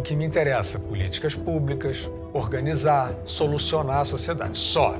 o 0.00 0.02
que 0.02 0.16
me 0.16 0.24
interessa: 0.24 0.78
políticas 0.78 1.34
públicas, 1.34 2.10
organizar, 2.32 3.14
solucionar 3.24 4.00
a 4.00 4.04
sociedade. 4.04 4.58
Só. 4.58 4.98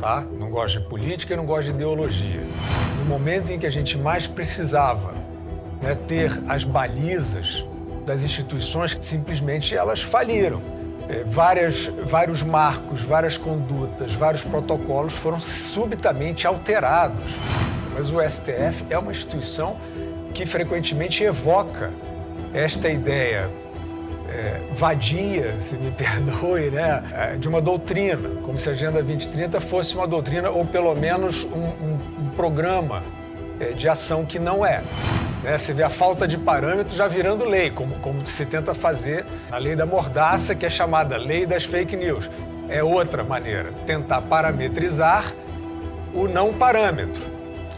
Tá? 0.00 0.24
Não 0.38 0.48
gosto 0.48 0.78
de 0.78 0.88
política 0.88 1.34
e 1.34 1.36
não 1.36 1.44
gosto 1.44 1.64
de 1.64 1.70
ideologia. 1.70 2.40
No 2.98 3.04
momento 3.04 3.50
em 3.50 3.58
que 3.58 3.66
a 3.66 3.70
gente 3.70 3.98
mais 3.98 4.28
precisava 4.28 5.12
né, 5.82 5.96
ter 6.06 6.40
as 6.48 6.62
balizas 6.62 7.66
das 8.06 8.22
instituições, 8.22 8.96
simplesmente 9.00 9.76
elas 9.76 10.00
faliram. 10.00 10.62
É, 11.08 11.24
várias, 11.24 11.86
vários 11.86 12.42
marcos, 12.42 13.02
várias 13.02 13.36
condutas, 13.36 14.12
vários 14.14 14.42
protocolos 14.42 15.14
foram 15.14 15.40
subitamente 15.40 16.46
alterados. 16.46 17.36
Mas 17.92 18.10
o 18.10 18.22
STF 18.22 18.84
é 18.88 18.98
uma 18.98 19.10
instituição 19.10 19.76
que 20.32 20.46
frequentemente 20.46 21.24
evoca 21.24 21.90
esta 22.54 22.88
ideia 22.88 23.50
é, 24.28 24.60
vadia, 24.72 25.60
se 25.60 25.76
me 25.76 25.90
perdoe, 25.96 26.70
né, 26.70 27.02
é, 27.12 27.36
de 27.36 27.48
uma 27.48 27.60
doutrina, 27.60 28.28
como 28.42 28.58
se 28.58 28.68
a 28.68 28.72
Agenda 28.72 29.02
2030 29.02 29.60
fosse 29.60 29.94
uma 29.94 30.06
doutrina 30.06 30.50
ou 30.50 30.64
pelo 30.64 30.94
menos 30.94 31.44
um, 31.44 31.58
um, 31.58 31.98
um 32.18 32.30
programa 32.36 33.02
é, 33.58 33.72
de 33.72 33.88
ação 33.88 34.24
que 34.24 34.38
não 34.38 34.64
é. 34.64 34.82
Né? 35.42 35.56
Você 35.56 35.72
vê 35.72 35.82
a 35.82 35.90
falta 35.90 36.28
de 36.28 36.36
parâmetros 36.36 36.96
já 36.96 37.08
virando 37.08 37.44
lei, 37.44 37.70
como, 37.70 37.94
como 37.96 38.26
se 38.26 38.44
tenta 38.44 38.74
fazer 38.74 39.24
a 39.50 39.58
lei 39.58 39.74
da 39.74 39.86
mordaça, 39.86 40.54
que 40.54 40.66
é 40.66 40.68
chamada 40.68 41.16
lei 41.16 41.46
das 41.46 41.64
fake 41.64 41.96
news. 41.96 42.30
É 42.68 42.82
outra 42.82 43.24
maneira, 43.24 43.72
tentar 43.86 44.20
parametrizar 44.22 45.32
o 46.12 46.28
não 46.28 46.52
parâmetro, 46.52 47.22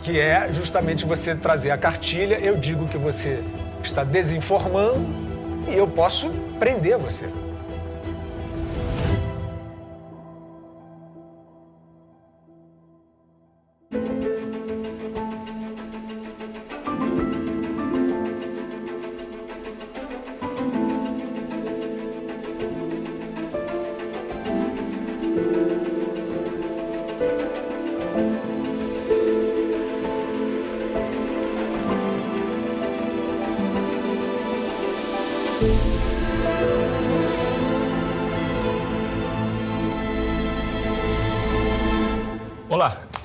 que 0.03 0.19
é 0.19 0.53
justamente 0.53 1.07
você 1.07 1.35
trazer 1.35 1.71
a 1.71 1.79
cartilha, 1.79 2.39
eu 2.41 2.57
digo 2.57 2.87
que 2.89 2.99
você 2.99 3.43
está 3.83 4.03
desinformando, 4.03 5.30
e 5.69 5.77
eu 5.77 5.87
posso 5.87 6.31
prender 6.59 6.97
você. 6.99 7.29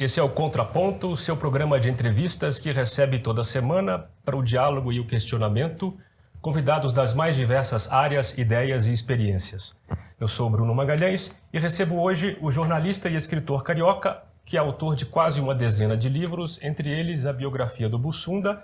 Esse 0.06 0.20
é 0.20 0.24
o 0.24 0.30
Contraponto, 0.30 1.18
seu 1.18 1.36
programa 1.36 1.80
de 1.80 1.90
entrevistas 1.90 2.60
que 2.60 2.72
recebe 2.72 3.18
toda 3.18 3.44
semana 3.44 4.06
para 4.24 4.38
o 4.38 4.44
diálogo 4.44 4.94
e 4.94 5.00
o 5.00 5.08
questionamento 5.08 5.98
convidados 6.40 6.94
das 6.94 7.16
mais 7.16 7.36
diversas 7.36 7.92
áreas, 7.92 8.38
ideias 8.38 8.86
e 8.86 8.92
experiências. 8.92 9.76
Eu 10.20 10.28
sou 10.28 10.48
Bruno 10.48 10.76
Magalhães 10.76 11.36
e 11.52 11.58
recebo 11.58 12.00
hoje 12.00 12.38
o 12.40 12.52
jornalista 12.52 13.10
e 13.10 13.16
escritor 13.16 13.64
carioca, 13.64 14.22
que 14.46 14.58
é 14.58 14.60
autor 14.60 14.96
de 14.96 15.08
quase 15.08 15.42
uma 15.42 15.56
dezena 15.56 15.98
de 15.98 16.08
livros, 16.08 16.62
entre 16.62 16.88
eles 16.88 17.26
a 17.26 17.34
biografia 17.34 17.90
do 17.90 17.98
Bussunda, 17.98 18.62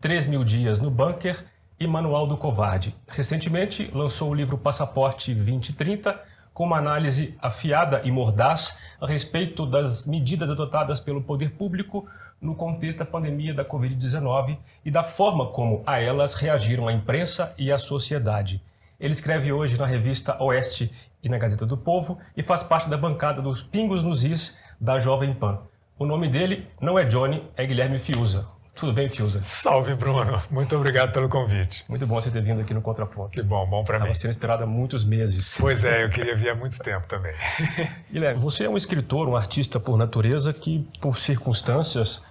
3 0.00 0.26
mil 0.26 0.42
dias 0.42 0.80
no 0.80 0.90
bunker 0.90 1.38
e 1.78 1.86
Manual 1.86 2.26
do 2.26 2.36
Covarde. 2.36 2.96
Recentemente 3.06 3.88
lançou 3.94 4.28
o 4.28 4.34
livro 4.34 4.58
Passaporte 4.58 5.32
2030, 5.32 6.20
com 6.52 6.64
uma 6.64 6.78
análise 6.78 7.36
afiada 7.40 8.02
e 8.04 8.10
mordaz 8.10 8.76
a 9.00 9.06
respeito 9.06 9.64
das 9.64 10.06
medidas 10.06 10.50
adotadas 10.50 11.00
pelo 11.00 11.22
poder 11.22 11.52
público 11.52 12.06
no 12.40 12.54
contexto 12.54 12.98
da 12.98 13.04
pandemia 13.04 13.52
da 13.52 13.64
Covid-19 13.64 14.58
e 14.84 14.90
da 14.90 15.02
forma 15.02 15.46
como 15.46 15.82
a 15.86 16.00
elas 16.00 16.34
reagiram 16.34 16.88
a 16.88 16.92
imprensa 16.92 17.54
e 17.58 17.70
a 17.70 17.78
sociedade. 17.78 18.62
Ele 18.98 19.12
escreve 19.12 19.52
hoje 19.52 19.78
na 19.78 19.86
revista 19.86 20.42
Oeste 20.42 20.90
e 21.22 21.28
na 21.28 21.38
Gazeta 21.38 21.64
do 21.64 21.76
Povo 21.76 22.18
e 22.36 22.42
faz 22.42 22.62
parte 22.62 22.88
da 22.88 22.98
bancada 22.98 23.40
dos 23.40 23.62
Pingos 23.62 24.04
nos 24.04 24.24
Is 24.24 24.58
da 24.80 24.98
Jovem 24.98 25.32
Pan. 25.32 25.60
O 25.98 26.06
nome 26.06 26.28
dele 26.28 26.66
não 26.80 26.98
é 26.98 27.04
Johnny, 27.04 27.42
é 27.56 27.64
Guilherme 27.66 27.98
Fiuza. 27.98 28.59
Tudo 28.80 28.94
bem, 28.94 29.10
Fiuza? 29.10 29.42
Salve, 29.42 29.94
Bruno. 29.94 30.40
Muito 30.50 30.74
obrigado 30.74 31.12
pelo 31.12 31.28
convite. 31.28 31.84
Muito 31.86 32.06
bom 32.06 32.14
você 32.14 32.30
ter 32.30 32.40
vindo 32.40 32.62
aqui 32.62 32.72
no 32.72 32.80
Contraponto. 32.80 33.28
Que 33.28 33.42
bom, 33.42 33.66
bom 33.66 33.84
para 33.84 33.98
mim. 33.98 34.04
Estava 34.04 34.14
sendo 34.18 34.30
esperado 34.30 34.64
há 34.64 34.66
muitos 34.66 35.04
meses. 35.04 35.58
Pois 35.60 35.84
é, 35.84 36.02
eu 36.02 36.08
queria 36.10 36.34
vir 36.34 36.48
há 36.48 36.54
muito 36.54 36.78
tempo 36.78 37.06
também. 37.06 37.34
Guilherme, 38.10 38.40
você 38.40 38.64
é 38.64 38.70
um 38.70 38.78
escritor, 38.78 39.28
um 39.28 39.36
artista 39.36 39.78
por 39.78 39.98
natureza 39.98 40.50
que, 40.54 40.88
por 40.98 41.18
circunstâncias 41.18 42.22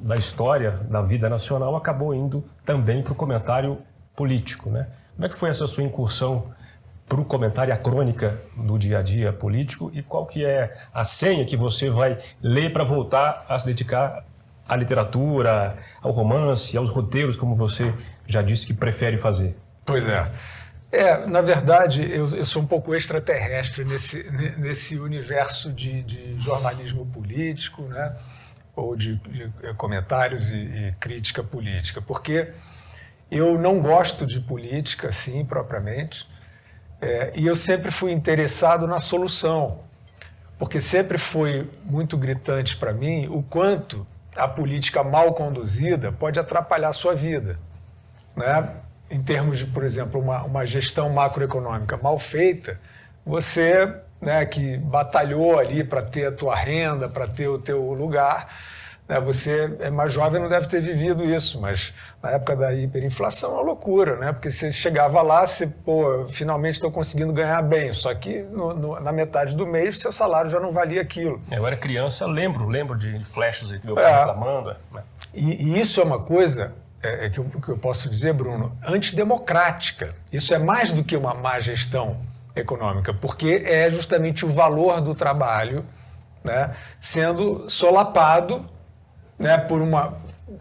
da 0.00 0.16
história, 0.16 0.70
da 0.70 1.02
vida 1.02 1.28
nacional, 1.28 1.76
acabou 1.76 2.14
indo 2.14 2.42
também 2.64 3.02
para 3.02 3.12
o 3.12 3.14
comentário 3.14 3.76
político, 4.16 4.70
né? 4.70 4.88
Como 5.14 5.26
é 5.26 5.28
que 5.28 5.36
foi 5.36 5.50
essa 5.50 5.66
sua 5.66 5.84
incursão 5.84 6.54
para 7.06 7.20
o 7.20 7.24
comentário, 7.26 7.74
a 7.74 7.76
crônica 7.76 8.40
do 8.56 8.78
dia 8.78 9.00
a 9.00 9.02
dia 9.02 9.30
político 9.30 9.90
e 9.92 10.02
qual 10.02 10.24
que 10.24 10.42
é 10.42 10.74
a 10.94 11.04
senha 11.04 11.44
que 11.44 11.54
você 11.54 11.90
vai 11.90 12.18
ler 12.42 12.72
para 12.72 12.82
voltar 12.82 13.44
a 13.46 13.58
se 13.58 13.66
dedicar 13.66 14.24
à 14.68 14.76
literatura, 14.76 15.76
ao 16.00 16.10
romance, 16.10 16.76
aos 16.76 16.88
roteiros, 16.88 17.36
como 17.36 17.54
você 17.54 17.92
já 18.26 18.42
disse 18.42 18.66
que 18.66 18.74
prefere 18.74 19.18
fazer? 19.18 19.56
Pois 19.84 20.06
é. 20.08 20.30
É, 20.90 21.26
na 21.26 21.40
verdade, 21.40 22.02
eu, 22.02 22.28
eu 22.36 22.44
sou 22.44 22.62
um 22.62 22.66
pouco 22.66 22.94
extraterrestre 22.94 23.82
nesse, 23.84 24.24
nesse 24.58 24.98
universo 24.98 25.72
de, 25.72 26.02
de 26.02 26.38
jornalismo 26.38 27.06
político, 27.06 27.82
né? 27.82 28.14
ou 28.74 28.96
de, 28.96 29.16
de 29.16 29.50
comentários 29.76 30.50
e, 30.50 30.56
e, 30.56 30.94
crítica 30.98 31.42
política, 31.42 32.00
porque 32.00 32.52
eu 33.30 33.58
não 33.58 33.80
gosto 33.80 34.26
de 34.26 34.40
política, 34.40 35.08
assim, 35.08 35.44
propriamente, 35.44 36.28
é, 37.00 37.32
e 37.34 37.46
eu 37.46 37.56
sempre 37.56 37.90
fui 37.90 38.12
interessado 38.12 38.86
na 38.86 38.98
solução, 38.98 39.80
porque 40.58 40.80
sempre 40.80 41.18
foi 41.18 41.68
muito 41.84 42.16
gritante 42.16 42.76
para 42.76 42.92
mim 42.92 43.26
o 43.28 43.42
quanto 43.42 44.06
a 44.36 44.48
política 44.48 45.02
mal 45.02 45.34
conduzida 45.34 46.10
pode 46.10 46.38
atrapalhar 46.38 46.88
a 46.88 46.92
sua 46.92 47.14
vida. 47.14 47.58
Né? 48.36 48.68
Em 49.10 49.22
termos 49.22 49.58
de, 49.58 49.66
por 49.66 49.84
exemplo, 49.84 50.20
uma, 50.20 50.42
uma 50.42 50.66
gestão 50.66 51.10
macroeconômica 51.10 51.96
mal 51.96 52.18
feita, 52.18 52.80
você 53.24 53.94
né, 54.20 54.44
que 54.46 54.78
batalhou 54.78 55.58
ali 55.58 55.84
para 55.84 56.00
ter 56.00 56.26
a 56.26 56.32
tua 56.32 56.54
renda, 56.54 57.08
para 57.08 57.26
ter 57.26 57.48
o 57.48 57.58
teu 57.58 57.92
lugar, 57.92 58.48
você 59.20 59.76
é 59.80 59.90
mais 59.90 60.12
jovem 60.12 60.40
não 60.40 60.48
deve 60.48 60.66
ter 60.68 60.80
vivido 60.80 61.24
isso, 61.24 61.60
mas 61.60 61.92
na 62.22 62.30
época 62.30 62.56
da 62.56 62.72
hiperinflação 62.72 63.50
é 63.50 63.54
uma 63.54 63.62
loucura, 63.62 64.16
né? 64.16 64.32
Porque 64.32 64.50
você 64.50 64.72
chegava 64.72 65.20
lá, 65.22 65.46
você, 65.46 65.66
pô, 65.66 66.26
finalmente 66.28 66.74
estou 66.74 66.90
conseguindo 66.90 67.32
ganhar 67.32 67.60
bem, 67.62 67.92
só 67.92 68.14
que 68.14 68.42
no, 68.42 68.74
no, 68.74 69.00
na 69.00 69.12
metade 69.12 69.56
do 69.56 69.66
mês 69.66 70.00
seu 70.00 70.12
salário 70.12 70.50
já 70.50 70.60
não 70.60 70.72
valia 70.72 71.02
aquilo. 71.02 71.40
Eu 71.50 71.66
era 71.66 71.76
criança, 71.76 72.26
lembro, 72.26 72.68
lembro 72.68 72.96
de 72.96 73.22
flashes 73.24 73.72
aí, 73.72 73.80
meu 73.82 73.94
pai 73.94 74.04
é. 74.04 74.18
reclamando. 74.18 74.76
Né? 74.92 75.02
E, 75.34 75.62
e, 75.62 75.80
isso 75.80 76.00
é 76.00 76.04
uma 76.04 76.18
coisa 76.18 76.72
é, 77.02 77.26
é 77.26 77.30
que, 77.30 77.38
eu, 77.38 77.44
que 77.44 77.68
eu 77.68 77.78
posso 77.78 78.08
dizer, 78.08 78.32
Bruno, 78.32 78.76
antidemocrática. 78.86 80.14
Isso 80.32 80.54
é 80.54 80.58
mais 80.58 80.92
do 80.92 81.02
que 81.02 81.16
uma 81.16 81.34
má 81.34 81.58
gestão 81.58 82.18
econômica, 82.54 83.12
porque 83.12 83.64
é 83.66 83.90
justamente 83.90 84.44
o 84.44 84.48
valor 84.48 85.00
do 85.00 85.14
trabalho 85.14 85.84
né, 86.44 86.74
sendo 87.00 87.70
solapado 87.70 88.68
né, 89.42 89.58
por, 89.58 89.82
uma, 89.82 90.16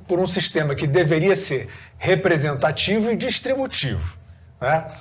por 0.08 0.20
um 0.20 0.26
sistema 0.26 0.74
que 0.74 0.88
deveria 0.88 1.36
ser 1.36 1.70
representativo 1.98 3.12
e 3.12 3.16
distributivo. 3.16 4.18
Né? 4.60 4.92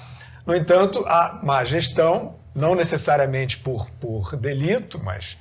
No 0.46 0.54
entanto, 0.54 1.04
a 1.06 1.40
má 1.42 1.64
gestão, 1.64 2.36
não 2.54 2.74
necessariamente 2.74 3.56
por, 3.58 3.90
por 3.92 4.36
delito, 4.36 5.00
mas 5.02 5.38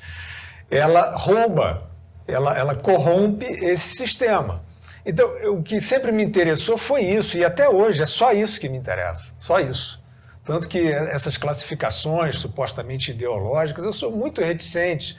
ela 0.72 1.16
rouba, 1.18 1.90
ela, 2.26 2.58
ela 2.58 2.76
corrompe 2.76 3.46
esse 3.46 3.96
sistema. 3.96 4.64
Então, 5.06 5.30
o 5.54 5.62
que 5.62 5.82
sempre 5.82 6.12
me 6.12 6.24
interessou 6.24 6.78
foi 6.78 7.02
isso, 7.02 7.38
e 7.38 7.44
até 7.44 7.68
hoje 7.68 8.02
é 8.02 8.06
só 8.06 8.32
isso 8.32 8.60
que 8.60 8.70
me 8.70 8.78
interessa, 8.78 9.34
só 9.38 9.60
isso. 9.60 10.00
Tanto 10.46 10.68
que 10.68 10.92
essas 10.92 11.38
classificações 11.38 12.38
supostamente 12.38 13.12
ideológicas, 13.12 13.84
eu 13.84 13.94
sou 13.94 14.12
muito 14.12 14.42
reticente 14.42 15.18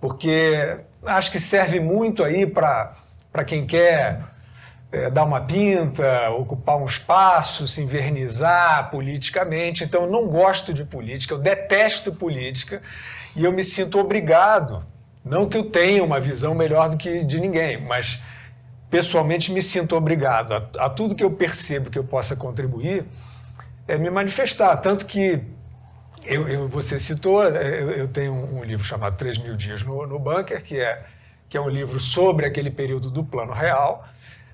porque 0.00 0.78
acho 1.04 1.30
que 1.30 1.38
serve 1.38 1.80
muito 1.80 2.22
aí 2.24 2.46
para 2.46 3.44
quem 3.46 3.66
quer 3.66 4.20
é, 4.94 5.10
dar 5.10 5.24
uma 5.24 5.40
pinta, 5.40 6.30
ocupar 6.30 6.76
um 6.76 6.86
espaço, 6.86 7.66
se 7.66 7.82
invernizar 7.82 8.90
politicamente. 8.90 9.82
Então, 9.82 10.02
eu 10.02 10.10
não 10.10 10.28
gosto 10.28 10.72
de 10.72 10.84
política, 10.84 11.34
eu 11.34 11.38
detesto 11.38 12.12
política 12.12 12.80
e 13.34 13.44
eu 13.44 13.52
me 13.52 13.64
sinto 13.64 13.98
obrigado. 13.98 14.84
Não 15.24 15.48
que 15.48 15.56
eu 15.56 15.64
tenha 15.64 16.04
uma 16.04 16.20
visão 16.20 16.54
melhor 16.54 16.90
do 16.90 16.96
que 16.96 17.24
de 17.24 17.40
ninguém, 17.40 17.80
mas 17.80 18.22
pessoalmente 18.88 19.50
me 19.50 19.62
sinto 19.62 19.96
obrigado 19.96 20.52
a, 20.52 20.84
a 20.86 20.90
tudo 20.90 21.14
que 21.14 21.24
eu 21.24 21.30
percebo 21.30 21.90
que 21.90 21.98
eu 21.98 22.04
possa 22.04 22.36
contribuir, 22.36 23.04
é, 23.88 23.98
me 23.98 24.10
manifestar. 24.10 24.76
Tanto 24.76 25.06
que 25.06 25.42
eu, 26.26 26.48
eu, 26.48 26.68
você 26.68 26.98
citou, 26.98 27.44
é, 27.44 27.82
eu, 27.82 27.90
eu 27.90 28.08
tenho 28.08 28.32
um, 28.32 28.64
livro 28.64 28.84
chamado 28.84 29.16
3 29.16 29.38
mil 29.38 29.56
dias 29.56 29.82
no, 29.82 30.06
no 30.06 30.18
bunker, 30.18 30.62
que 30.62 30.80
é, 30.80 31.04
que 31.48 31.56
é 31.56 31.60
um 31.60 31.68
livro 31.68 32.00
sobre 32.00 32.46
aquele 32.46 32.70
período 32.70 33.10
do 33.10 33.24
plano 33.24 33.52
real, 33.52 34.06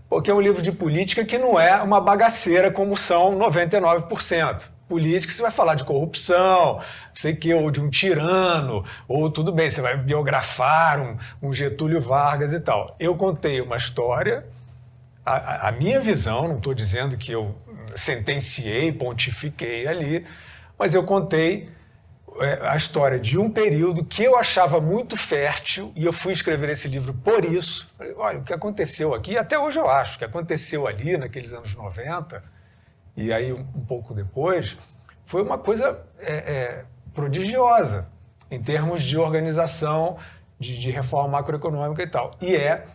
porque 0.09 0.31
é 0.31 0.35
um 0.35 0.41
livro 0.41 0.63
de 0.63 0.73
política 0.73 1.25
que 1.25 1.39
não 1.39 1.59
é 1.59 1.81
uma 1.83 2.01
bagaceira 2.01 2.71
como 2.71 2.97
são 2.97 3.39
99% 3.39 4.71
política, 4.91 5.33
você 5.33 5.41
vai 5.41 5.53
falar 5.53 5.77
de 5.77 5.85
corrupção, 5.85 6.81
sei 7.15 7.37
que, 7.37 7.55
ou 7.55 7.71
de 7.71 7.81
um 7.81 7.89
tirano, 7.89 8.85
ou 9.07 9.31
tudo 9.31 9.53
bem, 9.53 9.71
você 9.71 9.81
vai 9.81 9.97
biografar 9.97 11.01
um, 11.01 11.17
um 11.41 11.53
Getúlio 11.53 12.01
Vargas 12.01 12.53
e 12.53 12.59
tal. 12.59 12.97
Eu 12.99 13.15
contei 13.15 13.61
uma 13.61 13.77
história, 13.77 14.45
a, 15.25 15.69
a 15.69 15.73
minha 15.73 16.01
visão, 16.01 16.49
não 16.49 16.57
estou 16.57 16.75
dizendo 16.75 17.17
que 17.17 17.31
eu 17.31 17.55
sentenciei, 17.95 18.91
pontifiquei 18.91 19.87
ali, 19.87 20.27
mas 20.81 20.95
eu 20.95 21.05
contei 21.05 21.69
é, 22.41 22.67
a 22.67 22.75
história 22.75 23.21
de 23.21 23.37
um 23.37 23.51
período 23.51 24.03
que 24.03 24.25
eu 24.25 24.35
achava 24.35 24.81
muito 24.81 25.15
fértil 25.15 25.93
e 25.95 26.07
eu 26.07 26.13
fui 26.13 26.33
escrever 26.33 26.71
esse 26.71 26.89
livro 26.89 27.13
por 27.13 27.45
isso. 27.45 27.87
Olha, 28.17 28.39
o 28.39 28.43
que 28.43 28.55
aconteceu 28.55 29.13
aqui, 29.13 29.37
até 29.37 29.59
hoje 29.59 29.79
eu 29.79 29.91
acho, 29.91 30.17
o 30.17 30.19
que 30.19 30.25
aconteceu 30.25 30.87
ali 30.87 31.19
naqueles 31.19 31.53
anos 31.53 31.75
90 31.75 32.43
e 33.15 33.31
aí 33.31 33.53
um, 33.53 33.61
um 33.61 33.85
pouco 33.85 34.15
depois, 34.15 34.79
foi 35.27 35.43
uma 35.43 35.59
coisa 35.59 36.01
é, 36.19 36.33
é, 36.33 36.85
prodigiosa 37.13 38.09
em 38.51 38.63
termos 38.63 39.03
de 39.03 39.19
organização, 39.19 40.17
de, 40.59 40.79
de, 40.79 40.91
reforma 40.91 41.29
macroeconômica 41.29 42.03
e 42.03 42.07
tal. 42.07 42.31
E 42.41 42.57
é, 42.57 42.87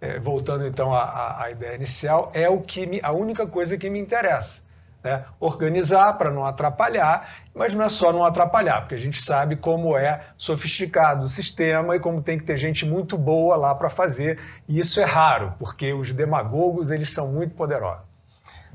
é 0.00 0.18
voltando 0.18 0.66
então 0.66 0.92
à, 0.92 1.44
à, 1.44 1.50
ideia 1.52 1.76
inicial, 1.76 2.32
é 2.34 2.48
o 2.48 2.60
que 2.60 2.88
me, 2.88 2.98
a 3.04 3.12
única 3.12 3.46
coisa 3.46 3.78
que 3.78 3.88
me 3.88 4.00
interessa. 4.00 4.68
Né? 5.02 5.24
Organizar 5.38 6.12
para 6.18 6.30
não 6.30 6.44
atrapalhar, 6.44 7.44
mas 7.54 7.72
não 7.72 7.84
é 7.84 7.88
só 7.88 8.12
não 8.12 8.24
atrapalhar, 8.24 8.82
porque 8.82 8.94
a 8.94 8.98
gente 8.98 9.20
sabe 9.20 9.56
como 9.56 9.96
é 9.96 10.26
sofisticado 10.36 11.24
o 11.24 11.28
sistema 11.28 11.96
e 11.96 12.00
como 12.00 12.20
tem 12.20 12.38
que 12.38 12.44
ter 12.44 12.56
gente 12.56 12.84
muito 12.84 13.16
boa 13.16 13.56
lá 13.56 13.74
para 13.74 13.88
fazer. 13.88 14.38
E 14.68 14.78
isso 14.78 15.00
é 15.00 15.04
raro, 15.04 15.54
porque 15.58 15.92
os 15.92 16.12
demagogos 16.12 16.90
eles 16.90 17.10
são 17.12 17.28
muito 17.28 17.54
poderosos. 17.54 18.10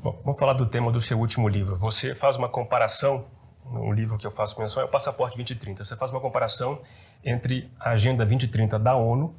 Bom, 0.06 0.20
vamos 0.24 0.40
falar 0.40 0.54
do 0.54 0.66
tema 0.66 0.92
do 0.92 1.02
seu 1.02 1.18
último 1.20 1.48
livro. 1.48 1.76
Você 1.76 2.14
faz 2.14 2.38
uma 2.38 2.50
comparação, 2.50 3.26
no 3.72 3.92
livro 3.92 4.18
que 4.18 4.28
eu 4.28 4.32
faço 4.32 4.60
menção 4.60 4.82
é 4.82 4.86
o 4.86 4.88
Passaporte 4.88 5.36
2030. 5.36 5.84
Você 5.84 5.96
faz 5.96 6.12
uma 6.12 6.20
comparação 6.20 6.80
entre 7.24 7.72
a 7.80 7.92
Agenda 7.92 8.24
2030 8.24 8.78
da 8.78 8.96
ONU 8.96 9.34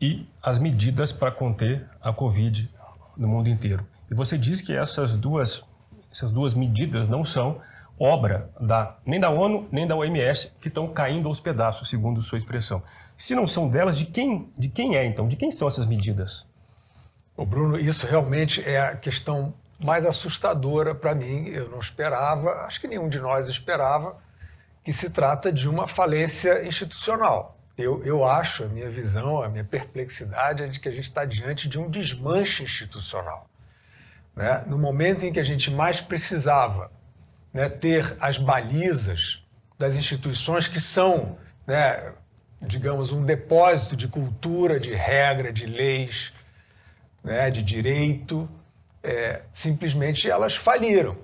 e 0.00 0.28
as 0.42 0.58
medidas 0.58 1.12
para 1.12 1.30
conter 1.30 1.84
a 2.00 2.12
Covid 2.12 2.72
no 3.16 3.26
mundo 3.26 3.48
inteiro. 3.48 3.84
E 4.10 4.14
você 4.14 4.38
diz 4.38 4.60
que 4.60 4.72
essas 4.72 5.14
duas, 5.14 5.64
essas 6.10 6.30
duas 6.30 6.54
medidas 6.54 7.08
não 7.08 7.24
são 7.24 7.60
obra 7.98 8.48
da, 8.60 8.96
nem 9.04 9.18
da 9.18 9.30
ONU 9.30 9.68
nem 9.72 9.86
da 9.86 9.96
OMS, 9.96 10.52
que 10.60 10.68
estão 10.68 10.86
caindo 10.88 11.28
aos 11.28 11.40
pedaços, 11.40 11.88
segundo 11.88 12.22
sua 12.22 12.38
expressão. 12.38 12.82
Se 13.16 13.34
não 13.34 13.46
são 13.46 13.68
delas, 13.68 13.98
de 13.98 14.06
quem, 14.06 14.52
de 14.56 14.68
quem 14.68 14.96
é 14.96 15.04
então? 15.04 15.26
De 15.26 15.36
quem 15.36 15.50
são 15.50 15.66
essas 15.66 15.84
medidas? 15.84 16.46
O 17.36 17.44
Bruno, 17.44 17.78
isso 17.78 18.06
realmente 18.06 18.62
é 18.64 18.80
a 18.80 18.96
questão 18.96 19.52
mais 19.78 20.06
assustadora 20.06 20.94
para 20.94 21.14
mim. 21.14 21.48
Eu 21.48 21.68
não 21.68 21.78
esperava, 21.78 22.64
acho 22.64 22.80
que 22.80 22.88
nenhum 22.88 23.08
de 23.08 23.20
nós 23.20 23.48
esperava, 23.48 24.16
que 24.84 24.92
se 24.92 25.10
trata 25.10 25.52
de 25.52 25.68
uma 25.68 25.86
falência 25.86 26.64
institucional. 26.66 27.56
Eu, 27.76 28.04
eu 28.04 28.24
acho, 28.24 28.64
a 28.64 28.68
minha 28.68 28.90
visão, 28.90 29.42
a 29.42 29.48
minha 29.48 29.64
perplexidade 29.64 30.64
é 30.64 30.66
de 30.66 30.80
que 30.80 30.88
a 30.88 30.92
gente 30.92 31.04
está 31.04 31.24
diante 31.24 31.68
de 31.68 31.78
um 31.78 31.88
desmanche 31.88 32.64
institucional. 32.64 33.48
Né? 34.38 34.62
No 34.68 34.78
momento 34.78 35.26
em 35.26 35.32
que 35.32 35.40
a 35.40 35.44
gente 35.44 35.68
mais 35.68 36.00
precisava 36.00 36.92
né, 37.52 37.68
ter 37.68 38.16
as 38.20 38.38
balizas 38.38 39.42
das 39.76 39.96
instituições 39.96 40.68
que 40.68 40.80
são, 40.80 41.36
né, 41.66 42.12
digamos, 42.62 43.10
um 43.10 43.24
depósito 43.24 43.96
de 43.96 44.06
cultura, 44.06 44.78
de 44.78 44.94
regra, 44.94 45.52
de 45.52 45.66
leis, 45.66 46.32
né, 47.24 47.50
de 47.50 47.64
direito, 47.64 48.48
é, 49.02 49.42
simplesmente 49.50 50.30
elas 50.30 50.54
faliram 50.54 51.18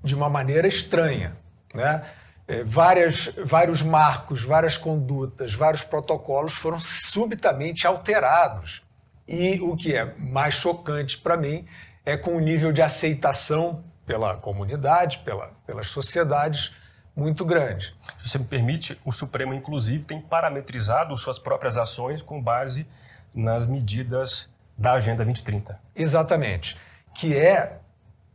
de 0.00 0.14
uma 0.14 0.30
maneira 0.30 0.68
estranha. 0.68 1.36
Né? 1.74 2.04
É, 2.46 2.62
várias, 2.62 3.32
vários 3.44 3.82
marcos, 3.82 4.44
várias 4.44 4.76
condutas, 4.76 5.54
vários 5.54 5.82
protocolos 5.82 6.54
foram 6.54 6.78
subitamente 6.78 7.84
alterados. 7.84 8.84
E 9.26 9.58
o 9.60 9.74
que 9.74 9.92
é 9.92 10.14
mais 10.16 10.54
chocante 10.54 11.18
para 11.18 11.36
mim 11.36 11.66
é 12.04 12.16
com 12.16 12.36
o 12.36 12.40
nível 12.40 12.72
de 12.72 12.82
aceitação 12.82 13.84
pela 14.06 14.36
comunidade, 14.36 15.18
pela, 15.18 15.52
pelas 15.66 15.86
sociedades 15.88 16.72
muito 17.14 17.44
grande. 17.44 17.94
Se 18.22 18.30
você 18.30 18.38
me 18.38 18.44
permite, 18.44 18.98
o 19.04 19.12
Supremo, 19.12 19.52
inclusive, 19.52 20.04
tem 20.04 20.20
parametrizado 20.20 21.16
suas 21.16 21.38
próprias 21.38 21.76
ações 21.76 22.22
com 22.22 22.40
base 22.40 22.86
nas 23.34 23.66
medidas 23.66 24.48
da 24.76 24.92
Agenda 24.92 25.24
2030. 25.24 25.78
Exatamente 25.94 26.76
que 27.14 27.36
é 27.36 27.78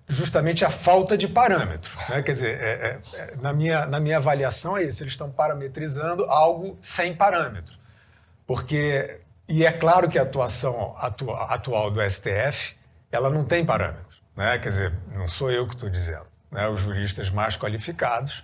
justamente 0.08 0.64
a 0.64 0.70
falta 0.70 1.18
de 1.18 1.28
parâmetro. 1.28 1.92
Né? 2.10 2.22
Quer 2.22 2.32
dizer, 2.32 2.62
é, 2.62 2.72
é, 2.72 3.00
é, 3.16 3.36
na, 3.38 3.54
minha, 3.54 3.86
na 3.86 4.00
minha 4.00 4.18
avaliação 4.18 4.78
é 4.78 4.84
isso, 4.84 5.02
eles 5.02 5.14
estão 5.14 5.32
parametrizando 5.32 6.26
algo 6.26 6.78
sem 6.80 7.16
parâmetro. 7.16 7.76
Porque, 8.46 9.20
e 9.48 9.66
é 9.66 9.72
claro 9.72 10.08
que 10.08 10.20
a 10.20 10.22
atuação 10.22 10.96
atua, 11.00 11.46
atual 11.46 11.90
do 11.90 12.00
STF, 12.08 12.76
ela 13.12 13.30
não 13.30 13.46
tem 13.46 13.66
parâmetro. 13.66 14.18
Né? 14.36 14.57
Quer 14.60 14.69
dizer, 14.69 14.94
não 15.13 15.28
sou 15.28 15.52
eu 15.52 15.68
que 15.68 15.75
estou 15.75 15.90
dizendo. 15.90 16.25
Né? 16.52 16.68
Os 16.68 16.81
juristas 16.81 17.30
mais 17.30 17.57
qualificados 17.57 18.44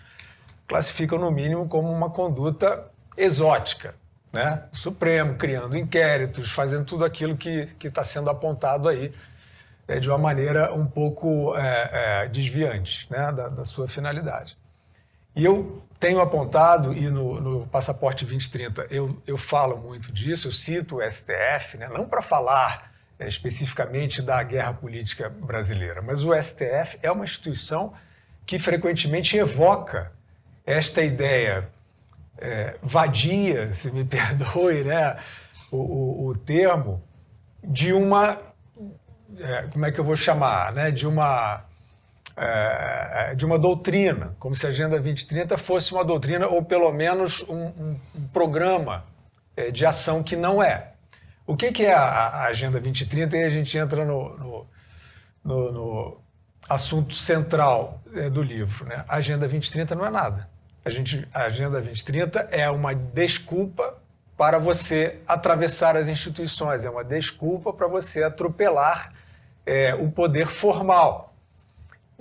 classificam, 0.68 1.20
no 1.20 1.32
mínimo, 1.32 1.68
como 1.68 1.92
uma 1.92 2.10
conduta 2.10 2.86
exótica. 3.18 3.96
Né? 4.32 4.64
O 4.72 4.78
Supremo 4.78 5.36
criando 5.36 5.78
inquéritos, 5.78 6.52
fazendo 6.52 6.86
tudo 6.86 7.04
aquilo 7.04 7.36
que 7.36 7.68
está 7.84 8.04
sendo 8.04 8.30
apontado 8.30 8.88
aí 8.88 9.12
é, 9.92 10.00
de 10.00 10.10
uma 10.10 10.18
maneira 10.18 10.74
um 10.74 10.86
pouco 10.86 11.56
é, 11.58 11.90
é, 12.24 12.28
desviante 12.28 13.12
né, 13.12 13.32
da, 13.32 13.50
da, 13.50 13.66
sua 13.66 13.88
finalidade. 13.88 14.58
E 15.36 15.44
eu 15.44 15.84
tenho 16.00 16.22
apontado, 16.22 16.94
e 16.94 17.10
no, 17.10 17.42
no 17.42 17.68
Passaporte 17.68 18.24
2030 18.26 18.88
eu, 18.90 19.22
eu 19.28 19.38
falo 19.38 19.78
muito 19.78 20.12
disso, 20.12 20.48
eu 20.48 20.52
cito 20.52 20.98
o 20.98 21.10
STF, 21.10 21.78
né, 21.78 21.90
não 21.90 22.06
para 22.06 22.22
falar 22.22 22.91
especificamente 23.28 24.22
da 24.22 24.42
guerra 24.44 24.74
política 24.74 25.30
brasileira, 25.30 26.02
mas 26.02 26.24
o 26.24 26.34
STF 26.34 26.98
é 27.02 27.12
uma 27.12 27.24
instituição 27.24 27.94
que 28.46 28.60
frequentemente 28.60 29.38
evoca 29.38 30.12
esta 30.66 31.02
ideia 31.02 31.70
é, 32.38 32.76
vadia, 32.82 33.74
se 33.74 33.92
me 33.92 34.04
perdoe 34.06 34.84
né, 34.84 35.18
o, 35.72 35.78
o, 35.78 36.28
o 36.28 36.38
termo, 36.38 37.02
de 37.64 37.94
uma 37.94 38.40
é, 39.40 39.64
como 39.72 39.86
é 39.86 39.92
que 39.92 40.00
eu 40.00 40.04
vou 40.04 40.16
chamar, 40.16 40.74
né, 40.74 40.92
de 40.92 41.08
uma 41.08 41.64
é, 42.36 43.36
de 43.36 43.46
uma 43.46 43.60
doutrina, 43.60 44.36
como 44.40 44.56
se 44.56 44.66
a 44.66 44.70
Agenda 44.70 45.00
2030 45.00 45.58
fosse 45.58 45.94
uma 45.94 46.04
doutrina 46.04 46.48
ou 46.48 46.64
pelo 46.64 46.92
menos 46.92 47.48
um, 47.48 47.66
um, 47.66 48.00
um 48.16 48.28
programa 48.34 49.06
é, 49.56 49.70
de 49.70 49.86
ação 49.86 50.24
que 50.24 50.36
não 50.36 50.62
é. 50.64 50.92
O 51.46 51.56
que, 51.56 51.72
que 51.72 51.86
é 51.86 51.94
a, 51.94 52.04
a, 52.04 52.44
Agenda 52.46 52.80
2030? 52.80 53.38
E 53.38 53.44
a 53.44 53.50
gente 53.50 53.78
entra 53.78 54.06
no, 54.06 54.38
no, 54.38 54.68
no, 55.44 55.72
no 55.72 56.22
assunto 56.70 57.14
central 57.14 58.02
é, 58.14 58.30
do 58.30 58.42
livro. 58.42 58.86
Né? 58.86 59.04
A 59.08 59.18
Agenda 59.18 59.40
2030 59.40 59.96
não 59.96 60.06
é 60.06 60.10
nada. 60.10 60.50
A, 60.84 60.90
gente, 60.90 61.28
a 61.34 61.44
Agenda 61.44 61.82
2030 61.82 62.50
é 62.52 62.70
uma 62.70 62.94
desculpa 62.94 63.98
para 64.38 64.58
você 64.58 65.20
atravessar 65.28 65.96
as 65.96 66.08
instituições, 66.08 66.84
é 66.84 66.90
uma 66.90 67.04
desculpa 67.04 67.72
para 67.72 67.86
você 67.86 68.24
atropelar 68.24 69.14
é, 69.66 69.94
o 69.94 70.12
poder 70.12 70.48
formal. 70.48 71.36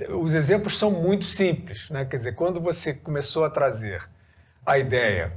Os 0.08 0.34
exemplos 0.34 0.78
são 0.78 0.90
muito 0.90 1.24
simples. 1.24 1.88
Né? 1.88 2.04
Quer 2.04 2.16
dizer, 2.16 2.32
quando 2.34 2.60
você 2.60 2.92
começou 2.92 3.44
a 3.44 3.50
trazer 3.50 4.06
a 4.66 4.78
ideia 4.78 5.32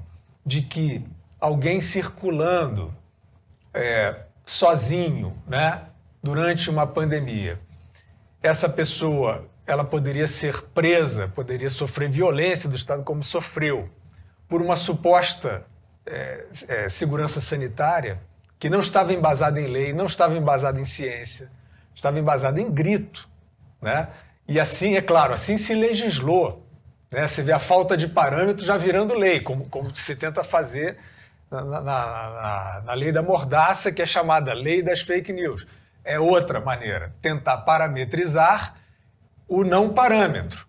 de 0.46 0.62
que 0.62 1.06
alguém 1.40 1.80
circulando 1.80 2.94
é, 3.74 4.16
sozinho 4.46 5.36
né, 5.48 5.82
durante 6.22 6.70
uma 6.70 6.86
pandemia, 6.86 7.60
essa 8.42 8.70
pessoa 8.70 9.48
ela 9.66 9.84
poderia 9.84 10.28
ser 10.28 10.62
presa, 10.74 11.28
poderia 11.30 11.70
sofrer 11.70 12.10
violência 12.10 12.70
do 12.70 12.76
Estado, 12.76 13.04
como 13.04 13.24
sofreu, 13.24 13.90
por 14.48 14.62
uma 14.62 14.76
suposta 14.76 15.66
é, 16.06 16.46
é, 16.68 16.90
segurança 16.90 17.40
sanitária 17.40 18.20
que 18.60 18.70
não 18.70 18.80
estava 18.80 19.14
embasada 19.14 19.60
em 19.60 19.68
lei, 19.68 19.94
não 19.94 20.06
estava 20.06 20.38
embasada 20.38 20.80
em 20.80 20.86
ciência, 20.86 21.50
estava 21.96 22.20
embasado 22.20 22.60
em 22.60 22.70
grito. 22.70 23.28
Né? 23.82 24.08
E 24.48 24.60
assim, 24.60 24.96
é 24.96 25.02
claro, 25.02 25.34
assim 25.34 25.58
se 25.58 25.74
legislou. 25.74 26.66
Né? 27.12 27.28
Você 27.28 27.42
vê 27.42 27.52
a 27.52 27.60
falta 27.60 27.98
de 27.98 28.08
parâmetros 28.08 28.66
já 28.66 28.78
virando 28.78 29.14
lei, 29.14 29.40
como, 29.40 29.68
como 29.68 29.94
se 29.96 30.16
tenta 30.16 30.44
fazer 30.44 30.98
na, 31.62 31.82
na, 31.82 31.82
na, 31.82 32.82
na 32.86 32.94
lei 32.94 33.12
da 33.12 33.22
mordaça, 33.22 33.92
que 33.92 34.02
é 34.02 34.06
chamada 34.06 34.54
lei 34.54 34.82
das 34.82 35.02
fake 35.02 35.32
news. 35.32 35.68
É 36.04 36.20
outra 36.20 36.60
maneira, 36.60 37.14
tentar 37.22 37.58
parametrizar 37.58 38.76
o 39.48 39.64
não 39.64 39.90
parâmetro. 39.90 40.66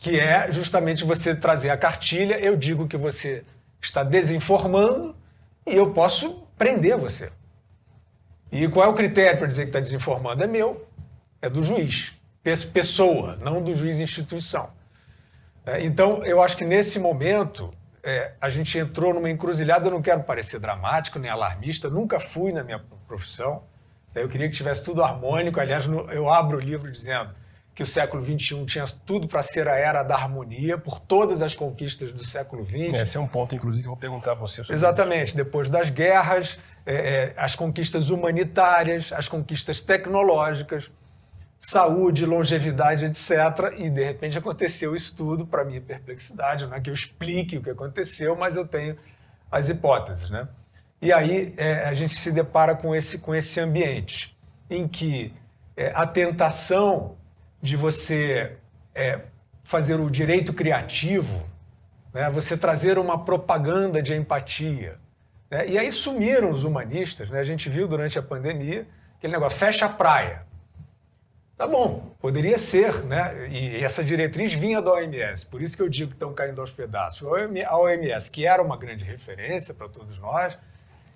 que 0.00 0.18
é 0.18 0.50
justamente 0.52 1.04
você 1.04 1.34
trazer 1.34 1.70
a 1.70 1.76
cartilha, 1.76 2.38
eu 2.38 2.56
digo 2.56 2.86
que 2.86 2.96
você 2.96 3.44
está 3.80 4.04
desinformando 4.04 5.14
e 5.66 5.74
eu 5.74 5.92
posso 5.92 6.46
prender 6.56 6.96
você. 6.96 7.30
E 8.50 8.68
qual 8.68 8.86
é 8.86 8.88
o 8.88 8.94
critério 8.94 9.38
para 9.38 9.46
dizer 9.46 9.62
que 9.62 9.70
está 9.70 9.80
desinformando? 9.80 10.42
É 10.42 10.46
meu, 10.46 10.86
é 11.42 11.50
do 11.50 11.62
juiz, 11.62 12.14
pessoa, 12.72 13.36
não 13.42 13.60
do 13.60 13.74
juiz 13.74 13.98
instituição. 13.98 14.70
É, 15.66 15.84
então, 15.84 16.24
eu 16.24 16.42
acho 16.42 16.56
que 16.56 16.64
nesse 16.64 16.98
momento 16.98 17.70
é, 18.08 18.34
a 18.40 18.48
gente 18.48 18.78
entrou 18.78 19.12
numa 19.12 19.30
encruzilhada. 19.30 19.86
Eu 19.86 19.92
não 19.92 20.00
quero 20.00 20.22
parecer 20.22 20.58
dramático 20.58 21.18
nem 21.18 21.30
alarmista, 21.30 21.90
nunca 21.90 22.18
fui 22.18 22.52
na 22.52 22.64
minha 22.64 22.82
profissão. 23.06 23.62
Eu 24.14 24.28
queria 24.28 24.48
que 24.48 24.56
tivesse 24.56 24.82
tudo 24.82 25.02
harmônico. 25.02 25.60
Aliás, 25.60 25.86
eu 25.86 26.30
abro 26.30 26.56
o 26.56 26.60
livro 26.60 26.90
dizendo 26.90 27.30
que 27.74 27.82
o 27.82 27.86
século 27.86 28.24
XXI 28.24 28.64
tinha 28.64 28.84
tudo 29.06 29.28
para 29.28 29.40
ser 29.42 29.68
a 29.68 29.76
era 29.76 30.02
da 30.02 30.14
harmonia 30.16 30.76
por 30.76 30.98
todas 30.98 31.42
as 31.42 31.54
conquistas 31.54 32.10
do 32.10 32.24
século 32.24 32.64
XX. 32.64 33.00
Esse 33.00 33.16
é 33.16 33.20
um 33.20 33.28
ponto, 33.28 33.54
inclusive, 33.54 33.82
que 33.82 33.86
eu 33.86 33.92
vou 33.92 34.00
perguntar 34.00 34.32
a 34.32 34.34
você. 34.34 34.64
Sobre 34.64 34.74
Exatamente. 34.74 35.28
Isso. 35.28 35.36
Depois 35.36 35.68
das 35.68 35.90
guerras, 35.90 36.58
é, 36.84 36.94
é, 36.94 37.34
as 37.36 37.54
conquistas 37.54 38.10
humanitárias, 38.10 39.12
as 39.12 39.28
conquistas 39.28 39.80
tecnológicas, 39.80 40.90
saúde, 41.58 42.24
longevidade, 42.24 43.04
etc. 43.04 43.74
E, 43.76 43.90
de 43.90 44.04
repente, 44.04 44.38
aconteceu 44.38 44.94
isso 44.94 45.14
tudo, 45.14 45.46
para 45.46 45.64
minha 45.64 45.80
perplexidade. 45.80 46.66
Não 46.66 46.74
é 46.74 46.80
que 46.80 46.88
eu 46.88 46.94
explique 46.94 47.58
o 47.58 47.62
que 47.62 47.70
aconteceu, 47.70 48.36
mas 48.36 48.56
eu 48.56 48.66
tenho 48.66 48.96
as 49.50 49.68
hipóteses. 49.68 50.30
Né? 50.30 50.46
E 51.02 51.12
aí 51.12 51.54
é, 51.56 51.84
a 51.84 51.94
gente 51.94 52.14
se 52.14 52.30
depara 52.30 52.74
com 52.74 52.94
esse, 52.94 53.18
com 53.18 53.34
esse 53.34 53.60
ambiente 53.60 54.36
em 54.70 54.86
que 54.86 55.32
é, 55.76 55.92
a 55.94 56.06
tentação 56.06 57.16
de 57.60 57.76
você 57.76 58.56
é, 58.94 59.20
fazer 59.64 60.00
o 60.00 60.10
direito 60.10 60.52
criativo, 60.52 61.42
né? 62.12 62.30
você 62.30 62.56
trazer 62.56 62.98
uma 62.98 63.24
propaganda 63.24 64.02
de 64.02 64.14
empatia. 64.14 64.98
Né? 65.50 65.68
E 65.68 65.78
aí 65.78 65.90
sumiram 65.90 66.50
os 66.50 66.64
humanistas. 66.64 67.30
Né? 67.30 67.40
A 67.40 67.44
gente 67.44 67.68
viu 67.68 67.88
durante 67.88 68.18
a 68.18 68.22
pandemia 68.22 68.86
aquele 69.16 69.32
negócio, 69.32 69.58
fecha 69.58 69.86
a 69.86 69.88
praia. 69.88 70.47
Tá 71.58 71.66
bom, 71.66 72.14
poderia 72.20 72.56
ser, 72.56 73.02
né? 73.04 73.48
E 73.50 73.82
essa 73.82 74.04
diretriz 74.04 74.54
vinha 74.54 74.80
da 74.80 74.92
OMS, 74.92 75.44
por 75.46 75.60
isso 75.60 75.76
que 75.76 75.82
eu 75.82 75.88
digo 75.88 76.10
que 76.10 76.14
estão 76.14 76.32
caindo 76.32 76.60
aos 76.60 76.70
pedaços. 76.70 77.26
A 77.66 77.76
OMS, 77.76 78.30
que 78.30 78.46
era 78.46 78.62
uma 78.62 78.76
grande 78.76 79.02
referência 79.02 79.74
para 79.74 79.88
todos 79.88 80.16
nós, 80.20 80.56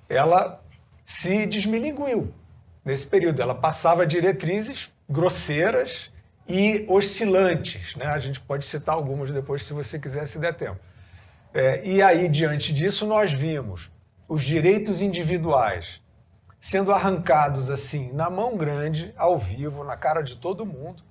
ela 0.08 0.60
se 1.04 1.46
desmilinguiu 1.46 2.34
nesse 2.84 3.06
período. 3.06 3.40
Ela 3.40 3.54
passava 3.54 4.04
diretrizes 4.04 4.92
grosseiras 5.08 6.10
e 6.48 6.84
oscilantes. 6.88 7.94
Né? 7.94 8.06
A 8.06 8.18
gente 8.18 8.40
pode 8.40 8.64
citar 8.64 8.96
algumas 8.96 9.30
depois, 9.30 9.62
se 9.62 9.72
você 9.72 9.96
quiser, 9.96 10.26
se 10.26 10.40
der 10.40 10.54
tempo. 10.54 10.80
É, 11.54 11.86
e 11.86 12.02
aí, 12.02 12.28
diante 12.28 12.72
disso, 12.72 13.06
nós 13.06 13.32
vimos 13.32 13.92
os 14.26 14.42
direitos 14.42 15.02
individuais 15.02 16.02
sendo 16.62 16.92
arrancados 16.92 17.72
assim, 17.72 18.12
na 18.12 18.30
mão 18.30 18.56
grande, 18.56 19.12
ao 19.16 19.36
vivo, 19.36 19.82
na 19.82 19.96
cara 19.96 20.22
de 20.22 20.36
todo 20.36 20.64
mundo, 20.64 21.02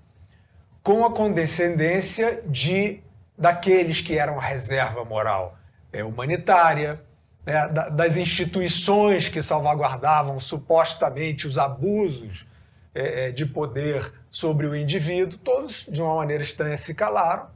com 0.82 1.04
a 1.04 1.12
condescendência 1.12 2.42
de 2.48 3.02
daqueles 3.38 4.00
que 4.00 4.18
eram 4.18 4.38
reserva 4.38 5.04
moral 5.04 5.58
é, 5.92 6.06
humanitária, 6.06 7.04
né, 7.46 7.68
das 7.68 8.16
instituições 8.16 9.28
que 9.28 9.42
salvaguardavam 9.42 10.40
supostamente 10.40 11.46
os 11.46 11.60
abusos 11.60 12.48
é, 12.96 13.28
é, 13.28 13.32
de 13.34 13.46
poder 13.46 14.10
sobre 14.30 14.66
o 14.68 14.74
indivíduo, 14.74 15.38
todos 15.38 15.86
de 15.86 16.02
uma 16.02 16.16
maneira 16.16 16.42
estranha 16.42 16.78
se 16.78 16.96
calaram 16.96 17.48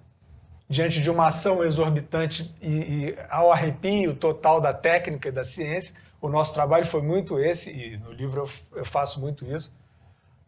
diante 0.68 1.00
de 1.00 1.10
uma 1.10 1.28
ação 1.28 1.64
exorbitante 1.64 2.54
e, 2.62 2.68
e, 2.68 3.18
ao 3.30 3.54
arrepio 3.54 4.14
total 4.14 4.60
da 4.60 4.74
técnica 4.74 5.30
e 5.30 5.32
da 5.32 5.46
ciência. 5.46 5.96
O 6.26 6.30
nosso 6.30 6.54
trabalho 6.54 6.86
foi 6.86 7.02
muito 7.02 7.40
esse, 7.40 7.72
e 7.72 7.98
no 7.98 8.12
livro 8.12 8.42
eu, 8.42 8.80
eu 8.80 8.86
faço 8.86 9.20
muito 9.20 9.46
isso. 9.46 9.74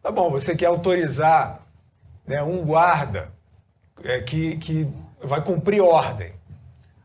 Tá 0.02 0.10
bom, 0.10 0.30
você 0.30 0.56
quer 0.56 0.66
autorizar 0.66 1.60
né, 2.26 2.42
um 2.42 2.64
guarda 2.64 3.32
é, 4.02 4.20
que, 4.20 4.56
que 4.58 4.88
vai 5.20 5.42
cumprir 5.42 5.80
ordem 5.80 6.32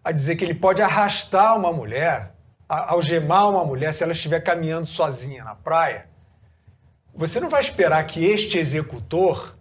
a 0.04 0.12
dizer 0.12 0.36
que 0.36 0.44
ele 0.44 0.54
pode 0.54 0.82
arrastar 0.82 1.58
uma 1.58 1.72
mulher, 1.72 2.34
algemar 2.68 3.50
uma 3.50 3.66
mulher 3.66 3.94
se 3.94 4.04
ela 4.04 4.12
estiver 4.12 4.42
caminhando 4.42 4.86
sozinha 4.86 5.44
na 5.44 5.56
praia 5.56 6.14
você 7.16 7.40
não 7.40 7.50
vai 7.50 7.62
esperar 7.62 8.04
que 8.06 8.26
este 8.26 8.58
executor 8.58 9.56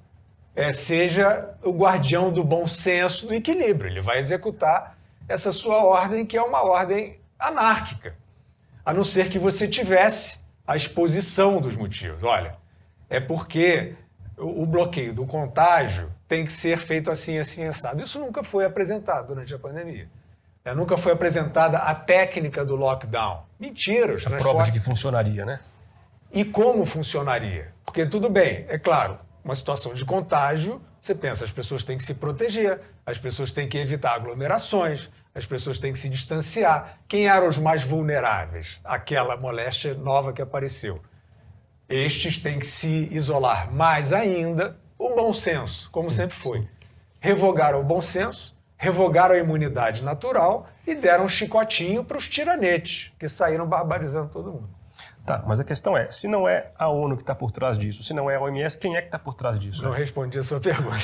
é, 0.57 0.73
seja 0.73 1.55
o 1.63 1.71
guardião 1.71 2.33
do 2.33 2.43
bom 2.43 2.67
senso, 2.67 3.27
do 3.27 3.35
equilíbrio. 3.35 3.91
Ele 3.91 4.01
vai 4.01 4.19
executar 4.19 4.97
essa 5.29 5.53
sua 5.53 5.85
ordem, 5.85 6.25
que 6.25 6.37
é 6.37 6.43
uma 6.43 6.63
ordem 6.63 7.21
anárquica, 7.39 8.17
a 8.85 8.93
não 8.93 9.05
ser 9.05 9.29
que 9.29 9.39
você 9.39 9.69
tivesse 9.69 10.39
a 10.67 10.77
exposição 10.77 11.61
dos 11.61 11.77
motivos. 11.77 12.23
Olha, 12.23 12.57
é 13.09 13.21
porque 13.21 13.95
o 14.37 14.67
bloqueio 14.67 15.13
do 15.13 15.27
contágio 15.27 16.11
tem 16.27 16.45
que 16.45 16.53
ser 16.53 16.79
feito 16.79 17.11
assim, 17.11 17.39
assim, 17.39 17.65
assado. 17.65 18.03
Isso 18.03 18.19
nunca 18.19 18.43
foi 18.43 18.65
apresentado 18.65 19.29
durante 19.29 19.55
a 19.55 19.59
pandemia. 19.59 20.09
É, 20.65 20.75
nunca 20.75 20.97
foi 20.97 21.13
apresentada 21.13 21.79
a 21.79 21.95
técnica 21.95 22.65
do 22.65 22.77
lockdown. 22.77 23.45
Mentira. 23.59 24.15
Os 24.15 24.27
a 24.27 24.31
prova 24.31 24.63
de 24.63 24.73
que 24.73 24.81
funcionaria, 24.81 25.45
né? 25.45 25.61
E 26.33 26.45
como 26.45 26.87
funcionaria? 26.87 27.73
Porque 27.85 28.07
tudo 28.07 28.31
bem, 28.31 28.65
é 28.69 28.79
claro, 28.79 29.19
uma 29.45 29.55
situação 29.55 29.93
de 29.93 30.05
contágio, 30.05 30.81
você 31.01 31.15
pensa, 31.15 31.45
as 31.45 31.51
pessoas 31.51 31.85
têm 31.85 31.99
que 31.99 32.05
se 32.05 32.15
proteger, 32.15 32.81
as 33.05 33.19
pessoas 33.19 33.53
têm 33.53 33.69
que 33.69 33.77
evitar 33.77 34.15
aglomerações, 34.15 35.11
as 35.35 35.47
pessoas 35.47 35.79
têm 35.79 35.93
que 35.93 35.99
se 35.99 36.09
distanciar. 36.09 36.99
Quem 37.09 37.27
eram 37.27 37.49
os 37.49 37.59
mais 37.59 37.83
vulneráveis? 37.83 38.81
Aquela 38.85 39.37
moléstia 39.37 39.95
nova 39.95 40.33
que 40.33 40.43
apareceu. 40.43 41.01
Estes 41.89 42.39
têm 42.39 42.59
que 42.59 42.67
se 42.67 43.09
isolar 43.11 43.73
mais 43.73 44.13
ainda. 44.13 44.77
O 44.99 45.15
bom 45.15 45.33
senso, 45.33 45.91
como 45.91 46.11
sim, 46.11 46.19
sempre 46.19 46.37
foi. 46.37 46.69
Revogaram 47.21 47.81
o 47.81 47.85
bom 47.85 48.01
senso, 48.01 48.57
revogaram 48.77 49.35
a 49.35 49.39
imunidade 49.39 50.03
natural 50.03 50.69
e 50.87 50.95
deram 50.95 51.25
um 51.25 51.29
chicotinho 51.29 52.05
para 52.05 52.17
os 52.17 52.29
tiranetes, 52.29 53.13
que 53.19 53.29
saíram 53.29 53.67
barbarizando 53.67 54.29
todo 54.29 54.53
mundo. 54.53 54.83
Tá, 55.25 55.43
mas 55.47 55.61
a 55.61 55.65
questão 55.65 55.97
é, 55.97 56.11
se 56.11 56.27
não 56.27 56.49
é 56.49 56.73
a 56.77 56.89
ONU 56.89 57.17
que 57.17 57.23
está 57.23 57.35
por 57.35 57.53
trás 57.53 57.79
disso, 57.79 58.03
se 58.03 58.13
não 58.13 58.29
é 58.29 58.35
a 58.35 58.41
OMS, 58.41 58.77
quem 58.77 58.97
é 58.97 59.01
que 59.01 59.07
está 59.07 59.19
por 59.21 59.35
trás 59.35 59.59
disso? 59.59 59.83
Não 59.83 59.93
respondi 59.93 60.39
a 60.39 60.43
sua 60.43 60.59
pergunta. 60.61 60.97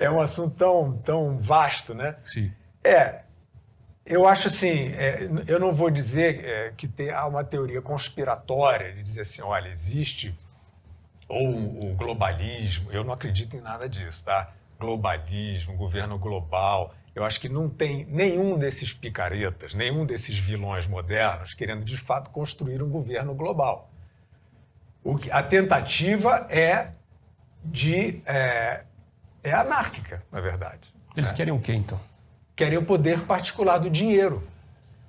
é 0.00 0.10
um 0.10 0.20
assunto 0.20 0.56
tão, 0.56 0.98
tão 0.98 1.38
vasto, 1.38 1.94
né? 1.94 2.16
Sim. 2.24 2.52
É, 2.84 3.22
eu 4.04 4.26
acho 4.26 4.48
assim, 4.48 4.92
é, 4.94 5.28
eu 5.46 5.60
não 5.60 5.72
vou 5.72 5.90
dizer 5.90 6.44
é, 6.44 6.72
que 6.76 6.88
tem, 6.88 7.10
há 7.10 7.26
uma 7.26 7.44
teoria 7.44 7.80
conspiratória 7.80 8.92
de 8.92 9.02
dizer 9.02 9.22
assim, 9.22 9.42
olha, 9.42 9.68
existe 9.68 10.34
ou 11.28 11.78
o 11.82 11.94
globalismo, 11.94 12.90
eu 12.92 13.04
não 13.04 13.12
acredito 13.12 13.56
em 13.56 13.60
nada 13.60 13.88
disso, 13.88 14.24
tá? 14.24 14.52
Globalismo, 14.78 15.76
governo 15.76 16.18
global, 16.18 16.92
eu 17.14 17.24
acho 17.24 17.40
que 17.40 17.48
não 17.48 17.70
tem 17.70 18.04
nenhum 18.06 18.58
desses 18.58 18.92
picaretas, 18.92 19.72
nenhum 19.72 20.04
desses 20.04 20.38
vilões 20.38 20.86
modernos 20.86 21.54
querendo 21.54 21.84
de 21.84 21.96
fato 21.96 22.30
construir 22.30 22.82
um 22.82 22.90
governo 22.90 23.34
global. 23.34 23.90
O 25.04 25.16
que, 25.16 25.30
a 25.30 25.42
tentativa 25.42 26.46
é 26.50 26.92
de 27.64 28.22
é, 28.26 28.84
é 29.42 29.52
anárquica, 29.52 30.22
na 30.30 30.40
verdade. 30.40 30.92
Eles 31.16 31.30
né? 31.30 31.36
querem 31.36 31.52
o 31.52 31.60
quê 31.60 31.72
então? 31.72 32.00
Querem 32.62 32.78
o 32.78 32.84
poder 32.84 33.22
particular 33.22 33.78
do 33.78 33.90
dinheiro, 33.90 34.40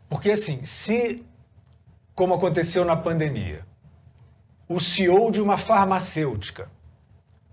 porque 0.10 0.32
assim, 0.32 0.64
se 0.64 1.24
como 2.16 2.34
aconteceu 2.34 2.84
na 2.84 2.96
pandemia, 2.96 3.64
o 4.68 4.80
CEO 4.80 5.30
de 5.30 5.40
uma 5.40 5.56
farmacêutica 5.56 6.68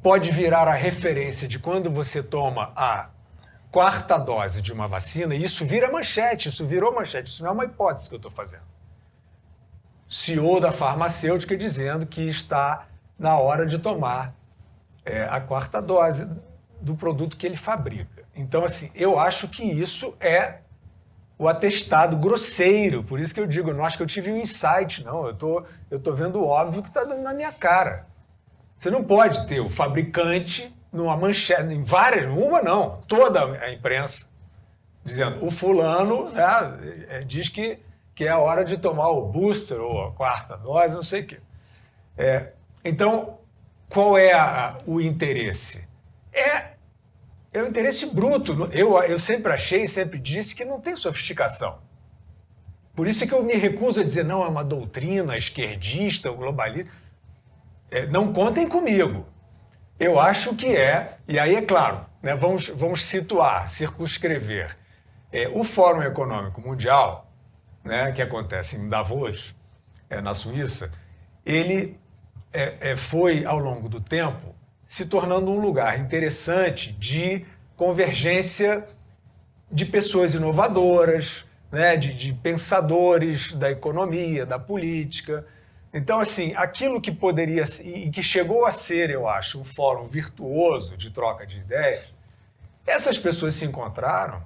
pode 0.02 0.30
virar 0.30 0.66
a 0.66 0.72
referência 0.72 1.46
de 1.46 1.58
quando 1.58 1.90
você 1.90 2.22
toma 2.22 2.72
a 2.74 3.10
quarta 3.70 4.16
dose 4.16 4.62
de 4.62 4.72
uma 4.72 4.88
vacina, 4.88 5.34
isso 5.34 5.66
vira 5.66 5.92
manchete, 5.92 6.48
isso 6.48 6.64
virou 6.64 6.94
manchete, 6.94 7.28
isso 7.28 7.42
não 7.42 7.50
é 7.50 7.52
uma 7.52 7.64
hipótese 7.66 8.08
que 8.08 8.14
eu 8.14 8.16
estou 8.16 8.32
fazendo. 8.32 8.64
CEO 10.08 10.60
da 10.60 10.72
farmacêutica 10.72 11.54
dizendo 11.54 12.06
que 12.06 12.22
está 12.22 12.86
na 13.18 13.36
hora 13.36 13.66
de 13.66 13.78
tomar 13.78 14.34
é, 15.04 15.24
a 15.24 15.42
quarta 15.42 15.82
dose 15.82 16.26
do 16.80 16.96
produto 16.96 17.36
que 17.36 17.44
ele 17.44 17.58
fabrica. 17.58 18.19
Então, 18.34 18.64
assim, 18.64 18.90
eu 18.94 19.18
acho 19.18 19.48
que 19.48 19.62
isso 19.62 20.14
é 20.20 20.58
o 21.38 21.48
atestado 21.48 22.16
grosseiro. 22.16 23.02
Por 23.02 23.18
isso 23.18 23.34
que 23.34 23.40
eu 23.40 23.46
digo, 23.46 23.72
não 23.72 23.84
acho 23.84 23.96
que 23.96 24.02
eu 24.02 24.06
tive 24.06 24.30
um 24.30 24.36
insight, 24.36 25.02
não. 25.04 25.26
Eu 25.26 25.34
tô, 25.34 25.64
eu 25.90 25.98
tô 25.98 26.12
vendo 26.12 26.38
o 26.38 26.46
óbvio 26.46 26.82
que 26.82 26.88
está 26.88 27.04
dando 27.04 27.22
na 27.22 27.32
minha 27.32 27.52
cara. 27.52 28.06
Você 28.76 28.90
não 28.90 29.04
pode 29.04 29.46
ter 29.46 29.60
o 29.60 29.70
fabricante 29.70 30.74
numa 30.92 31.16
manchete, 31.16 31.72
em 31.72 31.82
várias, 31.82 32.26
uma 32.26 32.62
não, 32.62 33.00
toda 33.06 33.44
a 33.44 33.72
imprensa, 33.72 34.26
dizendo 35.04 35.44
o 35.44 35.50
fulano 35.50 36.30
né, 36.30 36.42
é, 37.08 37.20
diz 37.20 37.48
que, 37.48 37.78
que 38.14 38.24
é 38.24 38.28
a 38.28 38.38
hora 38.38 38.64
de 38.64 38.76
tomar 38.76 39.08
o 39.10 39.28
booster 39.28 39.80
ou 39.80 40.08
a 40.08 40.12
quarta 40.12 40.56
dose, 40.56 40.94
não 40.94 41.02
sei 41.02 41.22
o 41.22 41.26
quê. 41.26 41.40
É, 42.16 42.52
então, 42.84 43.38
qual 43.88 44.18
é 44.18 44.32
a, 44.32 44.78
o 44.86 45.00
interesse? 45.00 45.86
É 46.32 46.70
é 47.52 47.62
o 47.62 47.66
interesse 47.66 48.06
bruto. 48.06 48.68
Eu, 48.72 48.96
eu 49.02 49.18
sempre 49.18 49.52
achei, 49.52 49.86
sempre 49.86 50.18
disse 50.18 50.54
que 50.54 50.64
não 50.64 50.80
tem 50.80 50.96
sofisticação. 50.96 51.78
Por 52.94 53.06
isso 53.06 53.24
é 53.24 53.26
que 53.26 53.34
eu 53.34 53.42
me 53.42 53.54
recuso 53.54 54.00
a 54.00 54.04
dizer, 54.04 54.24
não, 54.24 54.44
é 54.44 54.48
uma 54.48 54.64
doutrina 54.64 55.36
esquerdista, 55.36 56.30
globalista. 56.30 56.90
É, 57.90 58.06
não 58.06 58.32
contem 58.32 58.68
comigo. 58.68 59.26
Eu 59.98 60.18
acho 60.18 60.54
que 60.54 60.74
é, 60.74 61.18
e 61.28 61.38
aí 61.38 61.56
é 61.56 61.62
claro, 61.62 62.06
né, 62.22 62.34
vamos, 62.34 62.68
vamos 62.68 63.02
situar, 63.02 63.68
circunscrever. 63.68 64.76
É, 65.30 65.48
o 65.48 65.62
Fórum 65.62 66.02
Econômico 66.02 66.60
Mundial, 66.60 67.30
né, 67.84 68.10
que 68.12 68.22
acontece 68.22 68.76
em 68.76 68.88
Davos, 68.88 69.54
é, 70.08 70.20
na 70.20 70.32
Suíça, 70.32 70.90
ele 71.44 71.98
é, 72.52 72.92
é, 72.92 72.96
foi, 72.96 73.44
ao 73.44 73.58
longo 73.58 73.88
do 73.88 74.00
tempo, 74.00 74.54
se 74.90 75.06
tornando 75.06 75.52
um 75.52 75.60
lugar 75.60 76.00
interessante 76.00 76.90
de 76.90 77.46
convergência 77.76 78.84
de 79.70 79.86
pessoas 79.86 80.34
inovadoras, 80.34 81.46
né, 81.70 81.96
de, 81.96 82.12
de 82.12 82.32
pensadores 82.32 83.54
da 83.54 83.70
economia, 83.70 84.44
da 84.44 84.58
política. 84.58 85.46
Então, 85.94 86.18
assim, 86.18 86.54
aquilo 86.56 87.00
que 87.00 87.12
poderia 87.12 87.62
e 87.84 88.10
que 88.10 88.20
chegou 88.20 88.66
a 88.66 88.72
ser, 88.72 89.10
eu 89.10 89.28
acho, 89.28 89.60
um 89.60 89.64
fórum 89.64 90.08
virtuoso 90.08 90.96
de 90.96 91.12
troca 91.12 91.46
de 91.46 91.60
ideias, 91.60 92.12
essas 92.84 93.16
pessoas 93.16 93.54
se 93.54 93.64
encontraram 93.64 94.42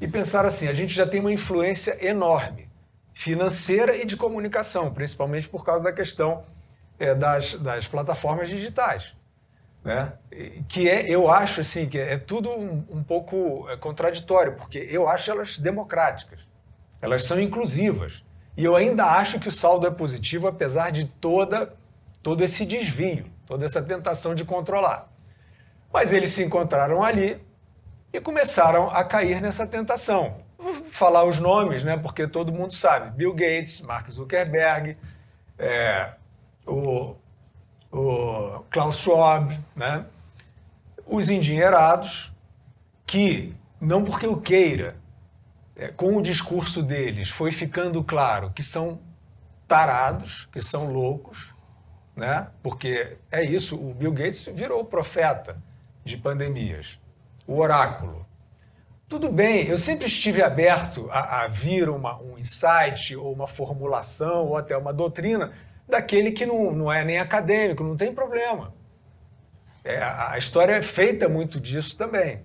e 0.00 0.08
pensaram 0.08 0.48
assim: 0.48 0.68
a 0.68 0.72
gente 0.72 0.94
já 0.94 1.06
tem 1.06 1.20
uma 1.20 1.32
influência 1.32 2.02
enorme, 2.02 2.70
financeira 3.12 3.94
e 3.94 4.06
de 4.06 4.16
comunicação, 4.16 4.90
principalmente 4.90 5.46
por 5.46 5.66
causa 5.66 5.84
da 5.84 5.92
questão 5.92 6.46
é, 6.98 7.14
das, 7.14 7.56
das 7.56 7.86
plataformas 7.86 8.48
digitais. 8.48 9.19
Né? 9.84 10.12
Que 10.68 10.88
é, 10.88 11.08
eu 11.08 11.30
acho 11.30 11.60
assim, 11.60 11.88
que 11.88 11.98
é 11.98 12.18
tudo 12.18 12.50
um, 12.50 12.84
um 12.90 13.02
pouco 13.02 13.66
é, 13.68 13.76
contraditório, 13.76 14.54
porque 14.54 14.78
eu 14.90 15.08
acho 15.08 15.30
elas 15.30 15.58
democráticas, 15.58 16.46
elas 17.00 17.24
são 17.24 17.40
inclusivas. 17.40 18.22
E 18.56 18.64
eu 18.64 18.76
ainda 18.76 19.04
acho 19.06 19.40
que 19.40 19.48
o 19.48 19.52
saldo 19.52 19.86
é 19.86 19.90
positivo, 19.90 20.46
apesar 20.46 20.90
de 20.90 21.06
toda, 21.06 21.74
todo 22.22 22.44
esse 22.44 22.66
desvio, 22.66 23.24
toda 23.46 23.64
essa 23.64 23.80
tentação 23.80 24.34
de 24.34 24.44
controlar. 24.44 25.10
Mas 25.92 26.12
eles 26.12 26.30
se 26.30 26.44
encontraram 26.44 27.02
ali 27.02 27.40
e 28.12 28.20
começaram 28.20 28.90
a 28.90 29.02
cair 29.02 29.40
nessa 29.40 29.66
tentação. 29.66 30.42
Vou 30.58 30.74
falar 30.74 31.24
os 31.24 31.38
nomes, 31.38 31.82
né, 31.82 31.96
porque 31.96 32.26
todo 32.26 32.52
mundo 32.52 32.74
sabe: 32.74 33.16
Bill 33.16 33.32
Gates, 33.32 33.80
Mark 33.80 34.08
Zuckerberg, 34.10 34.96
é, 35.58 36.12
o 36.66 37.16
o 37.92 38.60
Klaus 38.70 38.96
Schwab, 38.98 39.58
né? 39.74 40.04
os 41.06 41.28
endinheirados, 41.28 42.32
que, 43.06 43.54
não 43.80 44.04
porque 44.04 44.26
eu 44.26 44.40
queira, 44.40 44.96
é, 45.74 45.88
com 45.88 46.16
o 46.16 46.22
discurso 46.22 46.82
deles 46.82 47.30
foi 47.30 47.50
ficando 47.50 48.02
claro 48.04 48.50
que 48.50 48.62
são 48.62 49.00
tarados, 49.66 50.48
que 50.52 50.60
são 50.60 50.92
loucos, 50.92 51.48
né? 52.14 52.48
porque 52.62 53.16
é 53.30 53.42
isso, 53.42 53.76
o 53.76 53.94
Bill 53.94 54.12
Gates 54.12 54.48
virou 54.52 54.84
profeta 54.84 55.60
de 56.04 56.16
pandemias, 56.16 56.98
o 57.46 57.58
oráculo. 57.58 58.26
Tudo 59.08 59.32
bem, 59.32 59.66
eu 59.66 59.76
sempre 59.76 60.06
estive 60.06 60.40
aberto 60.40 61.08
a, 61.10 61.42
a 61.42 61.48
vir 61.48 61.88
uma, 61.88 62.16
um 62.20 62.38
insight 62.38 63.16
ou 63.16 63.32
uma 63.32 63.48
formulação 63.48 64.46
ou 64.46 64.56
até 64.56 64.76
uma 64.76 64.92
doutrina 64.92 65.52
daquele 65.90 66.32
que 66.32 66.46
não, 66.46 66.72
não 66.72 66.92
é 66.92 67.04
nem 67.04 67.18
acadêmico, 67.18 67.84
não 67.84 67.96
tem 67.96 68.14
problema. 68.14 68.72
É, 69.84 70.02
a 70.02 70.36
história 70.38 70.74
é 70.74 70.82
feita 70.82 71.28
muito 71.28 71.58
disso 71.58 71.96
também. 71.96 72.44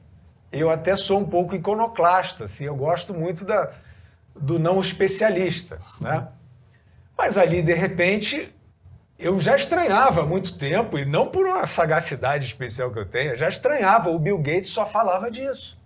Eu 0.52 0.70
até 0.70 0.96
sou 0.96 1.20
um 1.20 1.26
pouco 1.26 1.56
iconoclasta, 1.56 2.46
assim, 2.46 2.66
eu 2.66 2.76
gosto 2.76 3.14
muito 3.14 3.46
da, 3.46 3.74
do 4.36 4.58
não 4.58 4.80
especialista. 4.80 5.82
Né? 6.00 6.28
Mas 7.18 7.38
ali, 7.38 7.62
de 7.62 7.74
repente, 7.74 8.54
eu 9.20 9.40
já 9.40 9.56
estranhava 9.56 10.22
há 10.22 10.26
muito 10.26 10.58
tempo, 10.58 10.98
e 10.98 11.06
não 11.06 11.28
por 11.28 11.46
uma 11.46 11.68
sagacidade 11.68 12.46
especial 12.46 12.92
que 12.92 13.00
eu 13.00 13.06
tenho, 13.06 13.36
já 13.36 13.50
estranhava. 13.50 14.10
O 14.10 14.20
Bill 14.20 14.38
Gates 14.38 14.68
só 14.68 14.86
falava 14.86 15.30
disso. 15.30 15.78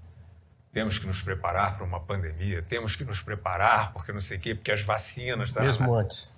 Temos 0.72 1.00
que 1.00 1.08
nos 1.08 1.22
preparar 1.22 1.78
para 1.78 1.86
uma 1.86 2.00
pandemia, 2.00 2.62
temos 2.62 2.96
que 2.96 3.04
nos 3.04 3.22
preparar 3.22 3.92
porque 3.92 4.12
não 4.12 4.20
sei 4.20 4.38
o 4.38 4.40
quê, 4.40 4.54
porque 4.54 4.72
as 4.72 4.84
vacinas. 4.84 5.52
Tá, 5.52 5.62
Mesmo 5.62 5.92
antes 5.96 6.32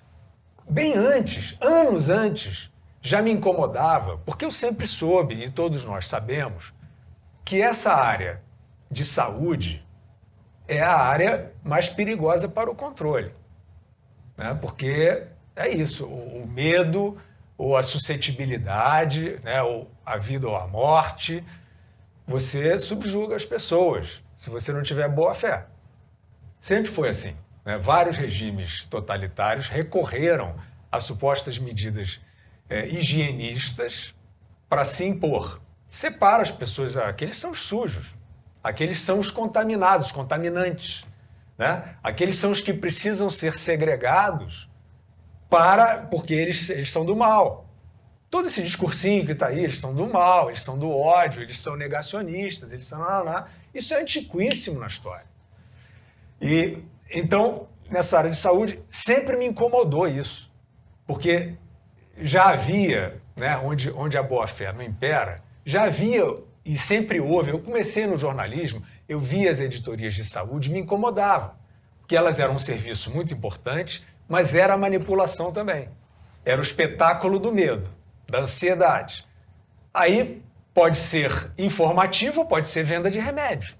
bem 0.70 0.94
antes, 0.94 1.58
anos 1.60 2.10
antes, 2.10 2.72
já 3.02 3.22
me 3.22 3.32
incomodava, 3.32 4.18
porque 4.20 4.46
eu 4.46 4.52
sempre 4.52 4.86
soube, 4.86 5.44
e 5.44 5.50
todos 5.50 5.86
nós 5.86 6.08
sabemos, 6.08 6.74
que 7.44 7.62
essa 7.62 7.94
área 7.94 8.42
de 8.90 9.04
saúde 9.04 9.86
é 10.68 10.82
a 10.82 10.96
área 10.96 11.52
mais 11.64 11.90
perigosa 11.90 12.48
para 12.48 12.70
o 12.70 12.76
controle. 12.76 13.34
Né? 14.38 14.58
Porque 14.62 15.24
é 15.56 15.70
isso, 15.70 16.06
o, 16.06 16.48
medo 16.48 17.18
ou 17.58 17.76
a 17.76 17.84
suscetibilidade, 17.84 19.40
né? 19.44 19.62
ou 19.62 19.90
a 20.06 20.18
vida 20.18 20.48
ou 20.48 20.56
a 20.56 20.68
morte, 20.68 21.44
você 22.26 22.80
subjuga 22.80 23.36
as 23.36 23.46
pessoas 23.46 24.24
se 24.36 24.50
você 24.50 24.72
não 24.72 24.82
tiver 24.82 25.10
boa 25.10 25.34
fé. 25.34 25.68
Sempre 26.60 26.92
foi 26.92 27.10
assim. 27.10 27.36
Né? 27.66 27.78
Vários 27.78 28.18
regimes 28.18 28.86
totalitários 28.86 29.68
recorreram 29.68 30.56
a 30.92 31.00
supostas 31.00 31.58
medidas 31.58 32.20
é, 32.70 32.88
higienistas 32.88 34.14
para 34.70 34.86
se 34.86 35.06
impor. 35.06 35.62
Separa 35.88 36.42
as 36.42 36.52
pessoas, 36.52 36.96
aqueles 36.98 37.38
são 37.38 37.52
os 37.52 37.60
sujos, 37.60 38.16
aqueles 38.64 39.00
são 39.00 39.20
os 39.20 39.30
contaminados, 39.30 40.12
contaminantes. 40.12 41.06
Né? 41.58 41.96
Aqueles 42.02 42.38
são 42.38 42.52
os 42.52 42.62
que 42.62 42.74
precisam 42.74 43.30
ser 43.30 43.56
segregados 43.56 44.70
para 45.50 45.98
porque 45.98 46.34
eles, 46.34 46.70
eles 46.70 46.90
são 46.90 47.06
do 47.06 47.16
mal. 47.16 47.68
Todo 48.30 48.48
esse 48.48 48.64
discursinho 48.64 49.26
que 49.26 49.34
está 49.34 49.48
aí, 49.48 49.62
eles 49.62 49.78
são 49.78 49.94
do 49.94 50.08
mal, 50.08 50.48
eles 50.48 50.62
são 50.62 50.80
do 50.80 50.90
ódio, 50.90 51.42
eles 51.42 51.60
são 51.60 51.76
negacionistas, 51.76 52.72
eles 52.72 52.88
são. 52.88 53.06
Isso 53.74 53.94
é 53.94 54.00
antiquíssimo 54.00 54.80
na 54.80 54.88
história. 54.88 55.26
E 56.42 56.78
então, 57.14 57.68
nessa 57.90 58.18
área 58.18 58.30
de 58.30 58.38
saúde, 58.38 58.80
sempre 58.90 59.38
me 59.38 59.46
incomodou 59.46 60.08
isso. 60.08 60.52
Porque 61.06 61.56
já 62.18 62.50
havia, 62.50 63.22
né, 63.36 63.58
onde, 63.58 63.92
onde 63.92 64.18
a 64.18 64.24
boa-fé 64.24 64.72
não 64.72 64.82
impera, 64.82 65.44
já 65.66 65.84
havia 65.84 66.24
e 66.64 66.78
sempre 66.78 67.20
houve. 67.20 67.52
Eu 67.52 67.60
comecei 67.60 68.08
no 68.08 68.18
jornalismo, 68.18 68.84
eu 69.08 69.20
via 69.20 69.52
as 69.52 69.60
editorias 69.60 70.14
de 70.14 70.24
saúde, 70.24 70.70
me 70.70 70.80
incomodava, 70.80 71.58
porque 72.00 72.16
elas 72.16 72.40
eram 72.40 72.56
um 72.56 72.60
serviço 72.60 73.12
muito 73.12 73.34
importante, 73.34 74.06
mas 74.28 74.56
era 74.56 74.74
a 74.74 74.78
manipulação 74.78 75.52
também. 75.52 75.90
Era 76.46 76.60
o 76.60 76.64
espetáculo 76.64 77.40
do 77.40 77.52
medo, 77.52 77.90
da 78.30 78.40
ansiedade. 78.40 79.28
Aí 79.94 80.42
pode 80.74 80.98
ser 80.98 81.52
informativo, 81.58 82.46
pode 82.46 82.68
ser 82.68 82.84
venda 82.84 83.12
de 83.12 83.20
remédio 83.20 83.76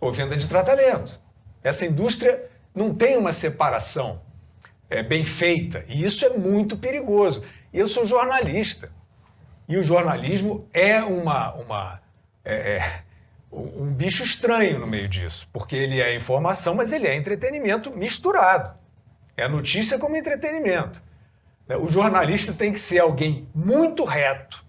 ou 0.00 0.12
venda 0.12 0.36
de 0.36 0.48
tratamento. 0.48 1.20
Essa 1.66 1.84
indústria 1.84 2.48
não 2.72 2.94
tem 2.94 3.16
uma 3.16 3.32
separação 3.32 4.22
é, 4.88 5.02
bem 5.02 5.24
feita, 5.24 5.84
e 5.88 6.04
isso 6.04 6.24
é 6.24 6.28
muito 6.30 6.76
perigoso. 6.76 7.42
Eu 7.74 7.88
sou 7.88 8.04
jornalista, 8.04 8.92
e 9.68 9.76
o 9.76 9.82
jornalismo 9.82 10.68
é 10.72 11.02
uma, 11.02 11.52
uma 11.54 12.00
é, 12.44 12.54
é, 12.54 13.00
um 13.52 13.92
bicho 13.92 14.22
estranho 14.22 14.78
no 14.78 14.86
meio 14.86 15.08
disso, 15.08 15.48
porque 15.52 15.74
ele 15.74 16.00
é 16.00 16.14
informação, 16.14 16.72
mas 16.72 16.92
ele 16.92 17.08
é 17.08 17.16
entretenimento 17.16 17.90
misturado. 17.90 18.78
É 19.36 19.48
notícia 19.48 19.98
como 19.98 20.16
entretenimento. 20.16 21.02
O 21.80 21.88
jornalista 21.88 22.52
tem 22.52 22.72
que 22.72 22.78
ser 22.78 23.00
alguém 23.00 23.48
muito 23.52 24.04
reto, 24.04 24.64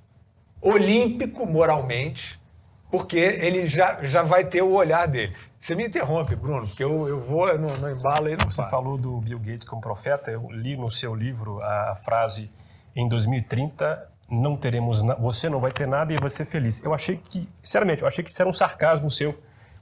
olímpico 0.59 1.45
moralmente, 1.45 2.41
porque 2.89 3.19
ele 3.19 3.67
já, 3.67 4.03
já 4.03 4.23
vai 4.23 4.45
ter 4.45 4.63
o 4.63 4.71
olhar 4.71 5.07
dele. 5.07 5.35
Você 5.59 5.75
me 5.75 5.87
interrompe, 5.87 6.35
Bruno, 6.35 6.67
porque 6.67 6.83
eu, 6.83 7.07
eu 7.07 7.19
vou 7.19 7.47
no, 7.57 7.77
no 7.77 7.89
embalo 7.89 8.29
e 8.29 8.37
não 8.37 8.45
Você 8.45 8.63
falou 8.69 8.97
do 8.97 9.19
Bill 9.19 9.39
Gates 9.39 9.67
como 9.67 9.81
profeta, 9.81 10.31
eu 10.31 10.47
li 10.51 10.77
no 10.77 10.89
seu 10.91 11.15
livro 11.15 11.61
a 11.61 11.95
frase 11.95 12.51
em 12.95 13.07
2030 13.07 14.17
não 14.29 14.57
teremos 14.57 15.01
você 15.19 15.49
não 15.49 15.59
vai 15.59 15.71
ter 15.71 15.87
nada 15.87 16.13
e 16.13 16.17
vai 16.17 16.29
ser 16.29 16.45
feliz. 16.45 16.83
Eu 16.83 16.93
achei 16.93 17.17
que, 17.17 17.47
sinceramente, 17.61 18.01
eu 18.01 18.07
achei 18.07 18.23
que 18.23 18.29
isso 18.29 18.41
era 18.41 18.49
um 18.49 18.53
sarcasmo 18.53 19.09
seu. 19.09 19.33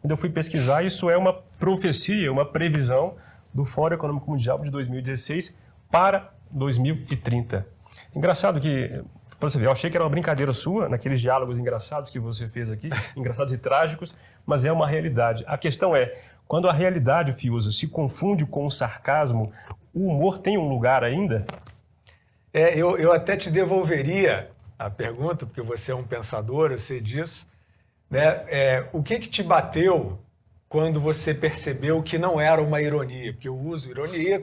Quando 0.01 0.11
eu 0.11 0.17
fui 0.17 0.29
pesquisar, 0.29 0.83
isso 0.83 1.09
é 1.09 1.17
uma 1.17 1.33
profecia, 1.33 2.31
uma 2.31 2.45
previsão 2.45 3.15
do 3.53 3.65
Fórum 3.65 3.95
Econômico 3.95 4.29
Mundial 4.29 4.59
de 4.59 4.69
2016 4.69 5.55
para 5.89 6.31
2030. 6.51 7.65
Engraçado 8.15 8.59
que 8.59 9.03
Pra 9.45 9.51
você 9.51 9.59
ver, 9.59 9.67
eu 9.67 9.71
achei 9.71 9.91
que 9.91 9.95
era 9.95 10.03
uma 10.03 10.09
brincadeira 10.09 10.51
sua, 10.53 10.89
naqueles 10.89 11.21
diálogos 11.21 11.59
engraçados 11.59 12.09
que 12.09 12.17
você 12.17 12.47
fez 12.47 12.71
aqui, 12.71 12.89
engraçados 13.15 13.53
e 13.53 13.59
trágicos, 13.59 14.17
mas 14.43 14.65
é 14.65 14.71
uma 14.71 14.87
realidade. 14.87 15.43
A 15.45 15.55
questão 15.55 15.95
é, 15.95 16.15
quando 16.47 16.67
a 16.67 16.73
realidade, 16.73 17.31
Fiuza, 17.31 17.71
se 17.71 17.87
confunde 17.87 18.43
com 18.43 18.65
o 18.65 18.71
sarcasmo, 18.71 19.51
o 19.93 20.07
humor 20.07 20.39
tem 20.39 20.57
um 20.57 20.67
lugar 20.67 21.03
ainda? 21.03 21.45
É, 22.51 22.75
eu, 22.75 22.97
eu 22.97 23.13
até 23.13 23.37
te 23.37 23.51
devolveria 23.51 24.49
a 24.79 24.89
pergunta, 24.89 25.45
porque 25.45 25.61
você 25.61 25.91
é 25.91 25.95
um 25.95 26.03
pensador, 26.03 26.71
eu 26.71 26.79
sei 26.79 26.99
disso, 26.99 27.47
Né? 28.09 28.43
É, 28.47 28.89
o 28.91 29.03
que, 29.03 29.19
que 29.19 29.29
te 29.29 29.43
bateu 29.43 30.17
quando 30.67 30.99
você 30.99 31.35
percebeu 31.35 32.01
que 32.01 32.17
não 32.17 32.41
era 32.41 32.59
uma 32.59 32.81
ironia? 32.81 33.31
Porque 33.31 33.47
eu 33.47 33.55
uso 33.55 33.91
ironia, 33.91 34.41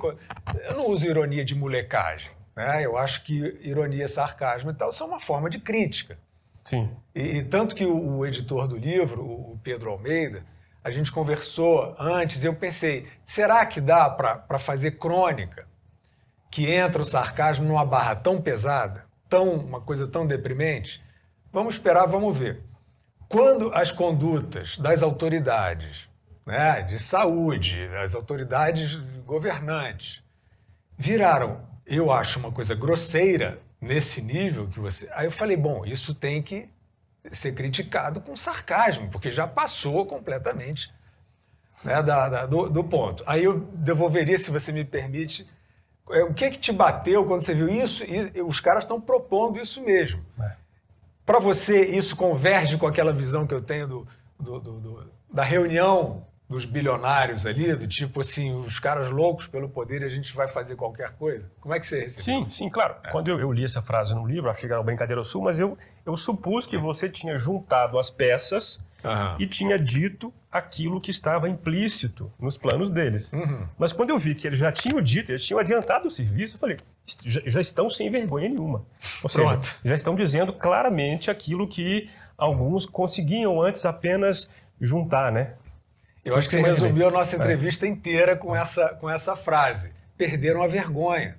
eu 0.68 0.76
não 0.76 0.90
uso 0.90 1.04
ironia 1.06 1.44
de 1.44 1.56
molecagem. 1.56 2.30
Né? 2.54 2.84
Eu 2.84 2.96
acho 2.96 3.24
que 3.24 3.58
ironia, 3.62 4.06
sarcasmo 4.06 4.70
e 4.70 4.74
tal 4.74 4.92
são 4.92 5.08
uma 5.08 5.20
forma 5.20 5.48
de 5.48 5.58
crítica. 5.58 6.18
Sim. 6.62 6.90
E, 7.14 7.38
e 7.38 7.44
tanto 7.44 7.74
que 7.74 7.84
o, 7.84 8.18
o, 8.18 8.26
editor 8.26 8.68
do 8.68 8.76
livro, 8.76 9.22
o 9.22 9.58
Pedro 9.62 9.90
Almeida, 9.90 10.44
a 10.84 10.90
gente 10.90 11.10
conversou 11.10 11.94
antes 11.98 12.42
e 12.42 12.46
eu 12.46 12.54
pensei, 12.54 13.06
será 13.24 13.64
que 13.66 13.80
dá 13.80 14.08
para 14.10 14.58
fazer 14.58 14.92
crônica 14.92 15.66
que 16.50 16.70
entra 16.70 17.02
o 17.02 17.04
sarcasmo 17.04 17.66
numa 17.66 17.84
barra 17.84 18.14
tão 18.14 18.40
pesada, 18.40 19.06
tão 19.28 19.50
uma 19.52 19.80
coisa 19.80 20.06
tão 20.06 20.26
deprimente? 20.26 21.02
Vamos 21.52 21.74
esperar, 21.74 22.06
vamos 22.06 22.36
ver. 22.36 22.62
Quando 23.28 23.72
as 23.74 23.90
condutas 23.90 24.76
das 24.76 25.02
autoridades 25.02 26.08
né, 26.44 26.82
de 26.82 26.98
saúde, 26.98 27.88
as 27.96 28.14
autoridades 28.14 28.96
governantes 29.24 30.22
viraram, 30.98 31.66
eu 31.96 32.11
acho 32.11 32.38
uma 32.38 32.50
coisa 32.50 32.74
grosseira 32.74 33.61
nesse 33.81 34.22
nível 34.22 34.66
que 34.68 34.81
você. 34.81 35.09
Aí 35.12 35.26
eu 35.26 35.33
falei, 35.33 35.57
bom, 35.57 35.85
isso 35.85 36.14
tem 36.14 36.42
que 36.42 36.68
ser 37.31 37.52
criticado 37.52 38.20
com 38.20 38.35
sarcasmo, 38.35 39.11
porque 39.11 39.31
já 39.31 39.46
passou 39.46 40.07
completamente 40.07 40.92
né, 41.85 42.02
da, 42.02 42.28
da, 42.28 42.46
do, 42.46 42.68
do, 42.68 42.83
ponto. 42.83 43.22
Aí 43.26 43.44
eu 43.44 43.61
devolveria, 43.74 44.38
se 44.38 44.50
você 44.50 44.72
me 44.72 44.85
permite, 44.85 45.46
é, 46.11 46.22
o 46.24 46.33
que 46.33 46.50
que 46.50 46.59
te 46.59 46.72
bateu 46.72 47.24
quando 47.26 47.42
você 47.42 47.55
viu 47.55 47.68
isso? 47.68 48.05
E 48.05 48.40
os 48.40 48.59
caras 48.59 48.85
estão 48.85 49.00
propondo 49.00 49.61
isso 49.61 49.83
mesmo. 49.83 50.24
É. 50.40 50.52
Para 51.26 51.38
você, 51.38 51.85
isso 51.85 52.16
converge 52.16 52.78
com 52.78 52.87
aquela 52.87 53.12
visão 53.12 53.46
que 53.46 53.55
eu 53.55 53.61
tenho 53.61 53.87
do, 53.87 54.09
do, 54.40 54.61
do, 54.61 54.81
do, 54.81 55.12
da 55.33 55.44
reunião 55.44 56.26
dos 56.52 56.64
bilionários 56.64 57.46
ali, 57.46 57.74
do 57.74 57.88
tipo 57.88 58.20
assim, 58.20 58.54
os 58.54 58.78
caras 58.78 59.10
loucos 59.10 59.48
pelo 59.48 59.68
poder 59.68 60.02
e 60.02 60.04
a 60.04 60.08
gente 60.08 60.34
vai 60.34 60.46
fazer 60.46 60.76
qualquer 60.76 61.12
coisa? 61.12 61.44
Como 61.60 61.74
é 61.74 61.80
que 61.80 61.86
você 61.86 62.02
recebeu? 62.02 62.22
Sim, 62.22 62.50
sim, 62.50 62.68
claro. 62.68 62.94
É. 63.02 63.10
Quando 63.10 63.28
eu, 63.28 63.40
eu, 63.40 63.50
li 63.50 63.64
essa 63.64 63.82
frase 63.82 64.14
no 64.14 64.26
livro, 64.26 64.48
achei 64.50 64.68
que 64.68 64.72
era 64.72 64.78
uma 64.78 64.86
brincadeira 64.86 65.24
sua, 65.24 65.42
mas 65.42 65.58
eu, 65.58 65.76
eu 66.06 66.16
supus 66.16 66.66
que 66.66 66.78
você 66.78 67.08
tinha 67.08 67.36
juntado 67.36 67.98
as 67.98 68.10
peças 68.10 68.78
Uhum. 69.04 69.36
e 69.40 69.48
tinha 69.48 69.76
dito 69.76 70.32
aquilo 70.48 71.00
que 71.00 71.10
estava 71.10 71.48
implícito 71.48 72.30
nos 72.38 72.56
planos 72.56 72.88
deles. 72.88 73.32
Uhum. 73.32 73.66
Mas 73.76 73.92
quando 73.92 74.10
eu 74.10 74.18
vi 74.18 74.32
que 74.32 74.46
eles 74.46 74.60
já 74.60 74.70
tinham 74.70 75.02
dito, 75.02 75.32
eles 75.32 75.44
tinham 75.44 75.58
adiantado 75.58 76.06
o 76.06 76.10
serviço, 76.10 76.54
eu 76.54 76.60
falei, 76.60 76.76
já, 77.24 77.60
estão 77.60 77.90
sem 77.90 78.08
vergonha 78.10 78.48
nenhuma. 78.48 78.84
Ou 79.22 79.28
seja, 79.28 79.58
já 79.84 79.96
estão 79.96 80.14
dizendo 80.14 80.52
claramente 80.52 81.32
aquilo 81.32 81.66
que 81.66 82.08
alguns 82.38 82.86
conseguiam 82.86 83.60
antes 83.60 83.84
apenas 83.84 84.48
juntar, 84.80 85.32
né? 85.32 85.54
Eu 86.24 86.37
acho 86.37 86.48
que 86.48 86.56
você 86.56 86.62
resumiu 86.62 87.08
a 87.08 87.11
nossa 87.11 87.37
entrevista 87.37 87.87
inteira 87.87 88.37
com 88.37 88.54
essa, 88.54 88.90
com 88.90 89.11
essa 89.11 89.35
frase. 89.35 89.90
Perderam 90.16 90.62
a 90.62 90.66
vergonha. 90.66 91.37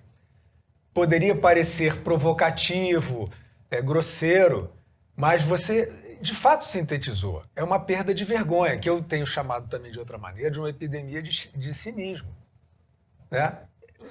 Poderia 0.94 1.36
parecer 1.36 2.02
provocativo, 2.02 3.30
é, 3.72 3.82
grosseiro, 3.82 4.70
mas 5.16 5.42
você 5.42 5.92
de 6.22 6.34
fato 6.34 6.64
sintetizou. 6.64 7.44
É 7.56 7.64
uma 7.64 7.80
perda 7.80 8.14
de 8.14 8.24
vergonha, 8.24 8.78
que 8.78 8.90
eu 8.90 9.02
tenho 9.04 9.26
chamado 9.26 9.68
também 9.68 9.92
de 9.92 10.00
outra 10.00 10.18
maneira, 10.18 10.50
de 10.50 10.60
uma 10.60 10.70
epidemia 10.70 11.22
de, 11.22 11.50
de 11.50 11.74
cinismo. 11.74 12.30
Né? 13.30 13.58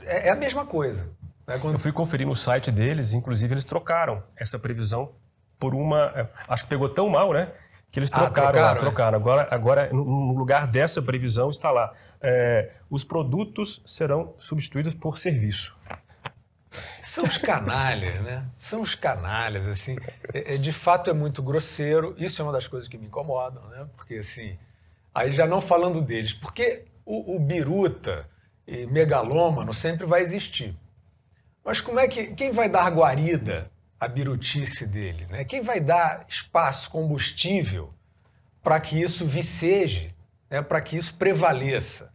É, 0.02 0.28
é 0.28 0.30
a 0.30 0.37
mesma 0.37 0.66
coisa. 0.66 1.11
Né? 1.46 1.58
Quando... 1.58 1.74
Eu 1.74 1.78
fui 1.78 1.92
conferir 1.92 2.26
no 2.26 2.37
site 2.37 2.70
deles, 2.70 3.14
inclusive 3.14 3.54
eles 3.54 3.64
trocaram 3.64 4.22
essa 4.37 4.58
previsão 4.58 5.12
por 5.58 5.74
uma. 5.74 6.12
É, 6.14 6.28
acho 6.48 6.64
que 6.64 6.70
pegou 6.70 6.88
tão 6.88 7.08
mal, 7.08 7.32
né? 7.32 7.50
Que 7.92 7.98
eles 7.98 8.11
trocaram, 8.11 8.48
ah, 8.48 8.74
trocaram, 8.74 8.81
trocaram. 8.81 9.18
Agora, 9.18 9.48
agora, 9.50 9.92
no 9.92 10.33
lugar 10.33 10.66
dessa 10.66 11.02
previsão, 11.02 11.50
está 11.50 11.70
lá. 11.70 11.92
É, 12.22 12.70
os 12.88 13.05
produtos 13.05 13.83
serão 13.85 14.35
substituídos 14.38 14.94
por 14.94 15.18
serviço. 15.18 15.76
São 17.02 17.24
os 17.24 17.37
canalhas, 17.37 18.22
né? 18.22 18.46
São 18.57 18.81
os 18.81 18.94
canalhas, 18.94 19.66
assim. 19.66 19.98
É, 20.33 20.55
é, 20.55 20.57
de 20.57 20.72
fato 20.72 21.11
é 21.11 21.12
muito 21.12 21.42
grosseiro. 21.42 22.14
Isso 22.16 22.40
é 22.40 22.44
uma 22.44 22.52
das 22.52 22.66
coisas 22.66 22.88
que 22.88 22.96
me 22.96 23.05
incomodam, 23.05 23.62
né? 23.68 23.87
Porque, 23.94 24.14
assim, 24.14 24.57
aí 25.14 25.31
já 25.31 25.46
não 25.46 25.61
falando 25.61 26.00
deles, 26.00 26.33
porque 26.33 26.87
o, 27.05 27.37
o 27.37 27.38
biruta 27.38 28.26
e 28.66 28.87
megalômano 28.87 29.74
sempre 29.74 30.07
vai 30.07 30.22
existir. 30.22 30.74
Mas 31.62 31.83
como 31.83 32.00
é 32.00 32.09
que 32.09 32.28
quem 32.28 32.52
vai 32.52 32.70
dar 32.70 32.90
guarida 32.90 33.70
à 34.02 34.08
birutice 34.08 34.84
dele, 34.84 35.28
né? 35.30 35.44
Quem 35.44 35.62
vai 35.62 35.78
dar 35.78 36.26
espaço, 36.28 36.90
combustível 36.90 37.94
para 38.60 38.80
que 38.80 39.00
isso 39.00 39.24
viceje, 39.24 40.12
né? 40.50 40.60
Para 40.60 40.80
que 40.80 40.96
isso 40.96 41.14
prevaleça? 41.14 42.12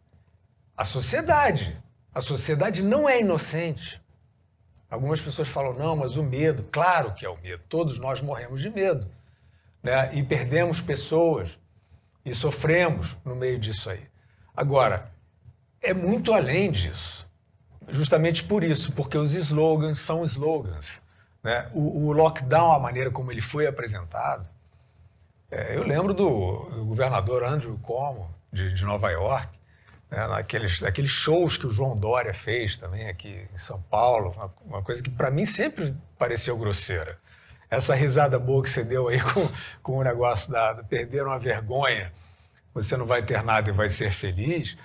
A 0.76 0.84
sociedade. 0.84 1.82
A 2.13 2.19
sociedade 2.19 2.84
não 2.84 3.08
é 3.08 3.21
inocente. 3.21 4.02
Algumas 4.89 5.21
pessoas 5.21 5.47
falam, 5.47 5.73
não, 5.76 5.95
mas 5.95 6.17
o 6.17 6.23
medo, 6.23 6.63
claro 6.69 7.13
que 7.13 7.26
é 7.26 7.30
o 7.30 7.38
medo, 7.38 7.63
todos 7.69 7.97
nós 8.00 8.19
morremos 8.19 8.62
de 8.62 8.69
medo. 8.69 9.10
Né? 9.82 10.13
E 10.13 10.21
perdemos 10.23 10.82
pessoas 10.82 11.58
e 12.26 12.36
sofremos 12.36 13.15
no 13.23 13.34
meio 13.34 13.58
disso 13.58 13.89
aí. 13.89 14.04
Agora, 14.54 15.10
é 15.82 15.93
muito 15.93 16.34
além 16.34 16.69
disso. 16.69 17.26
Justamente 17.88 18.43
por 18.43 18.62
isso, 18.62 18.91
porque 18.91 19.17
os 19.17 19.34
slogans 19.34 20.00
são 20.00 20.26
slogans. 20.26 21.02
Né? 21.48 21.66
O, 21.74 22.08
o 22.08 22.12
lockdown, 22.12 22.74
a 22.74 22.80
maneira 22.80 23.10
como 23.10 23.32
ele 23.32 23.40
foi 23.40 23.68
apresentado, 23.68 24.50
é, 25.50 25.78
eu 25.78 25.84
lembro 25.84 26.14
do, 26.14 26.66
do, 26.66 26.84
governador 26.84 27.42
Andrew 27.42 27.80
Cuomo, 27.82 28.30
de, 28.52 28.74
de 28.74 28.84
Nova 28.84 29.10
York, 29.12 29.58
né, 30.12 30.28
naqueles, 30.28 30.82
naqueles 30.82 31.10
shows 31.10 31.58
que 31.58 31.66
o 31.66 31.70
João 31.70 31.96
Dória 31.96 32.34
fez 32.34 32.76
também 32.76 33.08
aqui 33.08 33.48
em 33.54 33.58
São 33.58 33.82
Paulo, 33.84 34.32
uma, 34.32 34.54
uma 34.66 34.82
coisa 34.84 35.02
que 35.02 35.10
para 35.10 35.32
mim 35.32 35.46
sempre 35.46 35.96
pareceu 36.20 36.58
grosseira. 36.58 37.18
Essa 37.70 37.96
risada 37.96 38.38
boa 38.38 38.62
que 38.62 38.70
você 38.70 38.84
deu 38.84 39.08
aí 39.08 39.22
com, 39.32 39.50
com 39.82 40.00
o 40.00 40.04
negócio 40.04 40.52
da, 40.52 40.74
da 40.74 40.84
perderam 40.84 41.32
a 41.32 41.38
vergonha, 41.38 42.12
você 42.74 42.98
não 42.98 43.06
vai 43.06 43.24
ter 43.24 43.42
nada 43.42 43.70
e 43.70 43.72
vai 43.72 43.88
ser 43.88 44.12
feliz, 44.12 44.78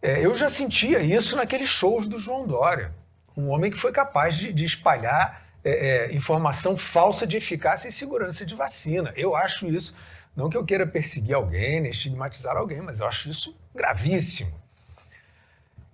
é, 0.00 0.24
eu 0.24 0.34
já 0.34 0.48
sentia 0.48 1.00
isso 1.00 1.36
naqueles 1.36 1.68
shows 1.68 2.08
do 2.08 2.18
João 2.18 2.46
Dória. 2.46 2.90
Um 3.36 3.50
homem 3.50 3.70
que 3.70 3.76
foi 3.76 3.92
capaz 3.92 4.38
de, 4.38 4.50
de 4.50 4.64
espalhar 4.64 5.43
é, 5.64 5.70
é, 5.70 6.14
informação 6.14 6.76
falsa 6.76 7.26
de 7.26 7.36
eficácia 7.36 7.88
e 7.88 7.92
segurança 7.92 8.44
de 8.44 8.54
vacina. 8.54 9.12
Eu 9.16 9.34
acho 9.34 9.66
isso, 9.66 9.94
não 10.36 10.50
que 10.50 10.56
eu 10.56 10.64
queira 10.64 10.86
perseguir 10.86 11.34
alguém, 11.34 11.80
nem 11.80 11.90
estigmatizar 11.90 12.56
alguém, 12.56 12.82
mas 12.82 13.00
eu 13.00 13.06
acho 13.06 13.30
isso 13.30 13.56
gravíssimo. 13.74 14.52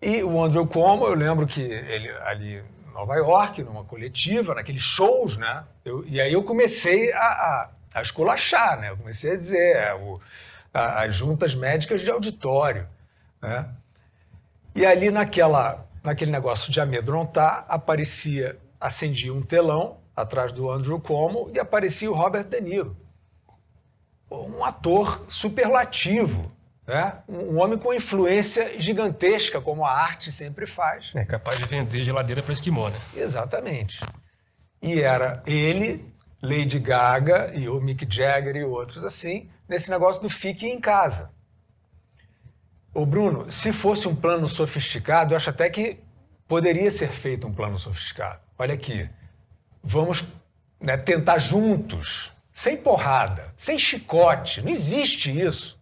E 0.02 0.22
o 0.22 0.42
Andrew 0.42 0.66
Cuomo, 0.66 1.06
eu 1.06 1.14
lembro 1.14 1.46
que 1.46 1.60
ele 1.60 2.10
ali 2.22 2.56
em 2.56 2.92
Nova 2.92 3.14
York, 3.16 3.62
numa 3.62 3.84
coletiva, 3.84 4.54
naqueles 4.54 4.82
shows, 4.82 5.36
né? 5.36 5.64
Eu, 5.84 6.04
e 6.06 6.20
aí 6.20 6.32
eu 6.32 6.42
comecei 6.42 7.12
a, 7.12 7.18
a, 7.18 7.70
a 7.94 8.02
esculachar, 8.02 8.80
né? 8.80 8.90
Eu 8.90 8.96
comecei 8.96 9.32
a 9.32 9.36
dizer 9.36 9.76
é, 9.76 9.94
o, 9.94 10.20
a, 10.72 11.04
as 11.04 11.14
juntas 11.14 11.54
médicas 11.54 12.00
de 12.00 12.10
auditório, 12.10 12.88
né? 13.42 13.68
E 14.74 14.86
ali 14.86 15.10
naquela, 15.10 15.86
naquele 16.02 16.30
negócio 16.30 16.72
de 16.72 16.80
amedrontar, 16.80 17.66
aparecia, 17.68 18.56
acendia 18.80 19.32
um 19.34 19.42
telão 19.42 19.98
atrás 20.16 20.52
do 20.52 20.70
Andrew 20.70 20.98
Cuomo 20.98 21.50
e 21.54 21.60
aparecia 21.60 22.10
o 22.10 22.14
Robert 22.14 22.44
De 22.44 22.60
Niro. 22.60 22.96
Um 24.30 24.64
ator 24.64 25.26
superlativo, 25.28 26.50
né? 26.86 27.18
um 27.28 27.58
homem 27.58 27.76
com 27.76 27.92
influência 27.92 28.78
gigantesca, 28.80 29.60
como 29.60 29.84
a 29.84 29.90
arte 29.90 30.30
sempre 30.32 30.66
faz. 30.66 31.12
É 31.14 31.24
capaz 31.24 31.58
de 31.58 31.66
vender 31.66 32.04
geladeira 32.04 32.42
para 32.42 32.52
esquimó, 32.52 32.88
né? 32.88 32.98
Exatamente. 33.14 34.00
E 34.80 35.00
era 35.00 35.42
ele, 35.46 36.12
Lady 36.40 36.78
Gaga 36.78 37.50
e 37.54 37.68
o 37.68 37.80
Mick 37.80 38.06
Jagger 38.08 38.56
e 38.56 38.64
outros 38.64 39.04
assim, 39.04 39.50
nesse 39.68 39.90
negócio 39.90 40.22
do 40.22 40.30
fique 40.30 40.66
em 40.66 40.80
casa. 40.80 41.30
Ô 42.94 43.04
Bruno, 43.04 43.50
se 43.50 43.72
fosse 43.72 44.08
um 44.08 44.14
plano 44.14 44.48
sofisticado, 44.48 45.32
eu 45.32 45.36
acho 45.36 45.50
até 45.50 45.68
que 45.68 45.98
poderia 46.50 46.90
ser 46.90 47.10
feito 47.10 47.46
um 47.46 47.54
plano 47.54 47.78
sofisticado. 47.78 48.40
Olha 48.58 48.74
aqui, 48.74 49.08
vamos 49.80 50.24
né, 50.80 50.96
tentar 50.96 51.38
juntos, 51.38 52.32
sem 52.52 52.76
porrada, 52.76 53.54
sem 53.56 53.78
chicote. 53.78 54.60
Não 54.60 54.68
existe 54.68 55.30
isso. 55.30 55.78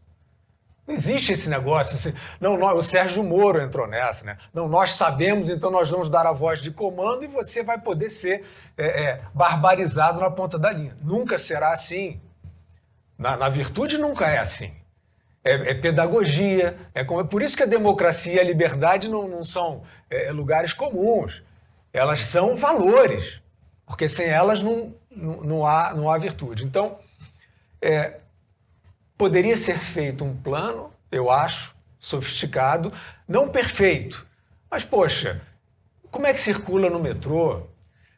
Não 0.86 0.94
existe 0.94 1.32
esse 1.32 1.48
negócio. 1.48 1.94
Assim, 1.94 2.12
não, 2.38 2.58
nós, 2.58 2.78
o 2.78 2.82
Sérgio 2.82 3.24
Moro 3.24 3.62
entrou 3.62 3.86
nessa, 3.86 4.26
né? 4.26 4.36
Não, 4.52 4.68
nós 4.68 4.92
sabemos, 4.92 5.48
então 5.48 5.70
nós 5.70 5.88
vamos 5.88 6.10
dar 6.10 6.26
a 6.26 6.32
voz 6.32 6.60
de 6.60 6.70
comando 6.70 7.24
e 7.24 7.28
você 7.28 7.62
vai 7.62 7.80
poder 7.80 8.10
ser 8.10 8.44
é, 8.76 9.04
é, 9.04 9.22
barbarizado 9.32 10.20
na 10.20 10.30
ponta 10.30 10.58
da 10.58 10.70
linha. 10.70 10.94
Nunca 11.00 11.38
será 11.38 11.72
assim. 11.72 12.20
Na, 13.16 13.38
na 13.38 13.48
virtude 13.48 13.96
nunca 13.96 14.26
é 14.26 14.36
assim 14.36 14.70
é, 15.48 15.70
é 15.70 15.74
pedagogia. 15.74 16.76
É 16.94 17.02
como, 17.02 17.20
é 17.20 17.24
por 17.24 17.42
isso 17.42 17.56
que 17.56 17.62
a 17.62 17.66
democracia 17.66 18.34
e 18.34 18.40
a 18.40 18.44
liberdade 18.44 19.08
não, 19.08 19.26
não 19.26 19.42
são 19.42 19.82
é, 20.10 20.26
é, 20.26 20.32
lugares 20.32 20.72
comuns. 20.72 21.42
Elas 21.92 22.24
são 22.24 22.56
valores, 22.56 23.40
porque 23.86 24.08
sem 24.08 24.26
elas 24.26 24.62
não, 24.62 24.94
não, 25.10 25.40
não, 25.42 25.66
há, 25.66 25.94
não 25.94 26.10
há 26.10 26.18
virtude. 26.18 26.64
Então, 26.64 26.98
é, 27.80 28.18
poderia 29.16 29.56
ser 29.56 29.78
feito 29.78 30.22
um 30.22 30.36
plano, 30.36 30.92
eu 31.10 31.30
acho, 31.30 31.74
sofisticado, 31.98 32.92
não 33.26 33.48
perfeito, 33.48 34.26
mas 34.70 34.84
poxa, 34.84 35.40
como 36.10 36.26
é 36.26 36.32
que 36.32 36.40
circula 36.40 36.90
no 36.90 37.00
metrô? 37.00 37.66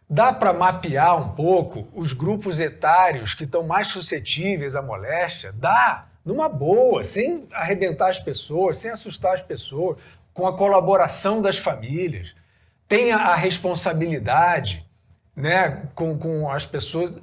Dá 0.08 0.32
para 0.32 0.52
mapear 0.52 1.16
um 1.16 1.28
pouco 1.30 1.88
os 1.92 2.12
grupos 2.12 2.58
etários 2.58 3.32
que 3.32 3.44
estão 3.44 3.62
mais 3.62 3.86
suscetíveis 3.86 4.74
à 4.74 4.82
moléstia? 4.82 5.52
Dá, 5.52 6.09
numa 6.30 6.48
boa, 6.48 7.02
sem 7.02 7.46
arrebentar 7.52 8.08
as 8.08 8.20
pessoas, 8.20 8.78
sem 8.78 8.90
assustar 8.90 9.34
as 9.34 9.42
pessoas, 9.42 9.98
com 10.32 10.46
a 10.46 10.56
colaboração 10.56 11.42
das 11.42 11.58
famílias. 11.58 12.34
Tenha 12.86 13.16
a 13.16 13.34
responsabilidade 13.34 14.86
né, 15.34 15.88
com, 15.94 16.16
com 16.16 16.48
as 16.48 16.64
pessoas. 16.64 17.20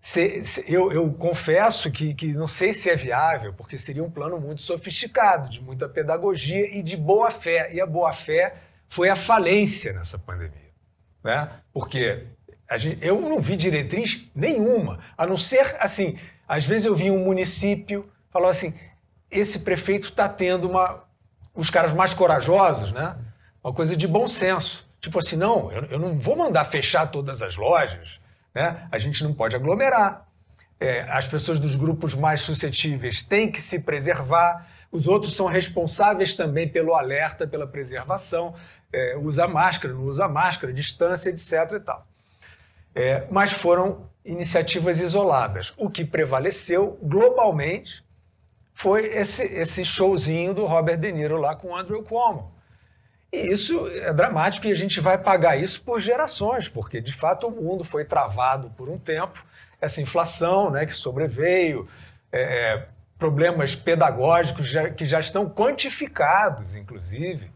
Se, 0.00 0.44
se, 0.44 0.64
eu, 0.66 0.90
eu, 0.90 1.12
confesso 1.12 1.90
que, 1.90 2.14
que 2.14 2.32
não 2.32 2.48
sei 2.48 2.72
se 2.72 2.90
é 2.90 2.96
viável, 2.96 3.52
porque 3.52 3.76
seria 3.78 4.02
um 4.02 4.10
plano 4.10 4.40
muito 4.40 4.62
sofisticado, 4.62 5.48
de 5.48 5.60
muita 5.60 5.88
pedagogia 5.88 6.76
e 6.76 6.82
de 6.82 6.96
boa 6.96 7.30
fé. 7.30 7.72
E 7.72 7.80
a 7.80 7.86
boa 7.86 8.12
fé 8.12 8.54
foi 8.88 9.08
a 9.08 9.16
falência 9.16 9.92
nessa 9.92 10.18
pandemia 10.18 10.62
né? 11.22 11.48
Porque 11.72 12.26
gente, 12.76 12.98
eu 13.06 13.20
não 13.20 13.40
vi 13.40 13.56
diretriz 13.56 14.28
nenhuma, 14.34 14.98
a 15.16 15.26
não 15.26 15.36
ser 15.36 15.76
assim, 15.78 16.16
às 16.48 16.66
vezes 16.66 16.86
eu 16.86 16.94
vi 16.94 17.10
um 17.10 17.24
município 17.24 18.10
falou 18.32 18.48
assim, 18.48 18.74
esse 19.30 19.60
prefeito 19.60 20.08
está 20.08 20.28
tendo 20.28 20.68
uma, 20.68 21.04
os 21.54 21.70
caras 21.70 21.92
mais 21.92 22.14
corajosos, 22.14 22.92
né? 22.92 23.16
Uma 23.62 23.72
coisa 23.72 23.96
de 23.96 24.08
bom 24.08 24.26
senso, 24.26 24.88
tipo 25.00 25.18
assim, 25.18 25.36
não, 25.36 25.70
eu, 25.70 25.84
eu 25.84 25.98
não 25.98 26.18
vou 26.18 26.36
mandar 26.36 26.64
fechar 26.64 27.06
todas 27.06 27.42
as 27.42 27.56
lojas, 27.56 28.20
né? 28.54 28.88
A 28.90 28.98
gente 28.98 29.22
não 29.22 29.32
pode 29.32 29.54
aglomerar. 29.54 30.26
É, 30.80 31.02
as 31.02 31.28
pessoas 31.28 31.60
dos 31.60 31.76
grupos 31.76 32.14
mais 32.14 32.40
suscetíveis 32.40 33.22
têm 33.22 33.50
que 33.50 33.60
se 33.60 33.78
preservar. 33.78 34.66
Os 34.90 35.06
outros 35.06 35.36
são 35.36 35.46
responsáveis 35.46 36.34
também 36.34 36.68
pelo 36.68 36.94
alerta, 36.94 37.46
pela 37.46 37.66
preservação 37.66 38.54
é, 38.92 39.16
usa 39.16 39.48
máscara, 39.48 39.94
não 39.94 40.04
usa 40.04 40.28
máscara, 40.28 40.72
distância, 40.72 41.30
etc. 41.30 41.76
e 41.76 41.80
tal. 41.80 42.06
É, 42.94 43.26
mas 43.30 43.52
foram 43.52 44.06
iniciativas 44.24 45.00
isoladas. 45.00 45.72
O 45.76 45.88
que 45.88 46.04
prevaleceu 46.04 46.98
globalmente 47.02 48.04
foi 48.74 49.06
esse, 49.06 49.44
esse 49.44 49.84
showzinho 49.84 50.54
do 50.54 50.66
Robert 50.66 50.98
De 50.98 51.12
Niro 51.12 51.36
lá 51.36 51.54
com 51.54 51.68
o 51.68 51.76
Andrew 51.76 52.02
Cuomo. 52.02 52.52
E 53.32 53.52
isso 53.52 53.88
é 53.88 54.12
dramático 54.12 54.66
e 54.66 54.70
a 54.70 54.74
gente 54.74 55.00
vai 55.00 55.16
pagar 55.16 55.56
isso 55.56 55.80
por 55.82 56.00
gerações, 56.00 56.68
porque 56.68 57.00
de 57.00 57.12
fato 57.12 57.46
o 57.46 57.50
mundo 57.50 57.82
foi 57.82 58.04
travado 58.04 58.70
por 58.70 58.88
um 58.88 58.98
tempo, 58.98 59.44
essa 59.80 60.02
inflação 60.02 60.70
né, 60.70 60.84
que 60.84 60.92
sobreveio, 60.92 61.88
é, 62.30 62.40
é 62.42 62.88
problemas 63.18 63.74
pedagógicos 63.74 64.66
já, 64.66 64.90
que 64.90 65.06
já 65.06 65.20
estão 65.20 65.48
quantificados, 65.48 66.74
inclusive 66.74 67.50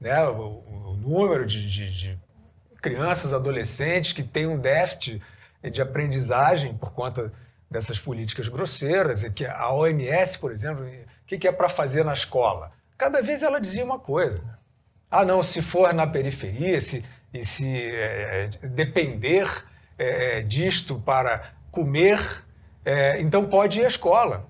né, 0.00 0.22
o, 0.24 0.62
o 0.66 0.96
número 1.00 1.46
de, 1.46 1.66
de, 1.68 1.90
de, 1.92 2.18
crianças, 2.80 3.32
adolescentes 3.32 4.12
que 4.12 4.24
têm 4.24 4.48
um 4.48 4.58
déficit 4.58 5.22
de 5.70 5.80
aprendizagem 5.80 6.74
por 6.74 6.92
conta 6.92 7.32
dessas 7.72 7.98
políticas 7.98 8.48
grosseiras, 8.48 9.24
e 9.24 9.30
que 9.30 9.44
a 9.44 9.72
OMS, 9.72 10.38
por 10.38 10.52
exemplo, 10.52 10.84
o 10.84 11.26
que, 11.26 11.48
é 11.48 11.52
para 11.52 11.68
fazer 11.68 12.04
na 12.04 12.12
escola? 12.12 12.70
Cada 12.96 13.20
vez 13.22 13.42
ela 13.42 13.60
dizia 13.60 13.84
uma 13.84 13.98
coisa. 13.98 14.40
Ah, 15.10 15.24
não, 15.24 15.42
se 15.42 15.60
for 15.60 15.92
na 15.92 16.06
periferia, 16.06 16.80
se, 16.80 17.04
e 17.32 17.44
se 17.44 17.66
é, 17.66 18.50
é 18.62 18.66
depender 18.68 19.48
é, 19.98 20.42
disto 20.42 21.00
para 21.00 21.52
comer, 21.70 22.44
é, 22.84 23.20
então 23.20 23.46
pode 23.46 23.80
ir 23.80 23.84
à 23.84 23.88
escola. 23.88 24.46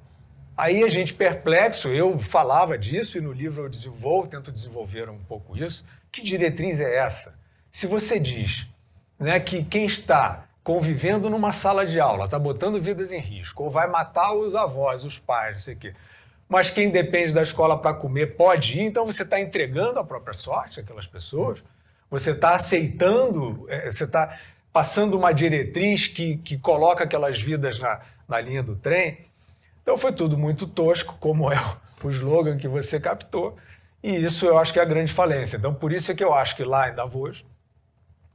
Aí 0.56 0.85
a 0.85 0.88
gente 0.88 1.14
perplexo, 1.14 1.88
eu 1.88 2.18
falava 2.18 2.76
disso 2.76 3.16
e 3.16 3.20
no 3.20 3.32
livro 3.32 3.62
eu 3.62 3.68
desenvolvo, 3.68 4.28
tento 4.28 4.52
desenvolver 4.52 5.08
um 5.08 5.18
pouco 5.18 5.56
isso. 5.56 5.85
Que 6.11 6.20
diretriz 6.20 6.80
é 6.80 6.96
essa? 6.96 7.38
Se 7.70 7.87
você 7.87 8.20
diz 8.20 8.66
né, 9.18 9.40
que 9.40 9.64
quem 9.64 9.87
está 9.87 10.46
convivendo 10.62 11.29
numa 11.29 11.53
sala 11.53 11.85
de 11.85 11.98
aula 11.98 12.27
está 12.27 12.38
botando 12.38 12.81
vidas 12.81 13.12
em 13.12 13.18
risco, 13.18 13.64
ou 13.64 13.70
vai 13.70 13.88
matar 13.88 14.33
os 14.33 14.55
avós, 14.55 15.05
os 15.05 15.18
pais, 15.18 15.53
não 15.53 15.59
sei 15.59 15.75
o 15.75 15.77
quê, 15.77 15.94
mas 16.48 16.70
quem 16.70 16.90
depende 16.90 17.33
da 17.33 17.42
escola 17.42 17.79
para 17.79 17.94
comer 17.94 18.37
pode 18.37 18.79
ir, 18.79 18.83
então 18.83 19.07
você 19.07 19.22
está 19.22 19.40
entregando 19.40 19.98
a 19.98 20.05
própria 20.05 20.35
sorte 20.35 20.81
àquelas 20.81 21.07
pessoas? 21.07 21.62
Você 22.11 22.33
está 22.33 22.51
aceitando, 22.51 23.64
é, 23.68 23.90
você 23.90 24.05
está 24.05 24.38
passando 24.72 25.16
uma 25.16 25.33
diretriz 25.33 26.07
que, 26.07 26.37
que 26.37 26.59
coloca 26.59 27.05
aquelas 27.05 27.40
vidas 27.40 27.79
na, 27.79 28.01
na 28.29 28.40
linha 28.40 28.62
do 28.62 28.77
trem? 28.77 29.27
Então 29.83 29.96
foi 29.96 30.12
tudo 30.12 30.37
muito 30.37 30.66
tosco, 30.66 31.16
como 31.18 31.51
é 31.51 31.59
o 32.05 32.11
slogan 32.11 32.57
que 32.59 32.68
você 32.68 33.01
captou, 33.01 33.57
e 34.03 34.14
isso 34.14 34.44
eu 34.44 34.59
acho 34.59 34.72
que 34.72 34.79
é 34.79 34.83
a 34.83 34.87
grande 34.87 35.12
falência. 35.12 35.57
Então 35.57 35.72
por 35.72 35.90
isso 35.90 36.12
é 36.12 36.14
que 36.14 36.22
eu 36.22 36.35
acho 36.35 36.55
que 36.55 36.64
lá 36.64 36.90
em 36.90 36.94
Davos 36.94 37.44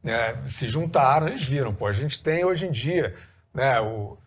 né, 0.04 0.42
se 0.48 0.68
juntaram, 0.68 1.28
eles 1.28 1.44
viram, 1.44 1.74
pô, 1.74 1.88
a 1.88 1.92
gente 1.92 2.22
tem 2.22 2.46
hoje 2.46 2.66
em 2.66 2.72
dia, 2.72 3.16
né, 3.54 3.80
o, 3.82 4.18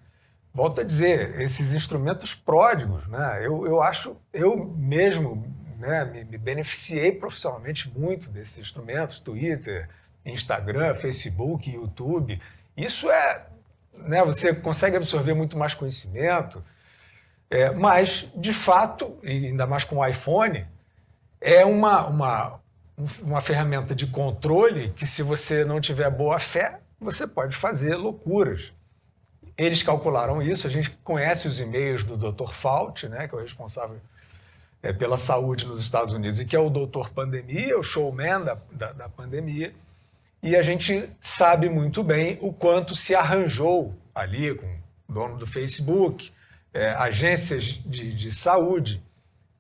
volto 0.52 0.80
a 0.80 0.84
dizer, 0.84 1.40
esses 1.40 1.72
instrumentos 1.72 2.34
pródigos, 2.34 3.06
né, 3.06 3.40
eu, 3.42 3.66
eu 3.66 3.82
acho, 3.82 4.16
eu 4.32 4.72
mesmo 4.76 5.44
né, 5.78 6.04
me, 6.04 6.24
me 6.24 6.38
beneficiei 6.38 7.12
profissionalmente 7.12 7.90
muito 7.96 8.30
desses 8.30 8.58
instrumentos, 8.58 9.20
Twitter, 9.20 9.88
Instagram, 10.24 10.94
Facebook, 10.94 11.70
YouTube. 11.70 12.40
Isso 12.76 13.10
é, 13.10 13.46
né, 13.94 14.22
você 14.22 14.54
consegue 14.54 14.96
absorver 14.96 15.34
muito 15.34 15.56
mais 15.56 15.72
conhecimento, 15.72 16.62
é, 17.48 17.70
mas, 17.70 18.28
de 18.36 18.52
fato, 18.52 19.18
e 19.22 19.46
ainda 19.46 19.66
mais 19.66 19.82
com 19.82 19.96
o 19.96 20.06
iPhone, 20.06 20.66
é 21.40 21.64
uma, 21.64 22.06
uma, 22.06 22.60
uma 23.22 23.40
ferramenta 23.40 23.94
de 23.94 24.06
controle 24.06 24.90
que, 24.90 25.06
se 25.06 25.22
você 25.22 25.64
não 25.64 25.80
tiver 25.80 26.10
boa 26.10 26.38
fé, 26.38 26.80
você 27.00 27.26
pode 27.26 27.56
fazer 27.56 27.96
loucuras. 27.96 28.72
Eles 29.56 29.82
calcularam 29.82 30.40
isso, 30.40 30.66
a 30.66 30.70
gente 30.70 30.90
conhece 31.02 31.48
os 31.48 31.60
e-mails 31.60 32.04
do 32.04 32.16
Dr. 32.16 32.52
Fauci, 32.52 33.08
né, 33.08 33.28
que 33.28 33.34
é 33.34 33.38
o 33.38 33.40
responsável 33.40 33.98
é, 34.82 34.92
pela 34.92 35.18
saúde 35.18 35.66
nos 35.66 35.80
Estados 35.80 36.12
Unidos, 36.12 36.40
e 36.40 36.44
que 36.44 36.56
é 36.56 36.60
o 36.60 36.70
doutor 36.70 37.10
pandemia, 37.10 37.78
o 37.78 37.82
showman 37.82 38.44
da, 38.44 38.58
da, 38.72 38.92
da 38.92 39.08
pandemia, 39.08 39.74
e 40.42 40.56
a 40.56 40.62
gente 40.62 41.10
sabe 41.20 41.68
muito 41.68 42.02
bem 42.02 42.38
o 42.40 42.52
quanto 42.52 42.94
se 42.94 43.14
arranjou 43.14 43.94
ali 44.14 44.54
com 44.54 44.66
o 45.08 45.12
dono 45.12 45.36
do 45.36 45.46
Facebook, 45.46 46.32
é, 46.72 46.92
agências 46.92 47.64
de, 47.64 48.14
de 48.14 48.32
saúde, 48.32 49.02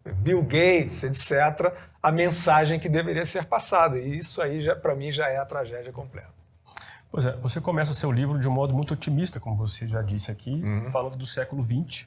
Bill 0.04 0.42
Gates, 0.42 1.04
etc., 1.04 1.72
a 2.02 2.10
mensagem 2.10 2.78
que 2.78 2.88
deveria 2.88 3.24
ser 3.24 3.44
passada. 3.44 3.98
E 3.98 4.18
isso 4.18 4.40
aí, 4.40 4.64
para 4.76 4.94
mim, 4.94 5.10
já 5.10 5.28
é 5.28 5.38
a 5.38 5.44
tragédia 5.44 5.92
completa. 5.92 6.32
Pois 7.10 7.26
é, 7.26 7.32
você 7.32 7.60
começa 7.60 7.92
seu 7.92 8.12
livro 8.12 8.38
de 8.38 8.48
um 8.48 8.52
modo 8.52 8.72
muito 8.72 8.94
otimista, 8.94 9.40
como 9.40 9.56
você 9.56 9.86
já 9.86 10.00
disse 10.00 10.30
aqui, 10.30 10.62
uhum. 10.62 10.90
falando 10.90 11.16
do 11.16 11.26
século 11.26 11.62
XX 11.62 12.06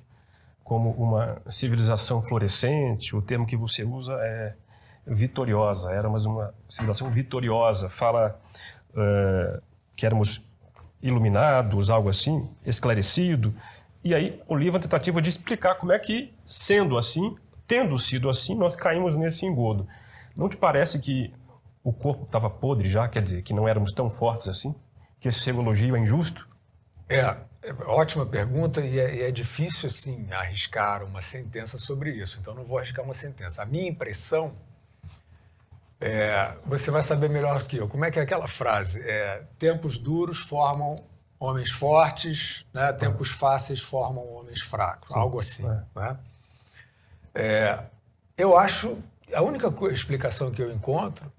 como 0.63 0.91
uma 0.91 1.41
civilização 1.49 2.21
florescente. 2.21 3.15
O 3.15 3.21
termo 3.21 3.45
que 3.45 3.58
você 3.58 3.84
usa 3.84 4.13
é 4.21 4.56
vitoriosa, 5.06 5.91
éramos 5.91 6.25
uma 6.25 6.53
civilização 6.69 7.12
vitoriosa. 7.12 7.89
Fala 7.89 8.39
uh, 8.91 9.62
que 9.95 10.06
éramos 10.06 10.41
iluminados, 11.01 11.89
algo 11.89 12.10
assim, 12.10 12.49
esclarecido. 12.65 13.53
E 14.03 14.15
aí 14.15 14.41
o 14.47 14.56
livro 14.56 14.75
é 14.75 14.77
uma 14.77 14.82
tentativa 14.82 15.21
de 15.21 15.29
explicar 15.29 15.75
como 15.75 15.91
é 15.91 15.99
que, 15.99 16.34
sendo 16.45 16.97
assim, 16.97 17.36
tendo 17.73 17.97
sido 17.97 18.29
assim, 18.29 18.53
nós 18.53 18.75
caímos 18.75 19.15
nesse 19.15 19.47
engodo. 19.47 19.88
Não 20.36 20.47
te 20.47 20.55
parece 20.55 20.99
que 20.99 21.33
o 21.83 21.91
corpo 21.91 22.23
estava 22.25 22.47
podre 22.47 22.88
já, 22.88 23.07
quer 23.07 23.23
dizer, 23.23 23.41
que 23.41 23.51
não 23.51 23.67
éramos 23.67 23.91
tão 23.91 24.12
fortes 24.12 24.47
assim? 24.47 24.75
Que 25.19 25.27
esse 25.27 25.39
seu 25.39 25.59
elogio 25.59 25.95
é 25.95 25.99
injusto? 25.99 26.47
É, 27.09 27.36
é 27.63 27.73
ótima 27.88 28.27
pergunta 28.27 28.79
e 28.79 28.99
é, 28.99 29.27
é, 29.27 29.31
difícil, 29.31 29.88
assim, 29.88 30.31
arriscar 30.31 31.03
uma 31.03 31.19
sentença 31.19 31.79
sobre 31.79 32.12
isso. 32.12 32.38
Então, 32.39 32.53
não 32.53 32.63
vou 32.63 32.77
arriscar 32.77 33.03
uma 33.03 33.15
sentença. 33.15 33.63
A 33.63 33.65
minha 33.65 33.89
impressão, 33.89 34.53
é, 35.99 36.53
você 36.67 36.91
vai 36.91 37.01
saber 37.01 37.27
melhor 37.27 37.63
que 37.63 37.77
eu. 37.77 37.88
Como 37.88 38.05
é 38.05 38.12
que 38.12 38.19
é 38.19 38.21
aquela 38.21 38.47
frase? 38.47 39.01
É, 39.01 39.41
tempos 39.57 39.97
duros 39.97 40.41
formam 40.41 40.95
homens 41.39 41.71
fortes, 41.71 42.67
né? 42.71 42.93
tempos 42.93 43.31
fáceis 43.31 43.81
formam 43.81 44.31
homens 44.31 44.62
fracos, 44.62 45.07
Sim. 45.07 45.19
algo 45.19 45.39
assim. 45.39 45.65
É. 45.65 45.83
Né? 45.95 46.17
É, 47.34 47.80
eu 48.38 48.58
acho, 48.58 48.98
a 49.34 49.41
única 49.41 49.72
explicação 49.91 50.52
que 50.52 50.62
eu 50.62 50.72
encontro 50.72 51.32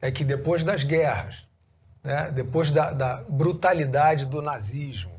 é 0.00 0.10
que 0.10 0.24
depois 0.24 0.64
das 0.64 0.84
guerras, 0.84 1.46
né? 2.02 2.30
depois 2.30 2.70
da, 2.70 2.92
da 2.92 3.24
brutalidade 3.28 4.26
do 4.26 4.42
nazismo, 4.42 5.12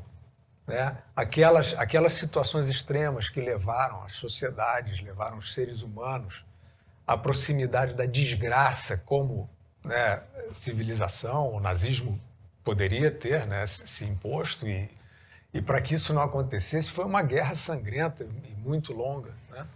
né? 0.66 0.96
aquelas, 1.14 1.74
aquelas 1.78 2.12
situações 2.12 2.68
extremas 2.68 3.28
que 3.28 3.40
levaram 3.40 4.02
as 4.04 4.12
sociedades, 4.12 5.00
levaram 5.00 5.38
os 5.38 5.54
seres 5.54 5.82
humanos 5.82 6.44
à 7.06 7.16
proximidade 7.16 7.94
da 7.94 8.06
desgraça 8.06 8.96
como 8.96 9.48
né, 9.84 10.22
civilização, 10.52 11.52
o 11.54 11.60
nazismo 11.60 12.20
poderia 12.62 13.10
ter 13.10 13.46
né, 13.46 13.66
se 13.66 14.04
imposto 14.04 14.68
e, 14.68 14.88
E 15.52 15.60
para 15.60 15.80
que 15.80 15.94
isso 15.94 16.14
não 16.14 16.22
acontecesse, 16.22 16.90
foi 16.90 17.04
uma 17.04 17.22
guerra 17.22 17.54
sangrenta 17.54 18.24
e 18.24 18.54
muito 18.54 18.92
longa, 18.92 19.34
né? 19.50 19.66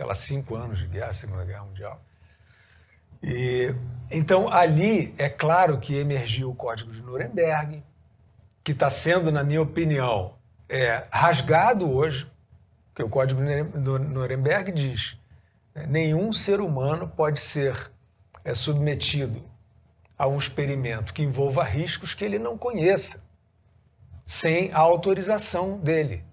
Sei 0.00 0.06
lá, 0.06 0.14
cinco 0.14 0.56
anos 0.56 0.78
de 0.78 0.86
guerra, 0.86 1.12
Segunda 1.12 1.44
Guerra 1.44 1.62
Mundial. 1.62 2.02
E, 3.22 3.74
então, 4.10 4.50
ali, 4.50 5.14
é 5.18 5.28
claro 5.28 5.78
que 5.78 5.94
emergiu 5.94 6.48
o 6.48 6.54
Código 6.54 6.90
de 6.90 7.02
Nuremberg, 7.02 7.84
que 8.64 8.72
está 8.72 8.88
sendo, 8.88 9.30
na 9.30 9.44
minha 9.44 9.60
opinião, 9.60 10.36
é, 10.70 11.06
rasgado 11.10 11.92
hoje, 11.92 12.26
que 12.94 13.02
o 13.02 13.10
Código 13.10 13.42
de 13.44 13.78
Nuremberg 13.78 14.72
diz 14.72 15.18
né, 15.74 15.84
nenhum 15.86 16.32
ser 16.32 16.62
humano 16.62 17.06
pode 17.06 17.38
ser 17.38 17.92
é, 18.42 18.54
submetido 18.54 19.44
a 20.16 20.26
um 20.26 20.38
experimento 20.38 21.12
que 21.12 21.22
envolva 21.22 21.62
riscos 21.62 22.14
que 22.14 22.24
ele 22.24 22.38
não 22.38 22.56
conheça, 22.56 23.22
sem 24.24 24.72
a 24.72 24.78
autorização 24.78 25.78
dele. 25.78 26.24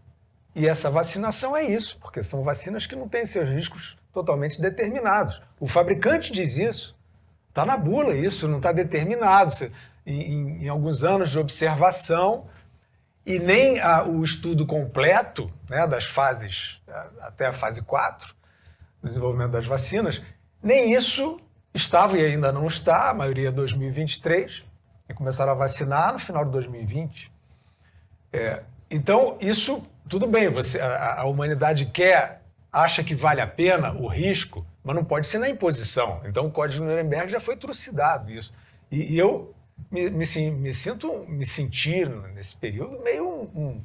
E 0.57 0.67
essa 0.67 0.89
vacinação 0.89 1.55
é 1.55 1.63
isso, 1.63 1.99
porque 2.01 2.23
são 2.23 2.41
vacinas 2.41 2.87
que 2.87 2.95
não 2.95 3.07
têm 3.07 3.27
seus 3.27 3.47
riscos 3.47 3.95
totalmente 4.11 4.59
determinados. 4.59 5.39
O 5.59 5.67
fabricante 5.67 6.31
diz 6.31 6.57
isso. 6.57 6.97
Está 7.47 7.63
na 7.63 7.77
bula 7.77 8.15
isso, 8.15 8.47
não 8.47 8.57
está 8.57 8.71
determinado. 8.71 9.53
Em, 10.03 10.63
em, 10.63 10.67
alguns 10.67 11.03
anos 11.03 11.29
de 11.29 11.37
observação, 11.37 12.47
e 13.23 13.37
nem 13.37 13.79
a, 13.79 14.03
o 14.03 14.23
estudo 14.23 14.65
completo 14.65 15.47
né, 15.69 15.85
das 15.85 16.05
fases, 16.05 16.81
até 17.21 17.45
a 17.45 17.53
fase 17.53 17.83
4, 17.83 18.33
desenvolvimento 19.03 19.51
das 19.51 19.67
vacinas, 19.67 20.23
nem 20.63 20.91
isso 20.91 21.37
estava 21.71 22.17
e 22.17 22.25
ainda 22.25 22.51
não 22.51 22.65
está, 22.65 23.11
a 23.11 23.13
maioria 23.13 23.49
é 23.49 23.51
2023, 23.51 24.65
e 25.07 25.13
começaram 25.13 25.51
a 25.51 25.55
vacinar 25.55 26.13
no 26.13 26.19
final 26.19 26.43
de 26.43 26.49
2020. 26.49 27.31
É, 28.33 28.63
então, 28.89 29.37
isso, 29.39 29.83
tudo 30.07 30.27
bem, 30.27 30.49
você, 30.49 30.79
a, 30.79 31.21
a, 31.21 31.25
humanidade 31.25 31.85
quer, 31.85 32.41
acha 32.71 33.03
que 33.03 33.15
vale 33.15 33.41
a 33.41 33.47
pena 33.47 33.93
o 33.93 34.07
risco, 34.07 34.65
mas 34.83 34.95
não 34.95 35.03
pode 35.03 35.27
ser 35.27 35.37
na 35.37 35.49
imposição. 35.49 36.21
Então, 36.25 36.45
o 36.45 36.51
Código 36.51 36.83
de 36.83 36.89
Nuremberg 36.89 37.31
já 37.31 37.39
foi 37.39 37.55
trucidado 37.55 38.31
isso. 38.31 38.53
E, 38.91 39.13
e 39.13 39.17
eu 39.17 39.53
me, 39.91 40.09
me, 40.09 40.51
me, 40.51 40.73
sinto, 40.73 41.25
me 41.27 41.45
sentir 41.45 42.09
nesse 42.09 42.55
período 42.55 43.01
meio 43.03 43.27
um, 43.27 43.61
um 43.61 43.83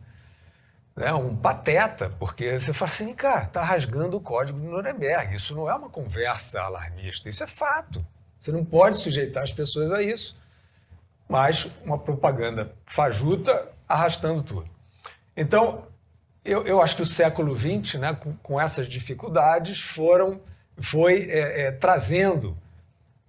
né, 0.94 1.12
um 1.12 1.34
pateta, 1.34 2.10
porque 2.18 2.58
você 2.58 2.72
fala 2.72 2.90
assim, 2.90 3.14
cara, 3.14 3.44
está 3.44 3.62
rasgando 3.62 4.16
o 4.16 4.20
código 4.20 4.60
de 4.60 4.66
Nuremberg. 4.66 5.36
Isso 5.36 5.54
não 5.54 5.68
é 5.68 5.74
uma 5.74 5.88
conversa 5.88 6.60
alarmista, 6.60 7.28
isso 7.28 7.42
é 7.42 7.46
fato. 7.46 8.04
Você 8.38 8.52
não 8.52 8.64
pode 8.64 8.98
sujeitar 8.98 9.42
as 9.42 9.52
pessoas 9.52 9.92
a 9.92 10.02
isso. 10.02 10.36
Mas 11.28 11.70
uma 11.84 11.96
propaganda 11.96 12.74
fajuta 12.84 13.70
arrastando 13.88 14.42
tudo. 14.42 14.70
Então, 15.36 15.86
eu, 16.44 16.66
eu 16.66 16.82
acho 16.82 16.96
que 16.96 17.02
o 17.02 17.06
século 17.06 17.56
XX, 17.56 17.94
né, 17.94 18.14
com, 18.14 18.34
com 18.36 18.60
essas 18.60 18.88
dificuldades, 18.88 19.80
foram, 19.80 20.40
foi 20.78 21.28
é, 21.30 21.66
é, 21.66 21.72
trazendo 21.72 22.56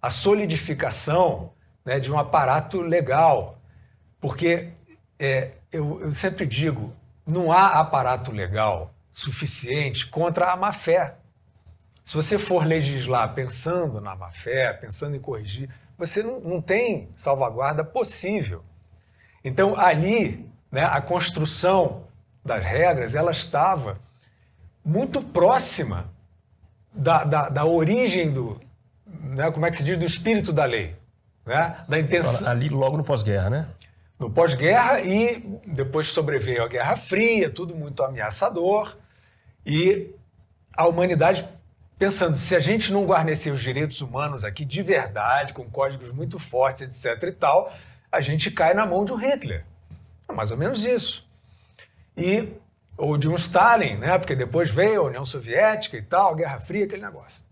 a 0.02 0.10
solidificação 0.10 1.52
né, 1.86 2.00
de 2.00 2.12
um 2.12 2.18
aparato 2.18 2.82
legal. 2.82 3.58
Porque 4.20 4.70
é, 5.20 5.52
eu, 5.72 6.02
eu 6.02 6.12
sempre 6.12 6.46
digo, 6.46 6.94
não 7.26 7.52
há 7.52 7.80
aparato 7.80 8.32
legal 8.32 8.94
suficiente 9.12 10.08
contra 10.08 10.52
a 10.52 10.56
má-fé. 10.56 11.16
Se 12.04 12.16
você 12.16 12.38
for 12.38 12.66
legislar 12.66 13.34
pensando 13.34 14.02
na 14.02 14.16
má-fé, 14.16 14.74
pensando 14.74 15.16
em 15.16 15.20
corrigir, 15.20 15.70
você 15.98 16.24
não, 16.24 16.40
não 16.40 16.62
tem 16.62 17.10
salvaguarda 17.16 17.84
possível. 17.84 18.64
Então, 19.44 19.80
ali, 19.80 20.50
né, 20.72 20.84
a 20.84 21.00
construção 21.00 22.08
das 22.44 22.64
regras, 22.64 23.16
ela 23.16 23.32
estava 23.32 24.00
muito 24.84 25.22
próxima 25.22 26.10
da, 26.92 27.24
da, 27.24 27.50
da 27.50 27.66
origem 27.66 28.32
do, 28.32 28.60
né, 29.06 29.50
como 29.52 29.66
é 29.66 29.72
que 29.72 29.78
se 29.78 29.84
diz, 29.84 29.98
do 29.98 30.06
espírito 30.06 30.52
da 30.52 30.66
lei. 30.66 30.96
Né? 31.46 31.78
Da 31.88 32.00
intenção... 32.00 32.48
Ali 32.48 32.70
logo 32.70 32.98
no 32.98 33.04
pós-guerra, 33.04 33.50
né? 33.50 33.68
no 34.24 34.30
pós-guerra 34.30 35.02
e 35.02 35.40
depois 35.66 36.08
sobreveio 36.08 36.64
a 36.64 36.68
Guerra 36.68 36.96
Fria, 36.96 37.50
tudo 37.50 37.76
muito 37.76 38.04
ameaçador. 38.04 38.98
E 39.66 40.10
a 40.76 40.88
humanidade 40.88 41.46
pensando, 42.00 42.38
se 42.38 42.56
a 42.56 42.60
gente 42.60 42.92
não 42.92 43.06
guarnecer 43.06 43.52
os 43.52 43.62
direitos 43.62 44.02
humanos 44.02 44.44
aqui 44.44 44.66
de 44.66 44.82
verdade, 44.82 45.54
com 45.54 45.70
códigos 45.70 46.12
muito 46.12 46.40
fortes, 46.40 47.06
etc 47.06 47.24
e 47.24 47.32
tal, 47.32 47.74
a 48.12 48.22
gente 48.22 48.50
cai 48.52 48.74
na 48.74 48.86
mão 48.86 49.04
de 49.04 49.12
um 49.12 49.18
Hitler. 49.18 49.66
É 50.28 50.34
mais 50.34 50.52
ou 50.52 50.58
menos 50.58 50.86
isso. 50.86 51.28
E, 52.16 52.54
ou 52.98 53.18
de 53.18 53.28
um 53.28 53.36
Stalin, 53.36 53.98
né? 53.98 54.18
porque 54.18 54.36
depois 54.36 54.70
veio 54.70 55.02
a 55.02 55.06
União 55.06 55.26
Soviética 55.26 55.98
e 55.98 56.02
tal, 56.02 56.36
Guerra 56.36 56.60
Fria, 56.60 56.86
aquele 56.86 57.02
negócio. 57.02 57.44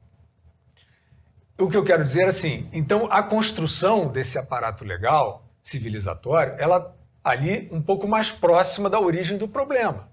O 1.58 1.69
que 1.69 1.78
eu 1.78 1.84
quero 1.84 2.04
dizer 2.04 2.24
é 2.24 2.28
assim, 2.28 2.67
então 2.74 3.08
a 3.12 3.21
construção 3.21 4.08
desse 4.08 4.38
aparato 4.38 4.84
legal 4.84 5.45
civilizatório, 5.62 6.56
ela 6.58 6.95
ali 7.24 7.69
um 7.71 7.82
pouco 7.82 8.08
mais 8.08 8.32
próxima 8.32 8.89
da 8.89 9.00
origem 9.00 9.38
do 9.38 9.47
problema. 9.47 10.10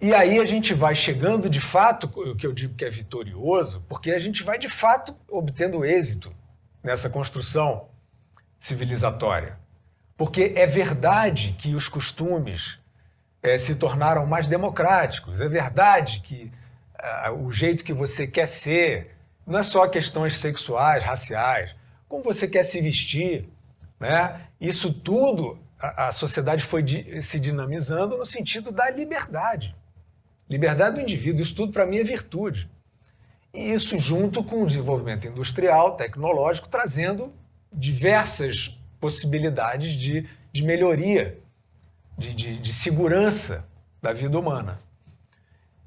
E 0.00 0.14
aí 0.14 0.38
a 0.38 0.46
gente 0.46 0.72
vai 0.72 0.94
chegando 0.94 1.50
de 1.50 1.60
fato, 1.60 2.04
o 2.06 2.34
que 2.34 2.46
eu 2.46 2.54
digo 2.54 2.74
que 2.74 2.84
é 2.84 2.90
vitorioso, 2.90 3.84
porque 3.86 4.12
a 4.12 4.18
gente 4.18 4.42
vai 4.42 4.58
de 4.58 4.68
fato 4.68 5.14
obtendo 5.28 5.84
êxito 5.84 6.32
nessa 6.82 7.10
construção 7.10 7.88
civilizatória. 8.58 9.58
Porque 10.16 10.54
é 10.56 10.66
verdade 10.66 11.54
que 11.58 11.74
os 11.74 11.86
costumes 11.86 12.79
é, 13.42 13.56
se 13.56 13.74
tornaram 13.74 14.26
mais 14.26 14.46
democráticos, 14.46 15.40
é 15.40 15.48
verdade 15.48 16.20
que 16.20 16.52
uh, 17.28 17.32
o 17.44 17.52
jeito 17.52 17.84
que 17.84 17.92
você 17.92 18.26
quer 18.26 18.46
ser 18.46 19.16
não 19.46 19.58
é 19.58 19.62
só 19.62 19.88
questões 19.88 20.36
sexuais, 20.36 21.02
raciais, 21.02 21.74
como 22.08 22.22
você 22.22 22.46
quer 22.46 22.64
se 22.64 22.80
vestir, 22.80 23.48
né? 23.98 24.40
Isso 24.60 24.92
tudo, 24.92 25.58
a, 25.78 26.08
a 26.08 26.12
sociedade 26.12 26.62
foi 26.62 26.82
di, 26.82 27.22
se 27.22 27.40
dinamizando 27.40 28.16
no 28.16 28.26
sentido 28.26 28.70
da 28.70 28.90
liberdade. 28.90 29.74
Liberdade 30.48 30.96
do 30.96 31.00
indivíduo, 31.00 31.42
isso 31.42 31.54
tudo 31.54 31.72
para 31.72 31.86
mim 31.86 31.98
é 31.98 32.04
virtude. 32.04 32.68
E 33.54 33.72
isso 33.72 33.98
junto 33.98 34.44
com 34.44 34.62
o 34.62 34.66
desenvolvimento 34.66 35.26
industrial, 35.26 35.96
tecnológico, 35.96 36.68
trazendo 36.68 37.32
diversas 37.72 38.78
possibilidades 39.00 39.92
de, 39.92 40.28
de 40.52 40.62
melhoria, 40.62 41.38
de, 42.20 42.34
de, 42.34 42.58
de 42.58 42.72
segurança 42.72 43.66
da 44.00 44.12
vida 44.12 44.38
humana. 44.38 44.78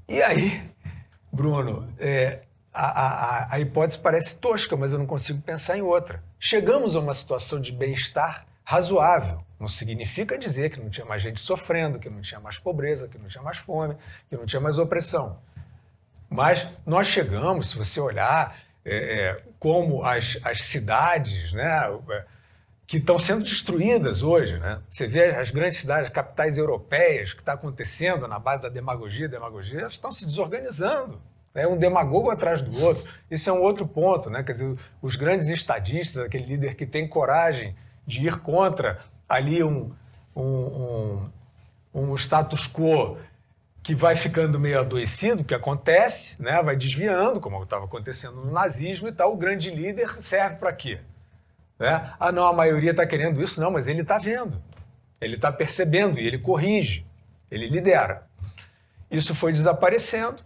E 0.07 0.21
aí, 0.21 0.67
Bruno, 1.31 1.87
é, 1.99 2.41
a, 2.73 2.87
a, 2.87 3.55
a 3.55 3.59
hipótese 3.59 3.99
parece 3.99 4.35
tosca, 4.37 4.75
mas 4.75 4.91
eu 4.91 4.99
não 4.99 5.05
consigo 5.05 5.41
pensar 5.41 5.77
em 5.77 5.81
outra. 5.81 6.21
Chegamos 6.39 6.95
a 6.95 6.99
uma 6.99 7.13
situação 7.13 7.61
de 7.61 7.71
bem-estar 7.71 8.45
razoável. 8.63 9.43
Não 9.59 9.67
significa 9.67 10.37
dizer 10.37 10.71
que 10.71 10.79
não 10.79 10.89
tinha 10.89 11.05
mais 11.05 11.21
gente 11.21 11.39
sofrendo, 11.39 11.99
que 11.99 12.09
não 12.09 12.19
tinha 12.19 12.39
mais 12.39 12.57
pobreza, 12.57 13.07
que 13.07 13.17
não 13.17 13.27
tinha 13.27 13.43
mais 13.43 13.57
fome, 13.57 13.95
que 14.27 14.35
não 14.35 14.45
tinha 14.45 14.59
mais 14.59 14.79
opressão. 14.79 15.37
Mas 16.29 16.67
nós 16.83 17.07
chegamos, 17.07 17.69
se 17.69 17.77
você 17.77 17.99
olhar 17.99 18.57
é, 18.83 18.95
é 18.95 19.43
como 19.59 20.03
as, 20.03 20.39
as 20.43 20.61
cidades 20.61 21.53
né, 21.53 21.69
é, 22.09 22.25
que 22.93 22.99
estão 22.99 23.17
sendo 23.17 23.43
destruídas 23.43 24.21
hoje, 24.21 24.60
né? 24.60 24.79
você 24.88 25.08
vê 25.08 25.25
as 25.25 25.49
grandes 25.49 25.79
cidades, 25.79 26.12
capitais 26.12 26.60
europeias, 26.60 27.34
que 27.34 27.41
está 27.41 27.53
acontecendo 27.53 28.27
na 28.27 28.38
base 28.38 28.62
da 28.62 28.69
demagogia, 28.69 29.27
demagogia, 29.27 29.79
elas 29.79 29.93
estão 29.93 30.12
se 30.12 30.27
desorganizando 30.27 31.19
é 31.56 31.67
um 31.67 31.77
demagogo 31.77 32.32
atrás 32.32 32.63
do 32.63 32.84
outro. 32.84 33.03
Isso 33.29 33.47
é 33.47 33.53
um 33.53 33.62
outro 33.62 33.88
ponto, 33.88 34.27
né? 34.27 34.41
Quer 34.41 34.53
dizer, 34.53 34.77
os 35.03 35.15
grandes 35.15 35.49
estadistas, 35.49 36.23
aquele 36.23 36.45
líder 36.45 36.73
que 36.73 36.84
tem 36.84 37.08
coragem 37.08 37.76
de 38.07 38.26
ir 38.26 38.39
contra 38.39 38.97
ali 39.30 39.63
um, 39.63 39.91
um, 40.36 40.41
um, 40.43 41.30
um 41.93 42.15
status 42.15 42.67
quo 42.67 43.20
que 43.84 43.93
vai 43.93 44.15
ficando 44.15 44.59
meio 44.59 44.80
adoecido, 44.80 45.43
que 45.43 45.53
acontece, 45.53 46.41
né? 46.41 46.59
vai 46.63 46.76
desviando, 46.76 47.39
como 47.39 47.61
estava 47.61 47.86
acontecendo 47.86 48.38
no 48.38 48.51
nazismo 48.51 49.07
e 49.07 49.11
tal. 49.11 49.32
O 49.32 49.38
grande 49.38 49.70
líder 49.70 50.22
serve 50.22 50.55
para 50.55 50.74
quê? 50.74 50.99
Né? 51.84 52.13
Ah, 52.19 52.31
não, 52.31 52.47
a 52.47 52.53
maioria 52.53 52.91
está 52.91 53.05
querendo 53.05 53.41
isso, 53.41 53.61
não, 53.61 53.69
mas 53.69 53.88
ele 53.88 54.01
está 54.01 54.17
vendo, 54.17 54.61
ele 55.19 55.36
está 55.36 55.51
percebendo 55.51 56.19
e 56.19 56.25
ele 56.25 56.39
corrige, 56.39 57.05
ele 57.51 57.67
lidera. 57.67 58.25
Isso 59.11 59.36
foi 59.36 59.51
desaparecendo 59.51 60.43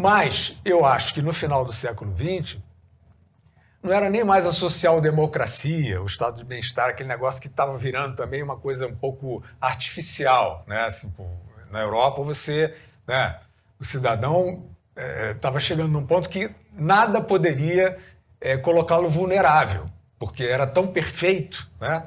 mas 0.00 0.58
eu 0.64 0.84
acho 0.86 1.12
que 1.12 1.20
no 1.20 1.32
final 1.32 1.62
do 1.62 1.74
século 1.74 2.14
XX 2.16 2.58
não 3.82 3.92
era 3.92 4.08
nem 4.08 4.24
mais 4.24 4.46
a 4.46 4.52
social-democracia, 4.52 6.00
o 6.00 6.06
estado 6.06 6.38
de 6.38 6.44
bem-estar, 6.44 6.88
aquele 6.88 7.08
negócio 7.08 7.40
que 7.40 7.48
estava 7.48 7.76
virando 7.76 8.16
também 8.16 8.42
uma 8.42 8.56
coisa 8.56 8.86
um 8.86 8.94
pouco 8.94 9.42
artificial. 9.60 10.64
Né? 10.66 10.84
Assim, 10.84 11.12
na 11.70 11.80
Europa, 11.80 12.22
você, 12.22 12.74
né, 13.06 13.40
o 13.78 13.84
cidadão 13.84 14.66
estava 15.34 15.58
é, 15.58 15.60
chegando 15.60 15.92
num 15.92 16.06
ponto 16.06 16.30
que 16.30 16.50
nada 16.72 17.20
poderia 17.20 17.98
é, 18.40 18.56
colocá-lo 18.56 19.08
vulnerável, 19.08 19.86
porque 20.20 20.44
era 20.44 20.68
tão 20.68 20.86
perfeito. 20.86 21.68
Né? 21.80 22.06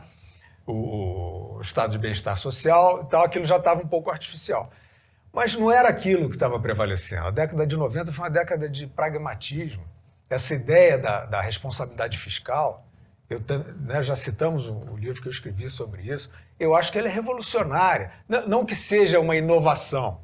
o, 0.66 1.58
o 1.58 1.62
estado 1.62 1.92
de 1.92 1.98
bem-estar 1.98 2.38
social 2.38 3.04
e 3.04 3.10
tal, 3.10 3.24
aquilo 3.24 3.46
já 3.46 3.58
estava 3.58 3.82
um 3.82 3.88
pouco 3.88 4.10
artificial. 4.10 4.72
Mas 5.32 5.56
não 5.56 5.72
era 5.72 5.90
aquilo 5.90 6.30
que 6.30 6.36
estava 6.36 6.60
prevalecendo. 6.60 7.28
A 7.28 7.32
década 7.32 7.66
de 7.66 7.76
90 7.76 8.14
foi 8.14 8.24
uma 8.24 8.30
década 8.30 8.70
de 8.70 8.88
pragmatismo. 8.88 9.84
Essa 10.30 10.54
ideia 10.54 10.98
da, 10.98 11.26
da 11.26 11.42
responsabilidade 11.42 12.18
fiscal, 12.18 12.86
eu, 13.30 13.40
né, 13.82 14.02
já 14.02 14.16
citamos 14.16 14.68
o, 14.68 14.74
o, 14.92 14.98
livro 14.98 15.22
que 15.22 15.28
eu 15.28 15.32
escrevi 15.32 15.70
sobre 15.70 16.04
isso, 16.04 16.32
eu 16.60 16.76
acho 16.76 16.92
que 16.92 17.00
ela 17.00 17.08
é 17.08 17.12
revolucionária. 17.12 18.12
Não, 18.28 18.48
não 18.48 18.66
que 18.66 18.76
seja 18.76 19.20
uma 19.20 19.36
inovação, 19.36 20.22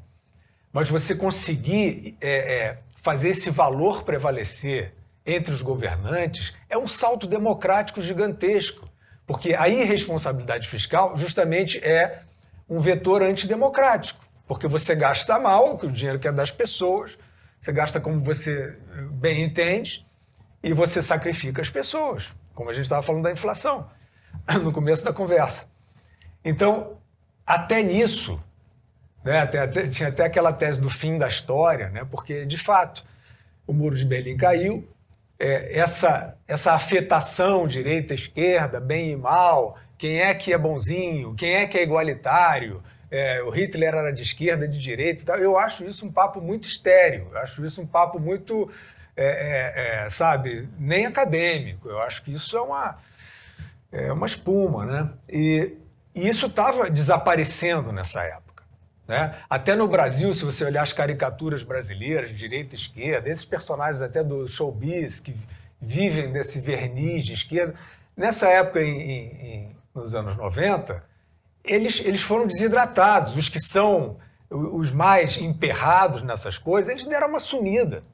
mas 0.72 0.88
você 0.88 1.14
conseguir 1.14 2.16
é, 2.20 2.30
é, 2.30 2.78
fazer 2.96 3.30
esse 3.30 3.50
valor 3.50 4.04
prevalecer 4.04 4.94
entre 5.24 5.52
os 5.52 5.62
governantes 5.62 6.54
é 6.68 6.76
um 6.76 6.86
salto 6.86 7.26
democrático 7.26 8.00
gigantesco. 8.00 8.88
Porque 9.26 9.54
a 9.54 9.68
irresponsabilidade 9.68 10.68
fiscal 10.68 11.16
justamente 11.16 11.78
é 11.78 12.22
um 12.68 12.80
vetor 12.80 13.22
antidemocrático. 13.22 14.24
Porque 14.46 14.66
você 14.66 14.94
gasta 14.94 15.38
mal, 15.38 15.78
o 15.80 15.90
dinheiro 15.92 16.18
que 16.18 16.26
é 16.26 16.32
das 16.32 16.50
pessoas, 16.50 17.16
você 17.60 17.72
gasta 17.72 18.00
como 18.00 18.20
você 18.20 18.76
bem 19.12 19.44
entende 19.44 20.04
e 20.62 20.72
você 20.72 21.00
sacrifica 21.00 21.62
as 21.62 21.70
pessoas, 21.70 22.32
como 22.54 22.70
a 22.70 22.72
gente 22.72 22.84
estava 22.84 23.02
falando 23.02 23.22
da 23.22 23.30
inflação 23.30 23.88
no 24.62 24.72
começo 24.72 25.04
da 25.04 25.12
conversa. 25.12 25.66
Então, 26.44 26.98
até 27.46 27.82
nisso, 27.82 28.42
né, 29.22 29.40
até, 29.40 29.60
até, 29.60 29.86
tinha 29.88 30.08
até 30.08 30.24
aquela 30.24 30.52
tese 30.52 30.80
do 30.80 30.90
fim 30.90 31.18
da 31.18 31.28
história, 31.28 31.88
né, 31.90 32.06
porque, 32.10 32.46
de 32.46 32.58
fato, 32.58 33.04
o 33.66 33.72
muro 33.72 33.96
de 33.96 34.04
Berlim 34.04 34.36
caiu, 34.36 34.88
é, 35.40 35.78
essa, 35.78 36.36
essa 36.46 36.74
afetação 36.74 37.66
direita-esquerda, 37.66 38.78
bem 38.78 39.12
e 39.12 39.16
mal, 39.16 39.78
quem 39.96 40.20
é 40.20 40.34
que 40.34 40.52
é 40.52 40.58
bonzinho, 40.58 41.34
quem 41.34 41.54
é 41.54 41.66
que 41.66 41.78
é 41.78 41.82
igualitário, 41.82 42.82
é, 43.10 43.42
o 43.42 43.48
Hitler 43.48 43.94
era 43.94 44.12
de 44.12 44.22
esquerda, 44.22 44.68
de 44.68 44.78
direita 44.78 45.22
e 45.22 45.24
tal. 45.24 45.38
Eu 45.38 45.58
acho 45.58 45.84
isso 45.84 46.04
um 46.04 46.12
papo 46.12 46.42
muito 46.42 46.68
estéreo, 46.68 47.28
eu 47.32 47.38
acho 47.38 47.64
isso 47.64 47.80
um 47.80 47.86
papo 47.86 48.20
muito, 48.20 48.70
é, 49.16 49.24
é, 49.24 50.04
é, 50.04 50.10
sabe, 50.10 50.68
nem 50.78 51.06
acadêmico. 51.06 51.88
Eu 51.88 51.98
acho 52.00 52.22
que 52.22 52.32
isso 52.32 52.56
é 52.56 52.60
uma, 52.60 52.98
é 53.90 54.12
uma 54.12 54.26
espuma, 54.26 54.84
né? 54.84 55.10
E, 55.26 55.74
e 56.14 56.28
isso 56.28 56.46
estava 56.46 56.90
desaparecendo 56.90 57.90
nessa 57.92 58.22
época. 58.22 58.49
Né? 59.10 59.34
Até 59.50 59.74
no 59.74 59.88
Brasil, 59.88 60.32
se 60.32 60.44
você 60.44 60.64
olhar 60.64 60.82
as 60.82 60.92
caricaturas 60.92 61.64
brasileiras, 61.64 62.30
direita 62.30 62.76
e 62.76 62.78
esquerda, 62.78 63.28
esses 63.28 63.44
personagens 63.44 64.00
até 64.00 64.22
do 64.22 64.46
showbiz 64.46 65.18
que 65.18 65.34
vivem 65.82 66.30
desse 66.30 66.60
verniz 66.60 67.24
de 67.26 67.32
esquerda, 67.32 67.74
nessa 68.16 68.48
época, 68.48 68.80
em, 68.80 69.00
em, 69.00 69.76
nos 69.92 70.14
anos 70.14 70.36
90, 70.36 71.02
eles, 71.64 71.98
eles 72.04 72.22
foram 72.22 72.46
desidratados. 72.46 73.36
Os 73.36 73.48
que 73.48 73.58
são 73.58 74.16
os 74.48 74.92
mais 74.92 75.36
emperrados 75.38 76.22
nessas 76.22 76.56
coisas, 76.56 76.88
eles 76.88 77.04
deram 77.04 77.30
uma 77.30 77.40
sumida. 77.40 78.04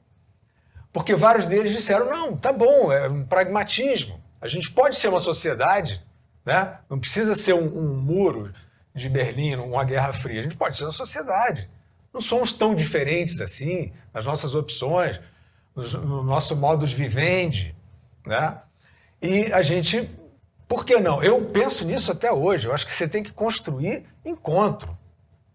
Porque 0.91 1.13
vários 1.13 1.45
deles 1.45 1.73
disseram: 1.73 2.09
não, 2.09 2.35
tá 2.35 2.51
bom, 2.51 2.91
é 2.91 3.07
um 3.07 3.23
pragmatismo. 3.23 4.19
A 4.41 4.47
gente 4.47 4.71
pode 4.71 4.95
ser 4.95 5.09
uma 5.09 5.19
sociedade, 5.19 6.03
né? 6.43 6.79
não 6.89 6.99
precisa 6.99 7.35
ser 7.35 7.53
um, 7.53 7.67
um 7.67 7.93
muro 7.93 8.51
de 8.97 9.09
Berlim, 9.09 9.55
uma 9.55 9.83
Guerra 9.83 10.11
Fria. 10.11 10.39
A 10.39 10.43
gente 10.43 10.57
pode 10.57 10.75
ser 10.75 10.83
uma 10.83 10.91
sociedade. 10.91 11.69
Não 12.13 12.19
somos 12.19 12.53
tão 12.53 12.73
diferentes 12.73 13.39
assim 13.41 13.93
nas 14.13 14.25
nossas 14.25 14.55
opções, 14.55 15.19
no 15.75 16.23
nosso 16.23 16.55
modus 16.55 16.91
vivendi, 16.91 17.75
né? 18.25 18.57
E 19.21 19.51
a 19.53 19.61
gente, 19.61 20.09
por 20.67 20.83
que 20.83 20.99
não? 20.99 21.23
Eu 21.23 21.45
penso 21.45 21.85
nisso 21.85 22.11
até 22.11 22.31
hoje. 22.31 22.67
Eu 22.67 22.73
acho 22.73 22.85
que 22.85 22.91
você 22.91 23.07
tem 23.07 23.23
que 23.23 23.31
construir 23.31 24.03
encontro. 24.25 24.97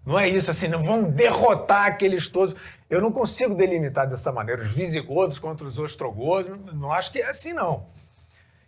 Não 0.05 0.18
é 0.18 0.28
isso 0.28 0.51
assim, 0.51 0.68
não 0.68 0.82
vão 0.82 1.05
derrotar 1.05 1.86
aqueles 1.86 2.28
todos. 2.28 2.55
Eu 2.90 3.01
não 3.01 3.12
consigo 3.12 3.55
delimitar 3.55 4.09
dessa 4.09 4.32
maneira 4.32 4.62
os 4.62 4.70
visigodos 4.70 5.38
contra 5.38 5.66
os 5.66 5.78
ostrogodos. 5.78 6.74
Não 6.74 6.90
acho 6.93 7.12
que 7.12 7.20
é 7.20 7.28
assim, 7.28 7.53
não. 7.53 7.86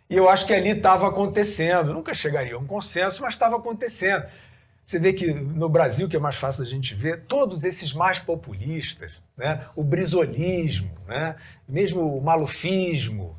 E 0.09 0.15
eu 0.15 0.29
acho 0.29 0.45
que 0.45 0.53
ali 0.53 0.69
estava 0.69 1.07
acontecendo. 1.07 1.93
Nunca 1.93 2.13
chegaria 2.13 2.55
a 2.55 2.57
um 2.57 2.65
consenso, 2.65 3.21
mas 3.21 3.33
estava 3.33 3.57
acontecendo. 3.57 4.25
Você 4.85 4.99
vê 4.99 5.13
que 5.13 5.33
no 5.33 5.67
Brasil, 5.67 6.07
que 6.07 6.15
é 6.15 6.19
mais 6.19 6.35
fácil 6.35 6.63
da 6.63 6.69
gente 6.69 6.93
ver, 6.93 7.23
todos 7.23 7.63
esses 7.63 7.91
mais 7.91 8.19
populistas, 8.19 9.19
né? 9.35 9.65
o 9.75 9.83
brisolismo, 9.83 10.91
né? 11.07 11.35
mesmo 11.67 12.17
o 12.17 12.21
malufismo, 12.21 13.35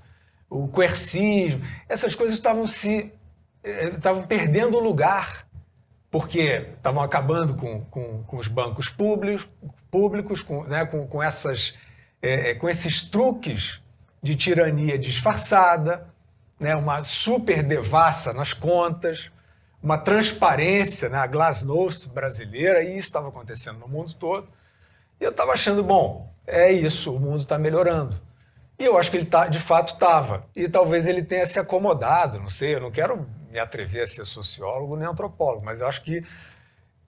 o 0.50 0.66
coercismo, 0.66 1.64
essas 1.88 2.16
coisas 2.16 2.34
estavam 2.34 2.66
se 2.66 3.12
eh, 3.62 3.90
estavam 3.90 4.24
perdendo 4.24 4.80
lugar, 4.80 5.46
porque 6.10 6.66
estavam 6.76 7.00
acabando 7.00 7.54
com, 7.54 7.84
com, 7.84 8.24
com 8.24 8.36
os 8.36 8.48
bancos 8.48 8.88
públicos, 8.88 9.48
públicos 9.88 10.42
com, 10.42 10.64
né? 10.64 10.84
com, 10.84 11.06
com, 11.06 11.22
essas, 11.22 11.76
é, 12.20 12.54
com 12.54 12.68
esses 12.68 13.02
truques 13.02 13.80
de 14.20 14.34
tirania 14.34 14.98
disfarçada, 14.98 16.08
né? 16.58 16.74
uma 16.74 17.04
super 17.04 17.62
devassa 17.62 18.32
nas 18.32 18.52
contas, 18.52 19.30
uma 19.86 19.98
transparência, 19.98 21.08
né, 21.08 21.16
a 21.16 21.28
glasnost 21.28 22.08
brasileira, 22.08 22.82
e 22.82 22.98
isso 22.98 23.06
estava 23.06 23.28
acontecendo 23.28 23.78
no 23.78 23.86
mundo 23.86 24.12
todo. 24.14 24.48
E 25.20 25.22
eu 25.22 25.30
estava 25.30 25.52
achando, 25.52 25.84
bom, 25.84 26.28
é 26.44 26.72
isso, 26.72 27.14
o 27.14 27.20
mundo 27.20 27.42
está 27.42 27.56
melhorando. 27.56 28.20
E 28.76 28.84
eu 28.84 28.98
acho 28.98 29.12
que 29.12 29.16
ele 29.16 29.26
tá, 29.26 29.46
de 29.46 29.60
fato 29.60 29.92
estava. 29.92 30.44
E 30.56 30.68
talvez 30.68 31.06
ele 31.06 31.22
tenha 31.22 31.46
se 31.46 31.60
acomodado, 31.60 32.40
não 32.40 32.48
sei, 32.48 32.74
eu 32.74 32.80
não 32.80 32.90
quero 32.90 33.28
me 33.48 33.60
atrever 33.60 34.02
a 34.02 34.06
ser 34.08 34.26
sociólogo 34.26 34.96
nem 34.96 35.06
antropólogo, 35.06 35.64
mas 35.64 35.80
eu 35.80 35.86
acho 35.86 36.02
que 36.02 36.26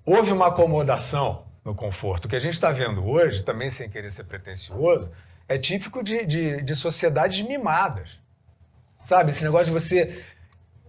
houve 0.06 0.30
uma 0.30 0.46
acomodação 0.46 1.46
no 1.64 1.74
conforto. 1.74 2.26
O 2.26 2.28
que 2.28 2.36
a 2.36 2.40
gente 2.40 2.54
está 2.54 2.70
vendo 2.70 3.04
hoje, 3.04 3.42
também 3.42 3.68
sem 3.68 3.90
querer 3.90 4.12
ser 4.12 4.22
pretencioso, 4.22 5.10
é 5.48 5.58
típico 5.58 6.00
de, 6.00 6.24
de, 6.24 6.62
de 6.62 6.76
sociedades 6.76 7.44
mimadas. 7.44 8.20
Sabe, 9.02 9.32
esse 9.32 9.42
negócio 9.42 9.66
de 9.66 9.72
você 9.72 10.24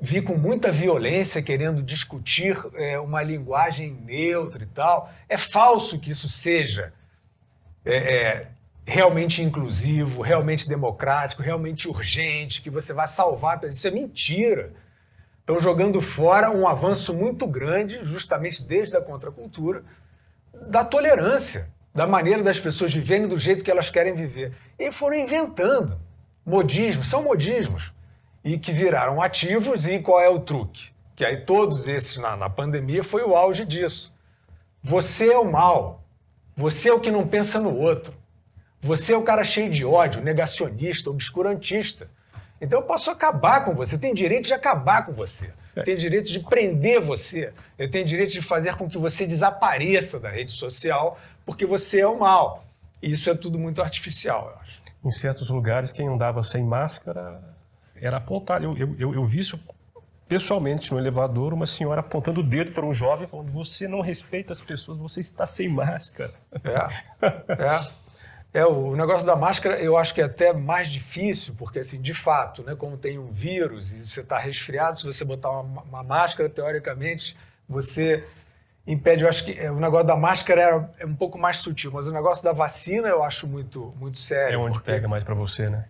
vi 0.02 0.22
com 0.22 0.36
muita 0.36 0.72
violência 0.72 1.41
querendo 1.41 1.82
discutir 1.82 2.58
é, 2.76 3.00
uma 3.00 3.22
linguagem 3.22 3.91
neutra 4.06 4.64
e 4.64 4.68
tal. 4.68 5.12
É 5.28 5.38
falso 5.38 6.00
que 6.00 6.12
isso 6.12 6.30
seja 6.30 6.93
é, 7.86 7.95
é, 7.95 8.47
realmente 8.86 9.43
inclusivo, 9.43 10.22
realmente 10.22 10.68
democrático, 10.68 11.41
realmente 11.41 11.88
urgente, 11.88 12.62
que 12.62 12.70
você 12.70 12.93
vai 12.93 13.08
salvar. 13.08 13.62
Isso 13.66 13.88
é 13.88 13.91
mentira. 13.91 14.72
Estão 15.39 15.60
jogando 15.60 16.00
fora 16.00 16.52
um 16.52 16.68
avanço 16.68 17.14
muito 17.14 17.45
grande, 17.45 18.00
justamente 18.04 18.64
desde 18.64 18.95
a 18.95 19.02
contracultura, 19.02 19.84
da 20.68 20.86
tolerância, 20.86 21.70
da 21.93 22.06
maneira 22.06 22.43
das 22.43 22.60
pessoas 22.60 22.93
viverem 22.93 23.28
do 23.28 23.38
jeito 23.38 23.64
que 23.64 23.72
elas 23.72 23.89
querem 23.89 24.14
viver. 24.14 24.54
E 24.78 24.91
foram 24.91 25.18
inventando 25.18 26.00
modismos, 26.45 27.10
são 27.10 27.24
modismos 27.24 27.91
e 28.44 28.58
que 28.58 28.72
viraram 28.72 29.22
ativos. 29.22 29.88
E 29.88 30.00
qual 30.00 30.20
é 30.20 30.30
o 30.30 30.40
truque? 30.40 30.92
Que 31.16 31.26
aí 31.26 31.38
todos 31.38 31.88
esses 31.88 32.18
na, 32.18 32.36
na 32.36 32.50
pandemia 32.50 33.04
foi 33.04 33.24
o 33.24 33.36
auge 33.36 33.66
disso. 33.66 34.14
Você 34.82 35.32
é 35.32 35.38
o 35.38 35.52
mal. 35.52 36.04
Você 36.56 36.90
é 36.90 36.94
o 36.94 37.00
que 37.00 37.12
não 37.12 37.28
pensa 37.28 37.60
no 37.60 37.76
outro. 37.76 38.14
Você 38.82 39.14
é 39.14 39.18
o 39.18 39.24
cara 39.24 39.44
cheio 39.44 39.70
de 39.70 39.86
ódio, 39.86 40.22
negacionista, 40.22 41.10
obscurantista. 41.10 42.10
Então 42.62 42.80
eu 42.80 42.86
posso 42.86 43.10
acabar 43.12 43.66
com 43.66 43.74
você. 43.74 43.98
Tenho 43.98 44.16
direito 44.16 44.46
de 44.46 44.54
acabar 44.54 45.06
com 45.06 45.14
você. 45.14 45.50
Tenho 45.84 45.98
direito 45.98 46.30
de 46.30 46.40
prender 46.42 47.00
você. 47.00 47.54
Eu 47.78 47.90
tenho 47.90 48.06
direito 48.06 48.32
de 48.32 48.42
fazer 48.42 48.76
com 48.76 48.90
que 48.90 48.98
você 48.98 49.26
desapareça 49.26 50.20
da 50.20 50.30
rede 50.30 50.52
social 50.52 51.18
porque 51.46 51.66
você 51.66 52.02
é 52.02 52.08
o 52.08 52.20
mal. 52.20 52.66
E 53.02 53.12
isso 53.12 53.30
é 53.30 53.36
tudo 53.36 53.58
muito 53.58 53.82
artificial, 53.82 54.52
eu 54.54 54.62
acho. 54.62 54.80
Em 55.04 55.12
certos 55.12 55.50
lugares, 55.50 55.92
quem 55.92 56.08
andava 56.08 56.44
sem 56.44 56.64
máscara 56.64 57.42
era 58.02 58.18
apontar. 58.18 58.64
Eu, 58.64 58.76
eu, 58.78 58.95
eu, 58.97 59.14
eu 59.14 59.26
vi 59.26 59.39
isso 59.39 59.60
pessoalmente 60.28 60.91
no 60.91 61.00
elevador, 61.00 61.54
uma 61.54 61.66
senhora 61.66 62.02
apontando 62.02 62.41
o 62.41 62.43
dedo 62.43 62.72
para 62.72 62.86
um 62.86 62.93
jovem, 62.93 63.28
falando: 63.28 63.52
Você 63.52 63.88
não 63.88 64.02
respeita 64.02 64.54
as 64.54 64.62
pessoas, 64.62 64.97
você 64.97 65.20
está 65.20 65.45
sem 65.45 65.68
máscara. 65.68 66.34
É, 66.64 67.54
é. 67.54 68.10
É, 68.52 68.66
o 68.66 68.95
negócio 68.95 69.28
da 69.28 69.36
máscara 69.36 69.80
eu 69.80 69.95
acho 69.95 70.14
que 70.14 70.22
é 70.22 70.24
até 70.24 70.52
mais 70.52 70.88
difícil, 70.88 71.54
porque, 71.56 71.80
assim, 71.80 72.02
de 72.02 72.16
fato, 72.16 72.64
né, 72.64 72.76
como 72.76 72.97
tem 72.97 73.20
um 73.20 73.32
vírus 73.32 73.93
e 73.93 74.10
você 74.10 74.22
está 74.22 74.39
resfriado, 74.39 74.97
se 74.97 75.06
você 75.06 75.24
botar 75.24 75.52
uma, 75.52 75.84
uma, 75.84 76.04
máscara, 76.04 76.50
teoricamente, 76.50 77.38
você 77.68 78.24
impede. 78.88 79.22
Eu 79.22 79.30
acho 79.30 79.45
que 79.45 79.52
é, 79.52 79.72
o 79.72 79.80
negócio 79.80 80.08
da 80.08 80.18
máscara 80.18 80.89
é, 80.97 81.04
é, 81.04 81.06
um 81.06 81.16
pouco 81.16 81.38
mais 81.38 81.58
sutil, 81.58 81.91
mas 81.91 82.08
o 82.08 82.12
negócio 82.12 82.43
da 82.43 82.52
vacina 82.52 83.08
eu 83.08 83.24
acho 83.24 83.45
muito, 83.45 83.93
muito 84.00 84.18
sério. 84.18 84.56
É 84.56 84.58
onde 84.58 84.74
porque... 84.74 84.91
pega 84.91 85.08
mais 85.08 85.24
para 85.24 85.36
você, 85.36 85.70
né? 85.70 85.86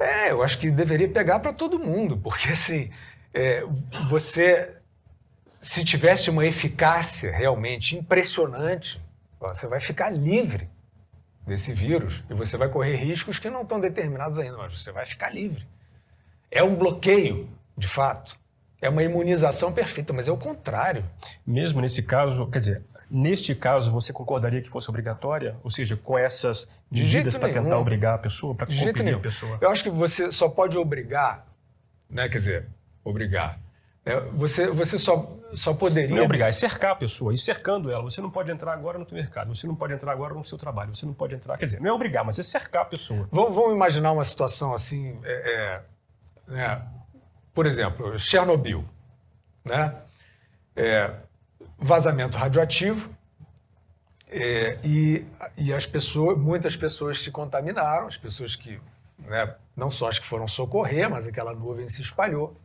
É, 0.00 0.30
eu 0.30 0.42
acho 0.42 0.58
que 0.58 0.70
deveria 0.70 1.08
pegar 1.08 1.40
para 1.40 1.52
todo 1.52 1.78
mundo, 1.78 2.16
porque 2.16 2.48
assim, 2.48 2.90
é, 3.34 3.62
você, 4.08 4.76
se 5.46 5.84
tivesse 5.84 6.30
uma 6.30 6.46
eficácia 6.46 7.30
realmente 7.30 7.96
impressionante, 7.96 9.00
você 9.38 9.66
vai 9.66 9.78
ficar 9.78 10.08
livre 10.08 10.70
desse 11.46 11.72
vírus 11.74 12.24
e 12.30 12.34
você 12.34 12.56
vai 12.56 12.68
correr 12.68 12.96
riscos 12.96 13.38
que 13.38 13.50
não 13.50 13.62
estão 13.62 13.78
determinados 13.78 14.38
ainda, 14.38 14.56
mas 14.56 14.72
você 14.72 14.90
vai 14.90 15.04
ficar 15.04 15.28
livre. 15.30 15.66
É 16.50 16.62
um 16.62 16.74
bloqueio, 16.74 17.48
de 17.76 17.86
fato. 17.86 18.38
É 18.80 18.88
uma 18.88 19.02
imunização 19.02 19.70
perfeita, 19.70 20.14
mas 20.14 20.28
é 20.28 20.32
o 20.32 20.36
contrário. 20.36 21.04
Mesmo 21.46 21.82
nesse 21.82 22.02
caso, 22.02 22.46
quer 22.46 22.60
dizer, 22.60 22.82
neste 23.10 23.54
caso 23.54 23.90
você 23.90 24.12
concordaria 24.12 24.60
que 24.60 24.70
fosse 24.70 24.88
obrigatória? 24.88 25.56
Ou 25.64 25.70
seja, 25.70 25.96
com 25.96 26.16
essas 26.16 26.68
medidas 26.90 27.36
para 27.36 27.52
tentar 27.52 27.78
obrigar 27.78 28.14
a 28.14 28.18
pessoa, 28.18 28.54
para 28.54 28.66
comprimir 28.66 29.16
a 29.16 29.18
pessoa? 29.18 29.58
Eu 29.60 29.70
acho 29.70 29.82
que 29.82 29.90
você 29.90 30.30
só 30.30 30.48
pode 30.48 30.78
obrigar, 30.78 31.46
né? 32.08 32.28
quer 32.28 32.38
dizer, 32.38 32.66
obrigar. 33.04 33.58
É, 34.04 34.18
você, 34.18 34.70
você 34.70 34.98
só, 34.98 35.36
só 35.54 35.74
poderia. 35.74 36.10
Não 36.10 36.18
é 36.18 36.22
obrigar, 36.22 36.48
é 36.48 36.52
cercar 36.52 36.92
a 36.92 36.96
pessoa, 36.96 37.34
ir 37.34 37.38
cercando 37.38 37.90
ela. 37.90 38.02
Você 38.02 38.20
não 38.20 38.30
pode 38.30 38.50
entrar 38.50 38.72
agora 38.72 38.98
no 38.98 39.06
seu 39.06 39.16
mercado, 39.16 39.54
você 39.54 39.66
não 39.66 39.74
pode 39.74 39.92
entrar 39.92 40.12
agora 40.12 40.32
no 40.32 40.44
seu 40.44 40.56
trabalho, 40.56 40.94
você 40.94 41.04
não 41.04 41.12
pode 41.12 41.34
entrar. 41.34 41.58
Quer 41.58 41.66
dizer, 41.66 41.80
não 41.80 41.90
é 41.90 41.92
obrigar, 41.92 42.24
mas 42.24 42.38
é 42.38 42.42
cercar 42.42 42.82
a 42.82 42.86
pessoa. 42.86 43.28
Vamos, 43.30 43.54
vamos 43.54 43.74
imaginar 43.74 44.12
uma 44.12 44.24
situação 44.24 44.72
assim. 44.72 45.18
É, 45.22 45.54
é, 45.54 45.82
né? 46.46 46.82
Por 47.52 47.66
exemplo, 47.66 48.18
Chernobyl. 48.18 48.84
Né? 49.64 49.94
É, 50.74 51.12
vazamento 51.80 52.36
radioativo. 52.36 53.10
É, 54.28 54.78
e, 54.84 55.26
e 55.56 55.72
as 55.72 55.86
pessoas, 55.86 56.38
muitas 56.38 56.76
pessoas 56.76 57.20
se 57.20 57.32
contaminaram, 57.32 58.06
as 58.06 58.16
pessoas 58.16 58.54
que, 58.54 58.80
né, 59.18 59.56
não 59.76 59.90
só 59.90 60.08
as 60.08 60.18
que 60.18 60.26
foram 60.26 60.46
socorrer, 60.46 61.10
mas 61.10 61.26
aquela 61.26 61.52
nuvem 61.52 61.88
se 61.88 62.00
espalhou 62.02 62.56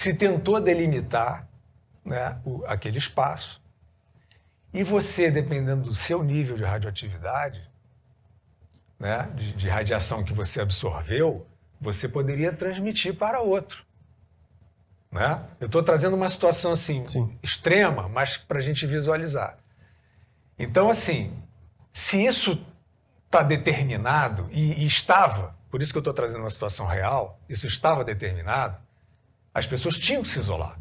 se 0.00 0.14
tentou 0.14 0.60
delimitar 0.60 1.46
né, 2.02 2.40
o, 2.44 2.64
aquele 2.66 2.98
espaço. 2.98 3.62
E 4.72 4.82
você, 4.82 5.30
dependendo 5.30 5.82
do 5.82 5.94
seu 5.94 6.22
nível 6.22 6.56
de 6.56 6.64
radioatividade, 6.64 7.68
né, 8.98 9.28
de, 9.34 9.52
de 9.52 9.68
radiação 9.68 10.24
que 10.24 10.32
você 10.32 10.60
absorveu, 10.60 11.46
você 11.80 12.08
poderia 12.08 12.50
transmitir 12.52 13.14
para 13.14 13.40
outro. 13.40 13.84
Né? 15.10 15.42
Eu 15.58 15.66
estou 15.66 15.82
trazendo 15.82 16.14
uma 16.14 16.28
situação 16.28 16.72
assim 16.72 17.06
Sim. 17.08 17.36
extrema, 17.42 18.08
mas 18.08 18.36
para 18.36 18.58
a 18.58 18.62
gente 18.62 18.86
visualizar. 18.86 19.58
Então, 20.58 20.88
assim, 20.88 21.32
se 21.92 22.24
isso 22.24 22.64
está 23.26 23.42
determinado 23.42 24.48
e, 24.50 24.82
e, 24.82 24.86
estava, 24.86 25.56
por 25.70 25.82
isso 25.82 25.92
que 25.92 25.98
eu 25.98 26.00
estou 26.00 26.14
trazendo 26.14 26.40
uma 26.40 26.50
situação 26.50 26.86
real, 26.86 27.40
isso 27.48 27.66
estava 27.66 28.04
determinado, 28.04 28.76
as 29.52 29.66
pessoas 29.66 29.96
tinham 29.96 30.22
que 30.22 30.28
se 30.28 30.38
isolar. 30.38 30.78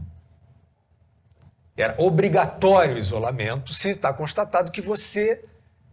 Era 1.76 1.96
obrigatório 1.98 2.96
o 2.96 2.98
isolamento 2.98 3.74
se 3.74 3.92
está 3.92 4.12
constatado 4.12 4.72
que 4.72 4.82
você 4.82 5.44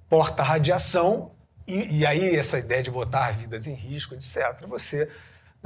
porta 0.09 0.43
radiação 0.43 1.31
e, 1.67 1.99
e, 1.99 2.07
aí 2.07 2.37
essa 2.37 2.59
ideia 2.59 2.83
de 2.83 2.91
botar 2.91 3.37
vidas 3.37 3.67
em 3.67 3.75
risco, 3.75 4.15
etc. 4.15 4.67
Você 4.69 5.09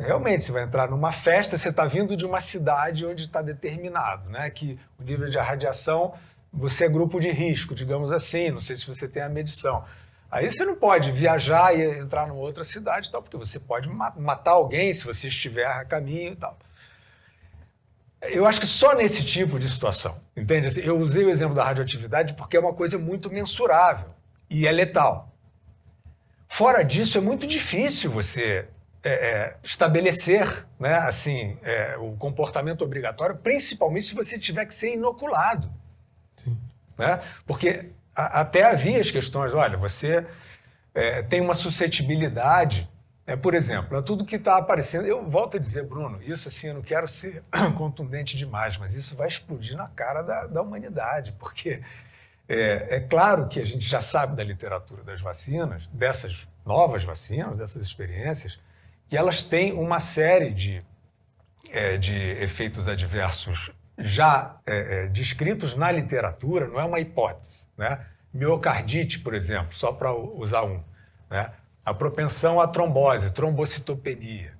realmente 0.00 0.44
você 0.44 0.52
vai 0.52 0.64
entrar 0.64 0.88
numa 0.90 1.12
festa, 1.12 1.56
você 1.56 1.68
está 1.68 1.86
vindo 1.86 2.16
de 2.16 2.26
uma 2.26 2.40
cidade 2.40 3.06
onde 3.06 3.22
está 3.22 3.42
determinado, 3.42 4.28
né, 4.30 4.50
que 4.50 4.78
o 4.98 5.02
nível 5.02 5.28
de 5.28 5.38
radiação 5.38 6.14
você 6.52 6.86
é 6.86 6.88
grupo 6.88 7.20
de 7.20 7.30
risco, 7.30 7.74
digamos 7.74 8.10
assim. 8.10 8.50
Não 8.50 8.60
sei 8.60 8.76
se 8.76 8.86
você 8.86 9.06
tem 9.06 9.22
a 9.22 9.28
medição. 9.28 9.84
Aí 10.30 10.50
você 10.50 10.64
não 10.64 10.76
pode 10.76 11.10
viajar 11.12 11.76
e 11.76 12.00
entrar 12.00 12.26
numa 12.26 12.40
outra 12.40 12.62
cidade, 12.64 13.10
tal, 13.10 13.22
porque 13.22 13.36
você 13.36 13.58
pode 13.58 13.88
matar 13.88 14.52
alguém 14.52 14.92
se 14.92 15.04
você 15.04 15.28
estiver 15.28 15.66
a 15.66 15.84
caminho 15.84 16.32
e 16.32 16.36
tal. 16.36 16.56
Eu 18.22 18.46
acho 18.46 18.60
que 18.60 18.66
só 18.66 18.94
nesse 18.94 19.24
tipo 19.24 19.58
de 19.58 19.68
situação, 19.68 20.20
entende? 20.36 20.66
Assim, 20.66 20.82
eu 20.82 20.98
usei 20.98 21.24
o 21.24 21.30
exemplo 21.30 21.54
da 21.54 21.64
radioatividade 21.64 22.34
porque 22.34 22.56
é 22.56 22.60
uma 22.60 22.74
coisa 22.74 22.98
muito 22.98 23.30
mensurável 23.30 24.10
e 24.48 24.66
é 24.66 24.72
letal. 24.72 25.32
Fora 26.46 26.82
disso, 26.82 27.16
é 27.16 27.20
muito 27.20 27.46
difícil 27.46 28.10
você 28.10 28.68
é, 29.02 29.10
é, 29.10 29.56
estabelecer 29.62 30.66
né, 30.78 30.94
assim, 30.94 31.56
é, 31.62 31.96
o 31.98 32.12
comportamento 32.16 32.82
obrigatório, 32.82 33.36
principalmente 33.36 34.06
se 34.06 34.14
você 34.14 34.38
tiver 34.38 34.66
que 34.66 34.74
ser 34.74 34.94
inoculado. 34.94 35.70
Sim. 36.36 36.56
Né? 36.98 37.20
Porque 37.46 37.90
a, 38.14 38.40
até 38.40 38.64
havia 38.64 39.00
as 39.00 39.10
questões, 39.10 39.54
olha, 39.54 39.76
você 39.76 40.26
é, 40.94 41.22
tem 41.22 41.40
uma 41.40 41.54
suscetibilidade 41.54 42.88
é, 43.30 43.36
por 43.36 43.54
exemplo, 43.54 43.96
é 43.96 44.02
tudo 44.02 44.24
que 44.24 44.34
está 44.34 44.56
aparecendo. 44.56 45.06
Eu 45.06 45.24
volto 45.30 45.56
a 45.56 45.60
dizer, 45.60 45.84
Bruno, 45.84 46.20
isso 46.20 46.48
assim, 46.48 46.66
eu 46.66 46.74
não 46.74 46.82
quero 46.82 47.06
ser 47.06 47.44
contundente 47.78 48.36
demais, 48.36 48.76
mas 48.76 48.96
isso 48.96 49.14
vai 49.14 49.28
explodir 49.28 49.76
na 49.76 49.86
cara 49.86 50.20
da, 50.20 50.46
da 50.48 50.60
humanidade, 50.60 51.32
porque 51.38 51.80
é, 52.48 52.96
é, 52.96 53.00
claro 53.00 53.46
que 53.46 53.60
a 53.60 53.64
gente 53.64 53.88
já 53.88 54.00
sabe 54.00 54.34
da 54.34 54.42
literatura 54.42 55.04
das 55.04 55.20
vacinas, 55.20 55.86
dessas 55.92 56.48
novas 56.66 57.04
vacinas, 57.04 57.56
dessas 57.56 57.86
experiências, 57.86 58.58
que 59.10 59.16
elas 59.16 59.42
têm 59.42 59.74
uma 59.74 60.00
série 60.00 60.50
de, 60.50 60.82
é, 61.70 61.98
de 61.98 62.16
efeitos 62.16 62.88
adversos 62.88 63.70
já 63.98 64.56
é, 64.64 65.04
é 65.04 65.06
descritos 65.08 65.76
na 65.76 65.90
literatura, 65.92 66.68
não 66.68 66.80
é 66.80 66.84
uma 66.84 67.00
hipótese. 67.00 67.66
Né? 67.76 68.00
Miocardite, 68.32 69.18
por 69.18 69.34
exemplo, 69.34 69.76
só 69.76 69.92
para 69.92 70.14
usar 70.14 70.62
um. 70.62 70.82
Né? 71.28 71.52
a 71.84 71.94
propensão 71.94 72.60
à 72.60 72.68
trombose, 72.68 73.32
trombocitopenia. 73.32 74.52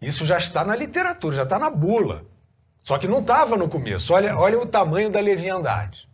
Isso 0.00 0.26
já 0.26 0.36
está 0.36 0.64
na 0.64 0.74
literatura, 0.74 1.36
já 1.36 1.42
está 1.44 1.58
na 1.58 1.70
bula. 1.70 2.24
Só 2.82 2.98
que 2.98 3.06
não 3.06 3.20
estava 3.20 3.56
no 3.56 3.68
começo. 3.68 4.12
Olha, 4.12 4.36
olha 4.36 4.58
o 4.58 4.66
tamanho 4.66 5.08
da 5.08 5.20
leviandade. 5.20 6.08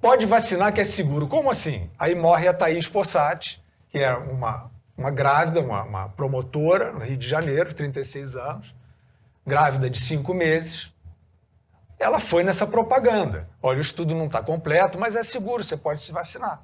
Pode 0.00 0.26
vacinar 0.26 0.72
que 0.72 0.80
é 0.80 0.84
seguro. 0.84 1.26
Como 1.26 1.50
assim? 1.50 1.90
Aí 1.98 2.14
morre 2.14 2.46
a 2.46 2.54
Thaís 2.54 2.86
Possati, 2.86 3.60
que 3.88 3.98
é 3.98 4.14
uma, 4.14 4.70
uma 4.98 5.10
grávida, 5.10 5.60
uma, 5.60 5.84
uma 5.84 6.08
promotora 6.10 6.92
no 6.92 6.98
Rio 6.98 7.16
de 7.16 7.26
Janeiro, 7.26 7.72
36 7.72 8.36
anos, 8.36 8.74
grávida 9.46 9.88
de 9.88 10.00
cinco 10.00 10.34
meses. 10.34 10.92
Ela 11.98 12.20
foi 12.20 12.44
nessa 12.44 12.66
propaganda. 12.66 13.48
Olha, 13.62 13.78
o 13.78 13.80
estudo 13.80 14.14
não 14.14 14.26
está 14.26 14.42
completo, 14.42 14.98
mas 14.98 15.16
é 15.16 15.22
seguro, 15.22 15.64
você 15.64 15.76
pode 15.76 16.02
se 16.02 16.12
vacinar. 16.12 16.62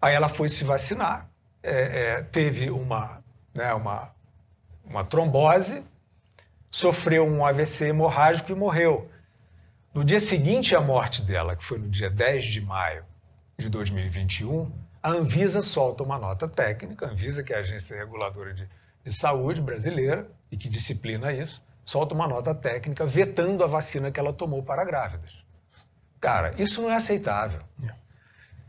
Aí 0.00 0.14
ela 0.14 0.28
foi 0.28 0.48
se 0.48 0.64
vacinar 0.64 1.30
é, 1.62 2.16
é, 2.16 2.22
teve 2.22 2.70
uma, 2.70 3.22
né, 3.54 3.72
uma, 3.72 4.12
uma 4.84 5.04
trombose, 5.04 5.84
sofreu 6.70 7.24
um 7.24 7.46
AVC 7.46 7.86
hemorrágico 7.88 8.50
e 8.50 8.54
morreu. 8.54 9.08
No 9.94 10.04
dia 10.04 10.18
seguinte 10.18 10.74
à 10.74 10.80
morte 10.80 11.22
dela, 11.22 11.54
que 11.54 11.62
foi 11.62 11.78
no 11.78 11.88
dia 11.88 12.10
10 12.10 12.44
de 12.46 12.60
maio 12.60 13.04
de 13.56 13.68
2021, 13.68 14.72
a 15.02 15.10
Anvisa 15.10 15.62
solta 15.62 16.02
uma 16.02 16.18
nota 16.18 16.48
técnica, 16.48 17.06
a 17.06 17.10
Anvisa, 17.10 17.42
que 17.42 17.52
é 17.52 17.56
a 17.56 17.58
agência 17.60 17.96
reguladora 17.96 18.54
de, 18.54 18.68
de 19.04 19.12
saúde 19.12 19.60
brasileira 19.60 20.30
e 20.50 20.56
que 20.56 20.68
disciplina 20.68 21.32
isso, 21.32 21.64
solta 21.84 22.14
uma 22.14 22.28
nota 22.28 22.54
técnica 22.54 23.04
vetando 23.04 23.64
a 23.64 23.66
vacina 23.66 24.12
que 24.12 24.20
ela 24.20 24.32
tomou 24.32 24.62
para 24.62 24.84
grávidas. 24.84 25.42
Cara, 26.20 26.54
isso 26.56 26.80
não 26.80 26.90
é 26.90 26.94
aceitável. 26.94 27.60
Yeah. 27.80 28.00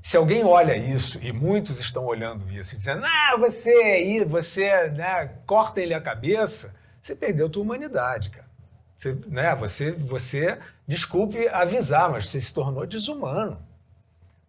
Se 0.01 0.17
alguém 0.17 0.43
olha 0.43 0.75
isso, 0.75 1.19
e 1.21 1.31
muitos 1.31 1.79
estão 1.79 2.03
olhando 2.05 2.51
isso, 2.51 2.75
dizendo, 2.75 3.05
ah, 3.05 3.38
você 3.38 3.71
aí, 3.71 4.25
você 4.25 4.89
né, 4.89 5.29
corta 5.45 5.79
ele 5.79 5.93
a 5.93 6.01
cabeça, 6.01 6.75
você 7.01 7.15
perdeu 7.15 7.45
a 7.45 7.49
tua 7.49 7.61
humanidade, 7.61 8.31
cara. 8.31 8.47
Você, 8.95 9.17
né, 9.27 9.55
você, 9.55 9.91
você, 9.91 10.59
desculpe 10.88 11.47
avisar, 11.47 12.09
mas 12.09 12.27
você 12.27 12.39
se 12.41 12.53
tornou 12.53 12.86
desumano. 12.86 13.61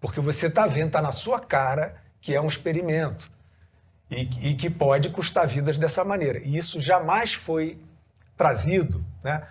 Porque 0.05 0.21
você 0.21 0.49
está 0.49 0.67
vendo, 0.67 0.89
está 0.89 1.01
na 1.01 1.13
sua 1.13 1.41
cara 1.41 1.97
que 2.21 2.35
é 2.35 2.39
um 2.39 2.47
experimento 2.47 3.33
e, 4.11 4.51
e, 4.51 4.55
que 4.55 4.69
pode 4.69 5.09
custar 5.09 5.49
vidas 5.49 5.79
dessa 5.79 6.05
maneira. 6.05 6.41
E 6.41 6.59
isso 6.59 6.79
jamais 6.79 7.33
foi 7.33 7.79
trazido. 8.37 9.03
Né? 9.23 9.43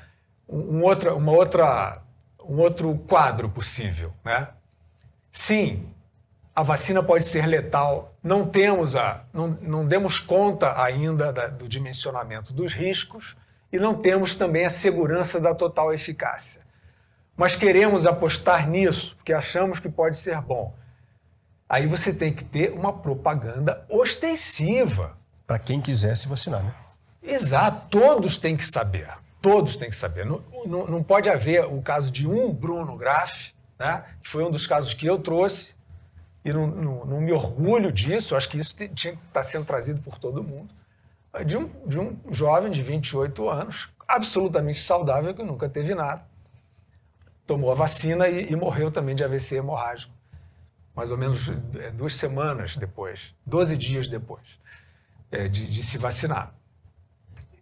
Um, 0.47 0.84
outra, 0.84 1.16
uma 1.16 1.32
outra, 1.32 2.04
um 2.47 2.60
outro 2.60 2.95
quadro 3.08 3.49
possível. 3.49 4.14
Né? 4.24 4.47
Sim, 5.32 5.89
a 6.56 6.62
vacina 6.62 7.01
pode 7.01 7.26
ser 7.26 7.47
letal. 7.47 8.14
Não 8.22 8.45
temos 8.45 8.95
a, 8.95 9.24
não, 9.34 9.58
não 9.60 9.88
demos 9.88 10.20
conta 10.20 10.80
ainda 10.84 11.34
da, 11.34 11.47
do 11.47 11.68
dimensionamento 11.68 12.54
dos 12.54 12.74
riscos 12.74 13.36
e 13.72 13.80
não 13.80 13.95
temos 13.95 14.36
também 14.36 14.68
a 14.68 14.70
segurança 14.70 15.39
da 15.39 15.56
total 15.56 15.91
eficácia. 15.91 16.62
Mas 17.36 17.55
queremos 17.55 18.05
apostar 18.05 18.69
nisso 18.69 19.15
porque 19.15 19.34
achamos 19.34 19.79
que 19.79 19.89
pode 19.89 20.17
ser 20.17 20.39
bom. 20.41 20.73
Aí 21.67 21.88
você 21.88 22.13
tem 22.13 22.31
que 22.31 22.43
ter 22.43 22.71
uma 22.71 22.93
propaganda 22.93 23.84
ostensiva. 23.89 25.17
Para 25.47 25.57
quem 25.57 25.81
quiser 25.81 26.15
se 26.15 26.27
vacinar, 26.27 26.63
né? 26.63 26.73
Exato, 27.21 27.88
todos 27.89 28.38
têm 28.38 28.55
que 28.55 28.65
saber. 28.65 29.07
Todos 29.41 29.75
têm 29.75 29.89
que 29.89 29.95
saber. 29.95 30.25
Não, 30.25 30.43
não, 30.65 30.88
não 30.88 31.03
pode 31.03 31.29
haver 31.29 31.65
o 31.65 31.81
caso 31.81 32.11
de 32.11 32.27
um 32.27 32.53
Bruno 32.53 32.95
Graff, 32.95 33.53
né, 33.79 34.03
que 34.21 34.29
foi 34.29 34.43
um 34.43 34.51
dos 34.51 34.67
casos 34.67 34.93
que 34.93 35.05
eu 35.05 35.17
trouxe, 35.17 35.73
e 36.45 36.51
não, 36.51 36.67
não, 36.67 37.05
não, 37.05 37.21
me 37.21 37.31
orgulho 37.31 37.91
disso, 37.91 38.36
acho 38.36 38.49
que 38.49 38.57
isso 38.57 38.75
tinha 38.75 38.89
que 38.89 39.07
estar 39.09 39.17
tá 39.31 39.43
sendo 39.43 39.65
trazido 39.65 40.01
por 40.01 40.19
todo 40.19 40.43
mundo, 40.43 40.69
de 41.45 41.57
um, 41.57 41.69
de 41.86 41.99
um 41.99 42.17
jovem 42.29 42.71
de 42.71 42.81
28 42.81 43.49
anos, 43.49 43.89
absolutamente 44.07 44.79
saudável, 44.79 45.34
que 45.34 45.43
nunca 45.43 45.67
teve 45.69 45.95
nada, 45.95 46.25
tomou 47.45 47.71
a 47.71 47.75
vacina 47.75 48.27
e, 48.27 48.51
e 48.51 48.55
morreu 48.55 48.89
também 48.91 49.15
de 49.15 49.23
AVC 49.23 49.57
hemorrágico, 49.57 50.13
mais 50.95 51.11
ou 51.11 51.17
menos 51.17 51.49
é, 51.75 51.91
duas 51.91 52.15
semanas 52.15 52.77
depois, 52.77 53.35
12 53.45 53.77
dias 53.77 54.07
depois 54.07 54.59
é, 55.31 55.47
de, 55.47 55.67
de 55.67 55.83
se 55.83 55.97
vacinar. 55.97 56.53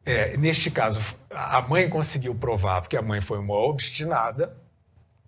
é, 0.06 0.36
neste 0.38 0.70
caso, 0.70 1.00
a 1.30 1.62
mãe 1.62 1.90
conseguiu 1.90 2.36
provar, 2.36 2.82
porque 2.82 2.98
a 2.98 3.02
mãe 3.02 3.22
foi 3.22 3.40
uma 3.40 3.56
obstinada. 3.56 4.56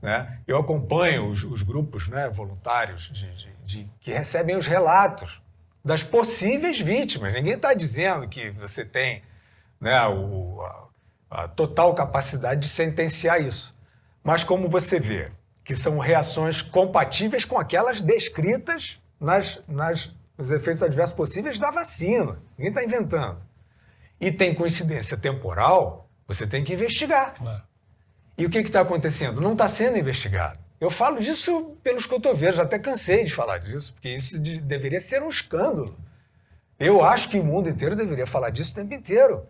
Né? 0.01 0.39
Eu 0.45 0.57
acompanho 0.57 1.29
os, 1.29 1.43
os 1.43 1.61
grupos 1.61 2.07
né, 2.07 2.29
voluntários 2.29 3.03
de, 3.03 3.33
de, 3.35 3.53
de, 3.65 3.91
que 4.01 4.11
recebem 4.11 4.57
os 4.57 4.65
relatos 4.65 5.41
das 5.83 6.03
possíveis 6.03 6.81
vítimas. 6.81 7.31
Ninguém 7.31 7.53
está 7.53 7.73
dizendo 7.73 8.27
que 8.27 8.49
você 8.51 8.83
tem 8.83 9.23
né, 9.79 10.05
o, 10.07 10.61
a, 10.61 11.43
a 11.43 11.47
total 11.47 11.93
capacidade 11.93 12.61
de 12.61 12.67
sentenciar 12.67 13.41
isso. 13.41 13.72
Mas 14.23 14.43
como 14.43 14.69
você 14.69 14.99
vê, 14.99 15.31
que 15.63 15.75
são 15.75 15.97
reações 15.97 16.61
compatíveis 16.61 17.45
com 17.45 17.57
aquelas 17.57 18.01
descritas 18.01 19.01
nas, 19.19 19.61
nas, 19.67 20.11
nos 20.37 20.51
efeitos 20.51 20.83
adversos 20.83 21.15
possíveis 21.15 21.57
da 21.57 21.71
vacina. 21.71 22.37
Ninguém 22.57 22.69
está 22.69 22.83
inventando. 22.83 23.41
E 24.19 24.31
tem 24.31 24.53
coincidência 24.53 25.17
temporal, 25.17 26.09
você 26.27 26.45
tem 26.45 26.63
que 26.63 26.73
investigar. 26.73 27.35
Claro. 27.35 27.63
E 28.37 28.45
o 28.45 28.49
que 28.49 28.59
está 28.59 28.81
acontecendo? 28.81 29.41
Não 29.41 29.53
está 29.53 29.67
sendo 29.67 29.97
investigado. 29.97 30.59
Eu 30.79 30.89
falo 30.89 31.21
disso 31.21 31.77
pelos 31.81 32.05
cotovelos, 32.05 32.59
até 32.59 32.77
cansei 32.77 33.23
de 33.23 33.33
falar 33.33 33.59
disso, 33.59 33.93
porque 33.93 34.09
isso 34.09 34.39
de, 34.39 34.59
deveria 34.59 34.99
ser 34.99 35.21
um 35.23 35.29
escândalo. 35.29 35.95
Eu 36.79 37.03
acho 37.03 37.29
que 37.29 37.39
o 37.39 37.43
mundo 37.43 37.69
inteiro 37.69 37.95
deveria 37.95 38.25
falar 38.25 38.49
disso 38.49 38.71
o 38.71 38.75
tempo 38.75 38.93
inteiro. 38.93 39.45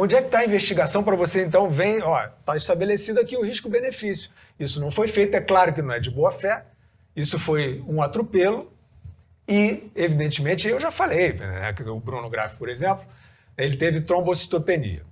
Onde 0.00 0.14
é 0.14 0.20
que 0.20 0.26
está 0.26 0.38
a 0.38 0.44
investigação 0.44 1.02
para 1.02 1.16
você, 1.16 1.42
então, 1.42 1.68
vem, 1.68 2.00
ó, 2.00 2.24
está 2.24 2.56
estabelecido 2.56 3.18
aqui 3.18 3.36
o 3.36 3.42
risco-benefício. 3.42 4.30
Isso 4.56 4.80
não 4.80 4.92
foi 4.92 5.08
feito, 5.08 5.34
é 5.34 5.40
claro 5.40 5.72
que 5.72 5.82
não 5.82 5.92
é 5.92 5.98
de 5.98 6.08
boa 6.08 6.30
fé, 6.30 6.64
isso 7.16 7.36
foi 7.36 7.84
um 7.84 8.00
atropelo, 8.00 8.72
e, 9.48 9.90
evidentemente, 9.96 10.68
eu 10.68 10.78
já 10.78 10.92
falei, 10.92 11.32
né, 11.32 11.74
o 11.84 11.98
Bruno 11.98 12.30
Graff, 12.30 12.54
por 12.54 12.68
exemplo, 12.68 13.04
ele 13.56 13.76
teve 13.76 14.00
trombocitopenia. 14.00 15.02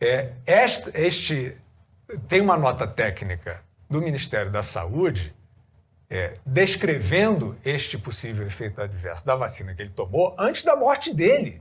É, 0.00 0.30
este, 0.46 0.90
este, 0.94 1.56
tem 2.28 2.40
uma 2.40 2.56
nota 2.56 2.86
técnica 2.86 3.60
do 3.90 4.00
Ministério 4.00 4.52
da 4.52 4.62
Saúde 4.62 5.34
é, 6.08 6.34
descrevendo 6.46 7.58
este 7.64 7.98
possível 7.98 8.46
efeito 8.46 8.80
adverso 8.80 9.26
da 9.26 9.34
vacina 9.34 9.74
que 9.74 9.82
ele 9.82 9.90
tomou 9.90 10.32
antes 10.38 10.62
da 10.62 10.76
morte 10.76 11.12
dele. 11.12 11.60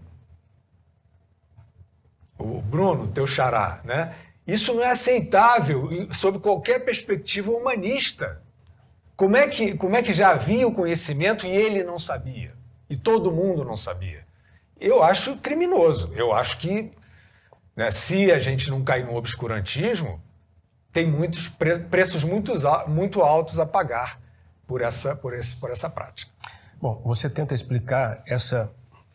O 2.41 2.61
Bruno, 2.61 3.07
teu 3.07 3.25
xará, 3.27 3.81
né? 3.83 4.13
Isso 4.45 4.73
não 4.73 4.83
é 4.83 4.89
aceitável 4.91 5.89
sob 6.11 6.39
qualquer 6.39 6.79
perspectiva 6.79 7.51
humanista. 7.51 8.41
Como 9.15 9.37
é 9.37 9.47
que, 9.47 9.77
como 9.77 9.95
é 9.95 10.01
que 10.01 10.13
já 10.13 10.31
havia 10.31 10.67
o 10.67 10.73
conhecimento 10.73 11.45
e 11.45 11.49
ele 11.49 11.83
não 11.83 11.99
sabia? 11.99 12.53
E 12.89 12.97
todo 12.97 13.31
mundo 13.31 13.63
não 13.63 13.77
sabia? 13.77 14.25
Eu 14.79 15.03
acho 15.03 15.37
criminoso. 15.37 16.11
Eu 16.15 16.33
acho 16.33 16.57
que 16.57 16.91
né, 17.75 17.91
se 17.91 18.31
a 18.31 18.39
gente 18.39 18.69
não 18.69 18.83
cair 18.83 19.05
no 19.05 19.15
obscurantismo, 19.15 20.21
tem 20.91 21.07
muitos 21.07 21.47
pre 21.47 21.79
preços 21.79 22.23
muito, 22.23 22.53
muito 22.87 23.21
altos 23.21 23.59
a 23.59 23.65
pagar 23.65 24.19
por 24.67 24.81
essa, 24.81 25.15
por, 25.15 25.33
esse, 25.33 25.55
por 25.55 25.69
essa 25.69 25.89
prática. 25.89 26.31
Bom, 26.81 27.01
você 27.05 27.29
tenta 27.29 27.53
explicar 27.53 28.21
essa 28.27 28.71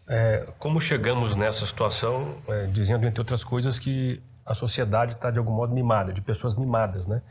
é, 0.09 0.47
como 0.59 0.81
chegamos 0.81 1.35
nessa 1.35 1.67
situação, 1.67 2.37
é, 2.49 2.67
dizendo, 2.67 3.07
entre 3.07 3.21
outras 3.21 3.43
coisas, 3.43 3.79
que 3.79 4.23
a 4.45 4.55
sociedade 4.55 5.13
está, 5.13 5.31
de 5.31 5.39
algum 5.39 5.53
modo, 5.53 5.75
mimada, 5.75 6.13
de 6.13 6.21
pessoas 6.21 6.55
mimadas, 6.55 7.07
né? 7.07 7.23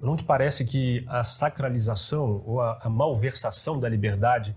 Não 0.00 0.16
te 0.16 0.24
parece 0.24 0.64
que 0.64 1.04
a 1.08 1.22
sacralização 1.22 2.42
ou 2.44 2.60
a, 2.60 2.80
a 2.82 2.88
malversação 2.88 3.78
da 3.78 3.88
liberdade 3.88 4.56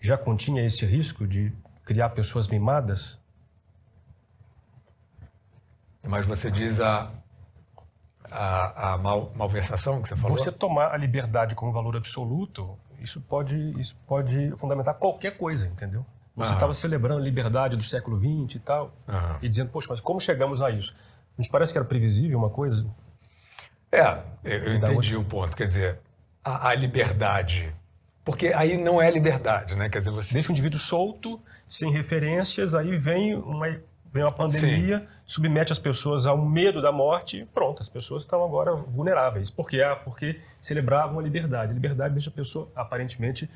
já 0.00 0.16
continha 0.16 0.64
esse 0.64 0.84
risco 0.84 1.26
de 1.26 1.52
criar 1.84 2.10
pessoas 2.10 2.48
mimadas? 2.48 3.20
Mas 6.02 6.24
você 6.26 6.50
diz 6.50 6.80
a, 6.80 7.10
a, 8.30 8.94
a 8.94 8.98
mal, 8.98 9.32
malversação 9.36 10.00
que 10.02 10.08
você 10.08 10.16
falou? 10.16 10.36
Você 10.36 10.50
tomar 10.50 10.92
a 10.92 10.96
liberdade 10.96 11.54
como 11.54 11.72
valor 11.72 11.96
absoluto, 11.96 12.76
isso 13.00 13.20
pode, 13.20 13.56
isso 13.78 13.94
pode 14.06 14.52
fundamentar 14.56 14.94
qualquer 14.94 15.36
coisa, 15.36 15.66
entendeu? 15.66 16.04
Você 16.36 16.52
estava 16.52 16.74
celebrando 16.74 17.20
a 17.20 17.24
liberdade 17.24 17.76
do 17.76 17.82
século 17.82 18.18
XX 18.18 18.56
e 18.56 18.58
tal, 18.58 18.94
Aham. 19.08 19.38
e 19.40 19.48
dizendo, 19.48 19.70
poxa, 19.70 19.88
mas 19.90 20.00
como 20.00 20.20
chegamos 20.20 20.60
a 20.60 20.70
isso? 20.70 20.94
Não 21.36 21.42
te 21.42 21.50
parece 21.50 21.72
que 21.72 21.78
era 21.78 21.86
previsível 21.86 22.38
uma 22.38 22.50
coisa? 22.50 22.86
É, 23.90 24.20
eu, 24.44 24.74
entendi 24.74 25.16
o 25.16 25.24
ponto. 25.24 25.56
Quer 25.56 25.66
dizer, 25.66 25.98
a, 26.44 26.68
a, 26.68 26.74
liberdade. 26.74 27.74
Porque 28.22 28.48
aí 28.48 28.76
não 28.76 29.00
é 29.00 29.10
liberdade, 29.10 29.74
né? 29.74 29.88
Quer 29.88 30.00
dizer, 30.00 30.10
você. 30.10 30.34
Deixa 30.34 30.50
o 30.50 30.52
indivíduo 30.52 30.78
solto, 30.78 31.40
sem 31.66 31.90
referências, 31.90 32.74
aí 32.74 32.98
vem 32.98 33.34
uma 33.34 33.80
vem 34.16 34.24
uma 34.24 34.32
pandemia, 34.32 35.00
Sim. 35.00 35.06
submete 35.26 35.72
as 35.72 35.78
pessoas 35.78 36.26
ao 36.26 36.38
medo 36.38 36.80
da 36.80 36.90
morte, 36.90 37.46
pronto, 37.52 37.82
as 37.82 37.88
pessoas 37.88 38.22
estão 38.22 38.42
agora 38.42 38.74
vulneráveis. 38.74 39.50
Por 39.50 39.68
quê? 39.68 39.82
Ah, 39.82 39.94
porque 39.94 40.40
celebravam 40.58 41.18
a 41.18 41.22
liberdade. 41.22 41.72
A 41.72 41.74
liberdade 41.74 42.14
deixa 42.14 42.30
a 42.30 42.32
pessoa, 42.32 42.70
aparentemente, 42.74 43.48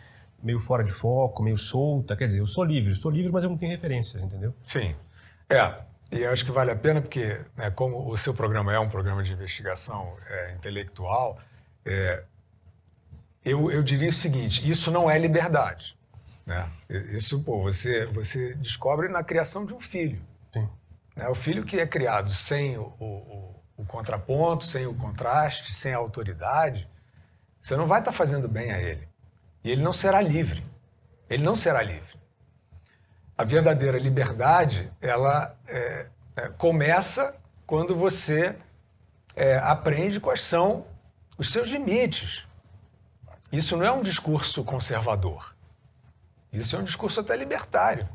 meio 0.43 0.61
fora 0.61 0.83
de 0.83 0.93
foco, 0.93 1.43
meio 1.43 1.59
solta. 1.59 2.17
Quer 2.17 2.27
dizer, 2.27 2.41
eu 2.41 2.47
sou 2.47 2.65
livre, 2.65 2.93
estou 2.93 3.11
livre, 3.11 3.33
mas 3.33 3.45
eu 3.45 3.51
não 3.51 3.57
tenho 3.57 3.73
referências, 3.73 4.23
entendeu? 4.23 4.55
Sim. 4.65 4.95
É, 5.49 5.75
e 6.13 6.23
eu 6.23 6.33
acho 6.33 6.45
que 6.45 6.51
vale 6.51 6.71
a 6.71 6.77
pena 6.77 7.01
porque, 7.01 7.41
né, 7.57 7.71
como 7.71 8.11
o 8.11 8.17
seu 8.17 8.35
programa 8.35 8.73
é 8.73 8.79
um 8.79 8.89
programa 8.89 9.23
de 9.23 9.33
investigação 9.33 10.17
é, 10.29 10.55
intelectual, 10.55 11.39
é, 11.85 12.25
eu, 13.45 13.71
eu 13.71 13.83
diria 13.83 14.09
o 14.09 14.13
seguinte: 14.13 14.69
isso 14.69 14.91
não 14.91 15.11
é 15.11 15.19
liberdade. 15.19 15.99
Né? 16.47 16.69
Isso, 16.89 17.43
pô, 17.45 17.63
você, 17.63 18.07
você 18.07 18.55
descobre 18.57 19.09
na 19.09 19.23
criação 19.23 19.65
de 19.65 19.73
um 19.73 19.81
filho. 19.81 20.21
Né? 21.17 21.29
O 21.29 21.35
filho 21.35 21.65
que 21.65 21.79
é 21.79 21.87
criado 21.87 22.33
sem 22.33 22.79
o, 22.79 22.93
o, 22.99 23.63
o, 23.77 23.85
contraponto, 23.85 24.65
sem 24.65 24.87
o 24.87 24.95
contraste, 24.95 25.73
sem 25.73 25.93
a 25.93 25.99
autoridade, 25.99 26.89
você 27.61 27.77
não 27.77 27.87
vai 27.87 28.01
estar 28.01 28.13
fazendo 28.13 28.49
bem 28.49 28.73
a 28.73 28.81
ele. 28.81 29.09
E 29.63 29.71
ele 29.71 29.83
não 29.83 29.93
será 29.93 30.21
livre. 30.21 30.65
Ele 31.29 31.43
não 31.43 31.55
será 31.55 31.83
livre. 31.83 32.19
A 33.37 33.45
verdadeira 33.45 33.99
liberdade, 33.99 34.91
ela 35.01 35.57
é, 35.67 36.07
é, 36.37 36.49
começa 36.49 37.35
quando 37.67 37.97
você 37.97 38.57
é, 39.35 39.57
aprende 39.57 40.21
quais 40.21 40.43
são 40.43 40.87
os 41.39 41.53
seus 41.53 41.69
limites. 41.69 42.47
Isso 43.51 43.77
não 43.77 43.85
é 43.85 43.93
um 43.93 44.03
discurso 44.03 44.63
conservador. 44.63 45.55
Isso 46.53 46.77
é 46.77 46.79
um 46.79 46.85
discurso 46.85 47.21
até 47.21 47.37
libertário. 47.37 48.09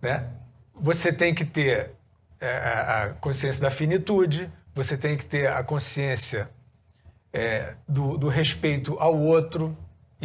Né? 0.00 0.30
você 0.78 1.12
tem 1.12 1.34
que 1.34 1.44
ter 1.44 1.92
é, 2.40 2.48
a 2.48 3.16
consciência 3.20 3.62
da 3.62 3.70
finitude, 3.70 4.52
você 4.74 4.96
tem 4.96 5.16
que 5.16 5.24
ter 5.24 5.48
a 5.48 5.62
consciência 5.64 6.50
é, 7.32 7.74
do, 7.88 8.18
do, 8.18 8.28
respeito 8.28 8.98
ao 8.98 9.18
outro. 9.18 9.76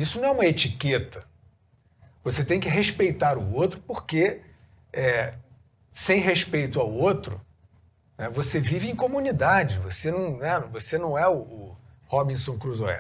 Isso 0.02 0.20
não 0.20 0.30
é 0.30 0.32
uma 0.32 0.45
etiqueta. 0.45 1.24
Você 2.24 2.43
tem 2.43 2.60
que 2.60 2.68
respeitar 2.68 3.38
o 3.38 3.54
outro 3.54 3.80
porque, 3.82 4.41
é, 4.91 5.36
sem 5.91 6.20
respeito 6.20 6.80
ao 6.80 6.91
outro, 6.91 7.39
né, 8.18 8.28
você 8.30 8.60
vive 8.60 8.89
em 8.89 8.95
comunidade. 8.95 9.78
Você 9.80 10.10
não, 10.10 10.38
né, 10.38 10.60
você 10.72 10.97
não 10.97 11.16
é 11.18 11.28
o, 11.28 11.38
o 11.38 11.78
Robinson 12.06 12.58
Crusoe. 12.58 12.97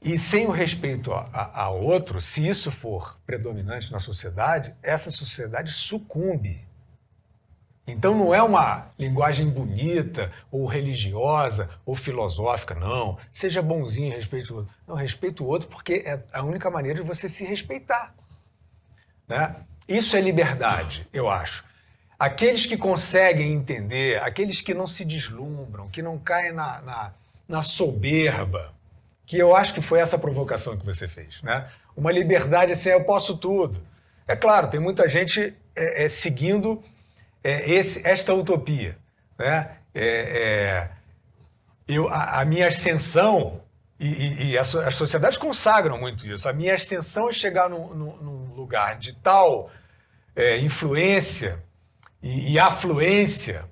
E 0.00 0.18
sem 0.18 0.46
o 0.48 0.50
respeito 0.50 1.12
ao 1.12 1.80
outro, 1.80 2.20
se 2.20 2.44
isso 2.46 2.72
for 2.72 3.16
predominante 3.24 3.92
na 3.92 4.00
sociedade, 4.00 4.74
essa 4.82 5.12
sociedade 5.12 5.70
sucumbe. 5.70 6.66
Então 7.86 8.16
não 8.16 8.32
é 8.32 8.40
uma 8.42 8.86
linguagem 8.98 9.48
bonita, 9.48 10.30
ou 10.50 10.66
religiosa, 10.66 11.68
ou 11.84 11.96
filosófica, 11.96 12.74
não. 12.74 13.18
Seja 13.30 13.60
bonzinho, 13.60 14.14
respeite 14.14 14.52
o 14.52 14.56
outro. 14.56 14.72
Não, 14.86 14.94
respeite 14.94 15.42
o 15.42 15.46
outro 15.46 15.68
porque 15.68 16.02
é 16.06 16.22
a 16.32 16.44
única 16.44 16.70
maneira 16.70 17.00
de 17.00 17.06
você 17.06 17.28
se 17.28 17.44
respeitar. 17.44 18.14
Né? 19.26 19.56
Isso 19.88 20.16
é 20.16 20.20
liberdade, 20.20 21.08
eu 21.12 21.28
acho. 21.28 21.64
Aqueles 22.18 22.66
que 22.66 22.76
conseguem 22.76 23.52
entender, 23.52 24.22
aqueles 24.22 24.60
que 24.60 24.72
não 24.72 24.86
se 24.86 25.04
deslumbram, 25.04 25.88
que 25.88 26.00
não 26.00 26.16
caem 26.18 26.52
na, 26.52 26.80
na, 26.82 27.12
na 27.48 27.62
soberba, 27.62 28.72
que 29.26 29.36
eu 29.36 29.56
acho 29.56 29.74
que 29.74 29.80
foi 29.80 29.98
essa 29.98 30.16
provocação 30.16 30.76
que 30.76 30.86
você 30.86 31.08
fez, 31.08 31.42
né? 31.42 31.68
Uma 31.96 32.12
liberdade 32.12 32.72
assim, 32.72 32.90
eu 32.90 33.02
posso 33.02 33.36
tudo. 33.36 33.82
É 34.26 34.36
claro, 34.36 34.68
tem 34.68 34.78
muita 34.78 35.08
gente 35.08 35.52
é, 35.74 36.04
é, 36.04 36.08
seguindo 36.08 36.80
é, 37.42 37.70
esse, 37.70 38.06
esta 38.06 38.34
utopia, 38.34 38.96
né? 39.38 39.76
É, 39.94 40.04
é, 40.04 40.90
eu, 41.86 42.08
a, 42.08 42.40
a, 42.40 42.44
minha 42.44 42.68
ascensão 42.68 43.60
e, 44.00 44.08
e, 44.08 44.50
e 44.50 44.58
as, 44.58 44.74
as, 44.74 44.94
sociedades 44.94 45.36
consagram 45.36 45.98
muito 45.98 46.26
isso. 46.26 46.48
A 46.48 46.52
minha 46.52 46.74
ascensão 46.74 47.28
é 47.28 47.32
chegar 47.32 47.68
num, 47.68 47.94
num, 47.94 48.54
lugar 48.54 48.96
de 48.96 49.14
tal 49.14 49.70
é, 50.34 50.58
influência 50.58 51.62
e, 52.22 52.52
e 52.52 52.58
afluência 52.58 53.64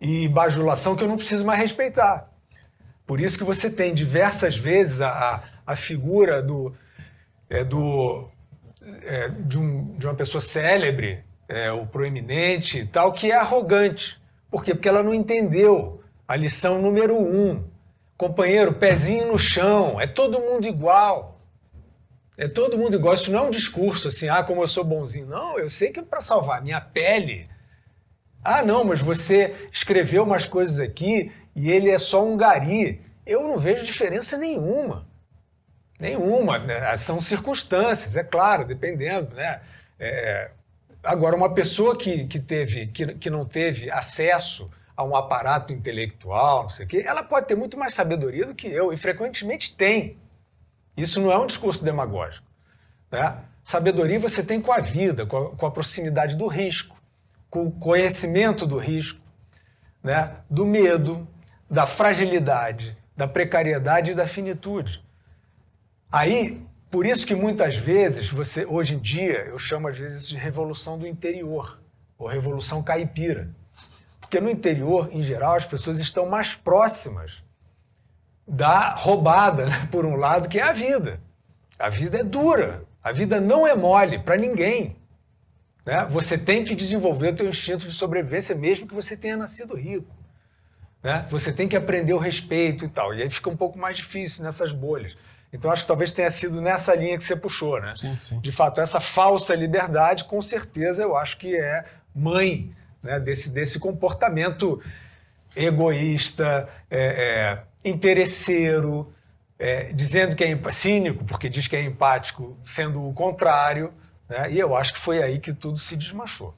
e 0.00 0.28
bajulação 0.28 0.94
que 0.94 1.02
eu 1.02 1.08
não 1.08 1.16
preciso 1.16 1.44
mais 1.44 1.58
respeitar. 1.58 2.30
Por 3.06 3.20
isso 3.20 3.38
que 3.38 3.44
você 3.44 3.70
tem 3.70 3.94
diversas 3.94 4.56
vezes 4.56 5.00
a, 5.00 5.10
a, 5.10 5.42
a 5.72 5.76
figura 5.76 6.42
do, 6.42 6.74
é, 7.48 7.64
do, 7.64 8.28
é, 9.02 9.28
de, 9.28 9.58
um, 9.58 9.96
de 9.96 10.06
uma 10.06 10.14
pessoa 10.14 10.40
célebre 10.40 11.24
é, 11.48 11.70
o 11.70 11.86
proeminente 11.86 12.78
e 12.80 12.86
tal, 12.86 13.12
que 13.12 13.30
é 13.30 13.36
arrogante. 13.36 14.20
Por 14.50 14.64
quê? 14.64 14.74
Porque 14.74 14.88
ela 14.88 15.02
não 15.02 15.14
entendeu 15.14 16.02
a 16.26 16.36
lição 16.36 16.80
número 16.80 17.16
um. 17.16 17.64
Companheiro, 18.16 18.72
pezinho 18.72 19.26
no 19.26 19.38
chão, 19.38 20.00
é 20.00 20.06
todo 20.06 20.40
mundo 20.40 20.66
igual. 20.66 21.38
É 22.38 22.48
todo 22.48 22.78
mundo 22.78 22.96
igual. 22.96 23.14
Isso 23.14 23.30
não 23.30 23.40
é 23.40 23.42
um 23.42 23.50
discurso 23.50 24.08
assim, 24.08 24.28
ah, 24.28 24.42
como 24.42 24.62
eu 24.62 24.68
sou 24.68 24.84
bonzinho. 24.84 25.26
Não, 25.26 25.58
eu 25.58 25.68
sei 25.68 25.90
que 25.90 26.00
é 26.00 26.02
para 26.02 26.20
salvar 26.20 26.62
minha 26.62 26.80
pele. 26.80 27.48
Ah, 28.42 28.62
não, 28.62 28.84
mas 28.84 29.00
você 29.00 29.68
escreveu 29.72 30.22
umas 30.22 30.46
coisas 30.46 30.80
aqui 30.80 31.32
e 31.54 31.70
ele 31.70 31.90
é 31.90 31.98
só 31.98 32.24
um 32.24 32.36
gari. 32.36 33.02
Eu 33.24 33.48
não 33.48 33.58
vejo 33.58 33.84
diferença 33.84 34.38
nenhuma. 34.38 35.06
Nenhuma. 35.98 36.62
São 36.98 37.20
circunstâncias, 37.20 38.16
é 38.16 38.22
claro, 38.22 38.64
dependendo, 38.64 39.34
né? 39.34 39.60
É... 39.98 40.50
Agora, 41.06 41.36
uma 41.36 41.54
pessoa 41.54 41.96
que, 41.96 42.24
que, 42.26 42.40
teve, 42.40 42.88
que, 42.88 43.14
que 43.14 43.30
não 43.30 43.44
teve 43.44 43.88
acesso 43.90 44.68
a 44.96 45.04
um 45.04 45.14
aparato 45.14 45.72
intelectual, 45.72 46.64
não 46.64 46.70
sei 46.70 46.84
o 46.84 46.88
quê, 46.88 47.04
ela 47.06 47.22
pode 47.22 47.46
ter 47.46 47.54
muito 47.54 47.78
mais 47.78 47.94
sabedoria 47.94 48.44
do 48.44 48.54
que 48.54 48.66
eu, 48.66 48.92
e 48.92 48.96
frequentemente 48.96 49.76
tem. 49.76 50.18
Isso 50.96 51.20
não 51.20 51.30
é 51.30 51.38
um 51.38 51.46
discurso 51.46 51.84
demagógico. 51.84 52.46
Né? 53.10 53.38
Sabedoria 53.64 54.18
você 54.18 54.42
tem 54.42 54.60
com 54.60 54.72
a 54.72 54.80
vida, 54.80 55.24
com 55.24 55.36
a, 55.36 55.56
com 55.56 55.66
a 55.66 55.70
proximidade 55.70 56.34
do 56.34 56.48
risco, 56.48 56.96
com 57.48 57.66
o 57.66 57.70
conhecimento 57.70 58.66
do 58.66 58.78
risco, 58.78 59.20
né? 60.02 60.38
do 60.50 60.66
medo, 60.66 61.28
da 61.70 61.86
fragilidade, 61.86 62.96
da 63.16 63.28
precariedade 63.28 64.10
e 64.10 64.14
da 64.14 64.26
finitude. 64.26 65.04
Aí, 66.10 66.65
por 66.90 67.04
isso 67.04 67.26
que 67.26 67.34
muitas 67.34 67.76
vezes 67.76 68.30
você, 68.30 68.64
hoje 68.64 68.94
em 68.94 68.98
dia, 68.98 69.46
eu 69.46 69.58
chamo 69.58 69.88
às 69.88 69.98
vezes 69.98 70.28
de 70.28 70.36
revolução 70.36 70.98
do 70.98 71.06
interior, 71.06 71.80
ou 72.18 72.28
revolução 72.28 72.82
caipira. 72.82 73.50
Porque 74.20 74.40
no 74.40 74.50
interior, 74.50 75.08
em 75.12 75.22
geral, 75.22 75.54
as 75.54 75.64
pessoas 75.64 75.98
estão 75.98 76.26
mais 76.26 76.54
próximas 76.54 77.44
da 78.46 78.94
roubada, 78.94 79.66
né, 79.66 79.88
por 79.90 80.04
um 80.04 80.16
lado, 80.16 80.48
que 80.48 80.58
é 80.58 80.62
a 80.62 80.72
vida. 80.72 81.20
A 81.78 81.88
vida 81.88 82.18
é 82.18 82.24
dura, 82.24 82.84
a 83.02 83.12
vida 83.12 83.40
não 83.40 83.66
é 83.66 83.74
mole 83.74 84.18
para 84.18 84.36
ninguém. 84.36 84.96
Né? 85.84 86.04
Você 86.10 86.38
tem 86.38 86.64
que 86.64 86.74
desenvolver 86.74 87.28
o 87.28 87.36
teu 87.36 87.48
instinto 87.48 87.86
de 87.86 87.92
sobrevivência, 87.92 88.54
mesmo 88.54 88.86
que 88.86 88.94
você 88.94 89.16
tenha 89.16 89.36
nascido 89.36 89.74
rico. 89.74 90.12
Né? 91.02 91.24
Você 91.28 91.52
tem 91.52 91.68
que 91.68 91.76
aprender 91.76 92.12
o 92.12 92.18
respeito 92.18 92.84
e 92.84 92.88
tal. 92.88 93.14
E 93.14 93.22
aí 93.22 93.30
fica 93.30 93.50
um 93.50 93.56
pouco 93.56 93.78
mais 93.78 93.96
difícil 93.96 94.42
nessas 94.42 94.72
bolhas. 94.72 95.16
Então 95.52 95.70
acho 95.70 95.82
que 95.82 95.88
talvez 95.88 96.12
tenha 96.12 96.30
sido 96.30 96.60
nessa 96.60 96.94
linha 96.94 97.16
que 97.16 97.24
você 97.24 97.36
puxou, 97.36 97.80
né? 97.80 97.94
Sim, 97.96 98.18
sim. 98.28 98.40
De 98.40 98.52
fato, 98.52 98.80
essa 98.80 99.00
falsa 99.00 99.54
liberdade, 99.54 100.24
com 100.24 100.40
certeza, 100.42 101.02
eu 101.02 101.16
acho 101.16 101.36
que 101.38 101.56
é 101.56 101.84
mãe 102.14 102.74
né, 103.02 103.20
desse, 103.20 103.50
desse 103.50 103.78
comportamento 103.78 104.82
egoísta, 105.54 106.68
é, 106.90 107.62
é, 107.84 107.88
interesseiro, 107.88 109.12
é, 109.58 109.92
dizendo 109.92 110.34
que 110.34 110.44
é 110.44 110.70
cínico, 110.70 111.24
porque 111.24 111.48
diz 111.48 111.66
que 111.66 111.76
é 111.76 111.82
empático, 111.82 112.58
sendo 112.62 113.06
o 113.06 113.12
contrário. 113.12 113.92
Né? 114.28 114.52
E 114.52 114.58
eu 114.58 114.74
acho 114.74 114.94
que 114.94 114.98
foi 114.98 115.22
aí 115.22 115.38
que 115.38 115.54
tudo 115.54 115.78
se 115.78 115.96
desmanchou. 115.96 116.54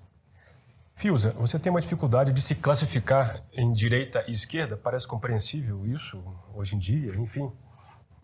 Fiuza, 0.97 1.31
você 1.39 1.61
tem 1.61 1.71
uma 1.71 1.81
dificuldade 1.81 2.33
de 2.33 2.43
se 2.43 2.57
classificar 2.57 3.45
em 3.53 3.73
direita 3.73 4.25
e 4.27 4.33
esquerda? 4.33 4.77
Parece 4.77 5.07
compreensível 5.07 5.87
isso 5.87 6.21
hoje 6.53 6.75
em 6.75 6.79
dia, 6.79 7.15
enfim 7.15 7.53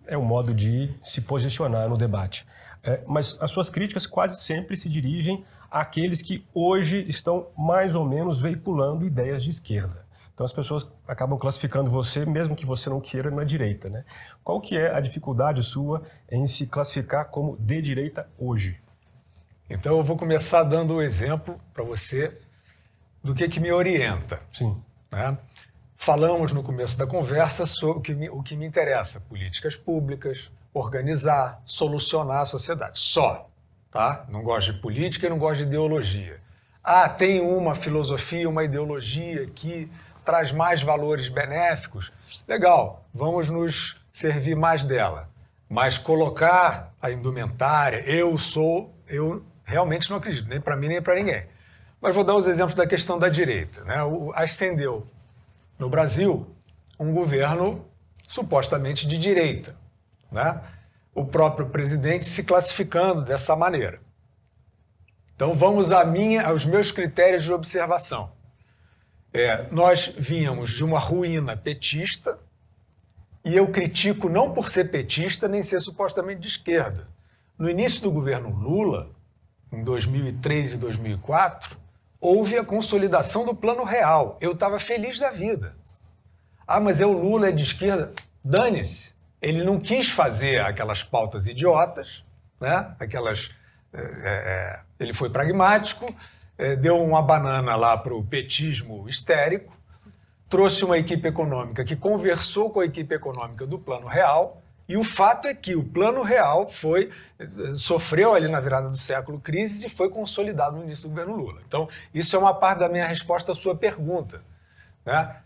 é 0.07 0.17
um 0.17 0.25
modo 0.25 0.55
de 0.55 0.95
se 1.03 1.21
posicionar 1.21 1.89
no 1.89 1.97
debate. 1.97 2.47
É, 2.83 3.03
mas 3.07 3.37
as 3.41 3.51
suas 3.51 3.71
críticas 3.71 4.07
quase 4.07 4.43
sempre 4.43 4.77
se 4.77 4.89
dirigem 4.89 5.45
àqueles 5.71 6.21
que 6.21 6.47
hoje 6.53 7.05
estão 7.09 7.49
mais 7.57 7.95
ou 7.95 8.05
menos 8.05 8.41
veiculando 8.41 9.07
ideias 9.07 9.43
de 9.43 9.51
esquerda. 9.51 10.05
Então 10.35 10.45
as 10.45 10.53
pessoas 10.53 10.87
acabam 11.07 11.39
classificando 11.39 11.89
você, 11.89 12.27
mesmo 12.27 12.57
que 12.57 12.67
você 12.67 12.91
não 12.91 13.01
queira, 13.01 13.31
na 13.31 13.45
direita. 13.45 13.89
Né? 13.89 14.05
Qual 14.43 14.61
que 14.61 14.77
é 14.77 14.93
a 14.93 15.01
dificuldade 15.01 15.63
sua 15.63 16.03
em 16.31 16.47
se 16.47 16.67
classificar 16.67 17.27
como 17.27 17.57
de 17.57 17.81
direita 17.81 18.29
hoje? 18.37 18.79
Então 19.71 19.97
eu 19.97 20.05
vou 20.05 20.17
começar 20.17 20.65
dando 20.65 20.95
o 20.95 20.97
um 20.97 21.03
exemplo 21.03 21.57
para 21.73 21.85
você 21.85 22.37
do 23.23 23.35
que, 23.35 23.49
que 23.49 23.61
me 23.61 23.73
orienta. 23.73 24.41
Sim. 24.53 24.77
Né? 25.13 25.39
Falamos 25.97 26.53
no 26.53 26.63
começo 26.63 26.99
da 26.99 27.07
conversa 27.07 27.67
sobre 27.67 27.99
o 27.99 28.01
que 28.01 28.15
me, 28.15 28.29
o 28.29 28.43
que 28.43 28.57
me 28.57 28.67
interessa: 28.67 29.21
políticas 29.21 29.77
públicas, 29.77 30.51
organizar, 30.73 31.61
solucionar 31.65 32.43
a 32.43 32.47
sociedade. 32.47 32.99
Só. 32.99 33.49
Tá? 33.91 34.25
Não 34.29 34.43
gosto 34.43 34.73
de 34.73 34.81
política 34.81 35.27
e 35.27 35.31
não 35.31 35.39
gosto 35.39 35.59
de 35.59 35.63
ideologia. 35.63 36.41
Ah, 36.83 37.09
tem 37.09 37.41
uma 37.41 37.77
filosofia, 37.77 38.49
uma 38.49 38.65
ideologia 38.65 39.47
que 39.47 39.89
traz 40.25 40.51
mais 40.51 40.83
valores 40.83 41.29
benéficos. 41.29 42.13
Legal, 42.49 43.05
vamos 43.15 43.49
nos 43.49 44.01
servir 44.11 44.57
mais 44.57 44.83
dela. 44.83 45.29
Mas 45.69 45.97
colocar 45.97 46.93
a 47.01 47.11
indumentária, 47.11 48.03
eu 48.07 48.37
sou, 48.37 48.93
eu 49.07 49.45
realmente 49.65 50.11
não 50.11 50.17
acredito, 50.17 50.49
nem 50.49 50.61
para 50.61 50.77
mim 50.77 50.89
nem 50.89 51.01
para 51.01 51.15
ninguém. 51.15 51.47
Mas 52.01 52.15
vou 52.15 52.25
dar 52.25 52.35
os 52.35 52.47
exemplos 52.47 52.75
da 52.75 52.87
questão 52.87 53.19
da 53.19 53.29
direita. 53.29 53.85
Né? 53.85 54.03
O, 54.03 54.33
ascendeu 54.35 55.07
no 55.79 55.89
Brasil 55.89 56.55
um 56.99 57.13
governo 57.13 57.85
supostamente 58.27 59.07
de 59.07 59.19
direita. 59.19 59.77
Né? 60.31 60.61
O 61.15 61.25
próprio 61.25 61.69
presidente 61.69 62.27
se 62.27 62.45
classificando 62.45 63.23
dessa 63.23 63.55
maneira. 63.55 64.01
Então 65.35 65.53
vamos 65.53 65.93
a 65.93 66.05
minha, 66.05 66.47
aos 66.47 66.65
meus 66.65 66.93
critérios 66.93 67.45
de 67.45 67.53
observação. 67.53 68.33
É, 69.33 69.67
nós 69.73 70.15
vínhamos 70.17 70.71
de 70.71 70.85
uma 70.85 70.99
ruína 71.01 71.57
petista, 71.57 72.39
e 73.45 73.55
eu 73.55 73.69
critico 73.69 74.29
não 74.29 74.53
por 74.53 74.69
ser 74.69 74.91
petista 74.91 75.49
nem 75.49 75.63
ser 75.63 75.81
supostamente 75.81 76.41
de 76.41 76.49
esquerda. 76.49 77.09
No 77.59 77.69
início 77.69 78.03
do 78.03 78.11
governo 78.11 78.49
Lula, 78.49 79.11
em 79.71 79.83
2003 79.83 80.75
e 80.75 80.77
2004, 80.79 81.77
houve 82.25 82.57
a 82.57 82.65
consolidação 82.65 83.45
do 83.45 83.55
plano 83.55 83.85
real. 83.85 84.39
Eu 84.41 84.53
estava 84.53 84.79
feliz 84.79 85.19
da 85.19 85.31
vida. 85.31 85.77
Ah, 86.67 86.81
mas 86.81 87.01
é 87.01 87.07
o 87.07 87.13
Lula, 87.13 87.49
é 87.49 87.53
de 87.53 87.63
esquerda. 87.63 88.13
Dane-se. 88.43 89.15
Ele 89.41 89.63
não 89.63 89.79
quis 89.79 90.09
fazer 90.09 90.61
aquelas 90.63 91.03
pautas 91.03 91.47
idiotas, 91.47 92.25
né? 92.59 92.95
aquelas. 92.99 93.51
É, 93.93 94.01
é, 94.01 94.05
é 94.25 94.81
ele 94.99 95.13
foi 95.13 95.29
pragmático, 95.29 96.07
é, 96.57 96.75
deu 96.77 97.03
uma 97.03 97.21
banana 97.21 97.77
lá 97.77 97.97
para 97.97 98.15
o 98.15 98.25
petismo 98.25 99.07
histérico, 99.07 99.77
trouxe 100.49 100.85
uma 100.85 100.97
equipe 100.97 101.29
econômica 101.29 101.85
que 101.85 101.95
conversou 101.95 102.71
com 102.71 102.81
a 102.81 102.87
equipe 102.87 103.15
econômica 103.15 103.67
do 103.67 103.79
plano 103.79 104.07
real 104.07 104.63
e 104.89 104.97
o 104.97 105.05
fato 105.05 105.49
é 105.49 105.55
que 105.55 105.75
o 105.75 105.83
plano 105.83 106.23
real 106.23 106.67
foi 106.69 107.11
sofreu 107.75 108.35
ali 108.35 108.49
na 108.49 108.61
virada 108.61 108.89
do 108.89 108.97
século 108.97 109.41
crises 109.41 109.85
e 109.85 109.89
foi 109.89 110.11
consolidado 110.11 110.77
no 110.77 110.85
início 110.85 111.05
do 111.05 111.09
governo 111.11 111.35
Lula. 111.37 111.61
Então, 111.67 111.89
isso 112.13 112.37
é 112.37 112.39
uma 112.39 112.53
parte 112.53 112.81
da 112.81 112.89
minha 112.89 113.07
resposta 113.07 113.53
à 113.53 113.55
sua 113.55 113.75
pergunta. 113.75 114.43
Né? 115.05 115.37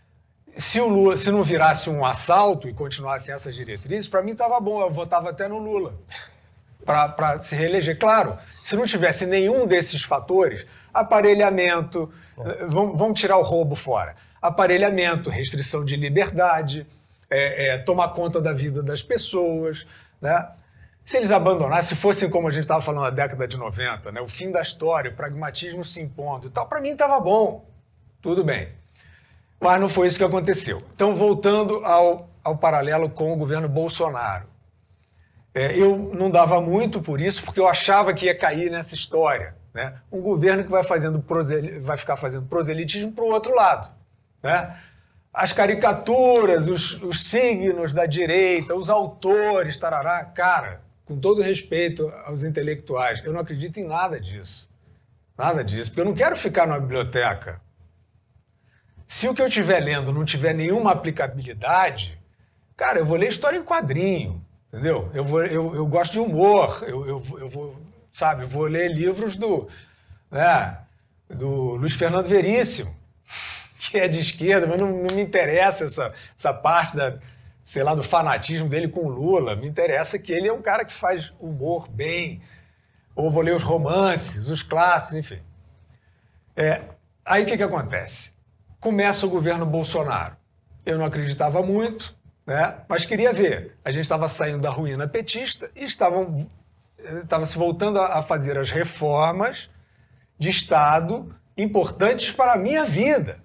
Se 0.57 0.81
o 0.81 0.89
Lula, 0.89 1.15
se 1.15 1.31
não 1.31 1.43
virasse 1.43 1.89
um 1.89 2.05
assalto 2.05 2.67
e 2.67 2.73
continuassem 2.73 3.33
essas 3.33 3.55
diretrizes, 3.55 4.09
para 4.09 4.21
mim 4.21 4.31
estava 4.31 4.59
bom, 4.59 4.81
eu 4.81 4.91
votava 4.91 5.29
até 5.29 5.47
no 5.47 5.57
Lula 5.57 5.93
para 6.85 7.41
se 7.41 7.55
reeleger. 7.55 7.97
Claro, 7.97 8.37
se 8.61 8.75
não 8.75 8.85
tivesse 8.85 9.25
nenhum 9.25 9.65
desses 9.65 10.03
fatores, 10.03 10.65
aparelhamento, 10.93 12.11
vamos, 12.67 12.97
vamos 12.97 13.19
tirar 13.19 13.37
o 13.37 13.43
roubo 13.43 13.75
fora. 13.75 14.15
Aparelhamento, 14.41 15.29
restrição 15.29 15.85
de 15.85 15.95
liberdade, 15.95 16.87
é, 17.29 17.67
é, 17.67 17.77
tomar 17.77 18.09
conta 18.09 18.41
da 18.41 18.53
vida 18.53 18.81
das 18.81 19.03
pessoas, 19.03 19.85
né? 20.21 20.49
Se 21.03 21.17
eles 21.17 21.31
abandonassem, 21.31 21.95
se 21.95 22.01
fossem 22.01 22.29
como 22.29 22.47
a 22.47 22.51
gente 22.51 22.61
estava 22.61 22.81
falando 22.81 23.03
na 23.03 23.09
década 23.09 23.47
de 23.47 23.57
90, 23.57 24.11
né? 24.11 24.21
o 24.21 24.27
fim 24.27 24.51
da 24.51 24.61
história, 24.61 25.09
o 25.09 25.15
pragmatismo 25.15 25.83
se 25.83 25.99
impondo 25.99 26.45
e 26.45 26.49
tal, 26.51 26.67
para 26.67 26.79
mim 26.79 26.89
estava 26.89 27.19
bom, 27.19 27.65
tudo 28.21 28.43
bem. 28.43 28.69
Mas 29.59 29.81
não 29.81 29.89
foi 29.89 30.07
isso 30.07 30.19
que 30.19 30.23
aconteceu. 30.23 30.83
Então, 30.93 31.15
voltando 31.15 31.83
ao, 31.83 32.29
ao 32.43 32.57
paralelo 32.57 33.09
com 33.09 33.33
o 33.33 33.35
governo 33.35 33.67
Bolsonaro. 33.67 34.47
É, 35.53 35.75
eu 35.75 35.97
não 36.13 36.29
dava 36.29 36.61
muito 36.61 37.01
por 37.01 37.19
isso, 37.19 37.43
porque 37.43 37.59
eu 37.59 37.67
achava 37.67 38.13
que 38.13 38.27
ia 38.27 38.37
cair 38.37 38.69
nessa 38.69 38.93
história. 38.93 39.55
Né? 39.73 39.95
Um 40.11 40.21
governo 40.21 40.63
que 40.63 40.69
vai, 40.69 40.83
fazendo 40.83 41.23
vai 41.81 41.97
ficar 41.97 42.17
fazendo 42.17 42.45
proselitismo 42.45 43.11
para 43.11 43.23
o 43.23 43.31
outro 43.31 43.53
lado. 43.55 43.89
Né? 44.43 44.77
As 45.33 45.53
caricaturas, 45.53 46.67
os, 46.67 47.01
os, 47.01 47.23
signos 47.25 47.93
da 47.93 48.05
direita, 48.05 48.75
os 48.75 48.89
autores, 48.89 49.77
tarará. 49.77 50.23
Cara, 50.25 50.81
com 51.05 51.17
todo 51.19 51.41
respeito 51.41 52.07
aos 52.25 52.43
intelectuais, 52.43 53.23
eu 53.23 53.31
não 53.31 53.39
acredito 53.39 53.79
em 53.79 53.85
nada 53.85 54.19
disso. 54.19 54.69
Nada 55.37 55.63
disso, 55.63 55.91
porque 55.91 56.01
eu 56.01 56.05
não 56.05 56.13
quero 56.13 56.35
ficar 56.35 56.67
numa 56.67 56.79
biblioteca. 56.79 57.61
Se 59.07 59.27
o 59.27 59.33
que 59.33 59.41
eu 59.41 59.47
estiver 59.47 59.79
lendo 59.79 60.11
não 60.11 60.25
tiver 60.25 60.53
nenhuma 60.53 60.91
aplicabilidade, 60.91 62.19
cara, 62.75 62.99
eu 62.99 63.05
vou 63.05 63.17
ler 63.17 63.29
história 63.29 63.57
em 63.57 63.63
quadrinho, 63.63 64.43
entendeu? 64.67 65.09
Eu, 65.13 65.23
vou, 65.23 65.45
eu, 65.45 65.75
eu 65.75 65.87
gosto 65.87 66.13
de 66.13 66.19
humor, 66.19 66.83
eu, 66.85 67.07
eu, 67.07 67.23
eu 67.39 67.49
vou, 67.49 67.75
sabe, 68.11 68.43
eu 68.43 68.47
vou 68.47 68.63
ler 68.63 68.91
livros 68.91 69.37
do. 69.37 69.67
Né, 70.29 70.77
do 71.29 71.75
Luiz 71.75 71.93
Fernando 71.93 72.27
Veríssimo, 72.27 72.95
que 73.89 73.97
é 73.97 74.07
de 74.07 74.19
esquerda, 74.19 74.67
mas 74.67 74.79
não, 74.79 74.89
não 74.89 75.15
me 75.15 75.21
interessa 75.21 75.85
essa, 75.85 76.13
essa 76.37 76.53
parte 76.53 76.95
da, 76.95 77.17
sei 77.63 77.83
lá, 77.83 77.95
do 77.95 78.03
fanatismo 78.03 78.69
dele 78.69 78.87
com 78.87 79.05
o 79.05 79.09
Lula. 79.09 79.55
Me 79.55 79.67
interessa 79.67 80.17
que 80.17 80.31
ele 80.31 80.47
é 80.47 80.53
um 80.53 80.61
cara 80.61 80.85
que 80.85 80.93
faz 80.93 81.33
humor 81.39 81.87
bem, 81.89 82.41
ou 83.15 83.29
vou 83.29 83.41
ler 83.41 83.55
os 83.55 83.63
romances, 83.63 84.47
os 84.49 84.63
clássicos, 84.63 85.15
enfim. 85.15 85.41
É, 86.55 86.81
aí 87.25 87.43
o 87.43 87.45
que, 87.45 87.57
que 87.57 87.63
acontece? 87.63 88.33
Começa 88.79 89.25
o 89.25 89.29
governo 89.29 89.65
Bolsonaro. 89.65 90.37
Eu 90.85 90.97
não 90.97 91.05
acreditava 91.05 91.61
muito, 91.61 92.17
né? 92.45 92.77
mas 92.87 93.05
queria 93.05 93.33
ver. 93.33 93.77
A 93.83 93.91
gente 93.91 94.03
estava 94.03 94.27
saindo 94.27 94.61
da 94.61 94.69
ruína 94.69 95.07
petista 95.07 95.69
e 95.75 95.83
estavam 95.83 96.47
estava 97.23 97.45
se 97.45 97.57
voltando 97.57 97.99
a 97.99 98.21
fazer 98.21 98.57
as 98.57 98.71
reformas 98.71 99.69
de 100.37 100.49
Estado 100.49 101.33
importantes 101.57 102.31
para 102.31 102.53
a 102.53 102.57
minha 102.57 102.85
vida, 102.85 103.39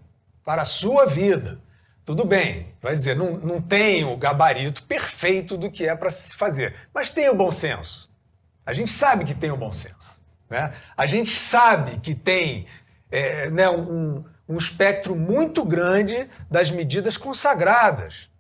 para 0.45 0.63
a 0.63 0.67
sua 0.67 1.07
vida. 1.07 1.59
Tudo 2.05 2.25
bem, 2.25 2.75
vai 2.83 2.95
dizer, 2.95 3.17
não, 3.17 3.39
não 3.39 3.63
tem 3.63 4.05
o 4.05 4.17
gabarito 4.17 4.83
perfeito 4.83 5.57
do 5.57 5.71
que 5.71 5.89
é 5.89 5.97
para 5.97 6.11
se 6.11 6.37
fazer, 6.37 6.75
mas 6.93 7.11
tem 7.11 7.31
o 7.31 7.35
bom 7.35 7.51
senso. 7.51 8.11
A 8.67 8.73
gente 8.73 8.91
sabe 8.91 9.25
que 9.25 9.35
tem 9.35 9.51
o 9.51 9.57
bom 9.57 9.73
senso. 9.73 10.21
Né? 10.51 10.75
A 10.97 11.07
gente 11.07 11.31
sabe 11.31 11.99
que 12.01 12.15
tem 12.15 12.67
é, 13.11 13.51
né, 13.51 13.69
um, 13.71 14.23
um 14.49 14.57
espectro 14.59 15.17
muito 15.17 15.65
grande 15.65 16.29
das 16.51 16.71
medidas 16.71 17.17
consagradas. 17.17 18.31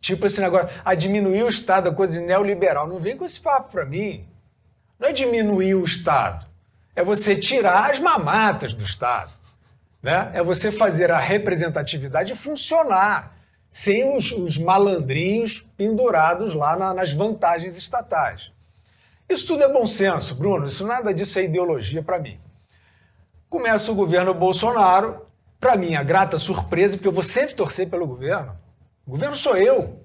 Tipo 0.00 0.26
esse 0.26 0.40
negócio, 0.40 0.70
a 0.84 0.94
diminuir 0.94 1.42
o 1.42 1.48
Estado, 1.48 1.88
a 1.88 1.94
coisa 1.94 2.18
de 2.18 2.26
neoliberal. 2.26 2.86
Não 2.86 2.98
vem 2.98 3.16
com 3.16 3.24
esse 3.24 3.40
papo 3.40 3.72
para 3.72 3.84
mim. 3.84 4.26
Não 4.98 5.08
é 5.08 5.12
diminuir 5.12 5.74
o 5.74 5.84
Estado, 5.84 6.46
é 6.94 7.04
você 7.04 7.36
tirar 7.36 7.90
as 7.90 7.98
mamatas 7.98 8.72
do 8.72 8.82
Estado. 8.82 9.30
Né? 10.06 10.30
É 10.34 10.40
você 10.40 10.70
fazer 10.70 11.10
a 11.10 11.18
representatividade 11.18 12.32
funcionar, 12.36 13.36
sem 13.68 14.16
os, 14.16 14.30
os 14.30 14.56
malandrinhos 14.56 15.66
pendurados 15.76 16.54
lá 16.54 16.76
na, 16.76 16.94
nas 16.94 17.12
vantagens 17.12 17.76
estatais. 17.76 18.52
Isso 19.28 19.48
tudo 19.48 19.64
é 19.64 19.68
bom 19.68 19.84
senso, 19.84 20.36
Bruno. 20.36 20.68
Isso 20.68 20.86
nada 20.86 21.12
disso 21.12 21.40
é 21.40 21.42
ideologia 21.42 22.04
para 22.04 22.20
mim. 22.20 22.38
Começa 23.48 23.90
o 23.90 23.96
governo 23.96 24.32
Bolsonaro, 24.32 25.26
para 25.58 25.74
minha 25.74 26.04
grata 26.04 26.38
surpresa, 26.38 26.96
porque 26.96 27.08
eu 27.08 27.12
vou 27.12 27.24
sempre 27.24 27.56
torcer 27.56 27.90
pelo 27.90 28.06
governo. 28.06 28.56
O 29.04 29.10
governo 29.10 29.34
sou 29.34 29.56
eu. 29.56 30.00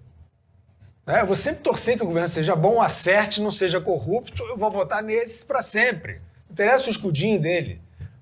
É, 1.05 1.21
eu 1.21 1.27
vou 1.27 1.35
sempre 1.35 1.61
torcer 1.61 1.95
que 1.95 2.03
o 2.03 2.07
governo 2.07 2.27
seja 2.27 2.55
bom, 2.55 2.81
acerte, 2.81 3.39
não 3.39 3.51
seja 3.51 3.79
corrupto. 3.79 4.41
Eu 4.45 4.57
vou 4.57 4.71
votar 4.71 5.03
nesses 5.03 5.43
para 5.43 5.61
sempre. 5.61 6.23
Interessa 6.49 6.87
o 6.87 6.89
escudinho 6.89 7.39
dele. 7.39 7.79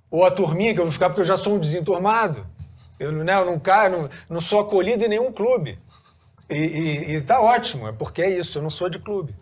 Ou 0.10 0.26
a 0.26 0.32
turminha 0.32 0.74
que 0.74 0.80
eu 0.80 0.86
vou 0.86 0.92
ficar 0.92 1.10
porque 1.10 1.22
eu 1.22 1.26
já 1.26 1.38
sou 1.38 1.56
um 1.56 1.60
desenturmado. 1.60 2.46
Eu, 3.00 3.12
né, 3.12 3.34
eu 3.36 3.46
não 3.46 3.60
caio, 3.60 3.92
não, 3.92 4.10
não 4.30 4.42
sou 4.42 4.60
acolhido 4.60 5.06
em 5.06 5.08
nenhum 5.08 5.32
clube. 5.32 5.80
E, 6.50 6.56
e, 6.56 7.16
e 7.16 7.22
tá 7.22 7.40
ótimo, 7.40 7.88
é 7.88 7.92
porque 7.92 8.22
é 8.22 8.30
isso, 8.30 8.58
eu 8.58 8.64
não 8.64 8.70
sou 8.70 8.90
de 8.90 9.00
clube. 9.00 9.36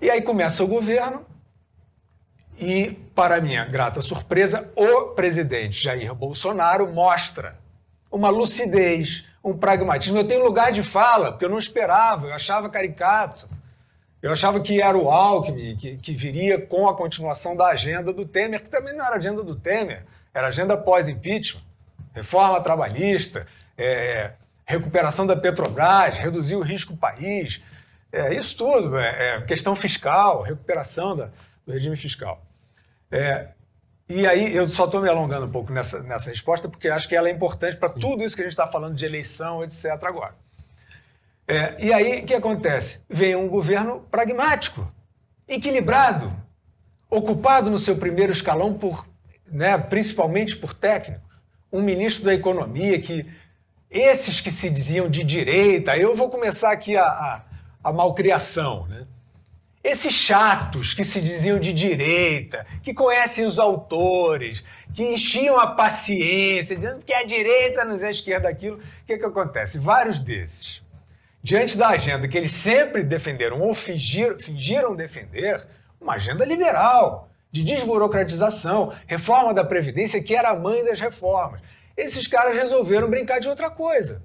E 0.00 0.10
aí 0.10 0.20
começa 0.20 0.62
o 0.62 0.66
governo, 0.66 1.24
e, 2.58 2.92
para 3.14 3.40
minha 3.40 3.64
grata 3.64 4.00
surpresa, 4.00 4.70
o 4.76 5.06
presidente 5.08 5.82
Jair 5.82 6.14
Bolsonaro 6.14 6.92
mostra 6.92 7.58
uma 8.10 8.28
lucidez, 8.28 9.24
um 9.42 9.56
pragmatismo. 9.56 10.18
Eu 10.18 10.26
tenho 10.26 10.44
lugar 10.44 10.70
de 10.70 10.82
fala, 10.82 11.32
porque 11.32 11.44
eu 11.44 11.48
não 11.48 11.58
esperava, 11.58 12.28
eu 12.28 12.32
achava 12.32 12.68
caricato. 12.68 13.48
Eu 14.24 14.32
achava 14.32 14.58
que 14.58 14.80
era 14.80 14.96
o 14.96 15.10
Alckmin, 15.10 15.76
que, 15.76 15.98
que 15.98 16.12
viria 16.14 16.58
com 16.58 16.88
a 16.88 16.96
continuação 16.96 17.54
da 17.54 17.66
agenda 17.66 18.10
do 18.10 18.24
Temer, 18.24 18.62
que 18.62 18.70
também 18.70 18.96
não 18.96 19.04
era 19.04 19.16
agenda 19.16 19.44
do 19.44 19.54
Temer, 19.54 20.02
era 20.32 20.46
agenda 20.46 20.78
pós-impeachment. 20.78 21.60
Reforma 22.14 22.58
trabalhista, 22.62 23.46
é, 23.76 24.32
recuperação 24.64 25.26
da 25.26 25.36
Petrobras, 25.36 26.16
reduzir 26.16 26.56
o 26.56 26.62
risco 26.62 26.94
do 26.94 26.98
país, 26.98 27.60
é, 28.10 28.32
isso 28.32 28.56
tudo, 28.56 28.96
é, 28.96 29.36
é 29.36 29.40
questão 29.42 29.76
fiscal, 29.76 30.40
recuperação 30.40 31.14
da, 31.14 31.30
do 31.66 31.74
regime 31.74 31.94
fiscal. 31.94 32.42
É, 33.10 33.48
e 34.08 34.26
aí, 34.26 34.56
eu 34.56 34.66
só 34.70 34.86
estou 34.86 35.02
me 35.02 35.08
alongando 35.10 35.44
um 35.44 35.52
pouco 35.52 35.70
nessa, 35.70 36.02
nessa 36.02 36.30
resposta, 36.30 36.66
porque 36.66 36.88
acho 36.88 37.06
que 37.06 37.14
ela 37.14 37.28
é 37.28 37.30
importante 37.30 37.76
para 37.76 37.90
tudo 37.90 38.24
isso 38.24 38.34
que 38.34 38.40
a 38.40 38.44
gente 38.44 38.52
está 38.52 38.66
falando 38.66 38.94
de 38.94 39.04
eleição, 39.04 39.62
etc. 39.62 39.84
agora. 40.02 40.34
É, 41.46 41.76
e 41.78 41.92
aí, 41.92 42.22
o 42.22 42.26
que 42.26 42.34
acontece? 42.34 43.00
Vem 43.08 43.36
um 43.36 43.48
governo 43.48 44.00
pragmático, 44.10 44.90
equilibrado, 45.46 46.32
ocupado 47.10 47.70
no 47.70 47.78
seu 47.78 47.96
primeiro 47.96 48.32
escalão 48.32 48.72
por, 48.74 49.06
né, 49.46 49.76
principalmente 49.76 50.56
por 50.56 50.72
técnicos. 50.72 51.22
Um 51.70 51.82
ministro 51.82 52.24
da 52.24 52.34
Economia 52.34 52.98
que 52.98 53.26
esses 53.90 54.40
que 54.40 54.50
se 54.50 54.70
diziam 54.70 55.08
de 55.08 55.22
direita, 55.22 55.96
eu 55.96 56.16
vou 56.16 56.28
começar 56.28 56.72
aqui 56.72 56.96
a, 56.96 57.04
a, 57.04 57.44
a 57.82 57.92
malcriação, 57.92 58.86
né? 58.88 59.06
Esses 59.84 60.14
chatos 60.14 60.94
que 60.94 61.04
se 61.04 61.20
diziam 61.20 61.60
de 61.60 61.70
direita, 61.70 62.66
que 62.82 62.94
conhecem 62.94 63.44
os 63.44 63.58
autores, 63.58 64.64
que 64.94 65.12
enchiam 65.12 65.60
a 65.60 65.66
paciência, 65.66 66.74
dizendo 66.74 67.04
que 67.04 67.12
a 67.12 67.22
direita 67.22 67.84
não 67.84 67.94
é 67.94 68.06
a 68.06 68.10
esquerda 68.10 68.48
aquilo, 68.48 68.78
o 68.78 69.06
que, 69.06 69.18
que 69.18 69.24
acontece? 69.26 69.78
Vários 69.78 70.18
desses, 70.18 70.82
diante 71.44 71.76
da 71.76 71.90
agenda 71.90 72.26
que 72.26 72.38
eles 72.38 72.52
sempre 72.52 73.02
defenderam 73.02 73.60
ou 73.60 73.74
fingiram, 73.74 74.40
fingiram 74.40 74.96
defender, 74.96 75.62
uma 76.00 76.14
agenda 76.14 76.42
liberal, 76.42 77.28
de 77.52 77.62
desburocratização, 77.62 78.94
reforma 79.06 79.52
da 79.52 79.62
Previdência, 79.62 80.22
que 80.22 80.34
era 80.34 80.48
a 80.48 80.58
mãe 80.58 80.82
das 80.82 80.98
reformas. 80.98 81.60
Esses 81.94 82.26
caras 82.26 82.56
resolveram 82.56 83.10
brincar 83.10 83.40
de 83.40 83.48
outra 83.48 83.70
coisa. 83.70 84.24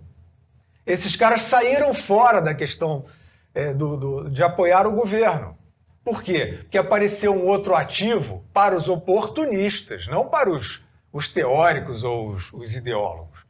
Esses 0.86 1.17
caras 1.17 1.41
saíram 1.41 1.93
fora 1.93 2.41
da 2.41 2.55
questão 2.55 3.03
é, 3.53 3.74
do, 3.74 3.97
do, 3.97 4.30
de 4.30 4.41
apoiar 4.41 4.88
o 4.88 4.93
governo. 4.93 5.57
Por 6.05 6.24
quê? 6.24 6.59
Porque 6.61 6.78
apareceu 6.78 7.34
um 7.34 7.45
outro 7.47 7.76
ativo 7.76 8.45
para 8.53 8.76
os 8.76 8.88
oportunistas, 8.88 10.07
não 10.07 10.26
para 10.26 10.49
os, 10.49 10.86
os 11.11 11.28
teóricos 11.28 12.05
ou 12.05 12.30
os, 12.30 12.53
os 12.53 12.74
ideólogos. 12.74 13.45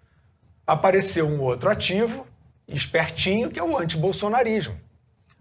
Apareceu 0.65 1.27
um 1.27 1.39
outro 1.41 1.69
ativo, 1.69 2.25
espertinho, 2.75 3.49
que 3.49 3.59
é 3.59 3.63
o 3.63 3.77
antibolsonarismo. 3.77 4.75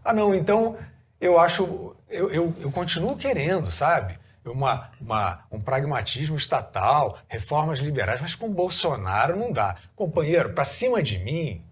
Ah, 0.05 0.13
não, 0.13 0.35
então 0.35 0.77
eu 1.21 1.39
acho, 1.39 1.97
eu, 2.09 2.31
eu, 2.31 2.55
eu 2.61 2.71
continuo 2.71 3.17
querendo, 3.17 3.71
sabe? 3.71 4.19
Uma, 4.45 4.91
uma, 5.01 5.45
um 5.51 5.61
pragmatismo 5.61 6.37
estatal, 6.37 7.19
reformas 7.29 7.81
liberais, 7.81 8.21
mas 8.21 8.35
com 8.35 8.51
Bolsonaro 8.51 9.37
não 9.37 9.53
dá. 9.53 9.77
Companheiro, 9.95 10.55
para 10.55 10.65
cima 10.65 11.03
de 11.03 11.19
mim, 11.19 11.63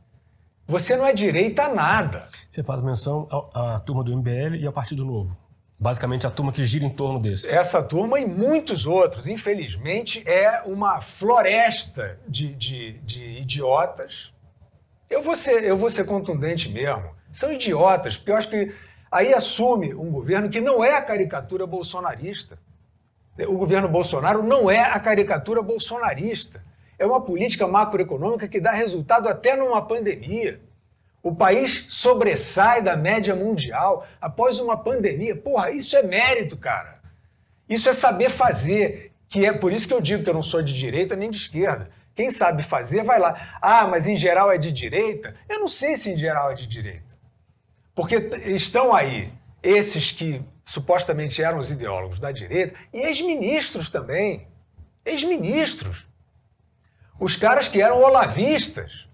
você 0.67 0.97
não 0.97 1.07
é 1.07 1.13
direita 1.13 1.65
a 1.65 1.75
nada. 1.75 2.29
Você 2.51 2.63
faz 2.63 2.83
menção 2.83 3.29
à, 3.55 3.77
à 3.77 3.81
turma 3.81 4.03
do 4.03 4.15
MBL 4.17 4.57
e 4.59 4.67
ao 4.67 4.73
Partido 4.73 5.05
Novo. 5.05 5.37
Basicamente, 5.79 6.27
a 6.27 6.31
turma 6.31 6.53
que 6.53 6.65
gira 6.65 6.85
em 6.85 6.91
torno 6.91 7.21
desse. 7.21 7.49
Essa 7.49 7.83
turma 7.83 8.19
e 8.19 8.27
muitos 8.27 8.87
outros. 8.87 9.29
Infelizmente, 9.29 10.23
é 10.27 10.63
uma 10.65 11.01
floresta 11.01 12.19
de, 12.27 12.55
de, 12.55 12.93
de 13.01 13.25
idiotas. 13.41 14.33
Eu 15.09 15.23
vou, 15.23 15.37
ser, 15.37 15.63
eu 15.65 15.77
vou 15.77 15.89
ser 15.89 16.05
contundente 16.05 16.69
mesmo. 16.69 17.11
São 17.33 17.53
idiotas, 17.53 18.17
porque 18.17 18.31
eu 18.31 18.37
acho 18.37 18.51
que 18.51 18.75
aí 19.11 19.33
assume 19.33 19.95
um 19.95 20.11
governo 20.11 20.49
que 20.49 20.61
não 20.61 20.83
é 20.83 20.95
a 20.95 21.03
caricatura 21.03 21.67
bolsonarista. 21.67 22.59
O 23.49 23.59
governo 23.59 23.89
Bolsonaro 23.89 24.43
não 24.43 24.71
é 24.71 24.81
a 24.81 24.99
caricatura 24.99 25.63
bolsonarista. 25.63 26.63
É 26.99 27.05
uma 27.05 27.21
política 27.21 27.67
macroeconômica 27.67 28.49
que 28.49 28.61
dá 28.61 28.73
resultado 28.73 29.29
até 29.29 29.55
numa 29.55 29.83
pandemia. 29.83 30.61
O 31.23 31.35
país 31.35 31.85
sobressai 31.89 32.81
da 32.81 32.97
média 32.97 33.35
mundial 33.35 34.07
após 34.21 34.59
uma 34.59 34.77
pandemia. 34.77 35.37
Porra, 35.37 35.71
isso 35.71 35.97
é 35.97 36.03
mérito, 36.03 36.57
cara. 36.57 37.01
Isso 37.69 37.89
é 37.89 37.93
saber 37.93 38.31
fazer. 38.31 39.13
Que 39.29 39.45
é 39.45 39.53
por 39.53 39.73
isso 39.73 39.89
que 39.89 39.93
eu 39.93 40.01
digo 40.01 40.23
que 40.23 40.31
eu 40.31 40.35
não 40.35 40.43
sou 40.43 40.63
de 40.63 40.73
direita 40.73 41.15
nem 41.15 41.29
de 41.29 41.37
esquerda. 41.37 41.91
Quem 42.17 42.31
sabe 42.31 42.63
fazer, 42.63 43.05
vai 43.05 43.21
lá. 43.21 43.59
Ah, 43.61 43.87
mas 43.87 44.09
em 44.09 44.17
geral 44.17 44.51
é 44.51 44.57
de 44.57 44.73
direita? 44.73 45.37
Eu 45.47 45.61
não 45.61 45.69
sei 45.69 45.99
se 45.99 46.11
em 46.11 46.17
geral 46.17 46.51
é 46.51 46.55
de 46.55 46.67
direita. 46.67 47.15
Porque 47.95 48.17
estão 48.47 48.95
aí 48.95 49.31
esses 49.63 50.13
que 50.13 50.43
supostamente 50.65 51.43
eram 51.43 51.59
os 51.59 51.71
ideólogos 51.71 52.19
da 52.19 52.33
direita 52.33 52.75
e 52.93 53.01
ex-ministros 53.01 53.91
também. 53.91 54.49
Ex-ministros. 55.05 56.09
Os 57.21 57.37
caras 57.37 57.69
que 57.69 57.83
eram 57.83 58.03
olavistas. 58.03 59.07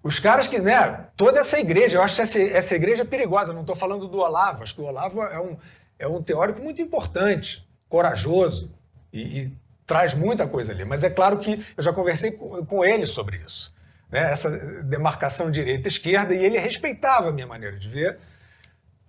Os 0.00 0.20
caras 0.20 0.46
que, 0.46 0.60
né, 0.60 1.08
toda 1.16 1.40
essa 1.40 1.58
igreja, 1.58 1.98
eu 1.98 2.02
acho 2.02 2.22
essa, 2.22 2.40
essa 2.40 2.76
igreja 2.76 3.04
perigosa, 3.04 3.52
não 3.52 3.62
estou 3.62 3.74
falando 3.74 4.06
do 4.06 4.18
Olavo, 4.18 4.62
acho 4.62 4.76
que 4.76 4.80
o 4.80 4.84
Olavo 4.84 5.20
é 5.22 5.40
um, 5.40 5.56
é 5.98 6.06
um 6.06 6.22
teórico 6.22 6.62
muito 6.62 6.80
importante, 6.80 7.68
corajoso 7.88 8.72
e, 9.12 9.40
e 9.40 9.52
traz 9.88 10.12
muita 10.12 10.46
coisa 10.46 10.70
ali. 10.70 10.84
Mas 10.84 11.02
é 11.02 11.10
claro 11.10 11.38
que 11.38 11.64
eu 11.76 11.82
já 11.82 11.92
conversei 11.92 12.32
com, 12.32 12.64
com 12.64 12.84
ele 12.84 13.06
sobre 13.06 13.38
isso, 13.38 13.74
né, 14.12 14.30
essa 14.30 14.50
demarcação 14.84 15.50
direita-esquerda, 15.50 16.34
e 16.34 16.44
ele 16.44 16.58
respeitava 16.58 17.30
a 17.30 17.32
minha 17.32 17.46
maneira 17.46 17.76
de 17.76 17.88
ver, 17.88 18.18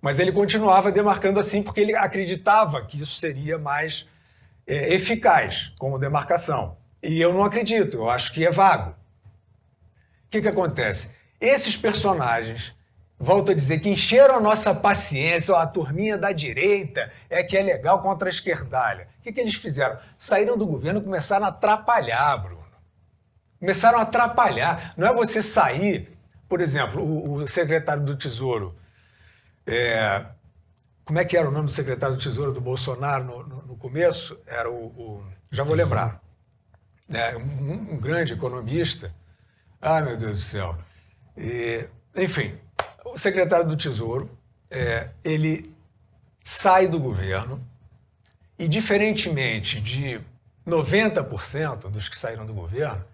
mas 0.00 0.18
ele 0.18 0.32
continuava 0.32 0.90
demarcando 0.90 1.38
assim 1.38 1.62
porque 1.62 1.82
ele 1.82 1.94
acreditava 1.94 2.84
que 2.84 3.00
isso 3.00 3.20
seria 3.20 3.58
mais 3.58 4.08
é, 4.66 4.94
eficaz 4.94 5.72
como 5.78 5.98
demarcação. 5.98 6.78
E 7.02 7.20
eu 7.20 7.32
não 7.32 7.44
acredito, 7.44 7.98
eu 7.98 8.10
acho 8.10 8.32
que 8.32 8.46
é 8.46 8.50
vago. 8.50 8.90
O 8.90 10.30
que, 10.30 10.40
que 10.40 10.48
acontece? 10.48 11.10
Esses 11.38 11.76
personagens, 11.76 12.74
volto 13.20 13.50
a 13.50 13.54
dizer, 13.54 13.80
que 13.80 13.90
encheram 13.90 14.36
a 14.36 14.40
nossa 14.40 14.74
paciência, 14.74 15.54
ó, 15.54 15.58
a 15.58 15.66
turminha 15.66 16.16
da 16.16 16.32
direita 16.32 17.12
é 17.28 17.44
que 17.44 17.54
é 17.54 17.62
legal 17.62 18.00
contra 18.00 18.28
a 18.28 18.30
esquerdalha. 18.30 19.08
O 19.18 19.22
que, 19.22 19.30
que 19.30 19.40
eles 19.40 19.54
fizeram? 19.54 19.98
Saíram 20.16 20.56
do 20.56 20.66
governo 20.66 21.00
e 21.00 21.04
começaram 21.04 21.44
a 21.44 21.50
atrapalhar, 21.50 22.38
Bruno. 22.38 22.64
Começaram 23.58 23.98
a 23.98 24.02
atrapalhar. 24.02 24.94
Não 24.96 25.06
é 25.06 25.12
você 25.12 25.42
sair, 25.42 26.16
por 26.48 26.62
exemplo, 26.62 27.02
o, 27.02 27.34
o 27.34 27.46
secretário 27.46 28.02
do 28.02 28.16
Tesouro. 28.16 28.74
É, 29.66 30.24
como 31.04 31.18
é 31.18 31.24
que 31.26 31.36
era 31.36 31.46
o 31.46 31.52
nome 31.52 31.66
do 31.66 31.72
secretário 31.72 32.16
do 32.16 32.22
Tesouro 32.22 32.52
do 32.52 32.60
Bolsonaro 32.60 33.22
no, 33.22 33.46
no, 33.46 33.62
no 33.66 33.76
começo? 33.76 34.38
Era 34.46 34.70
o, 34.70 34.86
o, 34.86 35.24
Já 35.52 35.62
vou 35.62 35.76
lembrar. 35.76 36.22
É, 37.12 37.36
um, 37.36 37.94
um, 37.94 37.98
grande 37.98 38.32
economista. 38.32 39.14
Ah, 39.78 40.00
meu 40.00 40.16
Deus 40.16 40.38
do 40.38 40.44
céu. 40.44 40.78
E, 41.36 41.86
enfim, 42.16 42.58
o 43.12 43.18
secretário 43.18 43.66
do 43.66 43.76
Tesouro, 43.76 44.30
é, 44.70 45.08
ele 45.24 45.74
sai 46.42 46.88
do 46.88 46.98
governo 46.98 47.60
e, 48.58 48.68
diferentemente 48.68 49.80
de 49.80 50.20
90% 50.66 51.90
dos 51.90 52.08
que 52.08 52.16
saíram 52.16 52.46
do 52.46 52.52
governo, 52.52 53.04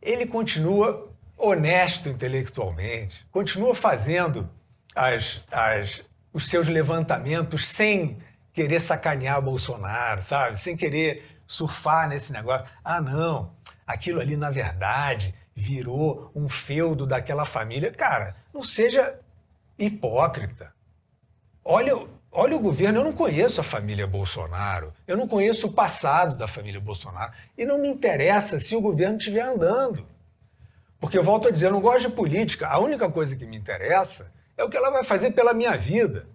ele 0.00 0.26
continua 0.26 1.10
honesto 1.36 2.08
intelectualmente, 2.08 3.26
continua 3.30 3.74
fazendo 3.74 4.48
as, 4.94 5.40
as, 5.50 6.04
os 6.32 6.46
seus 6.46 6.68
levantamentos 6.68 7.66
sem 7.66 8.18
querer 8.52 8.80
sacanear 8.80 9.40
Bolsonaro, 9.40 10.22
sabe? 10.22 10.58
Sem 10.58 10.76
querer 10.76 11.24
surfar 11.46 12.08
nesse 12.08 12.32
negócio. 12.32 12.66
Ah, 12.84 13.00
não, 13.00 13.52
aquilo 13.86 14.20
ali 14.20 14.36
na 14.36 14.50
verdade 14.50 15.34
virou 15.54 16.30
um 16.34 16.48
feudo 16.48 17.06
daquela 17.06 17.44
família. 17.44 17.90
Cara, 17.90 18.36
não 18.52 18.62
seja 18.62 19.18
hipócrita. 19.78 20.72
Olha, 21.64 21.94
olha 22.30 22.56
o 22.56 22.60
governo, 22.60 23.00
eu 23.00 23.04
não 23.04 23.12
conheço 23.12 23.60
a 23.60 23.64
família 23.64 24.06
Bolsonaro, 24.06 24.92
eu 25.06 25.16
não 25.16 25.28
conheço 25.28 25.68
o 25.68 25.72
passado 25.72 26.36
da 26.36 26.48
família 26.48 26.80
Bolsonaro 26.80 27.32
e 27.56 27.64
não 27.64 27.78
me 27.78 27.88
interessa 27.88 28.58
se 28.58 28.74
o 28.74 28.80
governo 28.80 29.16
estiver 29.16 29.42
andando. 29.42 30.06
Porque 31.00 31.18
eu 31.18 31.22
volto 31.22 31.48
a 31.48 31.50
dizer, 31.50 31.66
eu 31.66 31.72
não 31.72 31.80
gosto 31.80 32.08
de 32.08 32.14
política. 32.14 32.68
A 32.68 32.78
única 32.78 33.10
coisa 33.10 33.34
que 33.34 33.44
me 33.44 33.56
interessa 33.56 34.32
é 34.56 34.62
o 34.62 34.68
que 34.68 34.76
ela 34.76 34.90
vai 34.90 35.02
fazer 35.02 35.32
pela 35.32 35.52
minha 35.52 35.76
vida. 35.76 36.26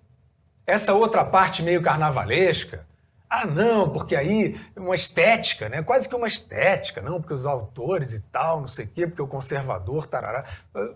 Essa 0.66 0.94
outra 0.94 1.24
parte 1.24 1.64
meio 1.64 1.82
carnavalesca. 1.82 2.86
Ah, 3.30 3.46
não, 3.46 3.90
porque 3.90 4.16
aí 4.16 4.60
uma 4.76 4.96
estética, 4.96 5.70
né? 5.70 5.84
Quase 5.84 6.08
que 6.08 6.16
uma 6.16 6.28
estética, 6.28 7.02
não, 7.02 7.20
porque 7.20 7.34
os 7.34 7.46
autores 7.46 8.14
e 8.14 8.20
tal, 8.20 8.62
não 8.62 8.68
sei 8.68 8.86
o 8.86 8.88
quê, 8.90 9.08
porque 9.08 9.22
o 9.22 9.28
conservador, 9.28 10.08
tarará. 10.08 10.46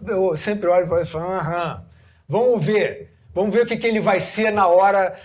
Eu 0.06 0.36
sempre 0.36 0.68
olho 0.68 0.88
para 0.88 0.98
ele 0.98 1.08
e 1.08 1.10
falo, 1.10 1.26
aham, 1.32 1.86
vamos 2.32 2.66
ver, 2.66 3.14
vamos 3.34 3.54
ver 3.54 3.64
o 3.64 3.66
que, 3.66 3.76
que 3.76 3.86
ele 3.86 4.00
vai 4.00 4.22
ser 4.22 4.52
na 4.52 4.68
hora 4.68 5.20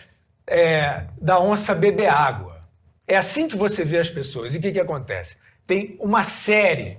é, 0.44 1.04
da 1.20 1.38
onça 1.38 1.72
beber 1.72 2.08
água. 2.08 2.60
É 3.06 3.16
assim 3.16 3.46
que 3.46 3.56
você 3.56 3.84
vê 3.84 3.98
as 3.98 4.10
pessoas. 4.10 4.54
E 4.54 4.58
o 4.58 4.60
que, 4.60 4.72
que 4.72 4.80
acontece? 4.80 5.36
Tem 5.64 5.96
uma 6.00 6.24
série 6.24 6.98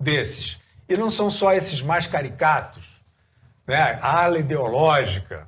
desses. 0.00 0.58
E 0.88 0.96
não 0.96 1.10
são 1.10 1.30
só 1.30 1.52
esses 1.52 1.82
mais 1.82 2.06
caricatos 2.06 2.94
né, 3.66 3.98
a 4.00 4.24
ala 4.24 4.38
ideológica. 4.38 5.46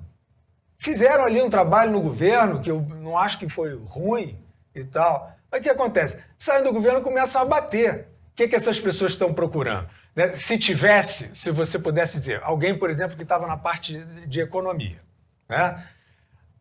Fizeram 0.76 1.24
ali 1.24 1.40
um 1.40 1.48
trabalho 1.48 1.92
no 1.92 2.00
governo 2.02 2.60
que 2.60 2.70
eu 2.70 2.82
não 3.00 3.16
acho 3.16 3.38
que 3.38 3.48
foi 3.48 3.74
ruim 3.86 4.38
e 4.74 4.84
tal. 4.84 5.34
Mas 5.50 5.60
o 5.60 5.62
que 5.62 5.70
acontece? 5.70 6.22
Saem 6.38 6.62
do 6.62 6.72
governo 6.72 7.00
e 7.00 7.02
começam 7.02 7.40
a 7.40 7.44
bater. 7.46 8.08
O 8.32 8.36
que, 8.36 8.46
que 8.46 8.56
essas 8.56 8.78
pessoas 8.78 9.12
estão 9.12 9.32
procurando? 9.32 9.88
Né? 10.16 10.32
Se 10.32 10.56
tivesse, 10.58 11.30
se 11.34 11.50
você 11.50 11.78
pudesse 11.78 12.18
dizer, 12.18 12.40
alguém, 12.42 12.76
por 12.76 12.88
exemplo, 12.88 13.14
que 13.14 13.22
estava 13.22 13.46
na 13.46 13.58
parte 13.58 13.98
de 14.26 14.40
economia. 14.40 14.98
Né? 15.46 15.86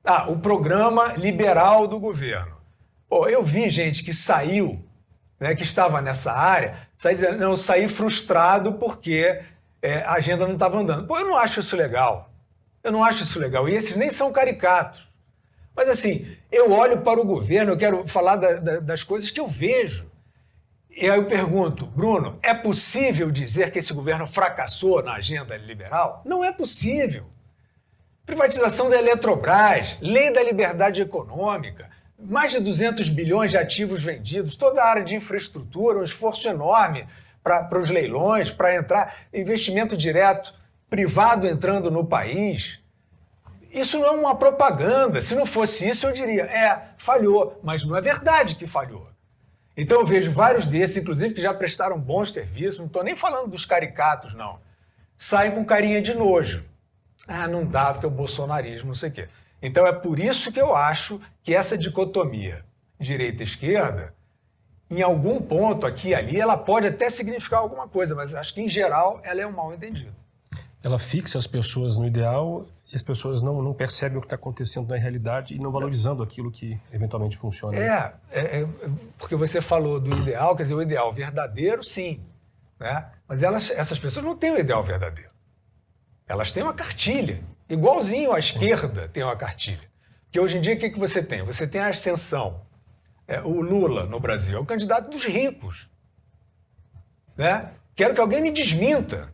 Ah, 0.03 0.29
o 0.29 0.37
programa 0.37 1.13
liberal 1.13 1.87
do 1.87 1.97
governo. 1.97 2.57
Pô, 3.07 3.27
eu 3.29 3.43
vi 3.43 3.69
gente 3.69 4.03
que 4.03 4.13
saiu, 4.13 4.83
né, 5.39 5.55
que 5.55 5.63
estava 5.63 6.01
nessa 6.01 6.33
área, 6.33 6.77
sair 6.97 7.15
dizendo, 7.15 7.37
não, 7.37 7.55
saí 7.55 7.87
frustrado 7.87 8.73
porque 8.73 9.41
é, 9.81 9.99
a 9.99 10.13
agenda 10.13 10.45
não 10.45 10.55
estava 10.55 10.77
andando. 10.77 11.07
Pô, 11.07 11.17
eu 11.17 11.25
não 11.25 11.37
acho 11.37 11.61
isso 11.61 11.75
legal. 11.75 12.29
Eu 12.83 12.91
não 12.91 13.03
acho 13.03 13.23
isso 13.23 13.39
legal. 13.39 13.69
E 13.69 13.73
esses 13.73 13.95
nem 13.95 14.11
são 14.11 14.31
caricatos. 14.31 15.07
Mas 15.75 15.89
assim, 15.89 16.35
eu 16.51 16.71
olho 16.71 17.01
para 17.01 17.19
o 17.19 17.25
governo, 17.25 17.71
eu 17.71 17.77
quero 17.77 18.07
falar 18.07 18.35
da, 18.35 18.53
da, 18.53 18.79
das 18.79 19.03
coisas 19.03 19.31
que 19.31 19.39
eu 19.39 19.47
vejo. 19.47 20.05
E 20.97 21.09
aí 21.09 21.17
eu 21.17 21.25
pergunto, 21.25 21.85
Bruno, 21.85 22.39
é 22.41 22.53
possível 22.53 23.29
dizer 23.29 23.69
que 23.69 23.79
esse 23.79 23.91
governo 23.91 24.25
fracassou 24.25 25.03
na 25.03 25.15
agenda 25.15 25.57
liberal? 25.57 26.21
Não 26.23 26.41
é 26.41 26.53
possível. 26.53 27.25
Privatização 28.25 28.89
da 28.89 28.97
Eletrobras, 28.97 29.97
lei 29.99 30.31
da 30.31 30.41
liberdade 30.41 31.01
econômica, 31.01 31.91
mais 32.17 32.51
de 32.51 32.61
200 32.61 33.09
bilhões 33.09 33.51
de 33.51 33.57
ativos 33.57 34.01
vendidos, 34.01 34.55
toda 34.55 34.81
a 34.81 34.87
área 34.87 35.03
de 35.03 35.17
infraestrutura, 35.17 35.99
um 35.99 36.03
esforço 36.03 36.47
enorme 36.47 37.05
para 37.43 37.77
os 37.77 37.89
leilões, 37.89 38.49
para 38.49 38.73
entrar, 38.73 39.17
investimento 39.33 39.97
direto 39.97 40.55
privado 40.89 41.45
entrando 41.45 41.91
no 41.91 42.05
país. 42.05 42.79
Isso 43.69 43.99
não 43.99 44.07
é 44.07 44.11
uma 44.11 44.35
propaganda. 44.35 45.21
Se 45.21 45.35
não 45.35 45.45
fosse 45.45 45.89
isso, 45.89 46.07
eu 46.07 46.13
diria, 46.13 46.43
é, 46.43 46.93
falhou, 46.97 47.59
mas 47.61 47.83
não 47.83 47.97
é 47.97 48.01
verdade 48.01 48.55
que 48.55 48.65
falhou. 48.65 49.14
Então 49.77 49.99
eu 49.99 50.05
vejo 50.05 50.31
vários 50.31 50.65
desses, 50.65 50.97
inclusive, 50.97 51.33
que 51.33 51.41
já 51.41 51.53
prestaram 51.53 51.99
bons 51.99 52.31
serviços, 52.31 52.79
não 52.79 52.87
estou 52.87 53.03
nem 53.03 53.15
falando 53.15 53.49
dos 53.49 53.65
caricatos, 53.65 54.33
não. 54.33 54.59
Saem 55.17 55.51
com 55.51 55.65
carinha 55.65 56.01
de 56.01 56.13
nojo. 56.13 56.63
Ah, 57.27 57.47
não 57.47 57.65
dá, 57.65 57.91
porque 57.91 58.05
é 58.05 58.09
o 58.09 58.11
bolsonarismo, 58.11 58.87
não 58.87 58.95
sei 58.95 59.09
o 59.09 59.11
quê. 59.11 59.27
Então 59.61 59.85
é 59.85 59.91
por 59.91 60.19
isso 60.19 60.51
que 60.51 60.61
eu 60.61 60.75
acho 60.75 61.19
que 61.41 61.53
essa 61.53 61.77
dicotomia 61.77 62.63
direita-esquerda 62.99 64.13
em 64.89 65.01
algum 65.01 65.41
ponto 65.41 65.87
aqui 65.87 66.09
e 66.09 66.15
ali, 66.15 66.39
ela 66.39 66.55
pode 66.55 66.87
até 66.87 67.09
significar 67.09 67.59
alguma 67.59 67.87
coisa, 67.87 68.13
mas 68.13 68.35
acho 68.35 68.53
que 68.53 68.61
em 68.61 68.69
geral 68.69 69.19
ela 69.23 69.41
é 69.41 69.47
um 69.47 69.51
mal 69.51 69.73
entendido. 69.73 70.13
Ela 70.83 70.99
fixa 70.99 71.37
as 71.37 71.47
pessoas 71.47 71.97
no 71.97 72.05
ideal 72.05 72.67
as 72.93 73.01
pessoas 73.01 73.41
não, 73.41 73.61
não 73.61 73.73
percebem 73.73 74.17
o 74.17 74.21
que 74.21 74.27
está 74.27 74.35
acontecendo 74.35 74.87
na 74.89 74.95
realidade 74.95 75.55
e 75.55 75.59
não 75.59 75.71
valorizando 75.71 76.21
aquilo 76.21 76.51
que 76.51 76.79
eventualmente 76.91 77.35
funciona. 77.37 77.77
É, 77.77 78.13
é, 78.31 78.61
é, 78.61 78.67
porque 79.17 79.35
você 79.35 79.59
falou 79.59 79.99
do 79.99 80.15
ideal, 80.15 80.55
quer 80.55 80.63
dizer, 80.63 80.75
o 80.75 80.81
ideal 80.81 81.11
verdadeiro, 81.11 81.83
sim. 81.83 82.21
Né? 82.79 83.09
Mas 83.27 83.41
elas, 83.41 83.71
essas 83.71 83.97
pessoas 83.97 84.25
não 84.25 84.35
têm 84.35 84.51
o 84.51 84.59
ideal 84.59 84.83
verdadeiro. 84.83 85.31
Elas 86.27 86.51
têm 86.51 86.61
uma 86.61 86.73
cartilha. 86.73 87.41
Igualzinho 87.67 88.33
a 88.33 88.39
esquerda 88.39 89.07
tem 89.07 89.23
uma 89.23 89.35
cartilha. 89.35 89.89
Que 90.29 90.39
hoje 90.39 90.57
em 90.57 90.61
dia, 90.61 90.75
o 90.75 90.77
que, 90.77 90.89
que 90.89 90.99
você 90.99 91.23
tem? 91.23 91.41
Você 91.43 91.65
tem 91.65 91.81
a 91.81 91.87
ascensão 91.87 92.61
é, 93.27 93.41
o 93.41 93.61
Lula 93.61 94.05
no 94.05 94.19
Brasil, 94.19 94.57
é 94.57 94.59
o 94.59 94.65
candidato 94.65 95.09
dos 95.09 95.23
ricos. 95.23 95.89
Né? 97.35 97.71
Quero 97.95 98.13
que 98.13 98.21
alguém 98.21 98.41
me 98.41 98.51
desminta. 98.51 99.33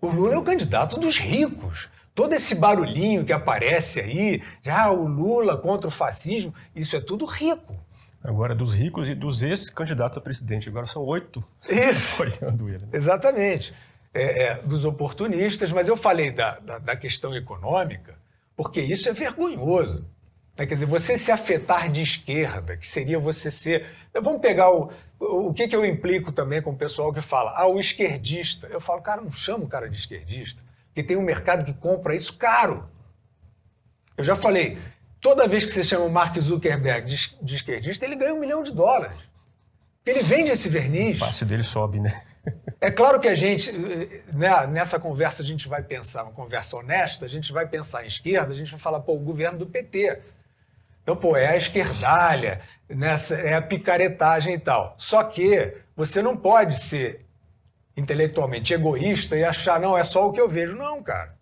O 0.00 0.08
Lula 0.08 0.34
é 0.34 0.38
o 0.38 0.44
candidato 0.44 0.98
dos 0.98 1.18
ricos. 1.18 1.88
Todo 2.20 2.34
esse 2.34 2.54
barulhinho 2.54 3.24
que 3.24 3.32
aparece 3.32 3.98
aí, 3.98 4.42
já 4.60 4.90
o 4.90 5.08
Lula 5.08 5.56
contra 5.56 5.88
o 5.88 5.90
fascismo, 5.90 6.54
isso 6.76 6.94
é 6.94 7.00
tudo 7.00 7.24
rico. 7.24 7.74
Agora, 8.22 8.54
dos 8.54 8.74
ricos 8.74 9.08
e 9.08 9.14
dos 9.14 9.42
ex-candidatos 9.42 10.18
a 10.18 10.20
presidente. 10.20 10.68
Agora 10.68 10.86
são 10.86 11.02
oito 11.02 11.42
isso. 11.66 12.22
ele. 12.68 12.76
Né? 12.76 12.88
Exatamente. 12.92 13.72
É, 14.12 14.42
é, 14.42 14.54
dos 14.56 14.84
oportunistas, 14.84 15.72
mas 15.72 15.88
eu 15.88 15.96
falei 15.96 16.30
da, 16.30 16.58
da, 16.58 16.78
da 16.78 16.94
questão 16.94 17.34
econômica, 17.34 18.18
porque 18.54 18.82
isso 18.82 19.08
é 19.08 19.14
vergonhoso. 19.14 20.06
Né? 20.58 20.66
Quer 20.66 20.74
dizer, 20.74 20.84
você 20.84 21.16
se 21.16 21.32
afetar 21.32 21.90
de 21.90 22.02
esquerda, 22.02 22.76
que 22.76 22.86
seria 22.86 23.18
você 23.18 23.50
ser. 23.50 23.86
Vamos 24.12 24.42
pegar 24.42 24.70
o. 24.70 24.92
O 25.18 25.54
que, 25.54 25.66
que 25.66 25.74
eu 25.74 25.86
implico 25.86 26.32
também 26.32 26.60
com 26.60 26.72
o 26.72 26.76
pessoal 26.76 27.14
que 27.14 27.22
fala, 27.22 27.54
ah, 27.56 27.66
o 27.66 27.80
esquerdista. 27.80 28.66
Eu 28.66 28.78
falo, 28.78 29.00
cara, 29.00 29.22
não 29.22 29.30
chama 29.30 29.64
o 29.64 29.68
cara 29.68 29.88
de 29.88 29.96
esquerdista, 29.96 30.62
porque 30.90 31.02
tem 31.02 31.16
um 31.16 31.22
mercado 31.22 31.64
que 31.64 31.72
compra 31.72 32.14
isso 32.14 32.36
caro. 32.36 32.88
Eu 34.16 34.24
já 34.24 34.34
falei, 34.34 34.78
toda 35.20 35.46
vez 35.46 35.64
que 35.64 35.70
você 35.70 35.84
chama 35.84 36.04
o 36.04 36.10
Mark 36.10 36.36
Zuckerberg 36.38 37.06
de, 37.06 37.36
de 37.40 37.56
esquerdista, 37.56 38.04
ele 38.04 38.16
ganha 38.16 38.34
um 38.34 38.40
milhão 38.40 38.62
de 38.62 38.72
dólares. 38.72 39.30
Ele 40.04 40.22
vende 40.22 40.50
esse 40.50 40.68
verniz. 40.68 41.16
O 41.18 41.26
passe 41.26 41.44
dele 41.44 41.62
sobe, 41.62 42.00
né? 42.00 42.22
É 42.80 42.90
claro 42.90 43.20
que 43.20 43.28
a 43.28 43.34
gente, 43.34 43.70
né, 44.32 44.66
nessa 44.66 44.98
conversa, 44.98 45.42
a 45.42 45.46
gente 45.46 45.68
vai 45.68 45.82
pensar, 45.82 46.24
uma 46.24 46.32
conversa 46.32 46.76
honesta, 46.76 47.26
a 47.26 47.28
gente 47.28 47.52
vai 47.52 47.66
pensar 47.66 48.04
em 48.04 48.06
esquerda, 48.06 48.50
a 48.50 48.54
gente 48.54 48.70
vai 48.70 48.80
falar, 48.80 49.00
pô, 49.00 49.14
o 49.14 49.20
governo 49.20 49.58
do 49.58 49.66
PT. 49.66 50.18
Então, 51.02 51.14
pô, 51.14 51.36
é 51.36 51.48
a 51.48 51.56
esquerdalha, 51.56 52.62
nessa, 52.88 53.34
é 53.36 53.54
a 53.54 53.62
picaretagem 53.62 54.54
e 54.54 54.58
tal. 54.58 54.94
Só 54.96 55.22
que 55.22 55.76
você 55.94 56.22
não 56.22 56.36
pode 56.36 56.80
ser 56.80 57.26
intelectualmente 57.96 58.72
egoísta 58.72 59.36
e 59.36 59.44
achar, 59.44 59.80
não, 59.80 59.96
é 59.96 60.04
só 60.04 60.28
o 60.28 60.32
que 60.32 60.40
eu 60.40 60.48
vejo. 60.48 60.76
Não, 60.76 61.02
cara. 61.02 61.34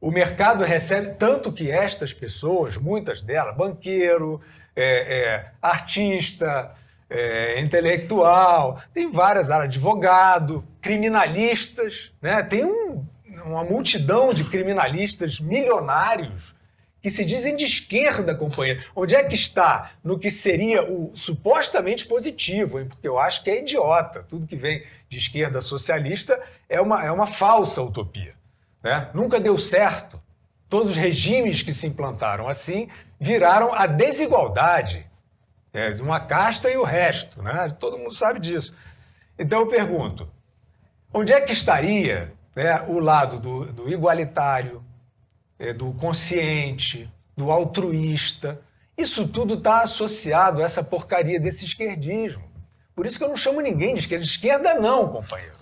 O 0.00 0.10
mercado 0.10 0.64
recebe 0.64 1.14
tanto 1.14 1.52
que 1.52 1.70
estas 1.70 2.12
pessoas, 2.12 2.76
muitas 2.76 3.20
delas, 3.20 3.56
banqueiro, 3.56 4.40
é, 4.74 5.18
é, 5.18 5.52
artista, 5.60 6.74
é, 7.08 7.60
intelectual, 7.60 8.80
tem 8.92 9.10
várias 9.10 9.50
áreas, 9.50 9.68
advogado, 9.68 10.64
criminalistas, 10.80 12.12
né? 12.20 12.42
tem 12.42 12.64
um, 12.64 13.04
uma 13.44 13.64
multidão 13.64 14.32
de 14.32 14.44
criminalistas 14.44 15.38
milionários 15.38 16.54
que 17.02 17.10
se 17.10 17.24
dizem 17.24 17.56
de 17.56 17.64
esquerda, 17.64 18.32
companheiro. 18.32 18.80
Onde 18.94 19.16
é 19.16 19.24
que 19.24 19.34
está 19.34 19.90
no 20.04 20.16
que 20.16 20.30
seria 20.30 20.88
o 20.88 21.10
supostamente 21.14 22.06
positivo? 22.06 22.78
Hein? 22.78 22.86
Porque 22.86 23.06
eu 23.06 23.18
acho 23.18 23.42
que 23.42 23.50
é 23.50 23.60
idiota. 23.60 24.22
Tudo 24.22 24.46
que 24.46 24.54
vem 24.54 24.84
de 25.08 25.18
esquerda 25.18 25.60
socialista 25.60 26.40
é 26.68 26.80
uma, 26.80 27.04
é 27.04 27.10
uma 27.10 27.26
falsa 27.26 27.82
utopia. 27.82 28.34
Né? 28.80 29.10
Nunca 29.12 29.40
deu 29.40 29.58
certo. 29.58 30.22
Todos 30.68 30.90
os 30.90 30.96
regimes 30.96 31.60
que 31.60 31.72
se 31.72 31.88
implantaram 31.88 32.48
assim 32.48 32.88
viraram 33.18 33.74
a 33.74 33.86
desigualdade 33.86 35.04
é, 35.72 35.90
de 35.90 36.02
uma 36.02 36.20
casta 36.20 36.70
e 36.70 36.76
o 36.76 36.84
resto. 36.84 37.42
Né? 37.42 37.68
Todo 37.80 37.98
mundo 37.98 38.14
sabe 38.14 38.38
disso. 38.38 38.72
Então 39.36 39.60
eu 39.60 39.66
pergunto: 39.66 40.30
onde 41.12 41.32
é 41.32 41.40
que 41.40 41.52
estaria 41.52 42.32
né, 42.54 42.80
o 42.86 43.00
lado 43.00 43.40
do, 43.40 43.72
do 43.72 43.92
igualitário, 43.92 44.84
do 45.70 45.92
consciente, 45.92 47.12
do 47.36 47.50
altruísta. 47.50 48.62
Isso 48.96 49.28
tudo 49.28 49.54
está 49.54 49.82
associado 49.82 50.62
a 50.62 50.64
essa 50.64 50.82
porcaria 50.82 51.38
desse 51.38 51.66
esquerdismo. 51.66 52.50
Por 52.94 53.04
isso 53.04 53.18
que 53.18 53.24
eu 53.24 53.28
não 53.28 53.36
chamo 53.36 53.60
ninguém 53.60 53.92
de 53.92 54.00
esquerda. 54.00 54.24
Esquerda 54.24 54.74
não, 54.74 55.08
companheiro. 55.08 55.56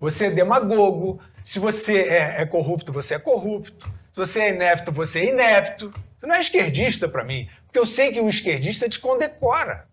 Você 0.00 0.26
é 0.26 0.30
demagogo. 0.30 1.20
Se 1.44 1.58
você 1.58 2.00
é, 2.02 2.42
é 2.42 2.46
corrupto, 2.46 2.92
você 2.92 3.16
é 3.16 3.18
corrupto. 3.18 3.92
Se 4.10 4.18
você 4.18 4.40
é 4.40 4.48
inepto, 4.50 4.90
você 4.90 5.20
é 5.20 5.32
inepto. 5.32 5.92
Você 6.18 6.26
não 6.26 6.34
é 6.34 6.40
esquerdista 6.40 7.08
para 7.08 7.24
mim. 7.24 7.48
Porque 7.66 7.78
eu 7.78 7.86
sei 7.86 8.10
que 8.10 8.20
o 8.20 8.28
esquerdista 8.28 8.88
te 8.88 8.98
condecora. 8.98 9.89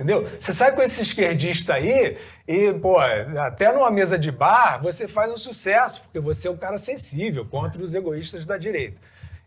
Entendeu? 0.00 0.26
Você 0.40 0.54
sai 0.54 0.74
com 0.74 0.80
esse 0.80 1.02
esquerdista 1.02 1.74
aí 1.74 2.16
e, 2.48 2.72
pô, 2.72 2.98
até 2.98 3.70
numa 3.70 3.90
mesa 3.90 4.18
de 4.18 4.32
bar 4.32 4.80
você 4.82 5.06
faz 5.06 5.30
um 5.30 5.36
sucesso, 5.36 6.00
porque 6.00 6.18
você 6.18 6.48
é 6.48 6.50
um 6.50 6.56
cara 6.56 6.78
sensível 6.78 7.44
contra 7.44 7.82
os 7.82 7.94
egoístas 7.94 8.46
da 8.46 8.56
direita. 8.56 8.98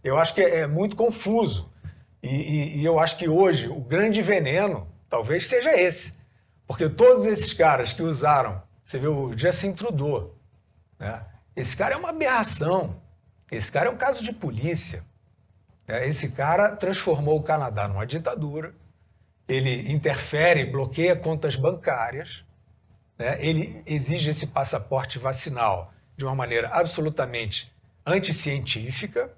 Eu 0.04 0.16
acho 0.16 0.36
que 0.36 0.44
é, 0.44 0.60
é 0.60 0.68
muito 0.68 0.96
confuso. 0.96 1.72
E, 2.22 2.28
e, 2.28 2.78
e 2.78 2.86
eu 2.86 3.00
acho 3.00 3.18
que 3.18 3.28
hoje 3.28 3.68
o 3.68 3.80
grande 3.80 4.22
veneno 4.22 4.88
talvez 5.10 5.48
seja 5.48 5.76
esse. 5.76 6.14
Porque 6.68 6.88
todos 6.88 7.26
esses 7.26 7.52
caras 7.52 7.92
que 7.92 8.04
usaram, 8.04 8.62
você 8.86 9.00
vê 9.00 9.08
o 9.08 9.36
Justin 9.36 9.74
Trudeau, 9.74 10.36
né? 11.00 11.26
esse 11.56 11.76
cara 11.76 11.96
é 11.96 11.98
uma 11.98 12.10
aberração. 12.10 13.02
Esse 13.52 13.72
cara 13.72 13.88
é 13.88 13.92
um 13.92 13.98
caso 13.98 14.24
de 14.24 14.32
polícia. 14.32 15.04
Né? 15.88 16.08
Esse 16.08 16.30
cara 16.30 16.76
transformou 16.76 17.40
o 17.40 17.44
Canadá 17.44 17.88
numa 17.88 18.06
ditadura 18.06 18.76
ele 19.48 19.92
interfere, 19.92 20.66
bloqueia 20.66 21.16
contas 21.16 21.56
bancárias, 21.56 22.46
né? 23.18 23.38
ele 23.40 23.82
exige 23.86 24.30
esse 24.30 24.48
passaporte 24.48 25.20
vacinal 25.20 25.94
de 26.16 26.26
uma 26.26 26.36
maneira 26.36 26.70
absolutamente 26.70 27.72
anticientífica, 28.06 29.32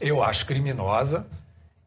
eu 0.00 0.22
acho 0.22 0.46
criminosa, 0.46 1.26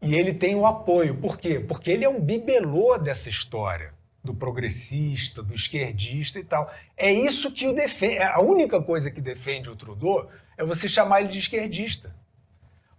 e 0.01 0.15
ele 0.15 0.33
tem 0.33 0.55
o 0.55 0.65
apoio. 0.65 1.15
Por 1.15 1.37
quê? 1.37 1.59
Porque 1.59 1.89
ele 1.91 2.05
é 2.05 2.09
um 2.09 2.19
bibelô 2.19 2.97
dessa 2.97 3.29
história 3.29 3.93
do 4.23 4.33
progressista, 4.33 5.43
do 5.43 5.53
esquerdista 5.53 6.39
e 6.39 6.43
tal. 6.43 6.71
É 6.95 7.11
isso 7.11 7.51
que 7.51 7.67
o 7.67 7.73
defende. 7.73 8.19
A 8.19 8.39
única 8.41 8.81
coisa 8.81 9.11
que 9.11 9.19
defende 9.19 9.69
o 9.69 9.75
Trudeau 9.75 10.29
é 10.57 10.63
você 10.63 10.87
chamar 10.87 11.21
ele 11.21 11.29
de 11.29 11.39
esquerdista. 11.39 12.15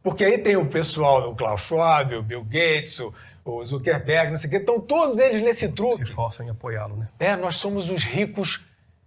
Porque 0.03 0.23
aí 0.23 0.37
tem 0.37 0.57
o 0.57 0.67
pessoal, 0.67 1.31
o 1.31 1.35
Klaus 1.35 1.63
Schwab, 1.63 2.15
o 2.15 2.23
Bill 2.23 2.45
Gates, 2.45 3.01
o 3.01 3.15
o 3.45 3.63
Zuckerberg, 3.63 4.31
não 4.31 4.39
sei 4.39 4.49
o 4.49 4.51
quê, 4.51 4.57
estão 4.57 4.81
todos 4.81 5.19
eles 5.19 5.43
nesse 5.43 5.73
truque. 5.73 5.99
Se 5.99 6.03
esforçam 6.05 6.47
em 6.47 6.51
apoiá-lo, 6.51 6.97
né? 6.97 7.09
É, 7.19 7.37
nós 7.37 7.57
somos 7.57 7.91
os 7.91 8.03
ricos 8.03 8.65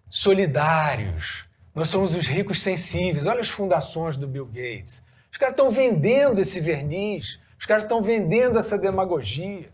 solidários, 0.09 1.45
nós 1.73 1.89
somos 1.89 2.15
os 2.15 2.27
ricos 2.27 2.61
sensíveis. 2.61 3.25
Olha 3.25 3.39
as 3.39 3.49
fundações 3.49 4.15
do 4.15 4.27
Bill 4.27 4.45
Gates. 4.45 5.03
Os 5.31 5.37
caras 5.37 5.53
estão 5.53 5.71
vendendo 5.71 6.39
esse 6.39 6.59
verniz, 6.59 7.39
os 7.59 7.65
caras 7.65 7.83
estão 7.83 8.01
vendendo 8.01 8.59
essa 8.59 8.77
demagogia. 8.77 9.69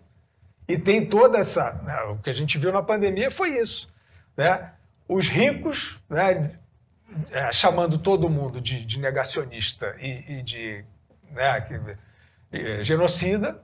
E 0.67 0.77
tem 0.77 1.05
toda 1.05 1.37
essa. 1.37 1.73
Né, 1.83 2.01
o 2.03 2.17
que 2.17 2.29
a 2.29 2.33
gente 2.33 2.57
viu 2.57 2.71
na 2.71 2.81
pandemia 2.81 3.29
foi 3.29 3.49
isso. 3.59 3.89
Né? 4.35 4.71
Os 5.07 5.27
ricos 5.27 6.01
né, 6.09 6.51
é, 7.31 7.51
chamando 7.51 7.97
todo 7.97 8.29
mundo 8.29 8.61
de, 8.61 8.83
de 8.85 8.99
negacionista 8.99 9.95
e, 9.99 10.39
e 10.39 10.41
de 10.41 10.85
né, 11.31 11.61
que, 11.61 11.79
é, 12.57 12.83
genocida, 12.83 13.61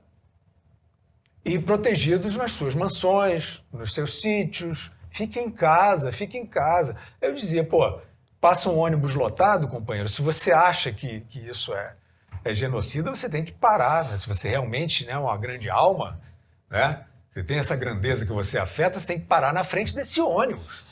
e 1.44 1.58
protegidos 1.58 2.36
nas 2.36 2.52
suas 2.52 2.74
mansões, 2.74 3.62
nos 3.72 3.94
seus 3.94 4.20
sítios. 4.20 4.90
Fique 5.10 5.40
em 5.40 5.50
casa, 5.50 6.12
fique 6.12 6.38
em 6.38 6.46
casa. 6.46 6.96
Eu 7.20 7.34
dizia, 7.34 7.64
pô, 7.64 8.00
passa 8.40 8.70
um 8.70 8.78
ônibus 8.78 9.14
lotado, 9.14 9.68
companheiro, 9.68 10.08
se 10.08 10.22
você 10.22 10.52
acha 10.52 10.92
que, 10.92 11.20
que 11.22 11.40
isso 11.40 11.74
é, 11.74 11.94
é 12.44 12.54
genocida, 12.54 13.10
você 13.10 13.28
tem 13.28 13.44
que 13.44 13.52
parar. 13.52 14.08
Né? 14.08 14.18
Se 14.18 14.26
você 14.26 14.48
realmente 14.48 15.04
é 15.04 15.08
né, 15.08 15.18
uma 15.18 15.36
grande 15.36 15.68
alma, 15.68 16.20
né? 16.70 17.04
você 17.28 17.42
tem 17.42 17.58
essa 17.58 17.76
grandeza 17.76 18.24
que 18.24 18.32
você 18.32 18.58
afeta, 18.58 18.98
você 18.98 19.06
tem 19.06 19.20
que 19.20 19.26
parar 19.26 19.52
na 19.52 19.64
frente 19.64 19.94
desse 19.94 20.20
ônibus. 20.20 20.90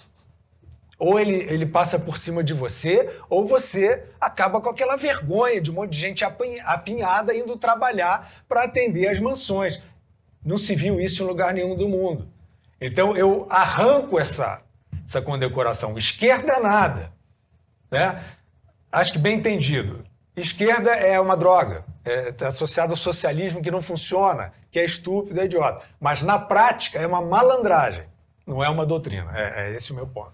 Ou 0.99 1.19
ele, 1.19 1.47
ele 1.49 1.65
passa 1.65 1.97
por 1.97 2.19
cima 2.19 2.43
de 2.43 2.53
você, 2.53 3.21
ou 3.31 3.47
você 3.47 4.05
acaba 4.21 4.61
com 4.61 4.69
aquela 4.69 4.97
vergonha 4.97 5.61
de 5.61 5.71
um 5.71 5.75
monte 5.75 5.93
de 5.93 5.99
gente 5.99 6.25
apinhada 6.25 7.33
indo 7.33 7.57
trabalhar 7.57 8.33
para 8.49 8.65
atender 8.65 9.09
as 9.09 9.21
mansões. 9.21 9.81
Não 10.49 10.57
se 10.57 10.75
viu 10.75 10.99
isso 10.99 11.23
em 11.23 11.27
lugar 11.27 11.53
nenhum 11.53 11.77
do 11.77 11.87
mundo. 11.87 12.27
Então 12.81 13.15
eu 13.15 13.47
arranco 13.51 14.19
essa, 14.19 14.63
essa 15.07 15.21
condecoração. 15.21 15.99
Esquerda 15.99 16.59
nada. 16.59 17.13
Né? 17.91 18.19
Acho 18.91 19.13
que 19.13 19.19
bem 19.19 19.37
entendido. 19.37 20.03
Esquerda 20.35 20.93
é 20.93 21.21
uma 21.21 21.37
droga, 21.37 21.85
é, 22.03 22.33
é 22.41 22.45
associado 22.47 22.95
ao 22.95 22.97
socialismo 22.97 23.61
que 23.61 23.71
não 23.71 23.83
funciona, 23.83 24.55
que 24.71 24.79
é 24.79 24.85
estúpido, 24.85 25.39
é 25.39 25.45
idiota. 25.45 25.85
Mas 26.01 26.23
na 26.23 26.39
prática 26.39 26.99
é 26.99 27.07
uma 27.07 27.21
malandragem, 27.21 28.07
não 28.47 28.65
é 28.65 28.71
uma 28.71 28.87
doutrina. 28.87 29.31
É, 29.35 29.67
é 29.67 29.75
esse 29.75 29.93
o 29.93 29.95
meu 29.95 30.07
ponto. 30.07 30.33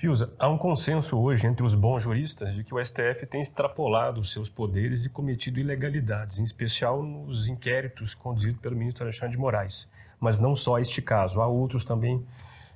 Fiuza, 0.00 0.32
há 0.38 0.48
um 0.48 0.56
consenso 0.56 1.18
hoje 1.18 1.46
entre 1.46 1.62
os 1.62 1.74
bons 1.74 2.02
juristas 2.02 2.54
de 2.54 2.64
que 2.64 2.74
o 2.74 2.82
STF 2.82 3.26
tem 3.26 3.42
extrapolado 3.42 4.24
seus 4.24 4.48
poderes 4.48 5.04
e 5.04 5.10
cometido 5.10 5.60
ilegalidades, 5.60 6.38
em 6.38 6.42
especial 6.42 7.02
nos 7.02 7.50
inquéritos 7.50 8.14
conduzidos 8.14 8.58
pelo 8.62 8.74
ministro 8.74 9.04
Alexandre 9.04 9.32
de 9.32 9.38
Moraes. 9.38 9.90
Mas 10.18 10.38
não 10.38 10.56
só 10.56 10.78
este 10.78 11.02
caso, 11.02 11.42
há 11.42 11.46
outros 11.46 11.84
também 11.84 12.26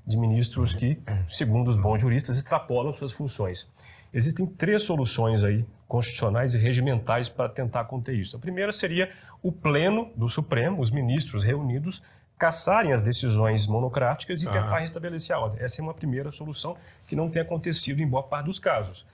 de 0.06 0.18
ministros 0.18 0.74
que, 0.74 1.00
segundo 1.26 1.68
os 1.68 1.78
bons 1.78 2.02
juristas, 2.02 2.36
extrapolam 2.36 2.92
suas 2.92 3.12
funções. 3.12 3.66
Existem 4.12 4.44
três 4.44 4.82
soluções 4.82 5.42
aí 5.42 5.64
constitucionais 5.88 6.54
e 6.54 6.58
regimentais 6.58 7.30
para 7.30 7.48
tentar 7.48 7.86
conter 7.86 8.16
isso. 8.16 8.36
A 8.36 8.38
primeira 8.38 8.70
seria 8.70 9.10
o 9.42 9.50
pleno 9.50 10.12
do 10.14 10.28
Supremo, 10.28 10.78
os 10.78 10.90
ministros 10.90 11.42
reunidos 11.42 12.02
caçarem 12.44 12.92
as 12.92 13.00
decisões 13.00 13.66
monocráticas 13.66 14.42
e 14.42 14.44
tentar 14.44 14.76
restabelecer 14.76 15.34
a 15.34 15.40
ordem. 15.40 15.64
Essa 15.64 15.80
é 15.80 15.82
uma 15.82 15.94
primeira 15.94 16.30
solução 16.30 16.76
que 17.06 17.16
não 17.16 17.30
tem 17.30 17.40
acontecido 17.40 18.02
em 18.02 18.06
boa 18.06 18.22
parte 18.22 18.44
dos 18.44 18.58
casos. 18.58 19.06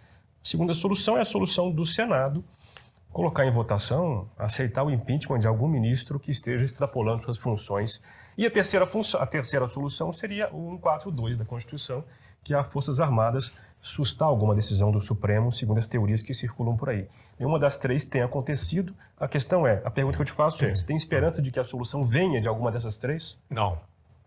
A 0.42 0.48
segunda 0.48 0.74
solução 0.74 1.16
é 1.16 1.20
a 1.20 1.24
solução 1.24 1.70
do 1.70 1.86
Senado 1.86 2.44
colocar 3.12 3.46
em 3.46 3.52
votação, 3.52 4.28
aceitar 4.36 4.82
o 4.82 4.90
impeachment 4.90 5.38
de 5.38 5.46
algum 5.46 5.68
ministro 5.68 6.18
que 6.18 6.32
esteja 6.32 6.64
extrapolando 6.64 7.22
suas 7.22 7.38
funções. 7.38 8.02
E 8.36 8.44
a 8.44 8.50
terceira, 8.50 8.84
função, 8.84 9.22
a 9.22 9.26
terceira 9.26 9.68
solução 9.68 10.12
seria 10.12 10.52
o 10.52 10.72
142 10.72 11.38
da 11.38 11.44
Constituição, 11.44 12.04
que 12.42 12.52
as 12.52 12.66
Forças 12.66 12.98
Armadas 12.98 13.54
sustar 13.80 14.26
alguma 14.26 14.56
decisão 14.56 14.90
do 14.90 15.00
Supremo, 15.00 15.52
segundo 15.52 15.78
as 15.78 15.86
teorias 15.86 16.20
que 16.20 16.34
circulam 16.34 16.76
por 16.76 16.88
aí. 16.88 17.06
Nenhuma 17.40 17.58
das 17.58 17.78
três 17.78 18.04
tem 18.04 18.20
acontecido. 18.20 18.94
A 19.18 19.26
questão 19.26 19.66
é, 19.66 19.80
a 19.82 19.90
pergunta 19.90 20.14
que 20.16 20.20
eu 20.20 20.26
te 20.26 20.32
faço 20.32 20.62
é, 20.62 20.76
você 20.76 20.84
tem 20.84 20.94
esperança 20.94 21.40
de 21.40 21.50
que 21.50 21.58
a 21.58 21.64
solução 21.64 22.04
venha 22.04 22.38
de 22.38 22.46
alguma 22.46 22.70
dessas 22.70 22.98
três? 22.98 23.38
Não. 23.48 23.80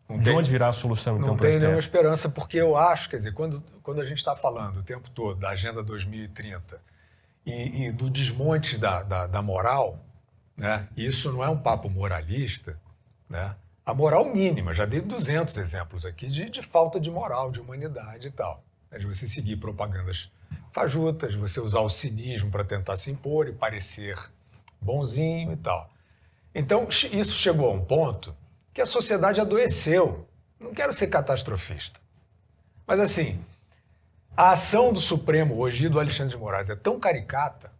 não 0.09 0.17
de 0.17 0.25
tem, 0.25 0.35
onde 0.35 0.49
virá 0.49 0.69
a 0.69 0.73
solução, 0.73 1.17
então, 1.17 1.27
Não 1.27 1.37
tenho 1.37 1.59
nenhuma 1.59 1.77
esperança, 1.77 2.27
porque 2.27 2.57
eu 2.57 2.75
acho, 2.75 3.11
quer 3.11 3.17
dizer, 3.17 3.33
quando, 3.33 3.63
quando 3.83 4.01
a 4.01 4.03
gente 4.03 4.17
está 4.17 4.35
falando 4.35 4.77
o 4.77 4.83
tempo 4.83 5.11
todo 5.11 5.39
da 5.39 5.49
Agenda 5.49 5.83
2030 5.83 6.81
e, 7.45 7.85
e 7.85 7.91
do 7.91 8.09
desmonte 8.09 8.79
da, 8.79 9.03
da, 9.03 9.27
da 9.27 9.43
moral, 9.43 9.99
né? 10.57 10.87
isso 10.97 11.31
não 11.31 11.43
é 11.43 11.49
um 11.49 11.57
papo 11.57 11.91
moralista, 11.91 12.79
né? 13.29 13.53
a 13.85 13.93
moral 13.93 14.25
mínima, 14.25 14.73
já 14.73 14.87
dei 14.87 15.01
200 15.01 15.55
exemplos 15.57 16.03
aqui 16.03 16.27
de, 16.27 16.49
de 16.49 16.63
falta 16.63 16.99
de 16.99 17.11
moral, 17.11 17.51
de 17.51 17.61
humanidade 17.61 18.29
e 18.29 18.31
tal. 18.31 18.63
Né? 18.89 18.97
De 18.97 19.05
você 19.05 19.27
seguir 19.27 19.57
propagandas 19.57 20.31
fajutas, 20.71 21.35
você 21.35 21.59
usar 21.59 21.81
o 21.81 21.89
cinismo 21.89 22.49
para 22.51 22.63
tentar 22.63 22.97
se 22.97 23.11
impor 23.11 23.47
e 23.47 23.53
parecer 23.53 24.17
bonzinho 24.81 25.53
e 25.53 25.57
tal. 25.57 25.89
Então, 26.53 26.87
isso 26.89 27.33
chegou 27.33 27.69
a 27.69 27.73
um 27.73 27.83
ponto 27.83 28.35
que 28.73 28.81
a 28.81 28.85
sociedade 28.85 29.39
adoeceu. 29.41 30.27
Não 30.59 30.73
quero 30.73 30.93
ser 30.93 31.07
catastrofista. 31.07 31.99
Mas 32.85 32.99
assim, 32.99 33.39
A 34.35 34.51
ação 34.51 34.91
do 34.91 34.99
Supremo 34.99 35.55
hoje 35.59 35.85
e 35.85 35.89
do 35.89 35.99
Alexandre 35.99 36.33
de 36.33 36.39
Moraes 36.39 36.67
é 36.69 36.75
tão 36.75 36.99
caricata, 36.99 37.71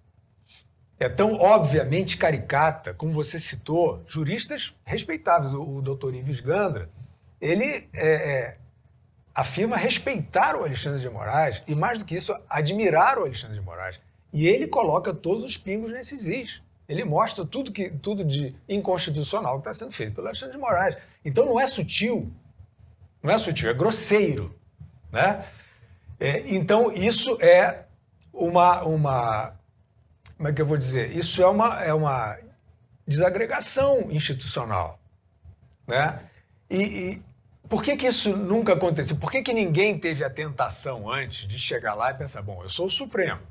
é 0.99 1.09
tão 1.09 1.33
obviamente 1.33 2.15
caricata, 2.15 2.93
como 2.93 3.11
você 3.11 3.39
citou, 3.39 4.03
juristas 4.07 4.75
respeitáveis, 4.85 5.51
o, 5.51 5.77
o 5.77 5.81
doutor 5.81 6.13
Ives 6.13 6.39
Gandra, 6.39 6.89
ele 7.41 7.89
é, 7.91 8.13
é, 8.13 8.57
afirma 9.34 9.76
respeitar 9.76 10.55
o 10.55 10.64
Alexandre 10.64 11.01
de 11.01 11.10
Moraes 11.10 11.64
e, 11.68 11.73
mais 11.73 11.99
do 11.99 12.05
que 12.05 12.15
isso, 12.15 12.35
admirar 12.49 13.18
o 13.18 13.23
Alexandre 13.23 13.57
de 13.57 13.65
Moraes. 13.65 13.99
E 14.31 14.47
ele 14.47 14.68
coloca 14.68 15.14
todos 15.14 15.43
os 15.43 15.57
pingos 15.57 15.91
nesses 15.91 16.27
is. 16.27 16.61
Ele 16.88 17.03
mostra 17.03 17.45
tudo, 17.45 17.72
que, 17.72 17.89
tudo 17.89 18.23
de 18.23 18.55
inconstitucional 18.68 19.53
que 19.53 19.69
está 19.69 19.73
sendo 19.73 19.91
feito 19.91 20.14
pelo 20.14 20.27
Alexandre 20.27 20.55
de 20.55 20.61
Moraes. 20.61 20.97
Então 21.23 21.45
não 21.45 21.60
é 21.60 21.65
sutil, 21.65 22.31
não 23.22 23.31
é 23.31 23.38
sutil, 23.38 23.69
é 23.69 23.73
grosseiro. 23.73 24.53
Né? 25.11 25.45
É, 26.19 26.43
então 26.53 26.91
isso 26.91 27.38
é 27.41 27.85
uma, 28.34 28.84
uma. 28.84 29.53
Como 30.35 30.49
é 30.49 30.53
que 30.53 30.61
eu 30.61 30.65
vou 30.65 30.77
dizer? 30.77 31.15
Isso 31.15 31.41
é 31.41 31.47
uma, 31.47 31.84
é 31.84 31.93
uma 31.93 32.38
desagregação 33.07 34.11
institucional. 34.11 34.99
Né? 35.88 36.19
E, 36.69 36.81
e 36.81 37.23
por 37.73 37.81
que, 37.81 37.97
que 37.97 38.05
isso 38.05 38.37
nunca 38.37 38.73
aconteceu? 38.73 39.17
Por 39.17 39.31
que, 39.31 39.41
que 39.41 39.51
ninguém 39.51 39.97
teve 39.97 40.23
a 40.23 40.29
tentação 40.29 41.11
antes 41.11 41.47
de 41.47 41.57
chegar 41.57 41.95
lá 41.95 42.11
e 42.11 42.13
pensar: 42.13 42.43
bom, 42.43 42.61
eu 42.61 42.69
sou 42.69 42.85
o 42.85 42.91
Supremo, 42.91 43.41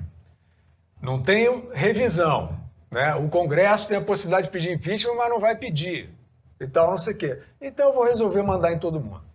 não 1.01 1.21
tenho 1.21 1.69
revisão. 1.73 2.57
Né? 2.89 3.13
O 3.15 3.27
Congresso 3.27 3.89
tem 3.89 3.97
a 3.97 4.01
possibilidade 4.01 4.47
de 4.47 4.53
pedir 4.53 4.71
impeachment, 4.71 5.15
mas 5.15 5.29
não 5.29 5.41
vai 5.41 5.57
pedir. 5.57 6.09
E 6.57 6.65
tal, 6.65 6.91
não 6.91 6.97
sei 6.97 7.13
o 7.13 7.17
quê. 7.17 7.37
Então 7.59 7.89
eu 7.89 7.93
vou 7.93 8.05
resolver 8.05 8.41
mandar 8.43 8.71
em 8.71 8.79
todo 8.79 8.97
mundo. 8.97 9.25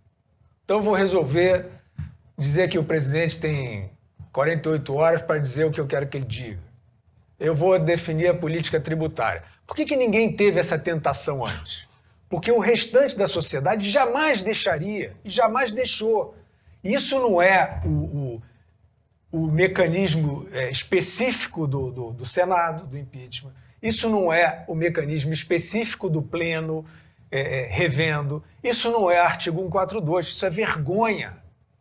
Então 0.65 0.77
eu 0.77 0.83
vou 0.83 0.95
resolver 0.95 1.67
dizer 2.35 2.67
que 2.67 2.79
o 2.79 2.83
presidente 2.83 3.39
tem 3.39 3.91
48 4.33 4.95
horas 4.95 5.21
para 5.21 5.37
dizer 5.37 5.65
o 5.65 5.71
que 5.71 5.79
eu 5.79 5.85
quero 5.85 6.07
que 6.07 6.17
ele 6.17 6.25
diga. 6.25 6.59
Eu 7.39 7.53
vou 7.53 7.77
definir 7.77 8.29
a 8.29 8.33
política 8.33 8.79
tributária. 8.79 9.43
Por 9.67 9.75
que, 9.75 9.85
que 9.85 9.95
ninguém 9.95 10.35
teve 10.35 10.59
essa 10.59 10.79
tentação 10.79 11.45
antes? 11.45 11.88
Porque 12.29 12.51
o 12.51 12.59
restante 12.59 13.17
da 13.17 13.27
sociedade 13.27 13.89
jamais 13.89 14.41
deixaria 14.41 15.15
e 15.25 15.29
jamais 15.29 15.73
deixou. 15.73 16.35
Isso 16.83 17.19
não 17.19 17.41
é 17.41 17.81
o, 17.83 17.89
o 17.89 18.41
o 19.31 19.45
mecanismo 19.47 20.47
é, 20.51 20.69
específico 20.69 21.67
do, 21.67 21.91
do, 21.91 22.11
do, 22.11 22.25
Senado, 22.25 22.85
do 22.85 22.97
impeachment. 22.97 23.53
Isso 23.81 24.09
não 24.09 24.33
é 24.33 24.63
o 24.67 24.75
mecanismo 24.75 25.31
específico 25.31 26.09
do 26.09 26.21
pleno 26.21 26.85
é, 27.31 27.61
é 27.61 27.67
revendo. 27.67 28.43
Isso 28.63 28.91
não 28.91 29.09
é 29.09 29.19
artigo 29.19 29.57
142. 29.57 30.27
Isso 30.27 30.45
é 30.45 30.49
vergonha. 30.49 31.37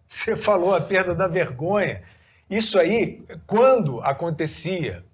Você 0.07 0.37
falou 0.37 0.75
a 0.75 0.81
perda 0.81 1.15
da 1.15 1.27
vergonha. 1.27 2.03
Isso 2.51 2.79
aí, 2.79 3.23
quando 3.47 4.01
acontecia 4.01 5.05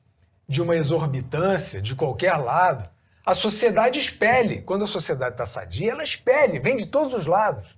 de 0.49 0.61
uma 0.61 0.77
exorbitância 0.77 1.81
de 1.81 1.95
qualquer 1.95 2.37
lado, 2.37 2.89
a 3.25 3.35
sociedade 3.35 3.99
expele. 3.99 4.61
Quando 4.63 4.85
a 4.85 4.89
sociedade 4.89 5.33
está 5.33 5.47
sadia, 5.47 5.93
ela 5.93 6.03
expele, 6.03 6.59
vem 6.59 6.77
de 6.77 6.87
todos 6.87 7.15
os 7.15 7.27
lados. 7.27 7.77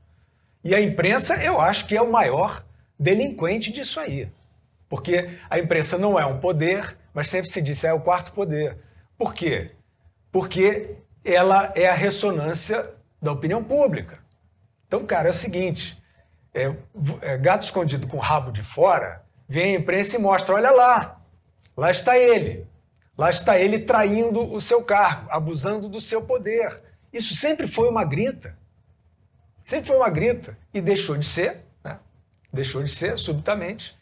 E 0.64 0.74
a 0.74 0.80
imprensa, 0.80 1.42
eu 1.42 1.60
acho 1.60 1.86
que 1.86 1.96
é 1.96 2.02
o 2.02 2.10
maior 2.10 2.64
delinquente 2.98 3.70
disso 3.70 4.00
aí. 4.00 4.28
Porque 4.88 5.30
a 5.48 5.58
imprensa 5.58 5.96
não 5.96 6.18
é 6.18 6.26
um 6.26 6.40
poder, 6.40 6.96
mas 7.14 7.28
sempre 7.28 7.50
se 7.50 7.62
diz 7.62 7.84
é 7.84 7.92
o 7.92 8.00
quarto 8.00 8.32
poder. 8.32 8.76
Por 9.16 9.34
quê? 9.34 9.72
Porque 10.32 10.96
ela 11.24 11.72
é 11.76 11.86
a 11.86 11.94
ressonância 11.94 12.94
da 13.20 13.32
opinião 13.32 13.62
pública. 13.62 14.18
Então, 14.86 15.04
cara, 15.04 15.28
é 15.28 15.30
o 15.30 15.34
seguinte: 15.34 16.00
é, 16.54 16.72
é, 17.22 17.36
gato 17.38 17.62
escondido 17.62 18.06
com 18.06 18.16
o 18.16 18.20
rabo 18.20 18.50
de 18.50 18.62
fora, 18.62 19.24
vem 19.48 19.76
a 19.76 19.78
imprensa 19.78 20.16
e 20.16 20.20
mostra: 20.20 20.54
olha 20.54 20.70
lá, 20.70 21.20
lá 21.76 21.90
está 21.90 22.16
ele. 22.18 22.66
Lá 23.16 23.30
está 23.30 23.58
ele 23.58 23.80
traindo 23.80 24.40
o 24.52 24.60
seu 24.60 24.82
cargo, 24.82 25.28
abusando 25.30 25.88
do 25.88 26.00
seu 26.00 26.22
poder. 26.22 26.82
Isso 27.12 27.34
sempre 27.34 27.66
foi 27.66 27.88
uma 27.88 28.04
grita. 28.04 28.56
Sempre 29.64 29.88
foi 29.88 29.96
uma 29.96 30.10
grita. 30.10 30.56
E 30.72 30.80
deixou 30.80 31.16
de 31.16 31.26
ser, 31.26 31.64
né? 31.82 31.98
deixou 32.52 32.82
de 32.82 32.90
ser 32.90 33.18
subitamente. 33.18 33.96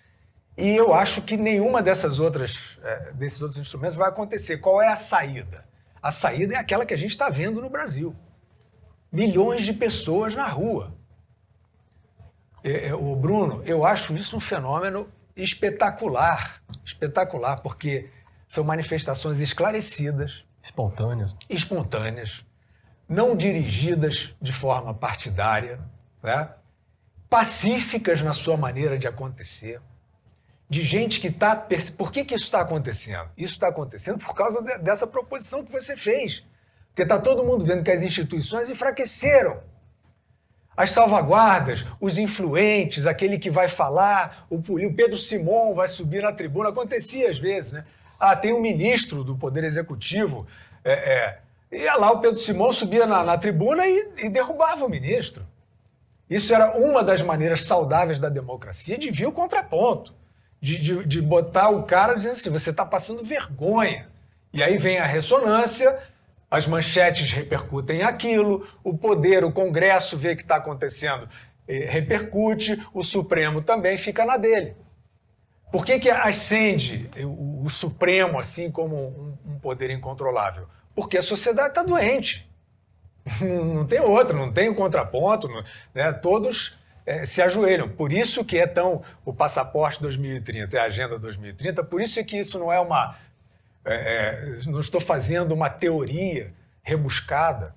E 0.56 0.74
eu 0.74 0.92
acho 0.92 1.22
que 1.22 1.36
nenhuma 1.36 1.80
dessas 1.80 2.18
outras, 2.18 2.78
é, 2.82 3.12
desses 3.12 3.40
outros 3.40 3.60
instrumentos 3.60 3.96
vai 3.96 4.08
acontecer. 4.08 4.58
Qual 4.58 4.82
é 4.82 4.88
a 4.88 4.96
saída? 4.96 5.64
A 6.02 6.10
saída 6.10 6.54
é 6.54 6.58
aquela 6.58 6.84
que 6.84 6.94
a 6.94 6.98
gente 6.98 7.10
está 7.10 7.30
vendo 7.30 7.60
no 7.60 7.70
Brasil. 7.70 8.14
Milhões 9.10 9.64
de 9.64 9.72
pessoas 9.72 10.34
na 10.34 10.46
rua. 10.46 10.92
É, 12.62 12.88
é, 12.88 12.94
o 12.94 13.14
Bruno, 13.14 13.62
eu 13.64 13.84
acho 13.84 14.14
isso 14.14 14.36
um 14.36 14.40
fenômeno 14.40 15.08
espetacular. 15.36 16.62
Espetacular, 16.84 17.60
porque 17.60 18.10
são 18.55 18.62
manifestações 18.62 19.40
esclarecidas. 19.40 20.44
Espontâneas. 20.62 21.35
Espontâneas. 21.51 22.44
Não 23.09 23.35
dirigidas 23.35 24.35
de 24.40 24.52
forma 24.52 24.94
partidária. 24.94 25.81
Né? 26.22 26.48
Pacíficas 27.28 28.22
na 28.22 28.32
sua 28.32 28.56
maneira 28.56 28.97
de 28.97 29.09
acontecer 29.09 29.81
de 30.70 30.82
gente 30.82 31.20
que 31.20 31.28
está. 31.28 31.66
Por 31.98 32.12
que, 32.12 32.24
que 32.24 32.35
isso 32.35 32.44
está 32.44 32.60
acontecendo? 32.60 33.28
Isso 33.36 33.55
está 33.55 33.68
acontecendo 33.68 34.18
por 34.18 34.35
causa 34.35 34.62
de, 34.62 34.78
dessa 34.78 35.06
proposição 35.06 35.64
que 35.64 35.72
você 35.72 35.97
fez. 35.97 36.44
Porque 36.89 37.02
está 37.02 37.18
todo 37.18 37.44
mundo 37.44 37.64
vendo 37.64 37.82
que 37.82 37.90
as 37.90 38.02
instituições 38.02 38.70
enfraqueceram. 38.70 39.62
As 40.76 40.90
salvaguardas, 40.90 41.86
os 42.01 42.18
influentes, 42.18 43.06
aquele 43.06 43.39
que 43.39 43.51
vai 43.51 43.68
falar, 43.68 44.47
o, 44.48 44.56
o 44.56 44.94
Pedro 44.94 45.16
Simon 45.16 45.74
vai 45.74 45.86
subir 45.86 46.22
na 46.22 46.32
tribuna, 46.32 46.70
acontecia 46.70 47.28
às 47.31 47.39
vezes, 47.39 47.72
né? 47.72 47.85
Ah, 48.30 48.34
tem 48.34 48.55
um 48.55 48.60
ministro 48.60 49.22
do 49.22 49.36
Poder 49.36 49.64
Executivo, 49.64 50.46
é, 50.82 50.92
é, 50.92 51.78
ia 51.78 51.94
lá 51.96 52.10
o 52.10 52.20
Pedro 52.20 52.38
Simon 52.38 52.72
subia 52.72 53.05
na, 53.05 53.22
na 53.22 53.36
tribuna 53.36 53.86
e, 53.86 54.12
e 54.18 54.30
derrubava 54.30 54.86
o 54.86 54.88
ministro. 54.88 55.46
Isso 56.28 56.55
era 56.55 56.74
uma 56.78 57.05
das 57.05 57.20
maneiras 57.20 57.62
saudáveis 57.64 58.18
da 58.18 58.30
democracia 58.30 58.96
de 58.96 59.10
vir 59.10 59.26
o 59.26 59.32
contraponto 59.32 60.14
de, 60.59 60.78
de, 60.78 61.05
de 61.05 61.20
botar 61.20 61.68
o 61.68 61.82
cara 61.82 62.14
dizendo 62.14 62.32
assim: 62.32 62.48
você 62.48 62.70
está 62.70 62.86
passando 62.86 63.22
vergonha. 63.22 64.09
E 64.51 64.62
aí 64.62 64.78
vem 64.78 64.96
a 64.96 65.05
ressonância, 65.05 65.98
as 66.51 66.66
manchetes 66.66 67.30
repercutem 67.30 68.02
aquilo, 68.02 68.66
o 68.82 68.96
poder, 68.96 69.44
o 69.44 69.52
Congresso 69.52 70.16
vê 70.16 70.34
que 70.34 70.40
está 70.40 70.56
acontecendo, 70.56 71.28
eh, 71.68 71.86
repercute, 71.90 72.82
o 72.94 73.05
Supremo 73.05 73.60
também 73.60 73.98
fica 73.98 74.24
na 74.24 74.38
dele. 74.38 74.74
Por 75.70 75.84
que, 75.84 75.98
que 75.98 76.10
ascende 76.10 77.10
o, 77.24 77.64
o 77.64 77.70
Supremo 77.70 78.38
assim 78.38 78.70
como 78.70 78.96
um, 78.96 79.52
um, 79.52 79.58
poder 79.58 79.90
incontrolável? 79.90 80.68
Porque 80.94 81.18
a 81.18 81.22
sociedade 81.22 81.68
está 81.68 81.82
doente. 81.82 82.48
Não, 83.40 83.64
não, 83.64 83.86
tem 83.86 84.00
outra, 84.00 84.36
não 84.36 84.52
tem 84.52 84.68
um 84.68 84.74
contraponto, 84.74 85.48
né? 85.94 86.12
todos 86.12 86.78
é, 87.06 87.24
se 87.24 87.40
ajoelham. 87.40 87.88
Por 87.88 88.12
isso 88.12 88.44
que 88.44 88.58
é 88.58 88.66
tão 88.66 89.02
o 89.24 89.32
passaporte 89.32 90.00
2030, 90.02 90.76
é 90.76 90.80
a 90.80 90.84
agenda 90.84 91.18
2030, 91.18 91.84
por 91.84 92.02
isso 92.02 92.22
que 92.24 92.36
isso 92.36 92.58
não 92.58 92.70
é 92.70 92.78
uma. 92.78 93.16
É, 93.84 94.58
não 94.66 94.78
estou 94.78 95.00
fazendo 95.00 95.52
uma 95.52 95.70
teoria 95.70 96.52
rebuscada. 96.82 97.74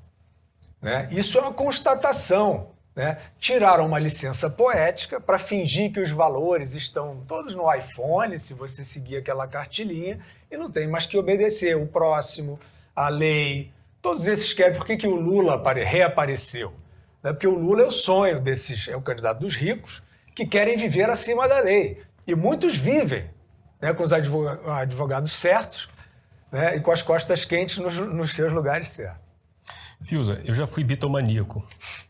Né? 0.82 1.08
Isso 1.12 1.38
é 1.38 1.42
uma 1.42 1.54
constatação. 1.54 2.72
Né? 2.98 3.16
Tiraram 3.38 3.86
uma 3.86 4.00
licença 4.00 4.50
poética 4.50 5.22
para 5.22 5.38
fingir 5.38 5.94
que 5.94 6.00
os 6.00 6.10
valores 6.10 6.74
estão 6.74 7.24
todos 7.28 7.54
no 7.54 7.72
iPhone, 7.72 8.40
se 8.40 8.56
você 8.56 8.84
seguir 8.84 9.18
aquela 9.18 9.48
cartilinha, 9.48 10.20
e 10.50 10.58
não 10.58 10.72
tem 10.72 10.88
mais 10.88 11.06
que 11.06 11.16
obedecer 11.16 11.78
o 11.78 11.86
próximo, 11.86 12.60
a 12.96 13.08
lei. 13.08 13.72
Todos 14.02 14.28
esses 14.28 14.52
querem. 14.52 14.76
Por 14.76 14.84
que, 14.84 14.98
que 14.98 15.06
o 15.06 15.16
Lula 15.16 15.62
reapareceu? 15.76 16.74
Né? 17.22 17.32
Porque 17.34 17.46
o 17.46 17.54
Lula 17.54 17.84
é 17.84 17.86
o 17.86 17.92
sonho 17.92 18.42
desses, 18.42 18.88
é 18.88 18.96
o 18.96 19.02
candidato 19.02 19.42
dos 19.42 19.56
ricos, 19.56 20.02
que 20.36 20.48
querem 20.48 20.76
viver 20.76 21.08
acima 21.08 21.48
da 21.48 21.60
lei. 21.60 22.02
E 22.26 22.34
muitos 22.34 22.76
vivem 22.76 23.30
né, 23.80 23.94
com 23.94 24.02
os 24.02 24.12
advogados 24.12 25.34
certos 25.34 25.88
né, 26.52 26.78
e 26.78 26.80
com 26.80 26.92
as 26.92 27.04
costas 27.04 27.46
quentes 27.46 27.78
nos, 27.78 28.00
nos 28.00 28.34
seus 28.34 28.52
lugares 28.52 28.90
certos. 28.90 29.27
Fiuza, 30.02 30.42
eu 30.46 30.54
já 30.54 30.68
fui 30.68 30.84
bitomaníaco 30.84 31.66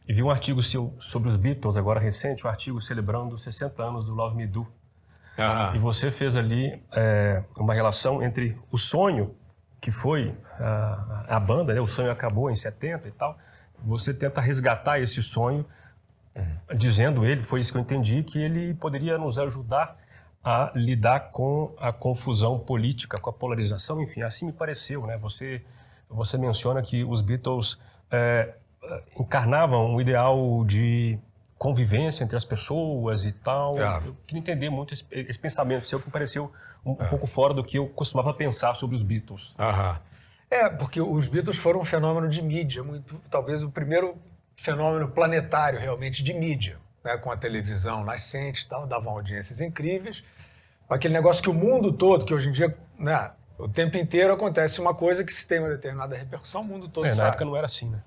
e 0.08 0.14
vi 0.14 0.22
um 0.22 0.30
artigo 0.30 0.62
seu 0.62 0.96
sobre 1.00 1.30
os 1.30 1.38
Beatles, 1.38 1.78
agora 1.78 2.00
recente, 2.00 2.46
um 2.46 2.50
artigo 2.50 2.82
celebrando 2.82 3.36
os 3.36 3.44
60 3.44 3.82
anos 3.82 4.06
do 4.06 4.14
Love 4.14 4.36
Me 4.36 4.46
Do. 4.46 4.68
Ah. 5.38 5.72
E 5.76 5.80
você 5.80 6.12
fez 6.12 6.36
ali 6.36 6.82
é, 6.92 7.44
uma 7.56 7.74
relação 7.74 8.22
entre 8.22 8.58
o 8.72 8.78
sonho, 8.78 9.36
que 9.80 9.92
foi 9.92 10.36
a, 10.60 11.26
a 11.28 11.40
banda, 11.40 11.74
né, 11.74 11.82
o 11.82 11.88
sonho 11.88 12.12
acabou 12.12 12.50
em 12.50 12.56
70 12.56 13.08
e 13.08 13.12
tal, 13.12 13.38
você 13.84 14.14
tenta 14.14 14.42
resgatar 14.42 15.00
esse 15.00 15.22
sonho, 15.22 15.66
dizendo 16.76 17.26
ele, 17.26 17.44
foi 17.44 17.62
isso 17.62 17.72
que 17.72 17.78
eu 17.78 17.82
entendi, 17.82 18.24
que 18.24 18.40
ele 18.40 18.74
poderia 18.74 19.18
nos 19.18 19.40
ajudar 19.40 19.98
a 20.44 20.72
lidar 20.76 21.32
com 21.32 21.76
a 21.80 21.92
confusão 21.92 22.60
política, 22.60 23.20
com 23.20 23.30
a 23.30 23.34
polarização, 23.34 24.02
enfim, 24.02 24.22
assim 24.22 24.46
me 24.46 24.54
pareceu, 24.54 25.06
né? 25.06 25.18
Você, 25.18 25.64
você 26.10 26.38
menciona 26.38 26.82
que 26.82 27.04
os 27.04 27.22
Beatles 27.22 27.78
é, 28.12 28.56
encarnavam 29.20 29.96
um 29.96 30.02
ideal 30.02 30.64
de 30.66 31.20
convivência 31.58 32.24
entre 32.24 32.38
as 32.38 32.46
pessoas 32.46 33.26
e 33.26 33.32
tal. 33.32 33.80
É. 33.80 34.02
Eu 34.06 34.16
queria 34.26 34.40
entender 34.40 34.70
muito 34.70 34.94
esse, 34.94 35.06
esse 35.12 35.40
pensamento 35.40 35.88
seu 35.88 36.00
que 36.00 36.06
me 36.06 36.12
pareceu 36.12 36.52
um, 36.86 36.92
um, 36.92 36.98
é. 37.00 37.08
pouco 37.08 37.28
fora 37.28 37.54
do 37.54 37.64
que 37.64 37.78
eu 37.78 37.88
costumava 37.88 38.34
pensar 38.34 38.76
sobre 38.76 38.96
os 38.96 39.04
Beatles. 39.04 39.54
Aham. 39.58 40.00
É, 40.50 40.70
porque 40.70 41.02
os 41.02 41.28
Beatles 41.28 41.58
foram 41.58 41.82
um 41.82 41.86
fenômeno 41.86 42.30
de 42.30 42.42
mídia, 42.42 42.82
muito, 42.82 43.20
talvez 43.30 43.64
o 43.64 43.70
primeiro 43.70 44.16
fenômeno 44.56 45.10
planetário 45.10 45.78
realmente 45.78 46.24
de 46.24 46.34
mídia, 46.34 46.78
né, 47.04 47.18
com 47.18 47.30
a 47.30 47.36
televisão 47.36 48.04
nascente 48.04 48.62
e 48.62 48.68
tal, 48.68 48.88
davam 48.88 49.12
audiências 49.12 49.60
incríveis. 49.60 50.24
Aquele 50.90 51.14
negócio 51.14 51.44
que 51.44 51.50
o 51.50 51.54
mundo 51.54 51.92
todo, 51.92 52.26
que 52.26 52.34
hoje 52.34 52.48
em 52.48 52.54
dia, 52.54 52.76
né, 52.98 53.32
o 53.58 53.68
tempo 53.68 53.98
inteiro 53.98 54.34
acontece 54.34 54.80
uma 54.80 54.94
coisa 54.94 55.24
que 55.24 55.34
se 55.34 55.48
tem 55.48 55.60
uma 55.60 55.70
determinada 55.70 56.16
repercussão, 56.16 56.62
o 56.62 56.66
mundo 56.66 56.88
todo 56.88 57.06
é, 57.06 57.10
sabe. 57.10 57.22
Na 57.22 57.28
época 57.30 57.46
não 57.46 57.56
era 57.56 57.66
assim, 57.66 57.90
né? 57.90 58.04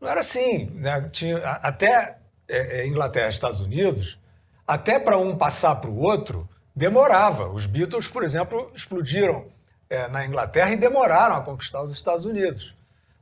Não 0.00 0.08
era 0.08 0.20
assim. 0.20 0.66
Né? 0.74 1.08
Tinha, 1.10 1.38
até 1.38 2.18
é, 2.48 2.80
é, 2.80 2.86
Inglaterra 2.86 3.26
e 3.26 3.30
Estados 3.30 3.60
Unidos, 3.60 4.18
até 4.66 4.98
para 4.98 5.18
um 5.18 5.36
passar 5.36 5.76
para 5.76 5.90
o 5.90 5.98
outro, 5.98 6.48
demorava. 6.74 7.48
Os 7.48 7.66
Beatles, 7.66 8.06
por 8.06 8.22
exemplo, 8.22 8.70
explodiram 8.74 9.46
é, 9.90 10.08
na 10.08 10.24
Inglaterra 10.24 10.70
e 10.70 10.76
demoraram 10.76 11.36
a 11.36 11.42
conquistar 11.42 11.82
os 11.82 11.92
Estados 11.92 12.24
Unidos. 12.24 12.76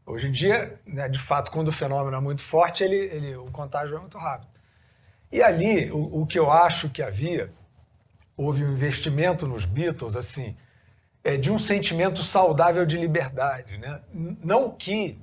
Hoje 0.05 0.28
em 0.28 0.32
dia, 0.32 0.78
né, 0.86 1.09
de 1.09 1.19
fato, 1.19 1.51
quando 1.51 1.69
o 1.69 1.73
fenômeno 1.73 2.16
é 2.16 2.20
muito 2.20 2.43
forte, 2.43 2.82
ele, 2.82 2.97
ele, 2.97 3.36
o 3.36 3.51
contágio 3.51 3.97
é 3.97 4.01
muito 4.01 4.19
rápido. 4.19 4.51
E 5.32 5.43
ali, 5.43 5.90
o, 5.93 6.23
o, 6.23 6.27
que 6.27 6.39
eu 6.39 6.51
acho 6.51 6.90
que 6.90 7.02
havia, 7.02 7.51
houve 8.36 8.65
um 8.65 8.73
investimento 8.73 9.47
nos 9.47 9.65
Beatles, 9.65 10.16
assim, 10.16 10.57
é, 11.23 11.37
de 11.37 11.53
um 11.53 11.59
sentimento 11.59 12.23
saudável 12.23 12.85
de 12.87 12.97
liberdade. 12.97 13.77
Né? 13.79 14.01
Não 14.13 14.71
que 14.71 15.19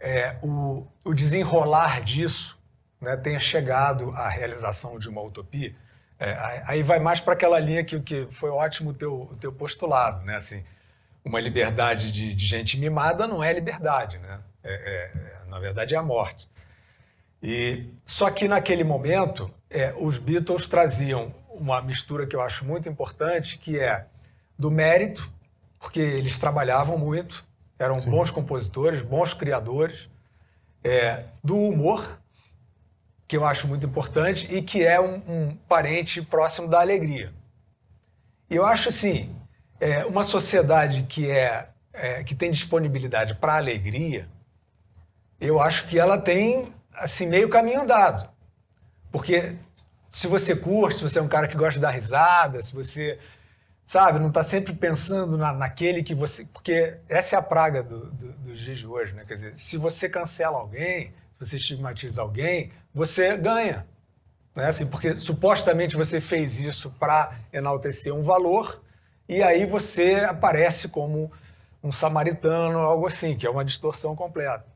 é, 0.00 0.36
o, 0.42 0.86
o 1.04 1.14
desenrolar 1.14 2.02
disso 2.02 2.58
né, 3.00 3.16
tenha 3.16 3.38
chegado 3.38 4.10
à 4.10 4.28
realização 4.28 4.98
de 4.98 5.08
uma 5.08 5.22
utopia, 5.22 5.74
é, 6.18 6.62
aí 6.66 6.82
vai 6.82 6.98
mais 6.98 7.20
para 7.20 7.34
aquela 7.34 7.58
linha 7.58 7.84
que, 7.84 8.00
que 8.00 8.26
foi 8.30 8.50
ótimo 8.50 8.90
o 8.90 8.94
teu, 8.94 9.36
teu 9.40 9.52
postulado, 9.52 10.24
né? 10.24 10.36
Assim, 10.36 10.64
uma 11.24 11.40
liberdade 11.40 12.12
de, 12.12 12.34
de 12.34 12.46
gente 12.46 12.78
mimada 12.78 13.26
não 13.26 13.42
é 13.42 13.52
liberdade, 13.52 14.18
né? 14.18 14.40
É, 14.62 14.72
é, 14.72 15.18
é, 15.18 15.48
na 15.48 15.58
verdade 15.58 15.94
é 15.94 15.98
a 15.98 16.02
morte. 16.02 16.48
E 17.42 17.90
só 18.06 18.30
que 18.30 18.48
naquele 18.48 18.84
momento 18.84 19.52
os 19.98 20.16
Beatles 20.18 20.66
traziam 20.66 21.34
uma 21.50 21.82
mistura 21.82 22.26
que 22.26 22.34
eu 22.34 22.40
acho 22.40 22.64
muito 22.64 22.88
importante, 22.88 23.58
que 23.58 23.78
é 23.78 24.06
do 24.58 24.70
mérito, 24.70 25.30
porque 25.78 26.00
eles 26.00 26.38
trabalhavam 26.38 26.96
muito, 26.96 27.44
eram 27.78 27.98
Sim. 27.98 28.10
bons 28.10 28.30
compositores, 28.30 29.02
bons 29.02 29.34
criadores, 29.34 30.08
é, 30.82 31.24
do 31.42 31.58
humor, 31.58 32.18
que 33.26 33.36
eu 33.36 33.44
acho 33.44 33.66
muito 33.66 33.86
importante 33.86 34.46
e 34.54 34.62
que 34.62 34.84
é 34.84 35.00
um, 35.00 35.22
um 35.28 35.56
parente 35.68 36.22
próximo 36.22 36.68
da 36.68 36.80
alegria. 36.80 37.32
E 38.50 38.56
eu 38.56 38.64
acho 38.64 38.90
assim, 38.90 39.34
é, 39.80 40.04
uma 40.04 40.24
sociedade 40.24 41.04
que, 41.04 41.30
é, 41.30 41.68
é 41.92 42.22
que 42.22 42.34
tem 42.34 42.50
disponibilidade 42.50 43.34
para 43.34 43.56
alegria, 43.56 44.28
eu 45.40 45.60
acho 45.60 45.86
que 45.86 45.98
ela 45.98 46.18
tem 46.18 46.72
assim 46.92 47.26
meio 47.26 47.48
caminho 47.48 47.82
andado. 47.82 48.28
Porque 49.10 49.56
se 50.10 50.26
você 50.26 50.54
curte, 50.54 50.98
se 50.98 51.02
você 51.02 51.18
é 51.18 51.22
um 51.22 51.28
cara 51.28 51.48
que 51.48 51.56
gosta 51.56 51.74
de 51.74 51.80
dar 51.80 51.90
risada, 51.90 52.62
se 52.62 52.74
você, 52.74 53.18
sabe, 53.86 54.18
não 54.18 54.28
está 54.28 54.42
sempre 54.42 54.72
pensando 54.72 55.36
na, 55.36 55.52
naquele 55.52 56.02
que 56.02 56.14
você... 56.14 56.44
Porque 56.46 56.96
essa 57.08 57.36
é 57.36 57.38
a 57.38 57.42
praga 57.42 57.82
do, 57.82 58.06
do, 58.12 58.32
dos 58.32 58.60
dias 58.60 58.78
de 58.78 58.86
hoje, 58.86 59.12
né? 59.12 59.24
Quer 59.26 59.34
dizer, 59.34 59.56
se 59.56 59.76
você 59.76 60.08
cancela 60.08 60.58
alguém, 60.58 61.12
se 61.38 61.38
você 61.38 61.56
estigmatiza 61.56 62.22
alguém, 62.22 62.72
você 62.92 63.36
ganha. 63.36 63.86
Né? 64.54 64.66
Assim, 64.66 64.86
porque 64.86 65.14
supostamente 65.16 65.96
você 65.96 66.20
fez 66.20 66.60
isso 66.60 66.90
para 66.98 67.32
enaltecer 67.52 68.14
um 68.14 68.22
valor 68.22 68.80
e 69.28 69.42
aí 69.42 69.66
você 69.66 70.16
aparece 70.16 70.88
como 70.88 71.30
um 71.82 71.92
samaritano, 71.92 72.78
algo 72.78 73.06
assim, 73.06 73.36
que 73.36 73.46
é 73.46 73.50
uma 73.50 73.64
distorção 73.64 74.14
completa. 74.16 74.66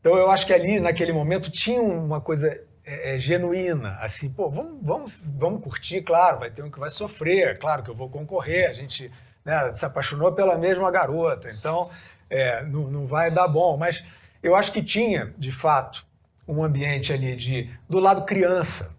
Então 0.00 0.16
eu 0.16 0.30
acho 0.30 0.46
que 0.46 0.52
ali, 0.52 0.80
naquele 0.80 1.12
momento, 1.12 1.50
tinha 1.50 1.80
uma 1.80 2.20
coisa 2.20 2.60
é, 2.90 3.14
é, 3.14 3.18
genuína, 3.18 3.96
assim, 4.00 4.28
pô, 4.28 4.50
vamos, 4.50 4.78
vamos, 4.82 5.22
vamos 5.24 5.62
curtir, 5.62 6.02
claro, 6.02 6.40
vai 6.40 6.50
ter 6.50 6.62
um 6.62 6.70
que 6.70 6.80
vai 6.80 6.90
sofrer, 6.90 7.58
claro 7.58 7.82
que 7.82 7.90
eu 7.90 7.94
vou 7.94 8.08
concorrer, 8.08 8.68
a 8.68 8.72
gente 8.72 9.10
né, 9.44 9.72
se 9.74 9.84
apaixonou 9.84 10.32
pela 10.32 10.58
mesma 10.58 10.90
garota, 10.90 11.50
então 11.50 11.90
é, 12.28 12.64
não, 12.64 12.90
não 12.90 13.06
vai 13.06 13.30
dar 13.30 13.46
bom, 13.46 13.76
mas 13.76 14.04
eu 14.42 14.56
acho 14.56 14.72
que 14.72 14.82
tinha, 14.82 15.32
de 15.38 15.52
fato, 15.52 16.04
um 16.48 16.64
ambiente 16.64 17.12
ali 17.12 17.36
de 17.36 17.70
do 17.88 18.00
lado 18.00 18.24
criança, 18.24 18.96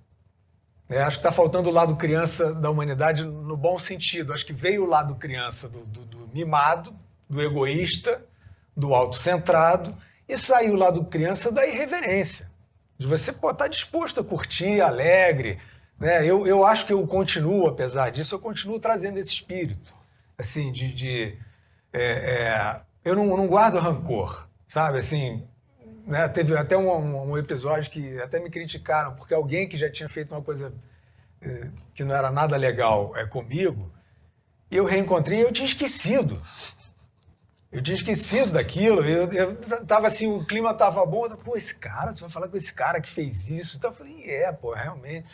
é, 0.91 1.01
acho 1.01 1.19
que 1.19 1.25
está 1.25 1.31
faltando 1.31 1.69
o 1.69 1.73
lado 1.73 1.95
criança 1.95 2.53
da 2.53 2.69
humanidade 2.69 3.23
no 3.23 3.55
bom 3.55 3.79
sentido. 3.79 4.33
Acho 4.33 4.45
que 4.45 4.51
veio 4.51 4.83
o 4.83 4.85
lado 4.85 5.15
criança 5.15 5.69
do, 5.69 5.85
do, 5.85 6.01
do 6.01 6.29
mimado, 6.33 6.93
do 7.29 7.41
egoísta, 7.41 8.21
do 8.75 8.93
autocentrado, 8.93 9.95
e 10.27 10.37
saiu 10.37 10.73
o 10.73 10.75
lado 10.75 11.05
criança 11.05 11.49
da 11.49 11.65
irreverência. 11.65 12.50
De 13.01 13.07
você 13.07 13.31
estar 13.31 13.55
tá 13.55 13.67
disposto 13.67 14.21
a 14.21 14.23
curtir, 14.23 14.79
alegre. 14.79 15.57
Né? 15.99 16.23
Eu, 16.23 16.45
eu 16.45 16.63
acho 16.63 16.85
que 16.85 16.93
eu 16.93 17.07
continuo, 17.07 17.67
apesar 17.67 18.11
disso, 18.11 18.35
eu 18.35 18.39
continuo 18.39 18.79
trazendo 18.79 19.17
esse 19.17 19.31
espírito. 19.31 19.91
Assim, 20.37 20.71
de. 20.71 20.93
de 20.93 21.37
é, 21.91 22.03
é, 22.03 22.81
eu 23.03 23.15
não, 23.15 23.25
não 23.35 23.47
guardo 23.47 23.79
rancor, 23.79 24.47
sabe? 24.67 24.99
Assim, 24.99 25.43
né, 26.05 26.27
teve 26.27 26.55
até 26.55 26.77
um, 26.77 27.31
um, 27.31 27.35
episódio 27.39 27.89
que 27.89 28.19
até 28.19 28.39
me 28.39 28.51
criticaram, 28.51 29.15
porque 29.15 29.33
alguém 29.33 29.67
que 29.67 29.77
já 29.77 29.89
tinha 29.89 30.07
feito 30.07 30.35
uma 30.35 30.43
coisa 30.43 30.71
eh, 31.41 31.69
que 31.95 32.03
não 32.03 32.15
era 32.15 32.29
nada 32.29 32.55
legal 32.55 33.17
é, 33.17 33.25
comigo, 33.25 33.91
eu 34.69 34.85
reencontrei 34.85 35.39
e 35.39 35.41
eu 35.41 35.51
tinha 35.51 35.65
esquecido. 35.65 36.39
Eu 37.71 37.81
tinha 37.81 37.95
esquecido 37.95 38.51
daquilo. 38.51 39.01
Eu, 39.05 39.31
eu 39.31 39.55
tava 39.85 40.07
assim, 40.07 40.27
o 40.27 40.43
clima 40.43 40.73
tava 40.73 41.05
bom. 41.05 41.25
Eu, 41.25 41.37
pô, 41.37 41.55
esse 41.55 41.75
cara, 41.75 42.13
você 42.13 42.21
vai 42.21 42.29
falar 42.29 42.49
com 42.49 42.57
esse 42.57 42.73
cara 42.73 42.99
que 42.99 43.07
fez 43.07 43.49
isso? 43.49 43.77
Então 43.77 43.91
eu 43.91 43.95
falei, 43.95 44.23
é, 44.25 44.51
pô, 44.51 44.73
realmente. 44.73 45.25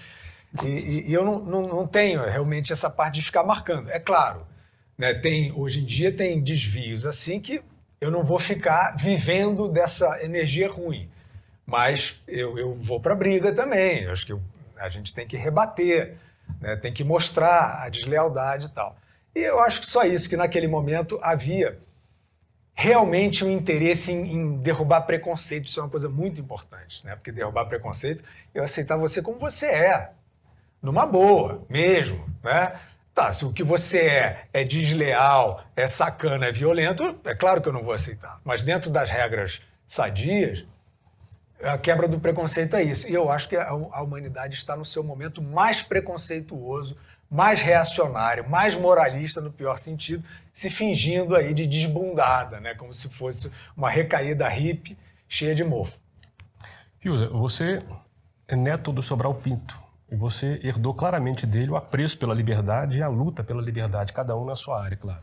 E, 0.63 0.67
e, 0.67 1.09
e 1.09 1.13
eu 1.13 1.25
não, 1.25 1.39
não, 1.39 1.61
não, 1.67 1.87
tenho 1.87 2.23
realmente 2.23 2.71
essa 2.71 2.89
parte 2.89 3.15
de 3.15 3.23
ficar 3.23 3.43
marcando. 3.43 3.89
É 3.89 3.99
claro, 3.99 4.45
né, 4.97 5.13
tem, 5.13 5.51
hoje 5.51 5.81
em 5.81 5.85
dia 5.85 6.11
tem 6.11 6.41
desvios 6.41 7.05
assim 7.05 7.39
que 7.39 7.61
eu 7.99 8.09
não 8.09 8.23
vou 8.23 8.39
ficar 8.39 8.95
vivendo 8.95 9.67
dessa 9.67 10.23
energia 10.23 10.69
ruim. 10.69 11.09
Mas 11.65 12.21
eu, 12.27 12.57
eu 12.57 12.75
vou 12.75 12.99
para 12.99 13.15
briga 13.15 13.51
também. 13.51 14.03
Eu 14.03 14.11
acho 14.11 14.25
que 14.25 14.31
eu, 14.31 14.41
a 14.79 14.87
gente 14.87 15.13
tem 15.13 15.27
que 15.27 15.35
rebater, 15.35 16.15
né? 16.61 16.75
tem 16.77 16.93
que 16.93 17.03
mostrar 17.03 17.83
a 17.83 17.89
deslealdade 17.89 18.67
e 18.67 18.69
tal. 18.69 18.95
E 19.35 19.39
eu 19.39 19.59
acho 19.59 19.81
que 19.81 19.87
só 19.87 20.03
isso, 20.03 20.29
que 20.29 20.37
naquele 20.37 20.67
momento 20.67 21.19
havia 21.21 21.77
realmente 22.79 23.43
um 23.43 23.49
interesse 23.49 24.11
em, 24.11 24.35
em, 24.35 24.57
derrubar 24.59 25.01
preconceito. 25.01 25.65
Isso 25.65 25.79
é 25.79 25.83
uma 25.83 25.89
coisa 25.89 26.07
muito 26.07 26.39
importante, 26.39 27.03
né? 27.03 27.15
porque 27.15 27.31
derrubar 27.31 27.65
preconceito, 27.65 28.23
eu 28.53 28.63
aceitar 28.63 28.95
você 28.95 29.19
como 29.19 29.39
você 29.39 29.65
é, 29.65 30.11
numa 30.79 31.07
boa, 31.07 31.65
mesmo. 31.67 32.23
Né? 32.43 32.79
Tá, 33.15 33.33
se 33.33 33.43
o 33.45 33.51
que 33.51 33.63
você 33.63 34.01
é 34.01 34.45
é 34.53 34.63
desleal, 34.63 35.65
é 35.75 35.87
sacana, 35.87 36.45
é 36.45 36.51
violento, 36.51 37.19
é 37.25 37.33
claro 37.33 37.61
que 37.61 37.67
eu 37.67 37.73
não 37.73 37.81
vou 37.81 37.93
aceitar. 37.93 38.39
Mas 38.45 38.61
dentro 38.61 38.91
das 38.91 39.09
regras 39.09 39.59
sadias, 39.83 40.63
a 41.63 41.79
quebra 41.79 42.07
do 42.07 42.19
preconceito 42.19 42.75
é 42.75 42.83
isso. 42.83 43.07
E 43.09 43.13
eu 43.15 43.31
acho 43.31 43.49
que 43.49 43.55
a, 43.55 43.69
a 43.69 44.03
humanidade 44.03 44.53
está 44.53 44.75
no 44.75 44.85
seu 44.85 45.03
momento 45.03 45.41
mais 45.41 45.81
preconceituoso, 45.81 46.95
mais 47.29 47.61
reacionário, 47.61 48.49
mais 48.49 48.75
moralista 48.75 49.41
no 49.41 49.51
pior 49.51 49.77
sentido, 49.77 50.23
se 50.51 50.69
fingindo 50.69 51.35
aí 51.35 51.53
de 51.53 51.67
desbundada, 51.67 52.59
né? 52.59 52.73
como 52.75 52.93
se 52.93 53.09
fosse 53.09 53.51
uma 53.75 53.89
recaída 53.89 54.47
hippie 54.47 54.97
cheia 55.27 55.53
de 55.53 55.63
mofo. 55.63 55.99
Fiuza, 56.99 57.27
você 57.29 57.79
é 58.47 58.55
neto 58.55 58.91
do 58.91 59.03
Sobral 59.03 59.35
Pinto, 59.35 59.79
e 60.09 60.15
você 60.15 60.59
herdou 60.63 60.93
claramente 60.93 61.45
dele 61.45 61.71
o 61.71 61.75
apreço 61.75 62.17
pela 62.17 62.33
liberdade 62.33 62.97
e 62.97 63.03
a 63.03 63.09
luta 63.09 63.43
pela 63.43 63.61
liberdade, 63.61 64.13
cada 64.13 64.35
um 64.37 64.45
na 64.45 64.55
sua 64.55 64.81
área, 64.81 64.95
claro. 64.95 65.21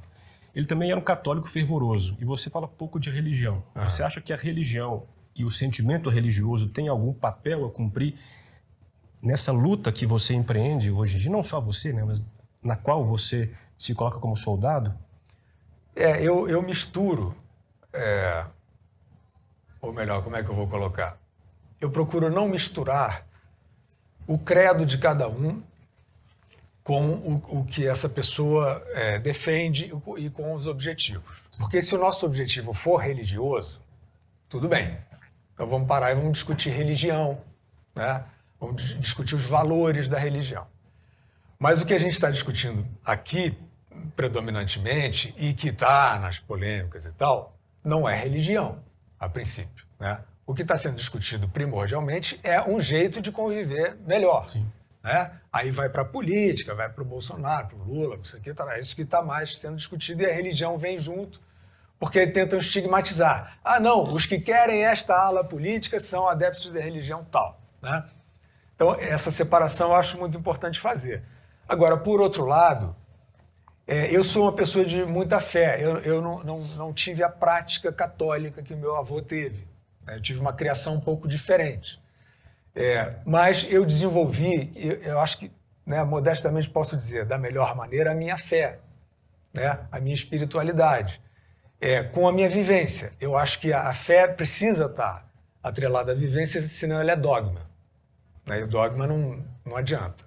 Ele 0.55 0.67
também 0.67 0.91
era 0.91 1.01
um 1.01 1.03
católico 1.03 1.49
fervoroso, 1.49 2.17
e 2.21 2.25
você 2.25 2.51
fala 2.51 2.69
pouco 2.69 3.01
de 3.01 3.11
religião. 3.11 3.63
Ah. 3.75 3.89
Você 3.89 4.03
acha 4.03 4.21
que 4.21 4.33
a 4.33 4.37
religião 4.37 5.05
e 5.35 5.45
o 5.45 5.51
sentimento 5.51 6.09
religioso 6.09 6.69
têm 6.69 6.87
algum 6.87 7.13
papel 7.13 7.65
a 7.65 7.71
cumprir 7.71 8.15
nessa 9.25 9.51
luta 9.51 9.91
que 9.91 10.07
você 10.07 10.35
empreende 10.35 10.91
hoje, 10.91 11.19
de 11.19 11.31
não 11.31 11.43
só 11.43 11.61
você, 11.61 11.93
né, 11.93 12.05
mas 12.05 12.23
na 12.63 12.77
qual 12.77 13.05
você 13.05 13.51
se 13.77 13.95
coloca 13.95 14.19
como 14.19 14.37
soldado? 14.37 14.95
É, 15.97 16.23
eu, 16.23 16.49
eu 16.49 16.63
misturo, 16.63 17.35
é, 17.93 18.45
ou 19.81 19.93
melhor, 19.93 20.23
como 20.23 20.37
é 20.37 20.43
que 20.43 20.49
eu 20.49 20.55
vou 20.55 20.69
colocar? 20.69 21.19
Eu 21.81 21.91
procuro 21.91 22.31
não 22.31 22.49
misturar 22.49 23.27
o 24.27 24.39
credo 24.39 24.87
de 24.87 24.99
cada 24.99 25.29
um 25.29 25.63
com 26.83 27.09
o, 27.09 27.61
o 27.61 27.65
que 27.65 27.87
essa 27.87 28.09
pessoa 28.09 28.85
é, 28.91 29.19
defende 29.19 29.93
e 30.19 30.31
com 30.31 30.53
os 30.53 30.67
objetivos. 30.67 31.43
Porque 31.59 31.81
se 31.81 31.95
o 31.95 31.99
nosso 31.99 32.27
objetivo 32.27 32.75
for 32.75 32.99
religioso, 32.99 33.81
tudo 34.49 34.69
bem. 34.69 34.99
Então 35.55 35.67
vamos 35.67 35.89
parar 35.89 36.13
e 36.13 36.15
vamos 36.15 36.33
discutir 36.33 36.71
religião. 36.71 37.41
Né? 37.95 38.25
Vamos 38.67 38.99
discutir 39.01 39.35
os 39.35 39.45
valores 39.45 40.09
da 40.09 40.19
religião. 40.19 40.67
Mas 41.59 41.81
o 41.81 41.87
que 41.87 41.95
a 41.95 41.99
gente 41.99 42.13
está 42.13 42.31
discutindo 42.31 42.87
aqui, 43.05 43.57
predominantemente, 44.17 45.35
e 45.39 45.53
que 45.53 45.69
está 45.69 46.19
nas 46.19 46.39
polêmicas 46.39 47.05
e 47.05 47.13
tal, 47.13 47.57
não 47.85 48.09
é 48.09 48.17
religião, 48.17 48.83
a 49.19 49.29
princípio. 49.29 49.85
Né? 50.01 50.21
O 50.47 50.55
que 50.55 50.63
está 50.63 50.77
sendo 50.77 50.97
discutido 50.97 51.49
primordialmente 51.49 52.41
é 52.43 52.61
um 52.63 52.81
jeito 52.81 53.21
de 53.21 53.31
conviver 53.31 53.97
melhor. 54.07 54.49
Sim. 54.49 54.67
Né? 55.03 55.31
Aí 55.53 55.71
vai 55.71 55.89
para 55.89 56.03
a 56.03 56.07
política, 56.07 56.75
vai 56.75 56.89
para 56.89 57.03
o 57.03 57.07
Bolsonaro, 57.07 57.69
para 57.69 57.77
o 57.77 57.85
Lula, 57.85 58.19
isso 58.23 58.37
aqui, 58.37 58.53
tá, 58.55 58.79
isso 58.79 58.97
que 58.97 59.03
está 59.03 59.23
mais 59.23 59.59
sendo 59.59 59.77
discutido 59.77 60.23
e 60.23 60.27
a 60.27 60.33
religião 60.33 60.79
vem 60.79 60.97
junto, 60.97 61.41
porque 61.99 62.27
tentam 62.27 62.59
estigmatizar. 62.59 63.59
Ah, 63.63 63.79
não, 63.79 64.03
os 64.03 64.25
que 64.27 64.41
querem 64.41 64.85
esta 64.85 65.15
ala 65.15 65.45
política 65.45 66.01
são 66.01 66.27
adeptos 66.27 66.71
da 66.71 66.81
religião 66.81 67.25
tal. 67.31 67.61
Né? 67.83 68.05
Então, 68.75 68.95
essa 68.99 69.31
separação 69.31 69.91
eu 69.91 69.97
acho 69.97 70.19
muito 70.19 70.37
importante 70.37 70.81
fazer. 70.81 71.23
Agora, 71.69 71.97
por 71.97 72.21
outro 72.21 72.45
lado, 72.45 72.95
é, 73.87 74.15
eu 74.15 74.25
sou 74.25 74.45
uma 74.45 74.53
pessoa 74.53 74.85
de 74.85 75.05
muita 75.05 75.41
fé. 75.41 75.79
Eu, 75.83 75.99
eu 75.99 76.23
não, 76.23 76.43
não, 76.43 76.61
não, 76.61 76.93
tive 76.93 77.23
a 77.23 77.29
prática 77.29 77.93
católica 77.93 78.63
que 78.63 78.75
meu 78.75 78.97
avô 78.97 79.21
teve. 79.21 79.67
Né? 80.07 80.17
Eu 80.17 80.23
tive 80.23 80.41
uma 80.41 80.53
criação 80.53 80.95
um 80.95 81.01
pouco 81.01 81.29
diferente. 81.29 82.03
É, 82.75 83.15
mas 83.25 83.67
eu 83.71 83.85
desenvolvi, 83.85 84.73
eu, 84.75 84.95
eu 85.03 85.21
acho 85.21 85.39
que, 85.39 85.53
né, 85.87 86.03
modestamente 86.03 86.69
posso 86.69 86.97
dizer, 86.97 87.25
da 87.25 87.39
melhor 87.39 87.77
maneira, 87.77 88.11
a 88.11 88.15
minha 88.15 88.37
fé, 88.37 88.81
né, 89.53 89.87
a 89.93 90.01
minha 90.01 90.15
espiritualidade, 90.15 91.23
é, 91.81 92.03
com 92.03 92.27
a 92.27 92.33
minha 92.33 92.49
vivência. 92.49 93.13
Eu 93.21 93.37
acho 93.37 93.61
que 93.61 93.73
a, 93.73 93.89
a 93.89 93.95
fé 93.95 94.27
precisa 94.27 94.87
estar 94.87 95.29
atrelada 95.63 96.13
à 96.13 96.15
vivência, 96.15 96.61
senão 96.63 97.01
ela 97.01 97.13
é 97.13 97.17
dogma. 97.17 97.74
Né, 98.47 98.63
o 98.63 98.69
dogma 98.69 99.07
não, 99.07 99.43
não 99.65 99.77
adianta. 99.77 100.25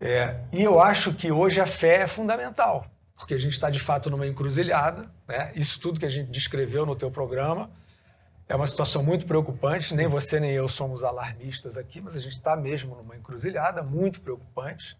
É, 0.00 0.40
e 0.52 0.62
eu 0.62 0.80
acho 0.80 1.14
que 1.14 1.30
hoje 1.30 1.60
a 1.60 1.66
fé 1.66 2.02
é 2.02 2.06
fundamental, 2.08 2.86
porque 3.16 3.34
a 3.34 3.38
gente 3.38 3.52
está 3.52 3.70
de 3.70 3.78
fato 3.78 4.10
numa 4.10 4.26
encruzilhada, 4.26 5.08
né? 5.28 5.52
isso 5.54 5.78
tudo 5.78 6.00
que 6.00 6.06
a 6.06 6.08
gente 6.08 6.28
descreveu 6.30 6.84
no 6.84 6.96
teu 6.96 7.08
programa 7.10 7.70
é 8.48 8.56
uma 8.56 8.66
situação 8.66 9.02
muito 9.02 9.26
preocupante, 9.26 9.94
nem 9.94 10.08
você 10.08 10.40
nem 10.40 10.50
eu 10.50 10.68
somos 10.68 11.04
alarmistas 11.04 11.78
aqui, 11.78 12.00
mas 12.00 12.16
a 12.16 12.20
gente 12.20 12.32
está 12.32 12.56
mesmo 12.56 12.96
numa 12.96 13.16
encruzilhada 13.16 13.82
muito 13.82 14.20
preocupante. 14.20 14.98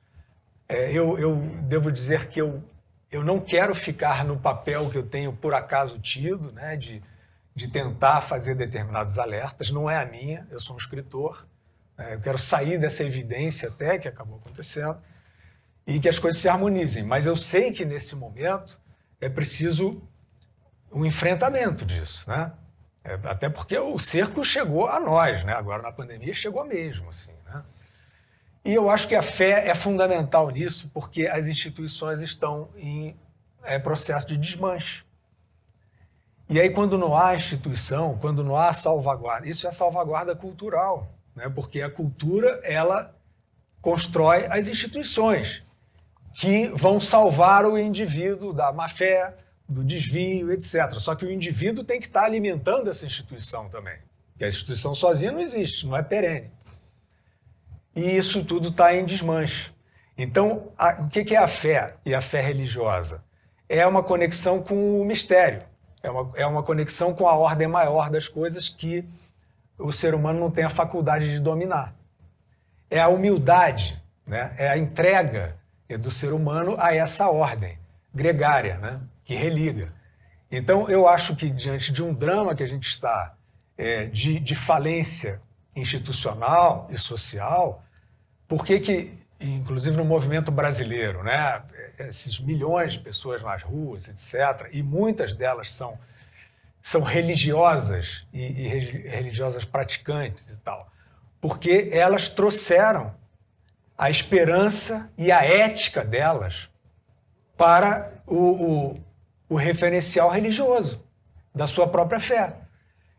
É, 0.69 0.91
eu, 0.91 1.19
eu 1.19 1.37
devo 1.65 1.91
dizer 1.91 2.29
que 2.29 2.41
eu, 2.41 2.63
eu 3.11 3.25
não 3.25 3.41
quero 3.41 3.75
ficar 3.75 4.25
no 4.25 4.39
papel 4.39 4.89
que 4.89 4.97
eu 4.97 5.03
tenho 5.03 5.33
por 5.33 5.53
acaso 5.53 5.99
tido, 5.99 6.53
né, 6.53 6.77
de, 6.77 7.03
de 7.55 7.69
tentar 7.69 8.21
fazer 8.21 8.55
determinados 8.55 9.19
alertas, 9.19 9.71
não 9.71 9.91
é 9.91 10.01
a 10.01 10.07
minha, 10.07 10.47
eu 10.51 10.61
sou 10.61 10.75
um 10.75 10.79
escritor, 10.79 11.45
eu 12.11 12.21
quero 12.21 12.39
sair 12.39 12.79
dessa 12.79 13.05
evidência 13.05 13.69
até 13.69 13.99
que 13.99 14.09
acabou 14.09 14.37
acontecendo 14.37 14.99
e 15.87 15.99
que 16.01 16.09
as 16.09 16.19
coisas 16.19 16.41
se 16.41 16.49
harmonizem. 16.49 17.03
Mas 17.03 17.27
eu 17.27 17.37
sei 17.37 17.73
que 17.73 17.85
nesse 17.85 18.15
momento 18.15 18.81
é 19.21 19.29
preciso 19.29 20.03
um 20.93 21.05
enfrentamento 21.05 21.85
disso, 21.85 22.29
né? 22.29 22.53
É, 23.05 23.19
até 23.25 23.49
porque 23.49 23.77
o 23.77 23.99
cerco 23.99 24.45
chegou 24.45 24.87
a 24.87 25.01
nós, 25.01 25.43
né? 25.45 25.53
Agora 25.53 25.83
na 25.83 25.93
pandemia 25.93 26.33
chegou 26.33 26.65
mesmo, 26.65 27.09
assim, 27.11 27.33
né? 27.47 27.63
E 28.65 28.73
eu 28.75 28.89
acho 28.89 29.09
que 29.09 29.17
a 29.17 29.23
fé 29.23 29.69
é 29.69 29.75
fundamental 29.75 30.49
nisso, 30.51 30.89
porque 30.95 31.27
as 31.27 31.47
instituições 31.47 32.21
estão 32.21 32.69
em 32.77 33.17
é, 33.65 33.79
processo 33.79 34.27
de 34.29 34.37
desmanche. 34.37 35.05
E 36.49 36.61
aí, 36.61 36.71
quando 36.71 36.97
não 36.97 37.17
há 37.17 37.35
instituição, 37.35 38.19
quando 38.19 38.45
não 38.45 38.57
há 38.57 38.73
salvaguarda, 38.73 39.49
isso 39.49 39.67
é 39.67 39.71
salvaguarda 39.73 40.37
cultural 40.37 41.13
né? 41.35 41.49
porque 41.49 41.83
a 41.83 41.91
cultura 41.91 42.61
ela 42.63 43.15
constrói 43.81 44.47
as 44.47 44.69
instituições 44.69 45.63
que 46.33 46.69
vão 46.69 47.01
salvar 47.01 47.67
o 47.67 47.79
indivíduo 47.79 48.53
da 48.53 48.73
má 48.73 48.89
fé, 48.89 49.37
do 49.69 49.85
desvio, 49.85 50.53
etc. 50.53 50.93
Só 50.93 51.15
que 51.15 51.25
o 51.25 51.31
indivíduo 51.31 51.85
tem 51.85 52.01
que 52.01 52.07
estar 52.07 52.25
alimentando 52.25 52.89
essa 52.89 53.07
instituição 53.07 53.69
também. 53.69 53.99
Porque 54.33 54.45
a 54.45 54.49
instituição 54.49 54.95
sozinha 54.95 55.33
não 55.33 55.41
existe, 55.41 55.87
não 55.87 55.97
é 55.97 56.03
perene. 56.03 56.51
E 57.95 58.17
isso 58.17 58.45
tudo 58.45 58.69
está 58.69 58.95
em 58.95 59.05
desmanche. 59.05 59.73
Então, 60.17 60.73
a, 60.79 61.03
o 61.03 61.09
que 61.09 61.35
é 61.35 61.39
a 61.39 61.49
fé 61.49 61.97
e 62.05 62.15
a 62.15 62.21
fé 62.21 62.41
religiosa? 62.41 63.23
É 63.69 63.87
uma 63.87 64.03
conexão 64.03 64.63
com 64.63 65.01
o 65.01 65.05
mistério, 65.05 65.63
é 66.03 66.11
uma, 66.11 66.33
é 66.35 66.47
uma 66.47 66.63
conexão 66.63 67.15
com 67.15 67.27
a 67.27 67.35
ordem 67.35 67.67
maior 67.67 68.11
das 68.11 68.29
coisas 68.29 68.69
que 68.69 69.05
o 69.83 69.93
ser 69.93 70.15
humano 70.15 70.39
não 70.39 70.51
tem 70.51 70.65
a 70.65 70.71
faculdade 70.71 71.31
de 71.31 71.41
dominar. 71.41 71.95
É 72.91 73.01
a 73.01 73.09
humildade, 73.09 74.01
né? 74.27 74.55
é 74.59 74.69
a 74.69 74.79
entrega 74.79 75.57
do 76.01 76.11
ser 76.11 76.33
humano 76.33 76.77
a 76.79 76.95
essa 76.95 77.29
ordem 77.29 77.79
gregária, 78.15 78.79
né? 78.79 79.01
que 79.25 79.35
religa. 79.35 79.93
Então, 80.51 80.89
eu 80.89 81.09
acho 81.09 81.35
que 81.35 81.49
diante 81.51 81.93
de 81.93 82.03
um 82.03 82.13
drama 82.13 82.55
que 82.55 82.63
a 82.63 82.67
gente 82.67 82.87
está 82.87 83.35
é, 83.77 84.07
de, 84.07 84.39
de 84.39 84.55
falência 84.55 85.41
institucional 85.75 86.89
e 86.91 86.99
social, 86.99 87.83
por 88.47 88.65
que 88.65 88.79
que, 88.79 89.19
inclusive 89.41 89.97
no 89.97 90.05
movimento 90.05 90.53
brasileiro, 90.53 91.23
né, 91.23 91.63
esses 91.99 92.39
milhões 92.39 92.93
de 92.93 92.99
pessoas 92.99 93.43
nas 93.43 93.63
ruas, 93.63 94.09
etc., 94.09 94.69
e 94.73 94.83
muitas 94.83 95.33
delas 95.33 95.71
são 95.73 95.99
são 96.83 97.01
religiosas 97.01 98.27
e, 98.33 98.41
e 98.41 98.69
religiosas 99.09 99.65
praticantes 99.65 100.51
e 100.51 100.57
tal, 100.59 100.91
porque 101.41 101.89
elas 101.93 102.29
trouxeram 102.29 103.15
a 103.97 104.11
esperança 104.11 105.09
e 105.17 105.31
a 105.31 105.45
ética 105.45 106.05
delas 106.05 106.69
para 107.57 108.13
o, 108.27 108.37
o, 108.37 109.05
o 109.49 109.55
referencial 109.55 110.29
religioso 110.29 111.01
da 111.55 111.69
sua 111.69 111.87
própria 111.87 112.19
fé. 112.19 112.57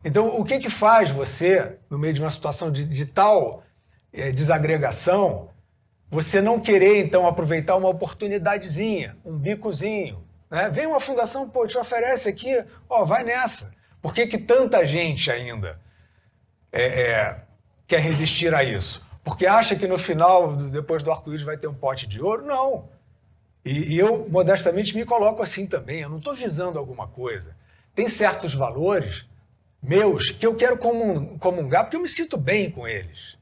Então, 0.03 0.27
o 0.27 0.43
que, 0.43 0.59
que 0.59 0.69
faz 0.69 1.09
você, 1.09 1.77
no 1.89 1.97
meio 1.97 2.13
de 2.13 2.19
uma 2.19 2.29
situação 2.29 2.69
de, 2.69 2.83
de 2.83 3.05
tal 3.05 3.63
é, 4.11 4.31
desagregação, 4.31 5.49
você 6.09 6.41
não 6.41 6.59
querer, 6.59 7.03
então, 7.05 7.25
aproveitar 7.25 7.77
uma 7.77 7.87
oportunidadezinha, 7.87 9.15
um 9.23 9.37
bicozinho, 9.37 10.21
né? 10.53 10.69
Vem 10.69 10.85
uma 10.85 10.99
fundação, 10.99 11.49
pô, 11.49 11.65
te 11.65 11.75
oferece 11.79 12.29
aqui, 12.29 12.63
ó, 12.87 13.03
vai 13.03 13.23
nessa. 13.23 13.71
Por 13.99 14.13
que, 14.13 14.27
que 14.27 14.37
tanta 14.37 14.85
gente 14.85 15.31
ainda 15.31 15.79
é, 16.71 16.83
é, 16.83 17.41
quer 17.87 17.99
resistir 17.99 18.53
a 18.53 18.63
isso? 18.63 19.03
Porque 19.23 19.47
acha 19.47 19.75
que 19.75 19.87
no 19.87 19.97
final, 19.97 20.55
depois 20.55 21.01
do 21.01 21.11
arco-íris, 21.11 21.41
vai 21.41 21.57
ter 21.57 21.65
um 21.65 21.73
pote 21.73 22.05
de 22.05 22.21
ouro? 22.21 22.45
Não. 22.45 22.87
E, 23.65 23.95
e 23.95 23.97
eu, 23.97 24.29
modestamente, 24.29 24.95
me 24.95 25.03
coloco 25.03 25.41
assim 25.41 25.65
também. 25.65 26.01
Eu 26.01 26.09
não 26.09 26.19
estou 26.19 26.35
visando 26.35 26.77
alguma 26.77 27.07
coisa. 27.07 27.55
Tem 27.95 28.07
certos 28.07 28.53
valores 28.53 29.25
meus 29.81 30.29
que 30.29 30.45
eu 30.45 30.53
quero 30.53 30.77
comungar 30.77 31.85
porque 31.85 31.97
eu 31.97 32.01
me 32.01 32.09
sinto 32.09 32.37
bem 32.37 32.69
com 32.69 32.87
eles. 32.87 33.39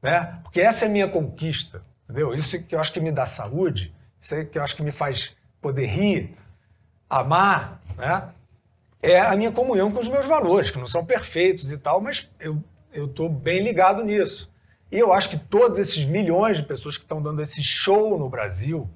Né? 0.00 0.38
Porque 0.44 0.60
essa 0.60 0.84
é 0.84 0.88
a 0.88 0.92
minha 0.92 1.08
conquista. 1.08 1.82
Entendeu? 2.04 2.32
Isso 2.32 2.62
que 2.62 2.72
eu 2.72 2.78
acho 2.78 2.92
que 2.92 3.00
me 3.00 3.10
dá 3.10 3.26
saúde, 3.26 3.92
isso 4.20 4.46
que 4.46 4.58
eu 4.58 4.62
acho 4.62 4.76
que 4.76 4.82
me 4.82 4.92
faz 4.92 5.34
poder 5.60 5.86
rir, 5.86 6.36
amar, 7.20 7.80
né? 7.96 8.28
é 9.02 9.20
a 9.20 9.36
minha 9.36 9.50
comunhão 9.50 9.90
com 9.90 10.00
os 10.00 10.08
meus 10.08 10.26
valores, 10.26 10.70
que 10.70 10.78
não 10.78 10.86
são 10.86 11.04
perfeitos 11.04 11.70
e 11.70 11.76
tal, 11.76 12.00
mas 12.00 12.30
eu 12.40 12.62
estou 12.94 13.28
bem 13.28 13.62
ligado 13.62 14.04
nisso. 14.04 14.50
E 14.90 14.98
eu 14.98 15.12
acho 15.12 15.30
que 15.30 15.38
todos 15.38 15.78
esses 15.78 16.04
milhões 16.04 16.58
de 16.58 16.62
pessoas 16.62 16.96
que 16.96 17.04
estão 17.04 17.20
dando 17.20 17.42
esse 17.42 17.62
show 17.62 18.18
no 18.18 18.28
Brasil, 18.28 18.88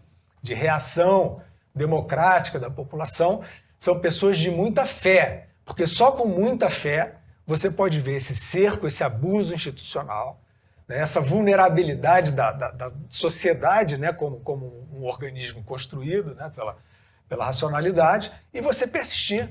de 0.43 0.55
reação 0.55 1.41
democrática 1.75 2.59
da 2.59 2.71
população, 2.71 3.43
são 3.79 3.99
pessoas 3.99 4.39
de 4.39 4.51
muita 4.51 4.87
fé, 4.87 5.49
porque 5.65 5.87
só 5.87 6.13
com 6.13 6.27
muita 6.27 6.71
fé 6.71 7.17
você 7.47 7.71
pode 7.71 8.01
ver 8.01 8.17
esse 8.17 8.35
cerco, 8.37 8.87
esse 8.87 9.03
abuso 9.03 9.55
institucional, 9.55 10.41
né, 10.87 10.99
essa 10.99 11.21
vulnerabilidade 11.21 12.33
da, 12.33 12.53
da, 12.53 12.71
da 12.71 12.93
sociedade 13.09 13.97
né, 13.97 14.13
como, 14.13 14.41
como 14.41 14.87
um 14.93 15.05
organismo 15.05 15.63
construído 15.65 16.35
né, 16.35 16.51
pela, 16.55 16.77
pela 17.29 17.45
racionalidade, 17.45 18.33
e 18.53 18.61
você 18.61 18.87
persistir. 18.87 19.49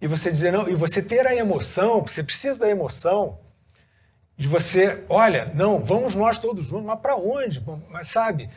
E 0.00 0.06
você 0.06 0.30
dizer, 0.30 0.52
não, 0.52 0.68
e 0.68 0.74
você 0.74 1.02
ter 1.02 1.26
a 1.26 1.34
emoção, 1.34 2.02
você 2.02 2.22
precisa 2.22 2.60
da 2.60 2.68
emoção, 2.68 3.38
de 4.36 4.46
você, 4.46 5.04
olha, 5.08 5.52
não, 5.54 5.84
vamos 5.84 6.14
nós 6.14 6.38
todos 6.38 6.64
juntos, 6.64 6.86
mas 6.86 7.00
para 7.00 7.16
onde? 7.16 7.62
Mas 7.90 8.06
sabe, 8.06 8.48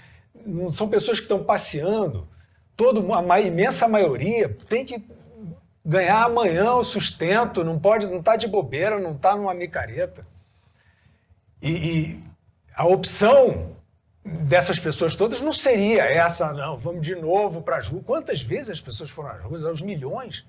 não 0.46 0.70
são 0.70 0.88
pessoas 0.88 1.20
que 1.20 1.26
estão 1.26 1.44
passeando, 1.44 2.28
todo, 2.78 3.04
a 3.14 3.42
imensa 3.42 3.88
maioria 3.88 4.56
tem 4.70 4.86
que 4.86 5.04
ganhar 5.84 6.24
amanhã 6.24 6.76
o 6.76 6.84
sustento, 6.84 7.64
não 7.64 7.80
pode, 7.80 8.06
não 8.06 8.20
está 8.20 8.36
de 8.36 8.48
bobeira, 8.48 9.00
não 9.00 9.14
está 9.14 9.36
numa 9.36 9.54
micareta. 9.54 10.26
E, 11.60 11.72
e 11.72 12.24
a 12.76 12.86
opção 12.86 13.76
dessas 14.24 14.80
pessoas 14.80 15.16
todas 15.16 15.42
não 15.42 15.54
seria 15.54 16.04
essa, 16.04 16.54
não, 16.54 16.78
vamos 16.78 17.06
de 17.06 17.16
novo 17.16 17.62
para 17.62 17.78
as 17.78 17.88
ruas. 17.88 18.06
Quantas 18.06 18.42
vezes 18.42 18.72
as 18.72 18.82
pessoas 18.82 19.10
foram 19.10 19.30
às 19.30 19.42
ruas? 19.42 19.66
Aos 19.66 19.82
milhões. 19.82 20.46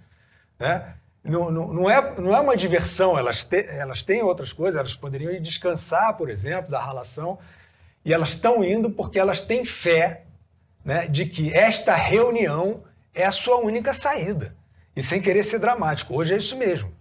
Né? 0.59 0.95
não, 1.25 1.51
não, 1.51 1.73
não, 1.73 1.91
é, 1.91 2.21
não 2.21 2.35
é 2.35 2.41
uma 2.41 2.57
diversão, 2.57 3.17
elas, 3.17 3.45
te, 3.45 3.65
elas 3.69 4.03
têm 4.03 4.23
outras 4.23 4.53
coisas, 4.53 4.79
elas 4.79 4.95
poderiam 4.95 5.31
ir 5.31 5.41
descansar, 5.41 6.17
por 6.17 6.29
exemplo, 6.29 6.71
da 6.71 6.85
relação, 6.85 7.39
e 8.05 8.13
elas 8.13 8.31
estão 8.31 8.65
indo 8.65 8.91
porque 8.91 9.19
elas 9.19 9.41
têm 9.41 9.65
fé 9.65 10.25
né, 10.85 11.07
de 11.07 11.27
que 11.27 11.55
esta 11.55 11.95
reunião 11.95 12.83
é 13.15 13.25
a 13.25 13.31
sua 13.31 13.59
única 13.59 13.95
saída. 13.95 14.55
E 14.97 15.03
sem 15.03 15.21
querer 15.23 15.45
ser 15.45 15.61
dramático, 15.61 16.15
hoje 16.15 16.35
é 16.35 16.37
isso 16.37 16.57
mesmo. 16.57 16.93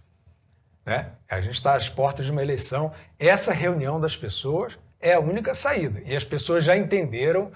Né? 0.86 1.10
A 1.28 1.40
gente 1.40 1.54
está 1.54 1.74
às 1.74 1.88
portas 1.88 2.24
de 2.24 2.30
uma 2.30 2.42
eleição, 2.42 2.92
essa 3.18 3.52
reunião 3.52 4.00
das 4.00 4.16
pessoas 4.16 4.78
é 5.02 5.14
a 5.14 5.20
única 5.20 5.54
saída. 5.54 6.00
E 6.06 6.16
as 6.16 6.24
pessoas 6.24 6.64
já 6.64 6.76
entenderam, 6.76 7.52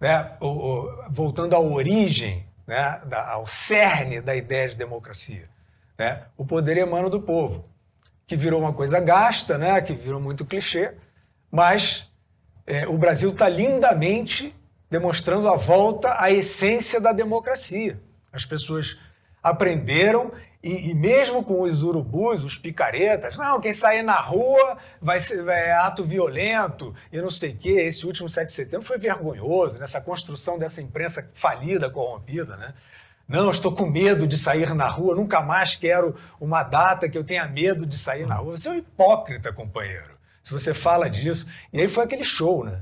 né, 0.00 0.32
o, 0.40 0.46
o, 0.46 1.10
voltando 1.10 1.54
à 1.54 1.60
origem, 1.60 2.44
né, 2.66 3.00
da, 3.04 3.30
ao 3.32 3.46
cerne 3.46 4.20
da 4.20 4.34
ideia 4.34 4.68
de 4.68 4.76
democracia 4.76 5.48
né? 5.98 6.22
O 6.36 6.46
poder 6.46 6.76
emana 6.76 7.10
do 7.10 7.20
povo, 7.20 7.64
que 8.26 8.36
virou 8.36 8.60
uma 8.60 8.72
coisa 8.72 9.00
gasta, 9.00 9.58
né? 9.58 9.80
que 9.80 9.92
virou 9.92 10.20
muito 10.20 10.46
clichê, 10.46 10.94
mas 11.50 12.08
é, 12.66 12.86
o 12.86 12.96
Brasil 12.96 13.30
está 13.30 13.48
lindamente 13.48 14.54
demonstrando 14.88 15.48
a 15.48 15.56
volta 15.56 16.14
à 16.22 16.30
essência 16.30 17.00
da 17.00 17.12
democracia. 17.12 18.00
As 18.32 18.46
pessoas 18.46 18.98
aprenderam 19.42 20.30
e, 20.62 20.90
e, 20.90 20.94
mesmo 20.94 21.44
com 21.44 21.62
os 21.62 21.84
urubus, 21.84 22.42
os 22.42 22.58
picaretas, 22.58 23.36
não, 23.36 23.60
quem 23.60 23.72
sair 23.72 24.02
na 24.02 24.16
rua 24.16 24.76
vai 25.00 25.20
ser 25.20 25.46
é 25.46 25.72
ato 25.72 26.02
violento 26.02 26.92
e 27.12 27.20
não 27.20 27.30
sei 27.30 27.50
o 27.52 27.56
quê. 27.56 27.70
Esse 27.70 28.04
último 28.04 28.28
7 28.28 28.48
de 28.48 28.54
setembro 28.54 28.84
foi 28.84 28.98
vergonhoso, 28.98 29.78
nessa 29.78 30.00
construção 30.00 30.58
dessa 30.58 30.82
imprensa 30.82 31.28
falida, 31.32 31.88
corrompida, 31.88 32.56
né? 32.56 32.74
Não, 33.28 33.50
estou 33.50 33.70
com 33.70 33.86
medo 33.86 34.26
de 34.26 34.36
sair 34.36 34.74
na 34.74 34.88
rua, 34.88 35.14
nunca 35.14 35.40
mais 35.40 35.76
quero 35.76 36.16
uma 36.40 36.62
data 36.62 37.08
que 37.08 37.16
eu 37.16 37.22
tenha 37.22 37.46
medo 37.46 37.86
de 37.86 37.96
sair 37.96 38.26
na 38.26 38.36
rua. 38.36 38.56
Você 38.56 38.68
é 38.68 38.72
um 38.72 38.76
hipócrita, 38.76 39.52
companheiro, 39.52 40.18
se 40.42 40.50
você 40.50 40.74
fala 40.74 41.08
disso. 41.08 41.46
E 41.72 41.80
aí 41.80 41.86
foi 41.86 42.04
aquele 42.04 42.24
show, 42.24 42.64
né? 42.64 42.80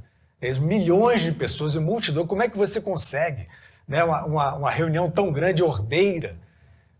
Milhões 0.61 1.23
de 1.23 1.32
pessoas 1.32 1.74
e 1.74 1.81
multidão, 1.81 2.27
como 2.27 2.43
é 2.43 2.48
que 2.48 2.57
você 2.57 2.81
consegue 2.81 3.48
né, 3.89 4.05
uma, 4.05 4.24
uma, 4.24 4.55
uma 4.55 4.70
reunião 4.70 5.11
tão 5.11 5.32
grande, 5.32 5.62
ordeira, 5.62 6.36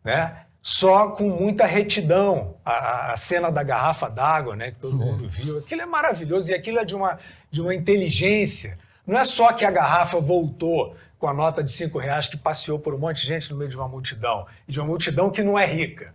né? 0.03 0.46
Só 0.67 1.11
com 1.11 1.29
muita 1.29 1.65
retidão. 1.65 2.57
A, 2.65 3.13
a 3.13 3.17
cena 3.17 3.53
da 3.53 3.63
garrafa 3.63 4.11
d'água, 4.11 4.57
né, 4.57 4.73
que 4.73 4.79
todo 4.81 5.01
é. 5.01 5.07
mundo 5.07 5.29
viu, 5.29 5.59
aquilo 5.59 5.83
é 5.83 5.87
maravilhoso 5.87 6.51
e 6.51 6.55
aquilo 6.55 6.81
é 6.81 6.85
de 6.85 6.93
uma, 6.93 7.21
de 7.49 7.63
uma 7.63 7.73
inteligência. 7.73 8.77
Não 9.07 9.17
é 9.17 9.25
só 9.25 9.53
que 9.53 9.65
a 9.65 9.71
garrafa 9.71 10.19
voltou, 10.19 10.97
com 11.21 11.29
a 11.29 11.33
nota 11.33 11.63
de 11.63 11.71
cinco 11.71 12.01
reais 12.01 12.27
que 12.27 12.37
passeou 12.37 12.81
por 12.81 12.93
um 12.93 12.99
monte 12.99 13.21
de 13.21 13.29
gente 13.29 13.49
no 13.53 13.57
meio 13.57 13.71
de 13.71 13.77
uma 13.77 13.87
multidão, 13.87 14.45
e 14.67 14.73
de 14.73 14.81
uma 14.81 14.89
multidão 14.89 15.31
que 15.31 15.41
não 15.41 15.57
é 15.57 15.65
rica. 15.65 16.13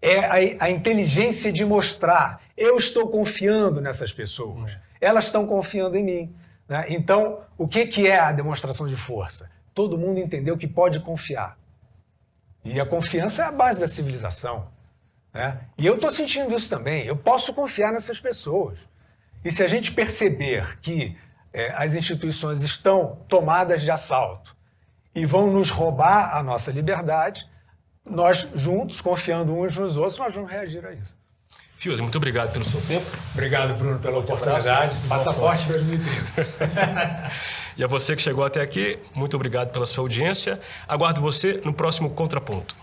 É 0.00 0.20
a, 0.20 0.64
a 0.64 0.70
inteligência 0.70 1.52
de 1.52 1.62
mostrar, 1.62 2.40
eu 2.56 2.78
estou 2.78 3.08
confiando 3.08 3.82
nessas 3.82 4.14
pessoas, 4.14 4.78
elas 4.98 5.24
estão 5.24 5.46
confiando 5.46 5.98
em 5.98 6.02
mim. 6.02 6.34
Né? 6.66 6.86
Então, 6.88 7.40
o 7.58 7.68
que, 7.68 7.84
que 7.84 8.08
é 8.08 8.18
a 8.18 8.32
demonstração 8.32 8.86
de 8.86 8.96
força? 8.96 9.50
Todo 9.74 9.98
mundo 9.98 10.18
entendeu 10.18 10.56
que 10.56 10.66
pode 10.66 11.00
confiar. 11.00 11.60
E 12.64 12.80
a 12.80 12.86
confiança 12.86 13.42
é 13.42 13.46
a 13.46 13.52
base 13.52 13.80
da 13.80 13.88
civilização. 13.88 14.68
Né? 15.32 15.58
E 15.78 15.86
eu 15.86 15.94
estou 15.94 16.10
sentindo 16.10 16.54
isso 16.54 16.68
também. 16.68 17.04
Eu 17.06 17.16
posso 17.16 17.52
confiar 17.54 17.92
nessas 17.92 18.20
pessoas. 18.20 18.78
E 19.44 19.50
se 19.50 19.62
a 19.62 19.66
gente 19.66 19.92
perceber 19.92 20.78
que 20.80 21.16
é, 21.52 21.72
as 21.72 21.94
instituições 21.94 22.62
estão 22.62 23.18
tomadas 23.28 23.82
de 23.82 23.90
assalto 23.90 24.56
e 25.14 25.26
vão 25.26 25.50
nos 25.50 25.70
roubar 25.70 26.36
a 26.36 26.42
nossa 26.42 26.70
liberdade, 26.70 27.48
nós 28.04 28.48
juntos, 28.54 29.00
confiando 29.00 29.54
uns 29.56 29.76
nos 29.76 29.96
outros, 29.96 30.18
nós 30.18 30.34
vamos 30.34 30.50
reagir 30.50 30.84
a 30.84 30.92
isso. 30.92 31.16
Fios, 31.76 31.98
muito 31.98 32.16
obrigado 32.16 32.52
pelo 32.52 32.64
seu 32.64 32.80
tempo. 32.82 33.04
Obrigado, 33.32 33.74
Bruno, 33.74 33.98
pela 33.98 34.18
oportunidade. 34.18 34.96
Passaporte 35.08 35.66
2030. 35.66 37.30
e 37.76 37.84
a 37.84 37.86
você 37.86 38.14
que 38.16 38.22
chegou 38.22 38.44
até 38.44 38.60
aqui, 38.60 38.98
muito 39.14 39.34
obrigado 39.34 39.70
pela 39.70 39.86
sua 39.86 40.02
audiência. 40.02 40.60
Aguardo 40.86 41.20
você 41.20 41.60
no 41.64 41.72
próximo 41.72 42.12
Contraponto. 42.12 42.81